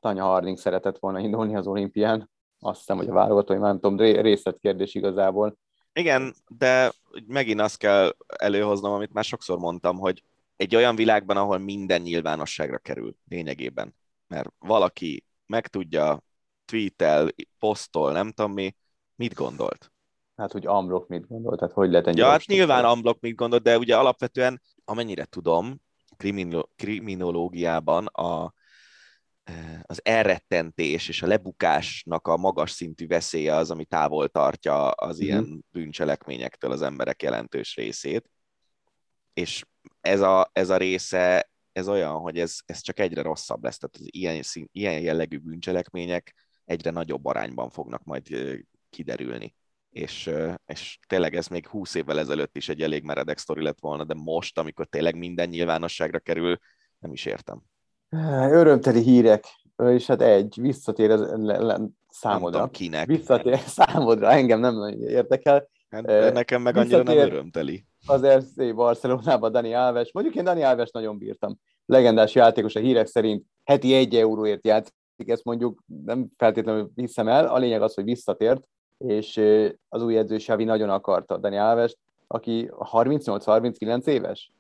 Tanya 0.04 0.24
Harding 0.24 0.58
szeretett 0.58 1.00
volna 1.00 1.20
indulni 1.20 1.56
az 1.56 1.68
olimpián. 1.68 2.30
Azt 2.60 2.80
hiszem, 2.80 2.98
hogy 2.98 3.08
a 3.08 3.14
válogató, 3.14 3.54
már 3.54 3.62
nem 3.62 3.80
tudom, 3.80 3.98
részletkérdés 3.98 4.96
igazából. 4.96 5.58
Igen, 5.94 6.34
de 6.48 6.92
megint 7.28 7.60
azt 7.60 7.78
kell 7.78 8.16
előhoznom, 8.38 8.94
amit 8.94 9.14
már 9.14 9.24
sokszor 9.24 9.58
mondtam, 9.58 9.98
hogy 9.98 10.24
egy 10.56 10.76
olyan 10.76 10.96
világban, 10.96 11.38
ahol 11.38 11.58
minden 11.58 12.02
nyilvánosságra 12.02 12.78
kerül 12.78 13.16
lényegében, 13.28 13.96
mert 14.28 14.54
valaki 14.60 15.26
megtudja, 15.46 16.24
tweetel, 16.66 17.28
posztol, 17.60 18.12
nem 18.12 18.32
tudom 18.32 18.52
mi, 18.52 18.76
mit 19.16 19.34
gondolt. 19.34 19.92
Hát, 20.36 20.52
hogy 20.52 20.66
Amblok 20.66 21.08
mit 21.08 21.28
gondolt, 21.28 21.60
tehát 21.60 21.74
hogy 21.74 21.90
lehet 21.90 22.16
Ja, 22.16 22.28
hát 22.28 22.46
nyilván 22.46 22.86
Amblok 22.86 23.20
mit 23.20 23.36
gondolt, 23.36 23.64
de 23.64 23.78
ugye 23.78 23.98
alapvetően, 23.98 24.62
amennyire 24.86 25.26
tudom, 25.26 25.82
kriminológiában 26.76 28.06
a, 28.06 28.54
az 29.82 30.00
elrettentés 30.04 31.08
és 31.08 31.22
a 31.22 31.28
lebukásnak 31.28 32.28
a 32.28 32.38
magas 32.38 32.72
szintű 32.72 33.08
veszélye 33.08 33.56
az, 33.56 33.72
ami 33.72 33.86
távol 33.86 34.28
tartja 34.28 34.90
az 34.90 35.18
mm-hmm. 35.18 35.26
ilyen 35.26 35.66
bűncselekményektől 35.72 36.72
az 36.72 36.82
emberek 36.82 37.22
jelentős 37.22 37.76
részét. 37.76 38.30
És 39.34 39.66
ez 40.02 40.22
a, 40.22 40.50
ez 40.54 40.70
a 40.70 40.78
része, 40.78 41.52
ez 41.72 41.88
olyan, 41.88 42.14
hogy 42.14 42.40
ez, 42.40 42.58
ez 42.66 42.82
csak 42.82 43.00
egyre 43.00 43.22
rosszabb 43.22 43.64
lesz. 43.64 43.78
Tehát 43.78 43.96
az 43.96 44.08
ilyen, 44.10 44.42
szín, 44.42 44.70
ilyen 44.72 45.00
jellegű 45.00 45.38
bűncselekmények 45.38 46.36
egyre 46.66 46.92
nagyobb 46.92 47.26
arányban 47.26 47.70
fognak 47.70 48.04
majd 48.04 48.28
kiderülni. 48.90 49.56
És, 49.90 50.30
és 50.66 51.00
tényleg 51.08 51.36
ez 51.36 51.48
még 51.48 51.68
20 51.68 51.96
évvel 51.96 52.20
ezelőtt 52.20 52.58
is 52.58 52.70
egy 52.70 52.82
elég 52.82 53.04
meredek 53.04 53.38
sztori 53.38 53.64
lett 53.64 53.80
volna, 53.80 54.04
de 54.04 54.14
most, 54.14 54.58
amikor 54.58 54.88
tényleg 54.88 55.16
minden 55.16 55.50
nyilvánosságra 55.50 56.20
kerül, 56.20 56.58
nem 57.00 57.12
is 57.12 57.26
értem. 57.26 57.73
Örömteli 58.52 59.02
hírek, 59.02 59.46
és 59.78 60.08
hát 60.08 60.22
egy, 60.22 60.58
visszatér 60.62 61.12
az 61.12 61.34
számodra. 62.10 62.60
Nem 62.60 62.70
kinek. 62.70 63.08
Visszatér 63.08 63.60
számodra, 63.78 64.30
engem 64.30 64.60
nem 64.60 64.76
nagyon 64.76 65.02
érdekel. 65.02 65.68
Hát, 65.90 66.34
nekem 66.34 66.62
meg 66.62 66.78
annyira 66.78 66.98
nem 66.98 67.06
visszatér- 67.06 67.32
örömteli. 67.32 67.86
Az 68.06 68.26
RC 68.26 68.74
Barcelonában 68.76 69.52
Dani 69.52 69.74
Alves. 69.74 70.12
Mondjuk 70.12 70.36
én 70.36 70.44
Dani 70.44 70.64
Alves 70.64 70.92
nagyon 70.92 71.18
bírtam. 71.18 71.60
Legendás 71.86 72.36
játékos 72.36 72.76
a 72.76 72.80
hírek 72.80 73.08
szerint 73.08 73.46
heti 73.64 73.94
egy 73.94 74.16
euróért 74.16 74.66
játszik, 74.66 74.94
ezt 75.26 75.44
mondjuk 75.44 75.84
nem 76.06 76.28
feltétlenül 76.38 76.92
hiszem 76.96 77.28
el. 77.28 77.48
A 77.48 77.58
lényeg 77.58 77.82
az, 77.82 77.94
hogy 77.94 78.04
visszatért, 78.04 78.68
és 78.98 79.42
az 79.90 80.02
új 80.02 80.18
edző 80.18 80.36
Xavi 80.36 80.64
nagyon 80.64 80.90
akarta 80.90 81.38
Dani 81.38 81.58
Alves, 81.58 81.96
aki 82.28 82.70
38-39 82.92 84.06
éves. 84.06 84.52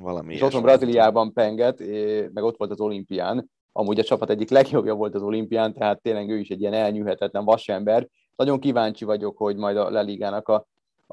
Valami 0.00 0.34
És 0.34 0.42
otthon 0.42 0.60
ilyesmi. 0.62 0.76
Brazíliában 0.76 1.32
penget, 1.32 1.78
meg 2.32 2.44
ott 2.44 2.56
volt 2.56 2.70
az 2.70 2.80
olimpián. 2.80 3.50
Amúgy 3.72 3.98
a 3.98 4.04
csapat 4.04 4.30
egyik 4.30 4.50
legjobbja 4.50 4.94
volt 4.94 5.14
az 5.14 5.22
olimpián, 5.22 5.72
tehát 5.72 6.02
tényleg 6.02 6.30
ő 6.30 6.38
is 6.38 6.48
egy 6.48 6.60
ilyen 6.60 6.72
elnyűhetetlen 6.72 7.44
vasember. 7.44 8.08
Nagyon 8.36 8.60
kíváncsi 8.60 9.04
vagyok, 9.04 9.36
hogy 9.36 9.56
majd 9.56 9.76
a 9.76 9.90
La 9.90 10.00
Ligának 10.00 10.48
a, 10.48 10.66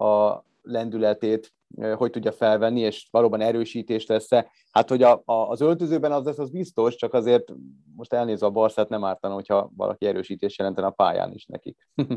a 0.06 0.44
lendületét 0.62 1.54
hogy 1.96 2.12
tudja 2.12 2.32
felvenni, 2.32 2.80
és 2.80 3.08
valóban 3.12 3.42
erősítés 3.42 4.06
lesz-e. 4.06 4.52
Hát, 4.72 4.90
hogy 4.90 5.04
a, 5.04 5.22
a, 5.26 5.34
az 5.34 5.62
öltözőben 5.62 6.12
az 6.12 6.26
lesz, 6.26 6.38
az 6.38 6.50
biztos, 6.50 6.96
csak 6.96 7.14
azért 7.14 7.54
most 7.96 8.14
elnézve 8.14 8.46
a 8.46 8.50
Barszát 8.50 8.90
nem 8.90 9.04
ártana, 9.04 9.34
hogyha 9.34 9.72
valaki 9.76 10.06
erősítés 10.06 10.58
jelentene 10.58 10.88
a 10.88 10.92
pályán 10.92 11.34
is 11.34 11.46
nekik. 11.46 11.88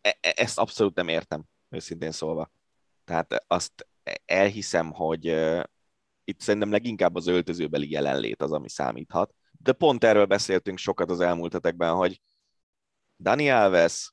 E- 0.00 0.18
e- 0.20 0.32
ezt 0.36 0.58
abszolút 0.58 0.94
nem 0.94 1.08
értem, 1.08 1.42
őszintén 1.70 2.10
szólva. 2.10 2.50
Tehát 3.04 3.44
azt 3.46 3.86
elhiszem, 4.24 4.92
hogy 4.92 5.24
itt 6.24 6.40
szerintem 6.40 6.70
leginkább 6.70 7.14
az 7.14 7.26
öltözőbeli 7.26 7.90
jelenlét 7.90 8.42
az, 8.42 8.52
ami 8.52 8.68
számíthat. 8.68 9.34
De 9.50 9.72
pont 9.72 10.04
erről 10.04 10.24
beszéltünk 10.24 10.78
sokat 10.78 11.10
az 11.10 11.20
elmúlt 11.20 11.52
hetekben, 11.52 11.94
hogy 11.94 12.20
Dani 13.18 13.50
Alves, 13.50 14.12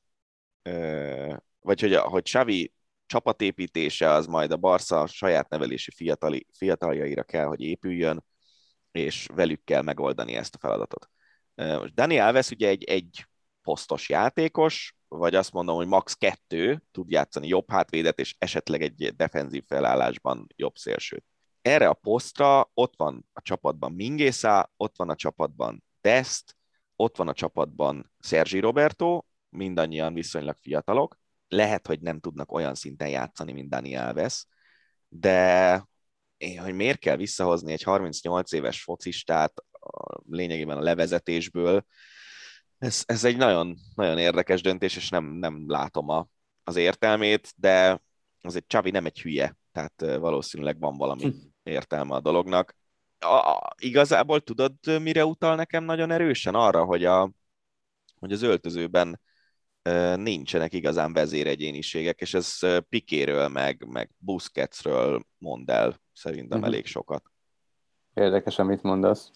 vagy 1.60 1.80
hogy, 1.80 1.94
hogy 1.94 2.22
Xavi 2.22 2.72
csapatépítése 3.06 4.10
az 4.10 4.26
majd 4.26 4.52
a 4.52 4.56
Barca 4.56 5.06
saját 5.06 5.48
nevelési 5.48 5.90
fiatali, 5.90 6.46
fiataljaira 6.52 7.22
kell, 7.22 7.44
hogy 7.44 7.60
épüljön, 7.60 8.24
és 8.92 9.28
velük 9.34 9.64
kell 9.64 9.82
megoldani 9.82 10.34
ezt 10.34 10.54
a 10.54 10.58
feladatot. 10.58 11.10
Dani 11.94 12.18
Alves 12.18 12.50
ugye 12.50 12.68
egy, 12.68 12.84
egy 12.84 13.26
posztos 13.62 14.08
játékos, 14.08 14.96
vagy 15.18 15.34
azt 15.34 15.52
mondom, 15.52 15.76
hogy 15.76 15.86
max. 15.86 16.14
kettő 16.14 16.82
tud 16.90 17.10
játszani 17.10 17.48
jobb 17.48 17.70
hátvédet, 17.70 18.18
és 18.18 18.34
esetleg 18.38 18.82
egy 18.82 19.14
defenzív 19.16 19.64
felállásban 19.66 20.46
jobb 20.56 20.76
szélsőt. 20.76 21.24
Erre 21.62 21.88
a 21.88 21.92
posztra 21.94 22.70
ott 22.74 22.94
van 22.96 23.28
a 23.32 23.40
csapatban 23.42 23.92
Mingésza, 23.92 24.72
ott 24.76 24.96
van 24.96 25.10
a 25.10 25.14
csapatban 25.14 25.84
Dest, 26.00 26.56
ott 26.96 27.16
van 27.16 27.28
a 27.28 27.32
csapatban 27.32 28.12
Sergi 28.18 28.58
Roberto, 28.58 29.22
mindannyian 29.48 30.14
viszonylag 30.14 30.56
fiatalok. 30.60 31.18
Lehet, 31.48 31.86
hogy 31.86 32.00
nem 32.00 32.20
tudnak 32.20 32.52
olyan 32.52 32.74
szinten 32.74 33.08
játszani, 33.08 33.52
mint 33.52 33.68
Dani 33.68 33.96
Alves, 33.96 34.46
de 35.08 35.86
hogy 36.58 36.74
miért 36.74 36.98
kell 36.98 37.16
visszahozni 37.16 37.72
egy 37.72 37.82
38 37.82 38.52
éves 38.52 38.82
focistát 38.82 39.52
lényegében 40.28 40.76
a 40.76 40.82
levezetésből, 40.82 41.84
ez, 42.82 43.02
ez 43.06 43.24
egy 43.24 43.36
nagyon, 43.36 43.76
nagyon 43.94 44.18
érdekes 44.18 44.60
döntés, 44.60 44.96
és 44.96 45.08
nem, 45.08 45.24
nem 45.24 45.64
látom 45.66 46.08
a, 46.08 46.26
az 46.64 46.76
értelmét, 46.76 47.52
de 47.56 48.02
azért 48.40 48.68
Csavi 48.68 48.90
nem 48.90 49.06
egy 49.06 49.20
hülye, 49.20 49.56
tehát 49.72 50.18
valószínűleg 50.18 50.78
van 50.78 50.96
valami 50.96 51.34
értelme 51.62 52.14
a 52.14 52.20
dolognak. 52.20 52.76
A, 53.18 53.26
a, 53.26 53.74
igazából 53.78 54.40
tudod, 54.40 54.72
mire 55.00 55.24
utal 55.24 55.54
nekem 55.54 55.84
nagyon 55.84 56.10
erősen? 56.10 56.54
Arra, 56.54 56.84
hogy, 56.84 57.04
a, 57.04 57.30
hogy 58.18 58.32
az 58.32 58.42
öltözőben 58.42 59.20
nincsenek 60.14 60.72
igazán 60.72 61.12
vezéregyéniségek, 61.12 62.20
és 62.20 62.34
ez 62.34 62.58
Pikéről, 62.88 63.48
meg, 63.48 63.86
meg 63.88 64.10
Busquetsről 64.18 65.22
mond 65.38 65.70
el 65.70 66.00
szerintem 66.12 66.58
Mhm. 66.58 66.66
elég 66.66 66.86
sokat. 66.86 67.24
Érdekes, 68.14 68.58
amit 68.58 68.82
mondasz. 68.82 69.30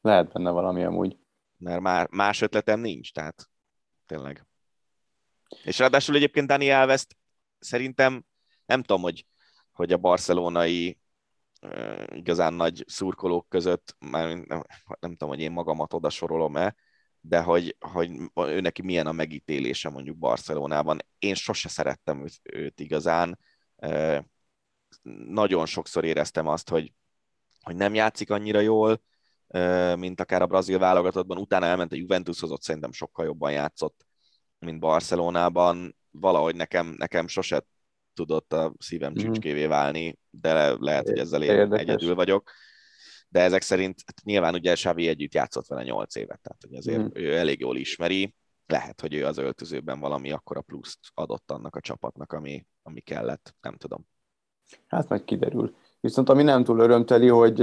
Lehet 0.00 0.32
benne 0.32 0.50
valami 0.50 0.84
amúgy. 0.84 1.21
Mert 1.62 1.80
már 1.80 2.08
más 2.10 2.40
ötletem 2.40 2.80
nincs, 2.80 3.12
tehát 3.12 3.48
tényleg. 4.06 4.46
És 5.64 5.78
ráadásul 5.78 6.14
egyébként 6.14 6.46
Dani 6.46 6.70
alves 6.70 7.06
szerintem 7.58 8.24
nem 8.66 8.82
tudom, 8.82 9.02
hogy, 9.02 9.26
hogy 9.72 9.92
a 9.92 9.96
barcelonai 9.96 10.98
igazán 12.06 12.54
nagy 12.54 12.84
szurkolók 12.86 13.48
között, 13.48 13.96
már 13.98 14.36
nem, 14.36 14.62
nem 15.00 15.10
tudom, 15.10 15.28
hogy 15.28 15.40
én 15.40 15.52
magamat 15.52 15.92
oda 15.92 16.10
sorolom-e, 16.10 16.74
de 17.20 17.40
hogy, 17.40 17.76
hogy 17.80 18.10
ő 18.34 18.60
neki 18.60 18.82
milyen 18.82 19.06
a 19.06 19.12
megítélése 19.12 19.88
mondjuk 19.88 20.16
Barcelonában. 20.16 20.98
Én 21.18 21.34
sose 21.34 21.68
szerettem 21.68 22.22
őt, 22.24 22.40
őt 22.42 22.80
igazán. 22.80 23.38
Nagyon 25.26 25.66
sokszor 25.66 26.04
éreztem 26.04 26.46
azt, 26.46 26.68
hogy, 26.68 26.92
hogy 27.60 27.76
nem 27.76 27.94
játszik 27.94 28.30
annyira 28.30 28.60
jól, 28.60 29.02
mint 29.96 30.20
akár 30.20 30.42
a 30.42 30.46
brazil 30.46 30.78
válogatottban. 30.78 31.38
Utána 31.38 31.66
elment 31.66 31.92
a 31.92 31.96
Juventushoz, 31.96 32.50
ott 32.50 32.62
szerintem 32.62 32.92
sokkal 32.92 33.24
jobban 33.24 33.52
játszott, 33.52 34.06
mint 34.58 34.80
Barcelonában. 34.80 35.96
Valahogy 36.10 36.54
nekem, 36.56 36.94
nekem 36.98 37.26
sose 37.26 37.64
tudott 38.14 38.52
a 38.52 38.74
szívem 38.78 39.12
Mhm. 39.12 39.20
csücskévé 39.24 39.66
válni, 39.66 40.18
de 40.30 40.74
lehet, 40.78 41.08
hogy 41.08 41.18
ezzel 41.18 41.42
én 41.42 41.50
Érdekes. 41.50 41.80
egyedül 41.80 42.14
vagyok. 42.14 42.50
De 43.28 43.40
ezek 43.40 43.62
szerint 43.62 44.00
hát 44.06 44.22
nyilván 44.24 44.54
ugye 44.54 44.74
Xavi 44.74 45.08
együtt 45.08 45.34
játszott 45.34 45.66
vele 45.66 45.82
8 45.82 46.14
évet, 46.14 46.40
tehát 46.40 46.62
hogy 46.62 46.74
azért 46.74 46.98
Mhm. 47.02 47.10
ő 47.16 47.36
elég 47.36 47.60
jól 47.60 47.76
ismeri. 47.76 48.34
Lehet, 48.66 49.00
hogy 49.00 49.14
ő 49.14 49.26
az 49.26 49.38
öltözőben 49.38 50.00
valami 50.00 50.30
akkora 50.32 50.60
pluszt 50.60 50.98
adott 51.14 51.50
annak 51.50 51.76
a 51.76 51.80
csapatnak, 51.80 52.32
ami, 52.32 52.66
ami 52.82 53.00
kellett, 53.00 53.54
nem 53.60 53.76
tudom. 53.76 54.06
Hát 54.86 55.08
majd 55.08 55.24
kiderül. 55.24 55.76
Viszont 56.02 56.28
ami 56.28 56.42
nem 56.42 56.64
túl 56.64 56.78
örömteli, 56.78 57.28
hogy 57.28 57.58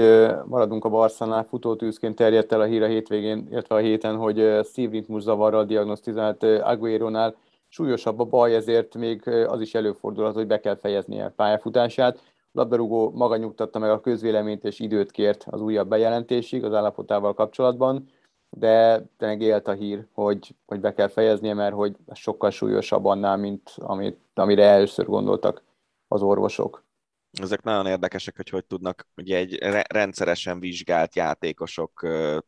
maradunk 0.45 0.85
a 0.85 0.89
Barszánál, 0.89 1.43
futótűzként 1.43 2.15
terjedt 2.15 2.51
el 2.51 2.61
a 2.61 2.65
hír 2.65 2.83
a 2.83 2.87
hétvégén, 2.87 3.47
illetve 3.51 3.75
a 3.75 3.79
héten, 3.79 4.15
hogy 4.15 4.59
szívritmus 4.63 5.21
zavarral 5.21 5.65
diagnosztizált 5.65 6.43
Aguero-nál 6.43 7.35
súlyosabb 7.67 8.19
a 8.19 8.23
baj, 8.23 8.55
ezért 8.55 8.95
még 8.95 9.27
az 9.27 9.61
is 9.61 9.75
előfordulhat, 9.75 10.33
hogy 10.33 10.47
be 10.47 10.59
kell 10.59 10.75
fejeznie 10.75 11.33
pályafutását. 11.35 12.17
A 12.17 12.21
labdarúgó 12.51 13.11
maga 13.11 13.37
nyugtatta 13.37 13.79
meg 13.79 13.89
a 13.89 13.99
közvéleményt 13.99 14.63
és 14.63 14.79
időt 14.79 15.11
kért 15.11 15.45
az 15.49 15.61
újabb 15.61 15.87
bejelentésig 15.87 16.63
az 16.63 16.73
állapotával 16.73 17.33
kapcsolatban, 17.33 18.09
de 18.49 19.03
tényleg 19.17 19.41
élt 19.41 19.67
a 19.67 19.71
hír, 19.73 20.05
hogy, 20.13 20.55
hogy 20.65 20.79
be 20.79 20.93
kell 20.93 21.07
fejeznie, 21.07 21.53
mert 21.53 21.75
hogy 21.75 21.95
sokkal 22.13 22.49
súlyosabb 22.49 23.05
annál, 23.05 23.37
mint 23.37 23.73
amit, 23.77 24.17
amire 24.33 24.63
először 24.63 25.05
gondoltak 25.05 25.63
az 26.07 26.21
orvosok. 26.21 26.87
Ezek 27.31 27.61
nagyon 27.61 27.85
érdekesek, 27.85 28.35
hogy 28.35 28.49
hogy 28.49 28.65
tudnak, 28.65 29.07
ugye 29.15 29.37
egy 29.37 29.55
re- 29.55 29.85
rendszeresen 29.89 30.59
vizsgált 30.59 31.15
játékosoknál 31.15 32.43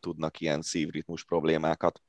tudnak 0.00 0.40
ilyen 0.40 0.62
szívritmus 0.62 1.24
problémákat 1.24 2.00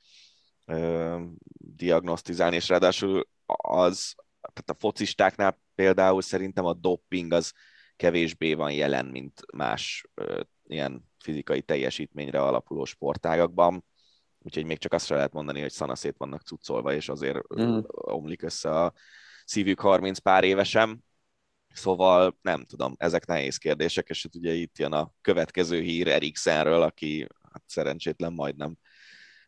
ö, 0.66 1.20
diagnosztizálni, 1.54 2.56
és 2.56 2.68
ráadásul 2.68 3.28
az, 3.46 4.14
tehát 4.40 4.70
a 4.70 4.74
focistáknál 4.78 5.60
például 5.74 6.22
szerintem 6.22 6.64
a 6.64 6.74
doping 6.74 7.32
az 7.32 7.52
kevésbé 7.96 8.54
van 8.54 8.72
jelen, 8.72 9.06
mint 9.06 9.40
más 9.52 10.06
ö, 10.14 10.40
ilyen 10.66 11.08
fizikai 11.18 11.62
teljesítményre 11.62 12.42
alapuló 12.42 12.84
sportágakban, 12.84 13.84
úgyhogy 14.38 14.64
még 14.64 14.78
csak 14.78 14.92
azt 14.92 15.06
sem 15.06 15.16
lehet 15.16 15.32
mondani, 15.32 15.60
hogy 15.60 15.70
szanaszét 15.70 16.16
vannak 16.16 16.42
cuccolva, 16.42 16.92
és 16.92 17.08
azért 17.08 17.60
mm. 17.60 17.78
omlik 17.90 18.42
össze 18.42 18.70
a 18.70 18.92
szívük 19.44 19.80
30 19.80 20.18
pár 20.18 20.44
évesen. 20.44 21.04
Szóval 21.72 22.36
nem 22.42 22.64
tudom, 22.64 22.94
ezek 22.96 23.26
nehéz 23.26 23.56
kérdések, 23.56 24.08
és 24.08 24.22
hát 24.22 24.34
ugye 24.34 24.52
itt 24.52 24.78
jön 24.78 24.92
a 24.92 25.12
következő 25.20 25.80
hír 25.80 26.08
Eriksenről, 26.08 26.82
aki 26.82 27.26
hát 27.52 27.62
szerencsétlen 27.66 28.32
majdnem, 28.32 28.76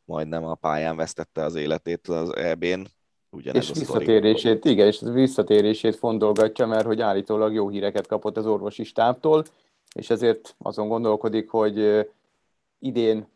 majdnem 0.04 0.44
a 0.44 0.54
pályán 0.54 0.96
vesztette 0.96 1.44
az 1.44 1.54
életét 1.54 2.08
az 2.08 2.36
EB-n. 2.36 2.86
Ugyanez 3.30 3.62
És 3.62 3.70
a 3.70 3.74
visszatérését, 3.74 4.64
igen, 4.64 4.86
és 4.86 5.00
az 5.00 5.10
visszatérését 5.10 5.96
fontolgatja, 5.96 6.66
mert 6.66 6.86
hogy 6.86 7.00
állítólag 7.00 7.52
jó 7.52 7.68
híreket 7.68 8.06
kapott 8.06 8.36
az 8.36 8.46
orvosi 8.46 8.84
stábtól, 8.84 9.44
és 9.94 10.10
ezért 10.10 10.54
azon 10.58 10.88
gondolkodik, 10.88 11.50
hogy 11.50 12.08
idén, 12.78 13.26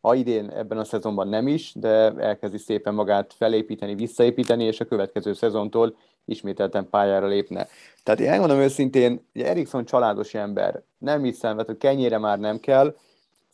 ha 0.00 0.14
idén 0.14 0.50
ebben 0.50 0.78
a 0.78 0.84
szezonban 0.84 1.28
nem 1.28 1.48
is, 1.48 1.72
de 1.74 2.14
elkezdi 2.14 2.58
szépen 2.58 2.94
magát 2.94 3.32
felépíteni, 3.32 3.94
visszaépíteni, 3.94 4.64
és 4.64 4.80
a 4.80 4.84
következő 4.84 5.32
szezontól 5.32 5.96
ismételten 6.26 6.88
pályára 6.90 7.26
lépne. 7.26 7.66
Tehát 8.02 8.20
én 8.20 8.28
elmondom 8.28 8.58
őszintén, 8.58 9.26
hogy 9.32 9.42
Erikson 9.42 9.84
családos 9.84 10.34
ember, 10.34 10.82
nem 10.98 11.22
hiszem, 11.22 11.56
hogy 11.56 11.76
kenyére 11.78 12.18
már 12.18 12.38
nem 12.38 12.60
kell, 12.60 12.94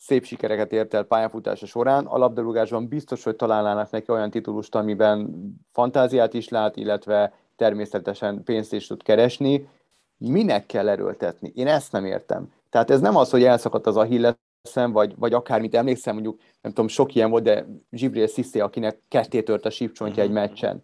szép 0.05 0.25
sikereket 0.25 0.71
ért 0.71 0.93
el 0.93 1.03
pályafutása 1.03 1.65
során. 1.65 2.05
A 2.05 2.17
labdarúgásban 2.17 2.87
biztos, 2.87 3.23
hogy 3.23 3.35
találnának 3.35 3.91
neki 3.91 4.11
olyan 4.11 4.29
titulust, 4.29 4.75
amiben 4.75 5.29
fantáziát 5.71 6.33
is 6.33 6.49
lát, 6.49 6.75
illetve 6.75 7.33
természetesen 7.55 8.43
pénzt 8.43 8.73
is 8.73 8.87
tud 8.87 9.03
keresni. 9.03 9.69
Minek 10.17 10.65
kell 10.65 10.89
erőltetni? 10.89 11.51
Én 11.55 11.67
ezt 11.67 11.91
nem 11.91 12.05
értem. 12.05 12.51
Tehát 12.69 12.89
ez 12.89 12.99
nem 12.99 13.15
az, 13.15 13.29
hogy 13.29 13.43
elszakadt 13.43 13.87
az 13.87 13.97
Achilles 13.97 14.33
teszem, 14.61 14.91
vagy, 14.91 15.13
vagy 15.17 15.33
akármit 15.33 15.75
emlékszem, 15.75 16.13
mondjuk, 16.13 16.39
nem 16.61 16.71
tudom, 16.71 16.87
sok 16.87 17.15
ilyen 17.15 17.29
volt, 17.29 17.43
de 17.43 17.65
Zsibril 17.91 18.27
Sziszé, 18.27 18.59
akinek 18.59 18.99
ketté 19.07 19.41
tört 19.41 19.65
a 19.65 19.69
sípcsontja 19.69 20.23
egy 20.23 20.29
mhm. 20.29 20.37
meccsen. 20.37 20.83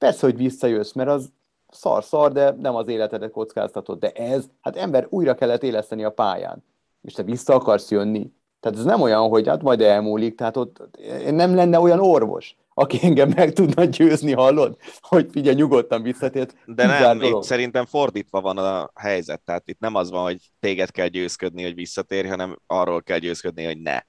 Persze, 0.00 0.26
hogy 0.26 0.36
visszajössz, 0.36 0.92
mert 0.92 1.08
az 1.08 1.32
szar-szar, 1.68 2.32
de 2.32 2.54
nem 2.60 2.74
az 2.74 2.88
életedet 2.88 3.30
kockáztatod. 3.30 3.98
De 3.98 4.10
ez, 4.10 4.44
hát 4.60 4.76
ember, 4.76 5.06
újra 5.08 5.34
kellett 5.34 5.62
éleszteni 5.62 6.04
a 6.04 6.10
pályán. 6.10 6.64
És 7.02 7.12
te 7.12 7.22
vissza 7.22 7.54
akarsz 7.54 7.90
jönni. 7.90 8.32
Tehát 8.60 8.78
ez 8.78 8.84
nem 8.84 9.00
olyan, 9.00 9.28
hogy 9.28 9.48
hát 9.48 9.62
majd 9.62 9.80
elmúlik, 9.80 10.34
tehát 10.34 10.56
ott 10.56 10.98
nem 11.30 11.54
lenne 11.54 11.80
olyan 11.80 12.00
orvos, 12.00 12.56
aki 12.74 12.98
engem 13.02 13.32
meg 13.36 13.52
tudna 13.52 13.84
győzni, 13.84 14.32
hallod? 14.32 14.76
Hogy 15.00 15.28
figyelj, 15.30 15.54
nyugodtan 15.54 16.02
visszatért. 16.02 16.54
De 16.66 16.86
nem, 16.86 17.22
itt 17.22 17.42
szerintem 17.42 17.84
fordítva 17.84 18.40
van 18.40 18.58
a 18.58 18.90
helyzet, 18.94 19.40
tehát 19.40 19.68
itt 19.68 19.80
nem 19.80 19.94
az 19.94 20.10
van, 20.10 20.22
hogy 20.22 20.50
téged 20.60 20.90
kell 20.90 21.06
győzködni, 21.06 21.62
hogy 21.62 21.74
visszatérj, 21.74 22.28
hanem 22.28 22.58
arról 22.66 23.02
kell 23.02 23.18
győzködni, 23.18 23.64
hogy 23.64 23.80
ne. 23.80 24.00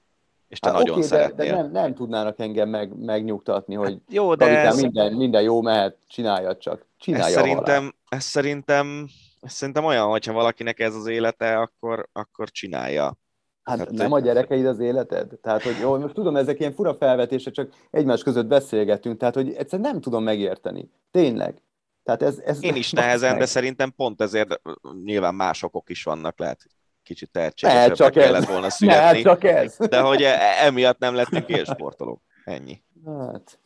És 0.52 0.58
te 0.58 0.68
hát, 0.68 0.78
nagyon 0.78 0.96
okay, 0.96 1.08
szeretnél. 1.08 1.46
De, 1.46 1.52
de 1.52 1.62
nem, 1.62 1.70
nem 1.70 1.94
tudnának 1.94 2.38
engem 2.38 2.68
meg, 2.68 2.98
megnyugtatni, 2.98 3.74
hogy 3.74 3.90
hát 3.90 4.00
jó, 4.08 4.34
de 4.34 4.58
ez... 4.58 4.80
minden, 4.80 5.12
minden 5.12 5.42
jó 5.42 5.62
mehet, 5.62 5.96
csinálja 6.08 6.56
csak. 6.56 6.86
Csinálja 6.98 7.26
ez 7.26 7.32
szerintem, 7.32 7.94
ez 8.08 8.24
szerintem, 8.24 9.08
ez 9.40 9.52
szerintem 9.52 9.84
olyan, 9.84 10.08
hogyha 10.08 10.32
valakinek 10.32 10.80
ez 10.80 10.94
az 10.94 11.06
élete, 11.06 11.58
akkor, 11.58 12.08
akkor 12.12 12.50
csinálja. 12.50 13.18
Hát, 13.62 13.78
hát 13.78 13.90
nem 13.90 14.12
a 14.12 14.20
gyerekeid 14.20 14.66
az 14.66 14.78
életed? 14.78 15.38
Tehát, 15.42 15.62
hogy 15.62 15.76
jó, 15.80 15.98
most 15.98 16.14
tudom, 16.14 16.36
ezek 16.36 16.60
ilyen 16.60 16.72
fura 16.72 16.94
felvetések, 16.94 17.52
csak 17.52 17.72
egymás 17.90 18.22
között 18.22 18.46
beszélgetünk, 18.46 19.18
tehát, 19.18 19.34
hogy 19.34 19.52
egyszerűen 19.52 19.90
nem 19.90 20.00
tudom 20.00 20.22
megérteni. 20.24 20.90
Tényleg. 21.10 21.62
Tehát 22.02 22.22
ez, 22.22 22.38
ez 22.38 22.62
Én 22.62 22.74
is 22.74 22.90
nehezen, 23.00 23.38
de 23.38 23.46
szerintem 23.46 23.92
pont 23.96 24.20
ezért 24.20 24.60
nyilván 25.04 25.34
más 25.34 25.62
okok 25.62 25.90
is 25.90 26.04
vannak, 26.04 26.38
lehet 26.38 26.66
kicsit 27.02 27.30
tehetségesebbek 27.30 27.96
csak 27.96 28.12
kellett 28.12 28.44
volna 28.44 28.70
születni. 28.70 29.22
csak 29.22 29.44
ez. 29.44 29.76
De 29.76 30.00
hogy 30.00 30.22
e- 30.22 30.64
emiatt 30.64 30.98
nem 30.98 31.14
lettünk 31.14 31.48
élsportolók. 31.48 32.20
Ennyi. 32.44 32.82
Hát, 33.06 33.58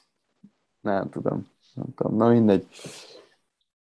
nem 0.81 1.11
tudom. 1.11 1.51
Nem 1.75 1.95
tudom. 1.95 2.17
Na 2.17 2.29
mindegy. 2.29 2.67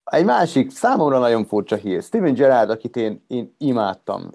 Egy 0.04 0.24
másik, 0.24 0.70
számomra 0.70 1.18
nagyon 1.18 1.44
furcsa 1.44 1.76
hír. 1.76 2.02
Steven 2.02 2.34
Gerrard, 2.34 2.70
akit 2.70 2.96
én, 2.96 3.24
én 3.26 3.54
imádtam 3.58 4.30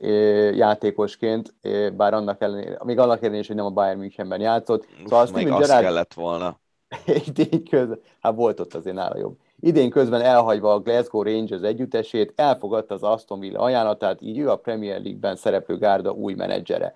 játékosként, 0.54 1.54
bár 1.96 2.14
annak 2.14 2.42
ellenére, 2.42 2.78
még 2.84 3.00
annak 3.00 3.18
ellenére 3.20 3.40
is, 3.40 3.48
hogy 3.48 3.56
nem 3.56 3.66
a 3.66 3.70
Bayern 3.70 4.00
Münchenben 4.00 4.42
játszott. 4.42 4.88
Szóval 5.04 5.24
Uf, 5.24 5.30
Steven 5.30 5.46
Gerrard, 5.46 5.70
azt 5.72 5.82
kellett 5.82 6.14
volna. 6.14 6.60
Idén 7.28 7.64
közben, 7.70 8.00
hát 8.22 8.36
volt 8.36 8.60
ott 8.60 8.74
azért 8.74 8.96
nála 8.96 9.18
jobb. 9.18 9.38
Idén 9.64 9.90
közben 9.90 10.22
elhagyva 10.22 10.74
a 10.74 10.80
Glasgow 10.80 11.24
Rangers 11.24 11.62
együttesét, 11.62 12.34
elfogadta 12.36 12.94
az 12.94 13.04
Aston 13.04 13.40
Villa 13.40 13.60
ajánlatát, 13.60 14.22
így 14.22 14.38
ő 14.38 14.50
a 14.50 14.56
Premier 14.56 15.02
League-ben 15.02 15.36
szereplő 15.36 15.78
gárda 15.78 16.12
új 16.12 16.34
menedzsere. 16.34 16.96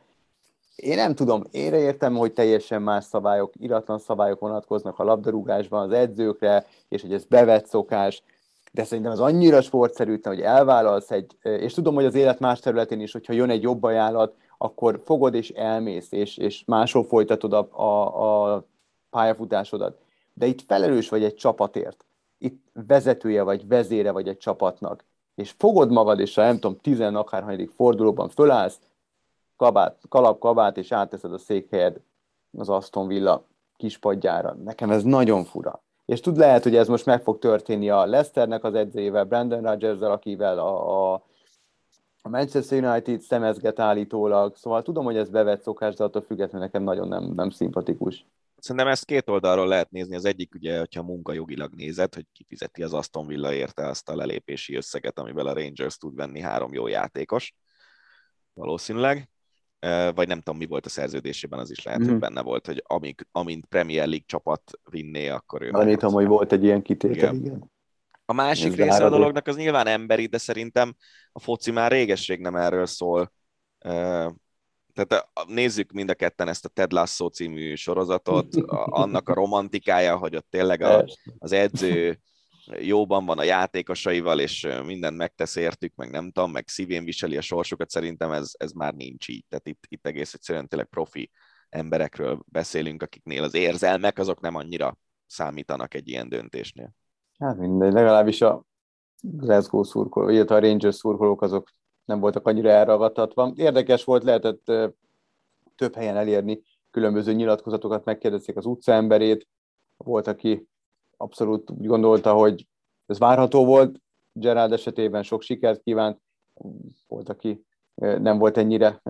Én 0.75 0.95
nem 0.95 1.15
tudom, 1.15 1.43
ére 1.51 1.77
értem, 1.77 2.15
hogy 2.15 2.33
teljesen 2.33 2.81
más 2.81 3.03
szabályok, 3.03 3.53
iratlan 3.59 3.99
szabályok 3.99 4.39
vonatkoznak 4.39 4.99
a 4.99 5.03
labdarúgásban 5.03 5.81
az 5.81 5.91
edzőkre, 5.91 6.65
és 6.89 7.01
hogy 7.01 7.13
ez 7.13 7.25
bevett 7.25 7.65
szokás, 7.65 8.23
de 8.71 8.83
szerintem 8.83 9.11
az 9.11 9.19
annyira 9.19 9.61
sportszerűtlen, 9.61 10.33
hogy 10.33 10.43
elvállalsz 10.43 11.11
egy, 11.11 11.37
és 11.41 11.73
tudom, 11.73 11.95
hogy 11.95 12.05
az 12.05 12.15
élet 12.15 12.39
más 12.39 12.59
területén 12.59 12.99
is, 12.99 13.11
hogyha 13.11 13.33
jön 13.33 13.49
egy 13.49 13.61
jobb 13.61 13.83
ajánlat, 13.83 14.35
akkor 14.57 15.01
fogod 15.05 15.33
és 15.33 15.49
elmész, 15.49 16.11
és, 16.11 16.37
és 16.37 16.63
máshol 16.65 17.03
folytatod 17.03 17.53
a, 17.53 17.67
a, 17.71 18.53
a 18.53 18.65
pályafutásodat. 19.09 19.97
De 20.33 20.45
itt 20.45 20.61
felelős 20.61 21.09
vagy 21.09 21.23
egy 21.23 21.35
csapatért. 21.35 22.05
Itt 22.37 22.63
vezetője 22.87 23.43
vagy 23.43 23.67
vezére 23.67 24.11
vagy 24.11 24.27
egy 24.27 24.37
csapatnak. 24.37 25.03
És 25.35 25.51
fogod 25.57 25.91
magad, 25.91 26.19
és 26.19 26.37
a 26.37 26.41
nem 26.41 26.59
tudom, 26.59 26.77
tizen 26.81 27.15
akárhányadik 27.15 27.69
fordulóban 27.69 28.29
fölállsz, 28.29 28.79
kabát, 29.55 29.99
kalap 30.09 30.39
kabát, 30.39 30.77
és 30.77 30.91
átteszed 30.91 31.33
a 31.33 31.37
székhelyed 31.37 31.99
az 32.57 32.69
Aston 32.69 33.07
Villa 33.07 33.43
kispadjára. 33.77 34.53
Nekem 34.63 34.89
ez 34.91 35.03
nagyon 35.03 35.43
fura 35.43 35.83
és 36.05 36.19
tud 36.19 36.37
lehet, 36.37 36.63
hogy 36.63 36.75
ez 36.75 36.87
most 36.87 37.05
meg 37.05 37.21
fog 37.21 37.39
történni 37.39 37.89
a 37.89 38.05
Leicesternek 38.05 38.63
az 38.63 38.73
edzőjével, 38.73 39.23
Brandon 39.23 39.61
rodgers 39.61 39.99
akivel 39.99 40.59
a, 40.59 41.13
a, 41.13 41.23
a 42.21 42.29
Manchester 42.29 42.83
United 42.83 43.21
szemezget 43.21 43.79
állítólag, 43.79 44.55
szóval 44.55 44.81
tudom, 44.81 45.05
hogy 45.05 45.17
ez 45.17 45.29
bevett 45.29 45.61
szokás, 45.61 45.95
de 45.95 46.03
attól 46.03 46.21
függetlenül 46.21 46.65
nekem 46.65 46.83
nagyon 46.83 47.07
nem, 47.07 47.23
nem 47.23 47.49
szimpatikus. 47.49 48.25
Szerintem 48.65 48.87
ezt 48.87 49.05
két 49.05 49.29
oldalról 49.29 49.67
lehet 49.67 49.91
nézni. 49.91 50.15
Az 50.15 50.25
egyik 50.25 50.53
ugye, 50.55 50.79
hogyha 50.79 51.03
munkajogilag 51.03 51.73
nézed, 51.73 52.15
hogy 52.15 52.25
kifizeti 52.31 52.83
az 52.83 52.93
Aston 52.93 53.27
Villa 53.27 53.53
érte 53.53 53.87
azt 53.87 54.09
a 54.09 54.15
lelépési 54.15 54.75
összeget, 54.75 55.19
amivel 55.19 55.47
a 55.47 55.53
Rangers 55.53 55.97
tud 55.97 56.15
venni 56.15 56.39
három 56.39 56.73
jó 56.73 56.87
játékos. 56.87 57.55
Valószínűleg 58.53 59.29
vagy 60.15 60.27
nem 60.27 60.37
tudom, 60.37 60.57
mi 60.57 60.65
volt 60.65 60.85
a 60.85 60.89
szerződésében, 60.89 61.59
az 61.59 61.71
is 61.71 61.83
lehet, 61.83 61.99
mm. 61.99 62.03
hogy 62.03 62.11
mhm. 62.11 62.21
benne 62.21 62.41
volt, 62.41 62.65
hogy 62.65 62.83
amik, 62.87 63.27
amint 63.31 63.65
Premier 63.65 64.07
League 64.07 64.25
csapat 64.25 64.71
vinné, 64.89 65.27
akkor 65.27 65.61
ő... 65.61 65.71
Gyanítom, 65.71 66.13
hogy 66.13 66.27
volt 66.27 66.51
egy 66.51 66.63
ilyen 66.63 66.81
kitétel, 66.81 67.15
igen. 67.15 67.35
igen. 67.35 67.71
A 68.25 68.33
másik 68.33 68.71
Ez 68.71 68.75
része 68.75 69.05
a 69.05 69.09
dolognak 69.09 69.47
az 69.47 69.55
nyilván 69.55 69.87
emberi, 69.87 70.25
de 70.25 70.37
szerintem 70.37 70.95
a 71.31 71.39
foci 71.39 71.71
már 71.71 71.91
régesség 71.91 72.39
nem 72.39 72.55
erről 72.55 72.85
szól. 72.85 73.31
Tehát 74.95 75.27
nézzük 75.47 75.91
mind 75.91 76.09
a 76.09 76.13
ketten 76.13 76.47
ezt 76.47 76.65
a 76.65 76.69
Ted 76.69 76.91
Lasso 76.91 77.27
című 77.27 77.75
sorozatot, 77.75 78.55
annak 78.85 79.29
a 79.29 79.33
romantikája, 79.33 80.17
hogy 80.17 80.35
ott 80.35 80.47
tényleg 80.49 80.81
a, 80.81 81.05
az 81.37 81.51
edző 81.51 82.19
jóban 82.79 83.25
van 83.25 83.37
a 83.37 83.43
játékosaival, 83.43 84.39
és 84.39 84.67
mindent 84.85 85.17
megtesz 85.17 85.55
értük, 85.55 85.95
meg 85.95 86.11
nem 86.11 86.31
tudom, 86.31 86.51
meg 86.51 86.67
szívén 86.67 87.03
viseli 87.03 87.37
a 87.37 87.41
sorsukat, 87.41 87.89
szerintem 87.89 88.31
ez, 88.31 88.51
ez 88.57 88.71
már 88.71 88.93
nincs 88.93 89.27
így. 89.27 89.45
Tehát 89.49 89.67
itt, 89.67 89.83
itt 89.87 90.05
egész 90.05 90.33
egyszerűen 90.33 90.67
tényleg 90.67 90.87
profi 90.87 91.31
emberekről 91.69 92.43
beszélünk, 92.45 93.01
akiknél 93.01 93.43
az 93.43 93.53
érzelmek 93.53 94.19
azok 94.19 94.39
nem 94.39 94.55
annyira 94.55 94.97
számítanak 95.25 95.93
egy 95.93 96.07
ilyen 96.07 96.29
döntésnél. 96.29 96.93
Hát 97.39 97.57
mindegy, 97.57 97.93
legalábbis 97.93 98.41
a 98.41 98.65
Glasgow 99.21 99.83
szurkoló, 99.83 100.29
illetve 100.29 100.55
a 100.55 100.59
Rangers 100.59 100.95
szurkolók 100.95 101.41
azok 101.41 101.69
nem 102.05 102.19
voltak 102.19 102.47
annyira 102.47 102.69
elragadtatva. 102.69 103.53
Érdekes 103.55 104.03
volt, 104.03 104.23
lehetett 104.23 104.71
több 105.75 105.95
helyen 105.95 106.17
elérni 106.17 106.61
különböző 106.91 107.33
nyilatkozatokat, 107.33 108.05
megkérdezték 108.05 108.57
az 108.57 108.65
utcaemberét, 108.65 109.47
volt, 109.97 110.27
aki 110.27 110.67
abszolút 111.17 111.69
úgy 111.69 111.85
gondolta, 111.85 112.33
hogy 112.33 112.67
ez 113.05 113.19
várható 113.19 113.65
volt, 113.65 114.01
Gerard 114.33 114.71
esetében 114.71 115.23
sok 115.23 115.41
sikert 115.41 115.81
kívánt, 115.83 116.19
volt, 117.07 117.29
aki 117.29 117.65
nem 117.95 118.37
volt 118.37 118.57
ennyire 118.57 119.01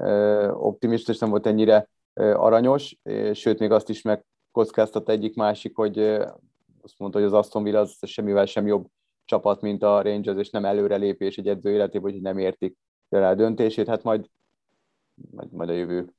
optimista, 0.54 1.12
és 1.12 1.18
nem 1.18 1.30
volt 1.30 1.46
ennyire 1.46 1.90
aranyos, 2.14 2.98
sőt, 3.34 3.60
még 3.60 3.72
azt 3.72 3.90
is 3.90 4.02
megkockáztatta 4.02 5.12
egyik 5.12 5.36
másik, 5.36 5.76
hogy 5.76 6.00
azt 6.82 6.98
mondta, 7.00 7.20
hogy 7.20 7.28
az 7.28 7.34
Aston 7.34 7.64
Villa 7.64 7.80
az 7.80 7.98
semmivel 8.02 8.46
sem 8.46 8.68
jobb 8.68 8.88
csapat, 9.26 9.62
mint 9.62 9.84
a 9.84 10.02
Rangers, 10.02 10.40
és 10.40 10.50
nem 10.50 10.66
előrelépés 10.66 11.38
egy 11.38 11.48
edző 11.48 11.72
életében, 11.72 12.12
hogy 12.12 12.22
nem 12.22 12.38
értik 12.38 12.78
a 13.10 13.36
döntését, 13.36 13.88
hát 13.88 14.03
majd, 14.03 14.30
majd, 15.32 15.52
majd 15.52 15.69
a 15.69 15.73
jövő 15.73 16.14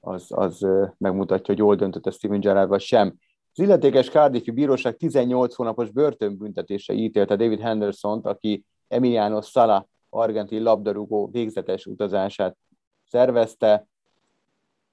az, 0.00 0.26
az 0.28 0.66
megmutatja, 0.98 1.46
hogy 1.46 1.58
jól 1.58 1.76
döntött 1.76 2.06
a 2.06 2.10
Steven 2.10 2.40
Gerrard, 2.40 2.68
vagy 2.68 2.80
sem. 2.80 3.14
Az 3.52 3.58
illetékes 3.64 4.08
Cardiffi 4.08 4.50
Bíróság 4.50 4.96
18 4.96 5.54
hónapos 5.54 5.90
börtönbüntetése 5.90 6.92
ítélte 6.92 7.36
David 7.36 7.60
Henderson-t, 7.60 8.26
aki 8.26 8.64
Emiliano 8.88 9.40
Sala 9.40 9.88
argentin 10.10 10.62
labdarúgó 10.62 11.28
végzetes 11.32 11.86
utazását 11.86 12.56
szervezte. 13.04 13.86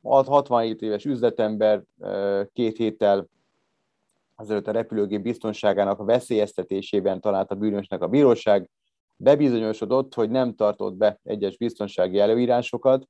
67 0.01 0.81
éves 0.81 1.05
üzletember 1.05 1.83
két 2.53 2.77
héttel 2.77 3.27
azelőtt 4.35 4.67
a 4.67 4.71
repülőgép 4.71 5.21
biztonságának 5.21 6.05
veszélyeztetésében 6.05 7.21
talált 7.21 7.51
a 7.51 7.55
bűnösnek 7.55 8.01
a 8.01 8.07
bíróság. 8.07 8.69
Bebizonyosodott, 9.17 10.13
hogy 10.13 10.29
nem 10.29 10.55
tartott 10.55 10.93
be 10.93 11.19
egyes 11.23 11.57
biztonsági 11.57 12.19
előírásokat, 12.19 13.07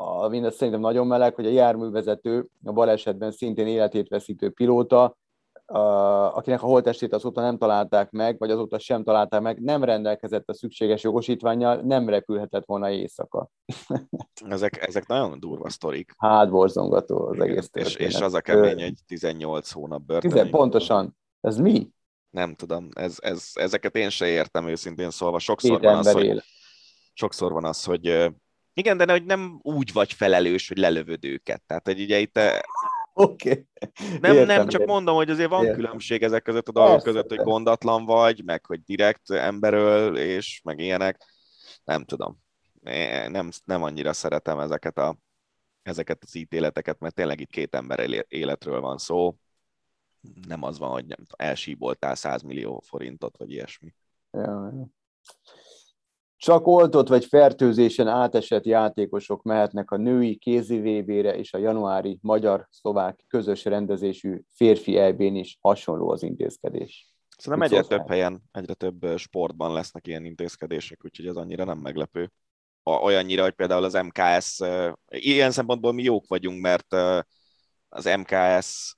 a, 0.00 0.28
mindez 0.28 0.54
szerintem 0.54 0.82
nagyon 0.82 1.06
meleg, 1.06 1.34
hogy 1.34 1.46
a 1.46 1.50
járművezető, 1.50 2.46
a 2.64 2.72
balesetben 2.72 3.30
szintén 3.30 3.66
életét 3.66 4.08
veszítő 4.08 4.50
pilóta, 4.50 5.16
a, 5.66 5.78
akinek 6.36 6.62
a 6.62 6.66
holtestét 6.66 7.12
azóta 7.12 7.40
nem 7.40 7.58
találták 7.58 8.10
meg, 8.10 8.38
vagy 8.38 8.50
azóta 8.50 8.78
sem 8.78 9.04
találták 9.04 9.40
meg, 9.40 9.60
nem 9.60 9.84
rendelkezett 9.84 10.48
a 10.48 10.54
szükséges 10.54 11.02
jogosítványjal, 11.02 11.76
nem 11.76 12.08
repülhetett 12.08 12.66
volna 12.66 12.90
éjszaka. 12.90 13.50
ezek, 14.48 14.86
ezek 14.86 15.06
nagyon 15.06 15.40
durva 15.40 15.68
sztorik. 15.68 16.12
Hát 16.18 16.50
borzongató 16.50 17.26
az 17.26 17.40
egész 17.40 17.70
és, 17.72 17.94
és 17.94 18.20
az 18.20 18.34
a 18.34 18.40
kemény, 18.40 18.80
egy 18.80 18.98
18 19.06 19.70
hónap 19.70 20.02
börtön. 20.02 20.30
10, 20.30 20.50
pontosan. 20.50 21.16
Ez 21.40 21.56
mi? 21.56 21.88
Nem 22.30 22.54
tudom, 22.54 22.88
ez, 22.94 23.16
ez, 23.20 23.50
ezeket 23.54 23.96
én 23.96 24.10
se 24.10 24.26
értem 24.26 24.68
őszintén 24.68 25.10
szólva. 25.10 25.38
Sokszor 25.38 25.80
van, 25.80 25.96
az, 25.96 26.12
hogy, 26.12 26.42
sokszor 27.12 27.52
van 27.52 27.64
az, 27.64 27.84
hogy 27.84 28.30
igen, 28.72 28.96
de 28.96 29.10
hogy 29.10 29.24
nem 29.24 29.58
úgy 29.62 29.92
vagy 29.92 30.12
felelős, 30.12 30.68
hogy 30.68 30.78
lelövöd 30.78 31.24
őket. 31.24 31.62
Tehát, 31.66 31.86
hogy 31.86 32.00
ugye 32.00 32.18
itt... 32.18 32.40
Oké. 33.12 33.50
Okay. 33.50 33.66
Nem, 34.20 34.32
értem, 34.32 34.46
nem, 34.46 34.68
csak 34.68 34.80
értem. 34.80 34.94
mondom, 34.94 35.14
hogy 35.14 35.30
azért 35.30 35.48
van 35.48 35.64
értem. 35.64 35.76
különbség 35.76 36.22
ezek 36.22 36.42
között 36.42 36.68
a 36.68 36.72
dolgok 36.72 37.02
között, 37.02 37.28
hogy 37.28 37.38
gondatlan 37.38 38.04
vagy, 38.04 38.44
meg 38.44 38.66
hogy 38.66 38.82
direkt 38.82 39.30
emberöl, 39.30 40.16
és 40.16 40.60
meg 40.64 40.78
ilyenek. 40.78 41.22
Nem 41.84 42.04
tudom. 42.04 42.38
Nem, 43.28 43.50
nem 43.64 43.82
annyira 43.82 44.12
szeretem 44.12 44.58
ezeket 44.58 44.98
a 44.98 45.18
ezeket 45.82 46.22
az 46.22 46.34
ítéleteket, 46.34 46.98
mert 46.98 47.14
tényleg 47.14 47.40
itt 47.40 47.50
két 47.50 47.74
ember 47.74 48.24
életről 48.28 48.80
van 48.80 48.98
szó. 48.98 49.34
Nem 50.46 50.62
az 50.62 50.78
van, 50.78 50.90
hogy 50.90 51.06
nem 51.06 51.18
elsíboltál 51.36 52.14
100 52.14 52.42
millió 52.42 52.82
forintot, 52.86 53.36
vagy 53.36 53.50
ilyesmi. 53.50 53.94
Ja, 54.30 54.42
ja. 54.42 54.86
Csak 56.36 56.66
oltott 56.66 57.08
vagy 57.08 57.24
fertőzésen 57.24 58.08
átesett 58.08 58.64
játékosok 58.64 59.42
mehetnek 59.42 59.90
a 59.90 59.96
női 59.96 60.36
kézi 60.36 60.78
VB-re 60.78 61.36
és 61.36 61.52
a 61.52 61.58
januári 61.58 62.18
magyar-szlovák 62.22 63.24
közös 63.28 63.64
rendezésű 63.64 64.40
férfi 64.54 64.96
EB-n 64.96 65.34
is 65.34 65.58
hasonló 65.60 66.10
az 66.10 66.22
intézkedés. 66.22 67.12
Szerintem 67.36 67.70
egyre 67.70 67.82
több 67.82 68.08
helyen, 68.08 68.42
egyre 68.52 68.74
több 68.74 69.16
sportban 69.16 69.72
lesznek 69.72 70.06
ilyen 70.06 70.24
intézkedések, 70.24 71.04
úgyhogy 71.04 71.26
ez 71.26 71.36
annyira 71.36 71.64
nem 71.64 71.78
meglepő. 71.78 72.32
Olyannyira, 72.82 73.42
hogy 73.42 73.54
például 73.54 73.84
az 73.84 73.92
MKS, 73.92 74.60
ilyen 75.08 75.50
szempontból 75.50 75.92
mi 75.92 76.02
jók 76.02 76.26
vagyunk, 76.28 76.60
mert 76.60 76.92
az 77.88 78.04
MKS 78.04 78.96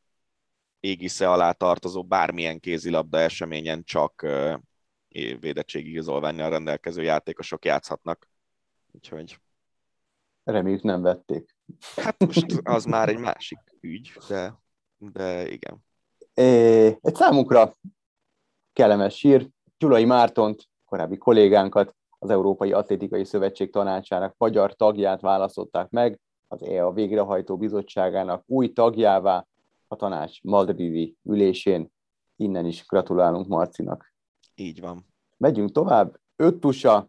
égisze 0.80 1.30
alá 1.30 1.52
tartozó 1.52 2.02
bármilyen 2.02 2.60
kézilabda 2.60 3.18
eseményen 3.18 3.84
csak 3.84 4.26
védettségigazolványjal 5.40 6.50
rendelkező 6.50 7.02
játékosok 7.02 7.64
játszhatnak. 7.64 8.28
Úgyhogy... 8.92 9.38
Reméljük 10.44 10.82
nem 10.82 11.02
vették. 11.02 11.56
Hát 11.96 12.26
most 12.26 12.60
az 12.62 12.84
már 12.84 13.08
egy 13.08 13.18
másik 13.18 13.58
ügy, 13.80 14.12
de, 14.28 14.58
de 14.98 15.48
igen. 15.48 15.84
É, 16.34 16.86
egy 17.00 17.14
számunkra 17.14 17.76
kellemes 18.72 19.16
sír. 19.16 19.48
Gyulai 19.78 20.04
Mártont, 20.04 20.68
korábbi 20.84 21.16
kollégánkat, 21.16 21.94
az 22.18 22.30
Európai 22.30 22.72
Atlétikai 22.72 23.24
Szövetség 23.24 23.70
tanácsának 23.70 24.34
magyar 24.38 24.74
tagját 24.74 25.20
választották 25.20 25.90
meg, 25.90 26.20
az 26.48 26.62
EA 26.62 26.92
végrehajtó 26.92 27.56
bizottságának 27.56 28.42
új 28.46 28.72
tagjává 28.72 29.46
a 29.90 29.96
tanács 29.96 30.42
madridi 30.42 31.16
ülésén. 31.22 31.92
Innen 32.36 32.66
is 32.66 32.86
gratulálunk 32.86 33.46
Marcinak. 33.46 34.14
Így 34.54 34.80
van. 34.80 35.06
Megyünk 35.36 35.70
tovább. 35.70 36.20
Öt 36.36 36.60
tusa. 36.60 37.08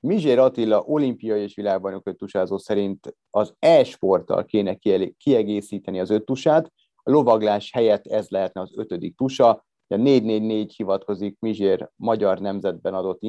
Mizsér 0.00 0.38
Attila 0.38 0.80
olimpiai 0.80 1.42
és 1.42 1.54
világbajnok 1.54 2.06
öttusázó 2.06 2.58
szerint 2.58 3.16
az 3.30 3.54
e-sporttal 3.58 4.44
kéne 4.44 4.74
kiegészíteni 5.18 6.00
az 6.00 6.10
öttusát. 6.10 6.72
A 6.96 7.10
lovaglás 7.10 7.72
helyett 7.72 8.06
ez 8.06 8.28
lehetne 8.28 8.60
az 8.60 8.72
ötödik 8.76 9.16
tusa. 9.16 9.66
A 9.88 9.96
444 9.96 10.74
hivatkozik 10.74 11.36
Mizsér 11.40 11.90
magyar 11.96 12.38
nemzetben 12.38 12.94
adott 12.94 13.22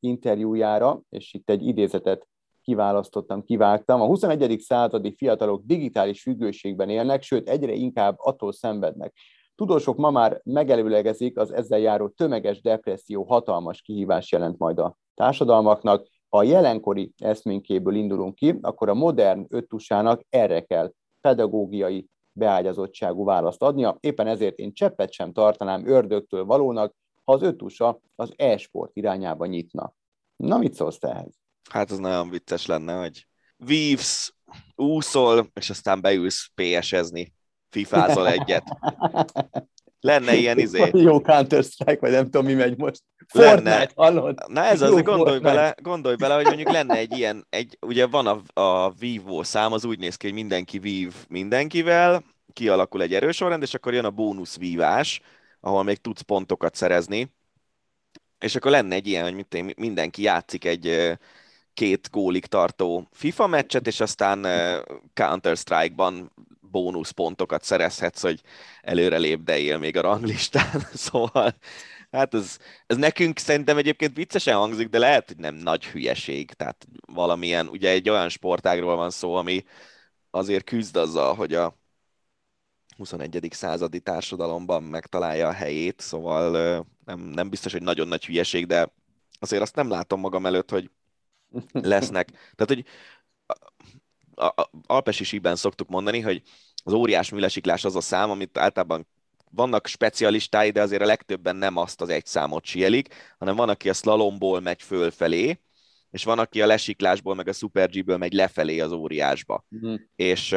interjújára, 0.00 1.00
és 1.08 1.34
itt 1.34 1.50
egy 1.50 1.66
idézetet 1.66 2.26
kiválasztottam, 2.66 3.42
kivágtam. 3.42 4.00
A 4.00 4.06
21. 4.06 4.60
századi 4.60 5.14
fiatalok 5.16 5.62
digitális 5.64 6.22
függőségben 6.22 6.88
élnek, 6.88 7.22
sőt 7.22 7.48
egyre 7.48 7.72
inkább 7.72 8.16
attól 8.18 8.52
szenvednek, 8.52 9.14
Tudósok 9.56 9.96
ma 9.96 10.10
már 10.10 10.40
megelőlegezik, 10.44 11.38
az 11.38 11.52
ezzel 11.52 11.78
járó 11.78 12.08
tömeges 12.08 12.60
depresszió 12.60 13.24
hatalmas 13.24 13.80
kihívás 13.80 14.32
jelent 14.32 14.58
majd 14.58 14.78
a 14.78 14.96
társadalmaknak. 15.14 16.06
Ha 16.28 16.38
a 16.38 16.42
jelenkori 16.42 17.12
eszménkéből 17.16 17.94
indulunk 17.94 18.34
ki, 18.34 18.58
akkor 18.60 18.88
a 18.88 18.94
modern 18.94 19.46
öttusának 19.48 20.22
erre 20.28 20.60
kell 20.60 20.92
pedagógiai 21.20 22.06
beágyazottságú 22.32 23.24
választ 23.24 23.62
adnia. 23.62 23.96
Éppen 24.00 24.26
ezért 24.26 24.58
én 24.58 24.72
cseppet 24.72 25.12
sem 25.12 25.32
tartanám 25.32 25.86
ördögtől 25.86 26.44
valónak, 26.44 26.94
ha 27.24 27.32
az 27.32 27.42
öttusa 27.42 28.00
az 28.14 28.32
e-sport 28.36 28.96
irányába 28.96 29.46
nyitna. 29.46 29.94
Na, 30.36 30.58
mit 30.58 30.74
szólsz 30.74 31.02
ehhez? 31.02 31.45
Hát 31.70 31.90
az 31.90 31.98
nagyon 31.98 32.30
vicces 32.30 32.66
lenne, 32.66 32.94
hogy 32.94 33.26
vívsz, 33.56 34.34
úszol, 34.74 35.50
és 35.54 35.70
aztán 35.70 36.00
beülsz 36.00 36.50
PS-ezni 36.54 37.34
fifázol 37.70 38.28
egyet. 38.28 38.64
Lenne 40.00 40.34
ilyen 40.34 40.58
izé. 40.58 40.90
Jó 41.08 41.20
Counter-Strike, 41.20 41.98
vagy 42.00 42.10
nem 42.10 42.24
tudom, 42.24 42.46
mi 42.46 42.54
megy 42.54 42.78
most. 42.78 43.02
Lenne. 43.32 43.90
hallod? 43.94 44.44
Na 44.48 44.64
ez 44.64 44.80
az, 44.80 45.02
gondolj 45.02 45.38
bele, 45.38 45.74
gondolj 45.82 46.16
bele, 46.16 46.34
hogy 46.34 46.44
mondjuk 46.44 46.70
lenne 46.70 46.96
egy 46.96 47.16
ilyen, 47.16 47.46
egy, 47.48 47.78
ugye 47.80 48.06
van 48.06 48.26
a, 48.26 48.60
a 48.60 48.90
vívó 48.90 49.42
szám, 49.42 49.72
az 49.72 49.84
úgy 49.84 49.98
néz 49.98 50.16
ki, 50.16 50.26
hogy 50.26 50.34
mindenki 50.34 50.78
vív 50.78 51.14
mindenkivel, 51.28 52.24
kialakul 52.52 53.02
egy 53.02 53.14
erősorrend, 53.14 53.62
és 53.62 53.74
akkor 53.74 53.94
jön 53.94 54.04
a 54.04 54.10
bónusz 54.10 54.56
vívás, 54.56 55.20
ahol 55.60 55.82
még 55.82 55.96
tudsz 55.96 56.20
pontokat 56.20 56.74
szerezni, 56.74 57.34
és 58.38 58.54
akkor 58.54 58.70
lenne 58.70 58.94
egy 58.94 59.06
ilyen, 59.06 59.22
hogy 59.22 59.74
mindenki 59.76 60.22
játszik 60.22 60.64
egy 60.64 61.16
két 61.76 62.10
gólig 62.10 62.46
tartó 62.46 63.08
FIFA 63.12 63.46
meccset, 63.46 63.86
és 63.86 64.00
aztán 64.00 64.46
Counter-Strike-ban 65.14 66.32
bónuszpontokat 66.60 67.64
szerezhetsz, 67.64 68.22
hogy 68.22 68.40
előre 68.82 69.16
lépdeljél 69.16 69.78
még 69.78 69.96
a 69.96 70.00
ranglistán. 70.00 70.80
szóval 71.08 71.54
hát 72.10 72.34
ez, 72.34 72.58
ez 72.86 72.96
nekünk 72.96 73.38
szerintem 73.38 73.76
egyébként 73.76 74.16
viccesen 74.16 74.56
hangzik, 74.56 74.88
de 74.88 74.98
lehet, 74.98 75.26
hogy 75.26 75.36
nem 75.36 75.54
nagy 75.54 75.86
hülyeség. 75.86 76.52
Tehát 76.52 76.86
valamilyen, 77.06 77.68
ugye 77.68 77.90
egy 77.90 78.08
olyan 78.08 78.28
sportágról 78.28 78.96
van 78.96 79.10
szó, 79.10 79.34
ami 79.34 79.64
azért 80.30 80.64
küzd 80.64 80.96
azzal, 80.96 81.34
hogy 81.34 81.54
a 81.54 81.78
21. 82.96 83.48
századi 83.50 84.00
társadalomban 84.00 84.82
megtalálja 84.82 85.48
a 85.48 85.52
helyét, 85.52 86.00
szóval 86.00 86.50
nem, 87.04 87.20
nem 87.20 87.50
biztos, 87.50 87.72
hogy 87.72 87.82
nagyon 87.82 88.08
nagy 88.08 88.24
hülyeség, 88.24 88.66
de 88.66 88.92
azért 89.38 89.62
azt 89.62 89.74
nem 89.74 89.88
látom 89.88 90.20
magam 90.20 90.46
előtt, 90.46 90.70
hogy 90.70 90.90
lesznek. 91.72 92.30
Tehát, 92.30 92.66
hogy 92.66 92.84
a, 94.34 94.44
a, 94.44 94.70
alpesi 94.86 95.24
síben 95.24 95.56
szoktuk 95.56 95.88
mondani, 95.88 96.20
hogy 96.20 96.42
az 96.84 96.92
óriás 96.92 97.30
műlesiklás 97.30 97.84
az 97.84 97.96
a 97.96 98.00
szám, 98.00 98.30
amit 98.30 98.58
általában 98.58 99.06
vannak 99.50 99.86
specialistái, 99.86 100.70
de 100.70 100.82
azért 100.82 101.02
a 101.02 101.06
legtöbben 101.06 101.56
nem 101.56 101.76
azt 101.76 102.00
az 102.00 102.08
egy 102.08 102.26
számot 102.26 102.64
sielik, 102.64 103.34
hanem 103.38 103.56
van, 103.56 103.68
aki 103.68 103.88
a 103.88 103.92
slalomból 103.92 104.60
megy 104.60 104.82
fölfelé, 104.82 105.60
és 106.10 106.24
van, 106.24 106.38
aki 106.38 106.62
a 106.62 106.66
lesiklásból, 106.66 107.34
meg 107.34 107.48
a 107.48 107.52
Super 107.52 107.90
G-ből 107.90 108.16
megy 108.16 108.32
lefelé 108.32 108.80
az 108.80 108.92
óriásba. 108.92 109.66
Mm. 109.86 109.94
És, 110.16 110.56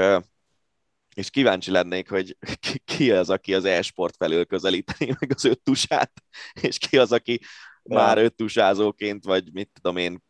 és 1.15 1.29
kíváncsi 1.29 1.71
lennék, 1.71 2.09
hogy 2.09 2.37
ki 2.95 3.11
az, 3.11 3.29
aki 3.29 3.53
az 3.53 3.65
e-sport 3.65 4.15
felől 4.15 4.45
közelíteni 4.45 5.15
meg 5.19 5.31
az 5.35 5.45
öt 5.45 5.61
tusát, 5.61 6.11
és 6.61 6.77
ki 6.77 6.97
az, 6.97 7.11
aki 7.11 7.39
már 7.83 8.17
öt 8.17 8.35
tusázóként, 8.35 9.23
vagy 9.23 9.53
mit 9.53 9.69
tudom 9.73 9.97
én, 9.97 10.23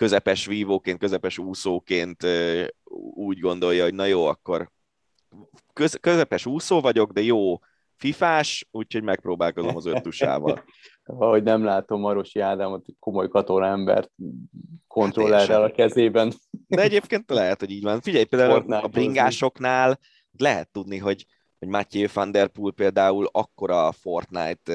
közepes 0.00 0.46
vívóként, 0.46 0.98
közepes 0.98 1.38
úszóként 1.38 2.26
úgy 3.14 3.38
gondolja, 3.38 3.82
hogy 3.82 3.94
na 3.94 4.04
jó, 4.04 4.24
akkor 4.24 4.70
köz, 5.72 5.98
közepes 6.00 6.46
úszó 6.46 6.80
vagyok, 6.80 7.12
de 7.12 7.22
jó 7.22 7.58
fifás, 7.96 8.68
úgyhogy 8.70 9.02
megpróbálkozom 9.02 9.76
az 9.76 9.86
öttusával. 9.86 10.64
Ahogy 11.04 11.42
nem 11.42 11.64
látom 11.64 12.00
Marosi 12.00 12.40
Ádámot, 12.40 12.84
egy 12.86 12.96
komoly 12.98 13.28
katona 13.28 13.66
embert 13.66 14.10
kontrollerrel 14.86 15.60
hát 15.60 15.70
a 15.70 15.74
kezében. 15.74 16.32
De 16.66 16.82
egyébként 16.82 17.30
lehet, 17.30 17.60
hogy 17.60 17.70
így 17.70 17.82
van. 17.82 18.00
Figyelj, 18.00 18.24
például 18.24 18.52
Fortnite 18.52 18.78
a 18.78 18.88
bringásoknál 18.88 19.98
lehet 20.38 20.68
tudni, 20.72 20.98
hogy, 20.98 21.26
hogy 21.58 21.68
Mathieu 21.68 22.08
van 22.12 22.30
der 22.30 22.48
Poel 22.48 22.72
például 22.72 23.28
akkora 23.32 23.92
Fortnite 23.92 24.72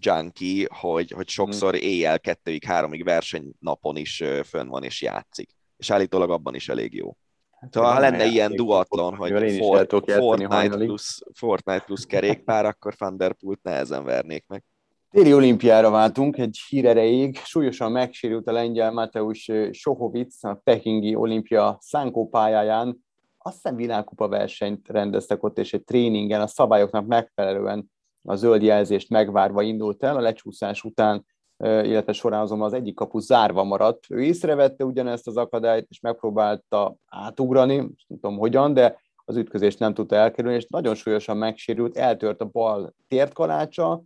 junkie, 0.00 0.68
hogy, 0.70 1.10
hogy 1.10 1.28
sokszor 1.28 1.74
mm. 1.74 1.80
éjjel 1.80 2.20
kettőig, 2.20 2.64
háromig 2.64 3.04
versenynapon 3.04 3.96
is 3.96 4.24
fönn 4.44 4.68
van 4.68 4.84
és 4.84 5.02
játszik. 5.02 5.50
És 5.76 5.90
állítólag 5.90 6.30
abban 6.30 6.54
is 6.54 6.68
elég 6.68 6.94
jó. 6.94 7.16
Hát, 7.60 7.72
szóval 7.72 7.92
ha 7.92 8.00
lenne 8.00 8.24
ilyen 8.24 8.54
duatlon, 8.54 9.14
hogy 9.16 9.56
Fort, 9.56 10.10
Fortnite, 10.10 10.76
plusz, 10.76 11.20
Fortnite 11.34 11.84
plusz 11.84 12.04
kerékpár, 12.04 12.64
akkor 12.64 12.94
Thunderpult 12.94 13.62
nehezen 13.62 14.04
vernék 14.04 14.44
meg. 14.46 14.64
Téli 15.10 15.34
olimpiára 15.34 15.90
váltunk 15.90 16.38
egy 16.38 16.58
hír 16.68 16.86
erejéig. 16.86 17.36
Súlyosan 17.36 17.92
megsérült 17.92 18.48
a 18.48 18.52
lengyel 18.52 18.92
Mateusz 18.92 19.46
Sohovic 19.70 20.44
a 20.44 20.60
pekingi 20.64 21.14
olimpia 21.14 21.78
szánkó 21.80 22.28
pályáján. 22.28 23.04
Azt 23.38 23.54
hiszem 23.54 23.76
világkupa 23.76 24.28
versenyt 24.28 24.88
rendeztek 24.88 25.42
ott, 25.42 25.58
és 25.58 25.72
egy 25.72 25.84
tréningen 25.84 26.40
a 26.40 26.46
szabályoknak 26.46 27.06
megfelelően 27.06 27.90
a 28.22 28.34
zöld 28.34 28.62
jelzést 28.62 29.10
megvárva 29.10 29.62
indult 29.62 30.04
el. 30.04 30.16
A 30.16 30.20
lecsúszás 30.20 30.82
után 30.82 31.24
illetve 31.64 32.12
során 32.12 32.40
azonban 32.40 32.66
az 32.66 32.72
egyik 32.72 32.94
kapu 32.94 33.18
zárva 33.18 33.64
maradt. 33.64 34.04
Ő 34.08 34.22
észrevette 34.22 34.84
ugyanezt 34.84 35.26
az 35.26 35.36
akadályt, 35.36 35.86
és 35.88 36.00
megpróbálta 36.00 36.96
átugrani, 37.06 37.76
nem 37.76 37.94
tudom 38.20 38.38
hogyan, 38.38 38.74
de 38.74 39.00
az 39.24 39.36
ütközést 39.36 39.78
nem 39.78 39.94
tudta 39.94 40.16
elkerülni, 40.16 40.56
és 40.56 40.66
nagyon 40.68 40.94
súlyosan 40.94 41.36
megsérült, 41.36 41.96
eltört 41.96 42.40
a 42.40 42.44
bal 42.44 42.94
tértkalácsa, 43.08 44.02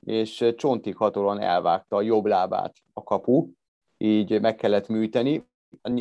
és 0.00 0.52
csontig 0.56 0.96
hatolóan 0.96 1.40
elvágta 1.40 1.96
a 1.96 2.02
jobb 2.02 2.24
lábát 2.24 2.74
a 2.92 3.02
kapu, 3.02 3.48
így 3.98 4.40
meg 4.40 4.54
kellett 4.54 4.88
műteni, 4.88 5.44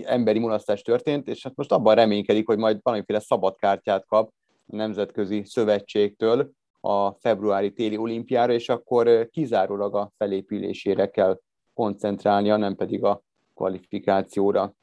emberi 0.04 0.40
mulasztás 0.40 0.82
történt, 0.82 1.28
és 1.28 1.44
hát 1.44 1.56
most 1.56 1.72
abban 1.72 1.96
reménykedik, 1.96 2.48
hogy 2.48 2.58
majd 2.58 2.80
valamiféle 2.82 3.20
szabadkártyát 3.20 4.06
kap 4.06 4.32
a 4.68 4.76
Nemzetközi 4.76 5.44
Szövetségtől, 5.46 6.52
a 6.80 7.12
februári 7.12 7.74
téli 7.74 7.98
olimpiára, 7.98 8.54
és 8.54 8.70
akkor 8.70 9.30
kizárólag 9.30 9.96
a 9.96 10.12
felépülésére 10.18 11.10
kell 11.10 11.40
koncentrálnia, 11.74 12.58
nem 12.58 12.76
pedig 12.76 13.04
a 13.04 13.22
kvalifikációra. 13.54 14.74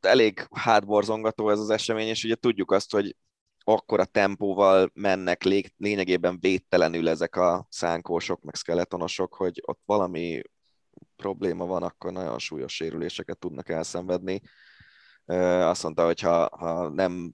Elég 0.00 0.46
hátborzongató 0.50 1.50
ez 1.50 1.58
az 1.58 1.70
esemény, 1.70 2.08
és 2.08 2.24
ugye 2.24 2.34
tudjuk 2.34 2.70
azt, 2.70 2.92
hogy 2.92 3.16
akkora 3.64 4.04
tempóval 4.04 4.90
mennek 4.94 5.42
lényegében 5.76 6.38
védtelenül 6.40 7.08
ezek 7.08 7.36
a 7.36 7.66
szánkósok, 7.68 8.42
meg 8.42 8.54
skeletonosok, 8.54 9.34
hogy 9.34 9.62
ott 9.66 9.80
valami 9.84 10.42
probléma 11.16 11.66
van, 11.66 11.82
akkor 11.82 12.12
nagyon 12.12 12.38
súlyos 12.38 12.74
sérüléseket 12.74 13.38
tudnak 13.38 13.68
elszenvedni. 13.68 14.40
Azt 15.60 15.82
mondta, 15.82 16.04
hogy 16.04 16.20
ha, 16.20 16.56
ha 16.56 16.88
nem 16.88 17.32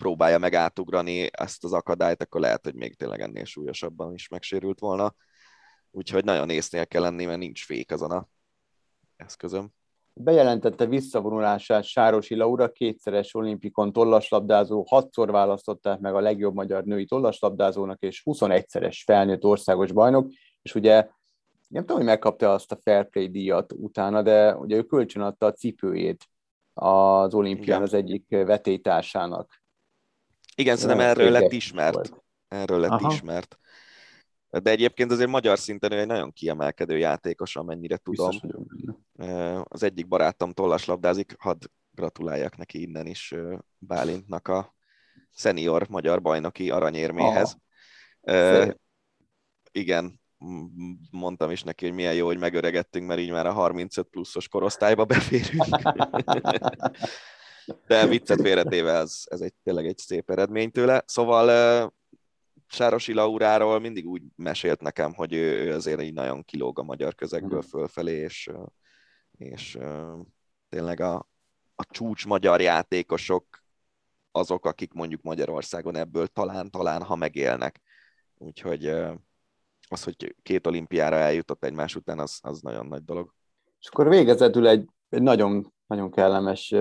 próbálja 0.00 0.38
meg 0.38 0.54
átugrani 0.54 1.28
ezt 1.32 1.64
az 1.64 1.72
akadályt, 1.72 2.22
akkor 2.22 2.40
lehet, 2.40 2.64
hogy 2.64 2.74
még 2.74 2.96
tényleg 2.96 3.20
ennél 3.20 3.44
súlyosabban 3.44 4.14
is 4.14 4.28
megsérült 4.28 4.78
volna. 4.78 5.14
Úgyhogy 5.90 6.24
nagyon 6.24 6.50
észnél 6.50 6.86
kell 6.86 7.02
lenni, 7.02 7.24
mert 7.24 7.38
nincs 7.38 7.64
fék 7.64 7.92
azon 7.92 8.10
a 8.10 8.28
eszközöm. 9.16 9.68
Bejelentette 10.12 10.86
visszavonulását 10.86 11.84
Sárosi 11.84 12.34
Laura, 12.34 12.72
kétszeres 12.72 13.34
olimpikon 13.34 13.92
tollaslabdázó, 13.92 14.84
hatszor 14.88 15.30
választották 15.30 15.98
meg 15.98 16.14
a 16.14 16.20
legjobb 16.20 16.54
magyar 16.54 16.84
női 16.84 17.04
tollaslabdázónak, 17.04 18.02
és 18.02 18.22
21-szeres 18.24 19.02
felnőtt 19.04 19.44
országos 19.44 19.92
bajnok, 19.92 20.30
és 20.62 20.74
ugye 20.74 21.08
nem 21.68 21.82
tudom, 21.82 21.96
hogy 21.96 22.06
megkapta 22.06 22.52
azt 22.52 22.72
a 22.72 22.78
Fair 22.82 23.08
Play 23.08 23.30
díjat 23.30 23.72
utána, 23.72 24.22
de 24.22 24.56
ugye 24.56 24.76
ő 24.76 24.82
kölcsönadta 24.82 25.46
a 25.46 25.52
cipőjét 25.52 26.28
az 26.72 27.34
olimpián 27.34 27.66
Igen. 27.66 27.82
az 27.82 27.94
egyik 27.94 28.24
vetétársának. 28.28 29.59
Igen, 30.60 30.76
szerintem 30.76 31.06
erről 31.06 31.30
lett 31.30 31.52
ismert. 31.52 32.12
Erről 32.48 32.80
lett 32.80 32.90
Aha. 32.90 33.12
ismert. 33.12 33.58
De 34.48 34.70
egyébként 34.70 35.12
azért 35.12 35.30
magyar 35.30 35.58
szinten 35.58 35.92
ő 35.92 35.98
egy 35.98 36.06
nagyon 36.06 36.32
kiemelkedő 36.32 36.98
játékos, 36.98 37.56
amennyire 37.56 37.96
tudom. 37.96 38.40
Az 39.62 39.82
egyik 39.82 40.08
barátom 40.08 40.52
tollaslabdázik, 40.52 41.34
hadd 41.38 41.64
gratuláljak 41.90 42.56
neki 42.56 42.82
innen 42.82 43.06
is 43.06 43.34
Bálintnak 43.78 44.48
a 44.48 44.74
szenior 45.30 45.88
magyar 45.88 46.20
bajnoki 46.22 46.70
aranyérméhez. 46.70 47.56
Uh, 48.20 48.70
igen, 49.72 50.20
mondtam 51.10 51.50
is 51.50 51.62
neki, 51.62 51.84
hogy 51.84 51.94
milyen 51.94 52.14
jó, 52.14 52.26
hogy 52.26 52.38
megöregettünk, 52.38 53.06
mert 53.06 53.20
így 53.20 53.30
már 53.30 53.46
a 53.46 53.52
35 53.52 54.08
pluszos 54.08 54.48
korosztályba 54.48 55.04
beférünk. 55.04 55.64
De 57.86 58.06
viccet 58.06 58.40
félretéve 58.40 58.92
ez, 58.92 59.22
ez 59.24 59.40
egy, 59.40 59.54
tényleg 59.62 59.86
egy 59.86 59.98
szép 59.98 60.30
eredmény 60.30 60.70
tőle. 60.70 61.02
Szóval 61.06 61.92
Sárosi 62.66 63.12
Lauráról 63.12 63.78
mindig 63.78 64.06
úgy 64.06 64.22
mesélt 64.36 64.80
nekem, 64.80 65.14
hogy 65.14 65.32
ő, 65.32 65.64
ő 65.64 65.74
azért 65.74 66.02
így 66.02 66.12
nagyon 66.12 66.44
kilóg 66.44 66.78
a 66.78 66.82
magyar 66.82 67.14
közegből 67.14 67.58
mhm. 67.58 67.68
fölfelé, 67.68 68.16
és, 68.16 68.50
és 69.38 69.78
tényleg 70.68 71.00
a, 71.00 71.28
a 71.74 71.84
csúcs 71.90 72.26
magyar 72.26 72.60
játékosok 72.60 73.64
azok, 74.32 74.66
akik 74.66 74.92
mondjuk 74.92 75.22
Magyarországon 75.22 75.96
ebből 75.96 76.26
talán-talán, 76.26 77.02
ha 77.02 77.16
megélnek. 77.16 77.80
Úgyhogy 78.34 78.86
az, 79.88 80.04
hogy 80.04 80.36
két 80.42 80.66
olimpiára 80.66 81.16
eljutott 81.16 81.64
egymás 81.64 81.96
után, 81.96 82.18
az, 82.18 82.38
az 82.42 82.60
nagyon 82.60 82.86
nagy 82.86 83.04
dolog. 83.04 83.34
És 83.80 83.88
akkor 83.88 84.08
végezetül 84.08 84.68
egy, 84.68 84.88
egy 85.08 85.22
nagyon, 85.22 85.72
nagyon 85.86 86.10
kellemes 86.10 86.74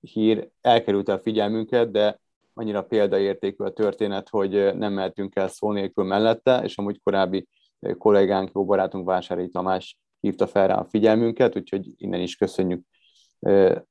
hír 0.00 0.50
elkerült 0.60 1.08
a 1.08 1.18
figyelmünket, 1.18 1.90
de 1.90 2.20
annyira 2.54 2.82
példaértékű 2.82 3.64
a 3.64 3.72
történet, 3.72 4.28
hogy 4.28 4.76
nem 4.76 4.92
mehetünk 4.92 5.36
el 5.36 5.48
szó 5.48 5.72
nélkül 5.72 6.04
mellette, 6.04 6.62
és 6.64 6.78
amúgy 6.78 7.00
korábbi 7.02 7.48
kollégánk, 7.98 8.50
jó 8.54 8.64
barátunk 8.64 9.06
Vásári 9.06 9.48
Tamás 9.48 9.98
hívta 10.20 10.46
fel 10.46 10.66
rá 10.66 10.74
a 10.74 10.84
figyelmünket, 10.84 11.56
úgyhogy 11.56 11.90
innen 11.96 12.20
is 12.20 12.36
köszönjük 12.36 12.86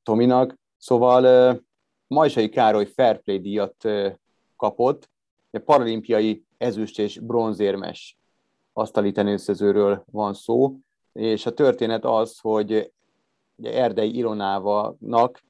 Tominak. 0.03 0.57
Szóval 0.77 1.55
Majsai 2.07 2.49
Károly 2.49 2.85
Fair 2.85 3.21
Play 3.21 3.39
díjat 3.39 3.87
kapott, 4.55 5.09
paralimpiai 5.65 6.43
ezüst 6.57 6.99
és 6.99 7.19
bronzérmes 7.19 8.17
asztali 8.73 9.11
tenészezőről 9.11 10.03
van 10.11 10.33
szó, 10.33 10.75
és 11.13 11.45
a 11.45 11.53
történet 11.53 12.05
az, 12.05 12.39
hogy 12.39 12.91
Erdei 13.63 14.15
Ilonávanak 14.15 15.41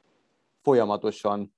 folyamatosan 0.62 1.54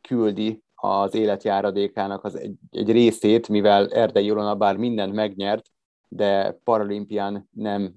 küldi 0.00 0.62
az 0.74 1.14
életjáradékának 1.14 2.24
az 2.24 2.34
egy, 2.34 2.54
egy 2.70 2.90
részét, 2.90 3.48
mivel 3.48 3.88
Erdei 3.88 4.24
Ilona 4.24 4.54
bár 4.54 4.76
mindent 4.76 5.12
megnyert, 5.12 5.70
de 6.08 6.52
paralimpián 6.64 7.48
nem 7.52 7.94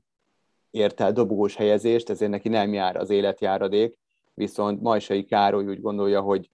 ért 0.71 0.99
el 0.99 1.11
dobogós 1.11 1.55
helyezést, 1.55 2.09
ezért 2.09 2.31
neki 2.31 2.49
nem 2.49 2.73
jár 2.73 2.95
az 2.95 3.09
életjáradék, 3.09 3.97
viszont 4.33 4.81
Majsai 4.81 5.25
Károly 5.25 5.65
úgy 5.67 5.81
gondolja, 5.81 6.21
hogy 6.21 6.49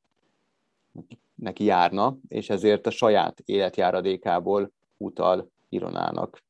neki 1.35 1.63
járna, 1.63 2.17
és 2.27 2.49
ezért 2.49 2.87
a 2.87 2.89
saját 2.89 3.39
életjáradékából 3.45 4.71
utal 4.97 5.51
Ironának. 5.69 6.43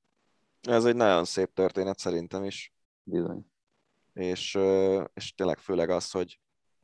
Ez 0.61 0.85
egy 0.85 0.95
nagyon 0.95 1.25
szép 1.25 1.53
történet 1.53 1.97
szerintem 1.97 2.43
is. 2.43 2.73
Bizony. 3.03 3.45
És, 4.13 4.59
és 5.13 5.33
tényleg 5.35 5.57
főleg 5.57 5.89
az, 5.89 6.11
hogy 6.11 6.39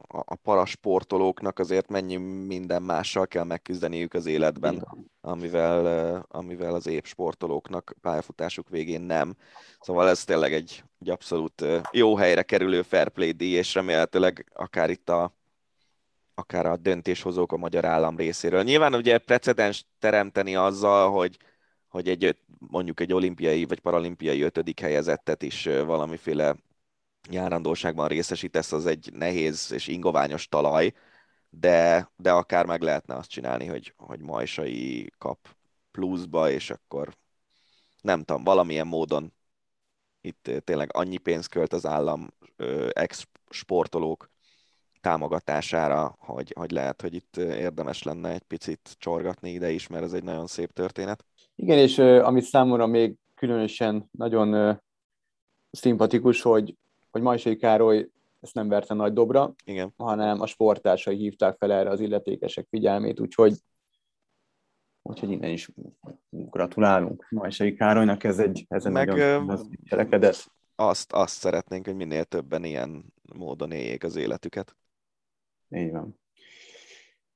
a 0.07 0.35
parasportolóknak 0.35 1.59
azért 1.59 1.89
mennyi 1.89 2.15
minden 2.45 2.81
mással 2.81 3.27
kell 3.27 3.43
megküzdeniük 3.43 4.13
az 4.13 4.25
életben, 4.25 4.87
amivel, 5.21 6.25
amivel 6.29 6.73
az 6.73 6.87
épp 6.87 7.03
sportolóknak 7.03 7.95
pályafutásuk 8.01 8.69
végén 8.69 9.01
nem. 9.01 9.35
Szóval 9.79 10.09
ez 10.09 10.23
tényleg 10.23 10.53
egy, 10.53 10.83
egy 10.99 11.09
abszolút 11.09 11.65
jó 11.91 12.15
helyre 12.15 12.43
kerülő 12.43 12.81
fair 12.81 13.09
play 13.09 13.31
díj, 13.31 13.53
és 13.53 13.73
remélhetőleg 13.73 14.51
akár 14.53 14.89
itt 14.89 15.09
a 15.09 15.33
akár 16.35 16.65
a 16.65 16.77
döntéshozók 16.77 17.51
a 17.51 17.57
magyar 17.57 17.85
állam 17.85 18.17
részéről. 18.17 18.63
Nyilván 18.63 18.95
ugye 18.95 19.17
precedens 19.17 19.85
teremteni 19.99 20.55
azzal, 20.55 21.11
hogy, 21.11 21.37
hogy 21.87 22.09
egy, 22.09 22.37
mondjuk 22.59 22.99
egy 22.99 23.13
olimpiai 23.13 23.65
vagy 23.65 23.79
paralimpiai 23.79 24.41
ötödik 24.41 24.79
helyezettet 24.79 25.41
is 25.41 25.65
valamiféle 25.65 26.55
járandóságban 27.29 28.07
részesítesz, 28.07 28.71
az 28.71 28.85
egy 28.85 29.09
nehéz 29.13 29.71
és 29.71 29.87
ingoványos 29.87 30.47
talaj, 30.47 30.93
de, 31.49 32.09
de 32.15 32.31
akár 32.31 32.65
meg 32.65 32.81
lehetne 32.81 33.15
azt 33.15 33.29
csinálni, 33.29 33.65
hogy, 33.65 33.93
hogy 33.97 34.19
Majsai 34.19 35.11
kap 35.17 35.55
pluszba, 35.91 36.49
és 36.49 36.69
akkor 36.69 37.15
nem 38.01 38.23
tudom, 38.23 38.43
valamilyen 38.43 38.87
módon 38.87 39.33
itt 40.21 40.51
tényleg 40.63 40.89
annyi 40.93 41.17
pénzt 41.17 41.49
költ 41.49 41.73
az 41.73 41.85
állam 41.85 42.33
ex-sportolók 42.89 44.29
támogatására, 45.01 46.15
hogy, 46.19 46.53
hogy 46.55 46.71
lehet, 46.71 47.01
hogy 47.01 47.13
itt 47.13 47.37
érdemes 47.37 48.03
lenne 48.03 48.29
egy 48.29 48.43
picit 48.43 48.95
csorgatni 48.97 49.51
ide 49.51 49.71
is, 49.71 49.87
mert 49.87 50.03
ez 50.03 50.13
egy 50.13 50.23
nagyon 50.23 50.47
szép 50.47 50.73
történet. 50.73 51.25
Igen, 51.55 51.77
és 51.77 51.97
amit 51.97 52.43
számomra 52.43 52.87
még 52.87 53.15
különösen 53.35 54.09
nagyon 54.11 54.79
szimpatikus, 55.71 56.41
hogy 56.41 56.75
hogy 57.15 57.23
Majsai 57.23 57.55
Károly 57.55 58.09
ezt 58.41 58.53
nem 58.53 58.67
verte 58.67 58.93
nagy 58.93 59.13
dobra, 59.13 59.53
Igen. 59.65 59.93
hanem 59.97 60.41
a 60.41 60.45
sportásai 60.45 61.15
hívták 61.15 61.57
fel 61.57 61.71
erre 61.71 61.89
az 61.89 61.99
illetékesek 61.99 62.67
figyelmét, 62.69 63.19
úgyhogy 63.19 63.53
úgyhogy 65.01 65.31
innen 65.31 65.51
is 65.51 65.69
gratulálunk 66.29 67.27
Majsai 67.29 67.73
Károlynak, 67.73 68.23
ez 68.23 68.39
egy, 68.39 68.65
ez 68.67 68.85
egy 68.85 68.91
Meg, 68.91 69.07
nagyon 69.07 69.69
cselekedet. 69.83 70.51
Azt, 70.75 71.13
azt 71.13 71.39
szeretnénk, 71.39 71.85
hogy 71.85 71.95
minél 71.95 72.23
többen 72.23 72.63
ilyen 72.63 73.05
módon 73.35 73.71
éljék 73.71 74.03
az 74.03 74.15
életüket. 74.15 74.75
Így 75.69 75.91
van. 75.91 76.19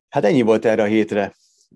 Hát 0.09 0.23
ennyi 0.23 0.41
volt 0.41 0.65
erre 0.65 0.83
a 0.83 0.85
hétre 0.85 1.35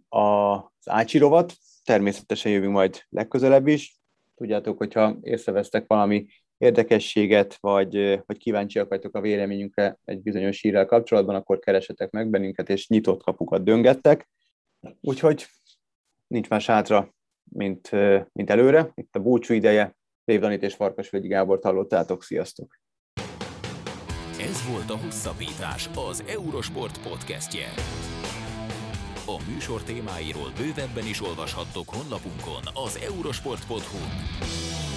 az 0.10 0.62
Ácsi 0.86 1.18
rovat. 1.18 1.54
Természetesen 1.84 2.52
jövünk 2.52 2.74
majd 2.74 3.06
legközelebb 3.10 3.68
is. 3.68 4.00
Tudjátok, 4.36 4.78
hogyha 4.78 5.18
észrevesztek 5.22 5.88
valami 5.88 6.26
érdekességet, 6.64 7.58
vagy, 7.60 8.22
vagy 8.26 8.38
kíváncsiak 8.38 8.90
vagytok 8.90 9.16
a 9.16 9.22
véleményünkre 9.22 9.98
egy 10.06 10.22
bizonyos 10.22 10.62
hírrel 10.62 10.86
kapcsolatban, 10.86 11.36
akkor 11.36 11.60
keresetek 11.60 12.12
meg 12.12 12.30
bennünket, 12.30 12.70
és 12.70 12.88
nyitott 12.88 13.24
kapukat 13.24 13.64
döngettek. 13.64 14.30
Úgyhogy 15.02 15.46
nincs 16.28 16.50
más 16.50 16.66
hátra, 16.66 17.14
mint, 17.44 17.92
mint 18.32 18.50
előre. 18.50 18.92
Itt 18.96 19.16
a 19.16 19.20
búcsú 19.20 19.54
ideje. 19.54 19.96
Rév 20.26 20.44
és 20.44 20.76
Farkasvölgyi 20.76 21.28
Gábor 21.28 21.60
hallottátok. 21.62 22.24
Sziasztok! 22.24 22.80
Ez 24.40 24.70
volt 24.72 24.90
a 24.90 24.98
Hosszabbítás, 25.04 25.90
az 26.10 26.24
Eurosport 26.28 27.02
podcastje. 27.10 27.68
A 29.26 29.52
műsor 29.52 29.84
témáiról 29.84 30.52
bővebben 30.58 31.08
is 31.08 31.22
olvashattok 31.22 31.90
honlapunkon 31.90 32.64
az 32.74 33.00
eurosport.hu. 33.10 34.93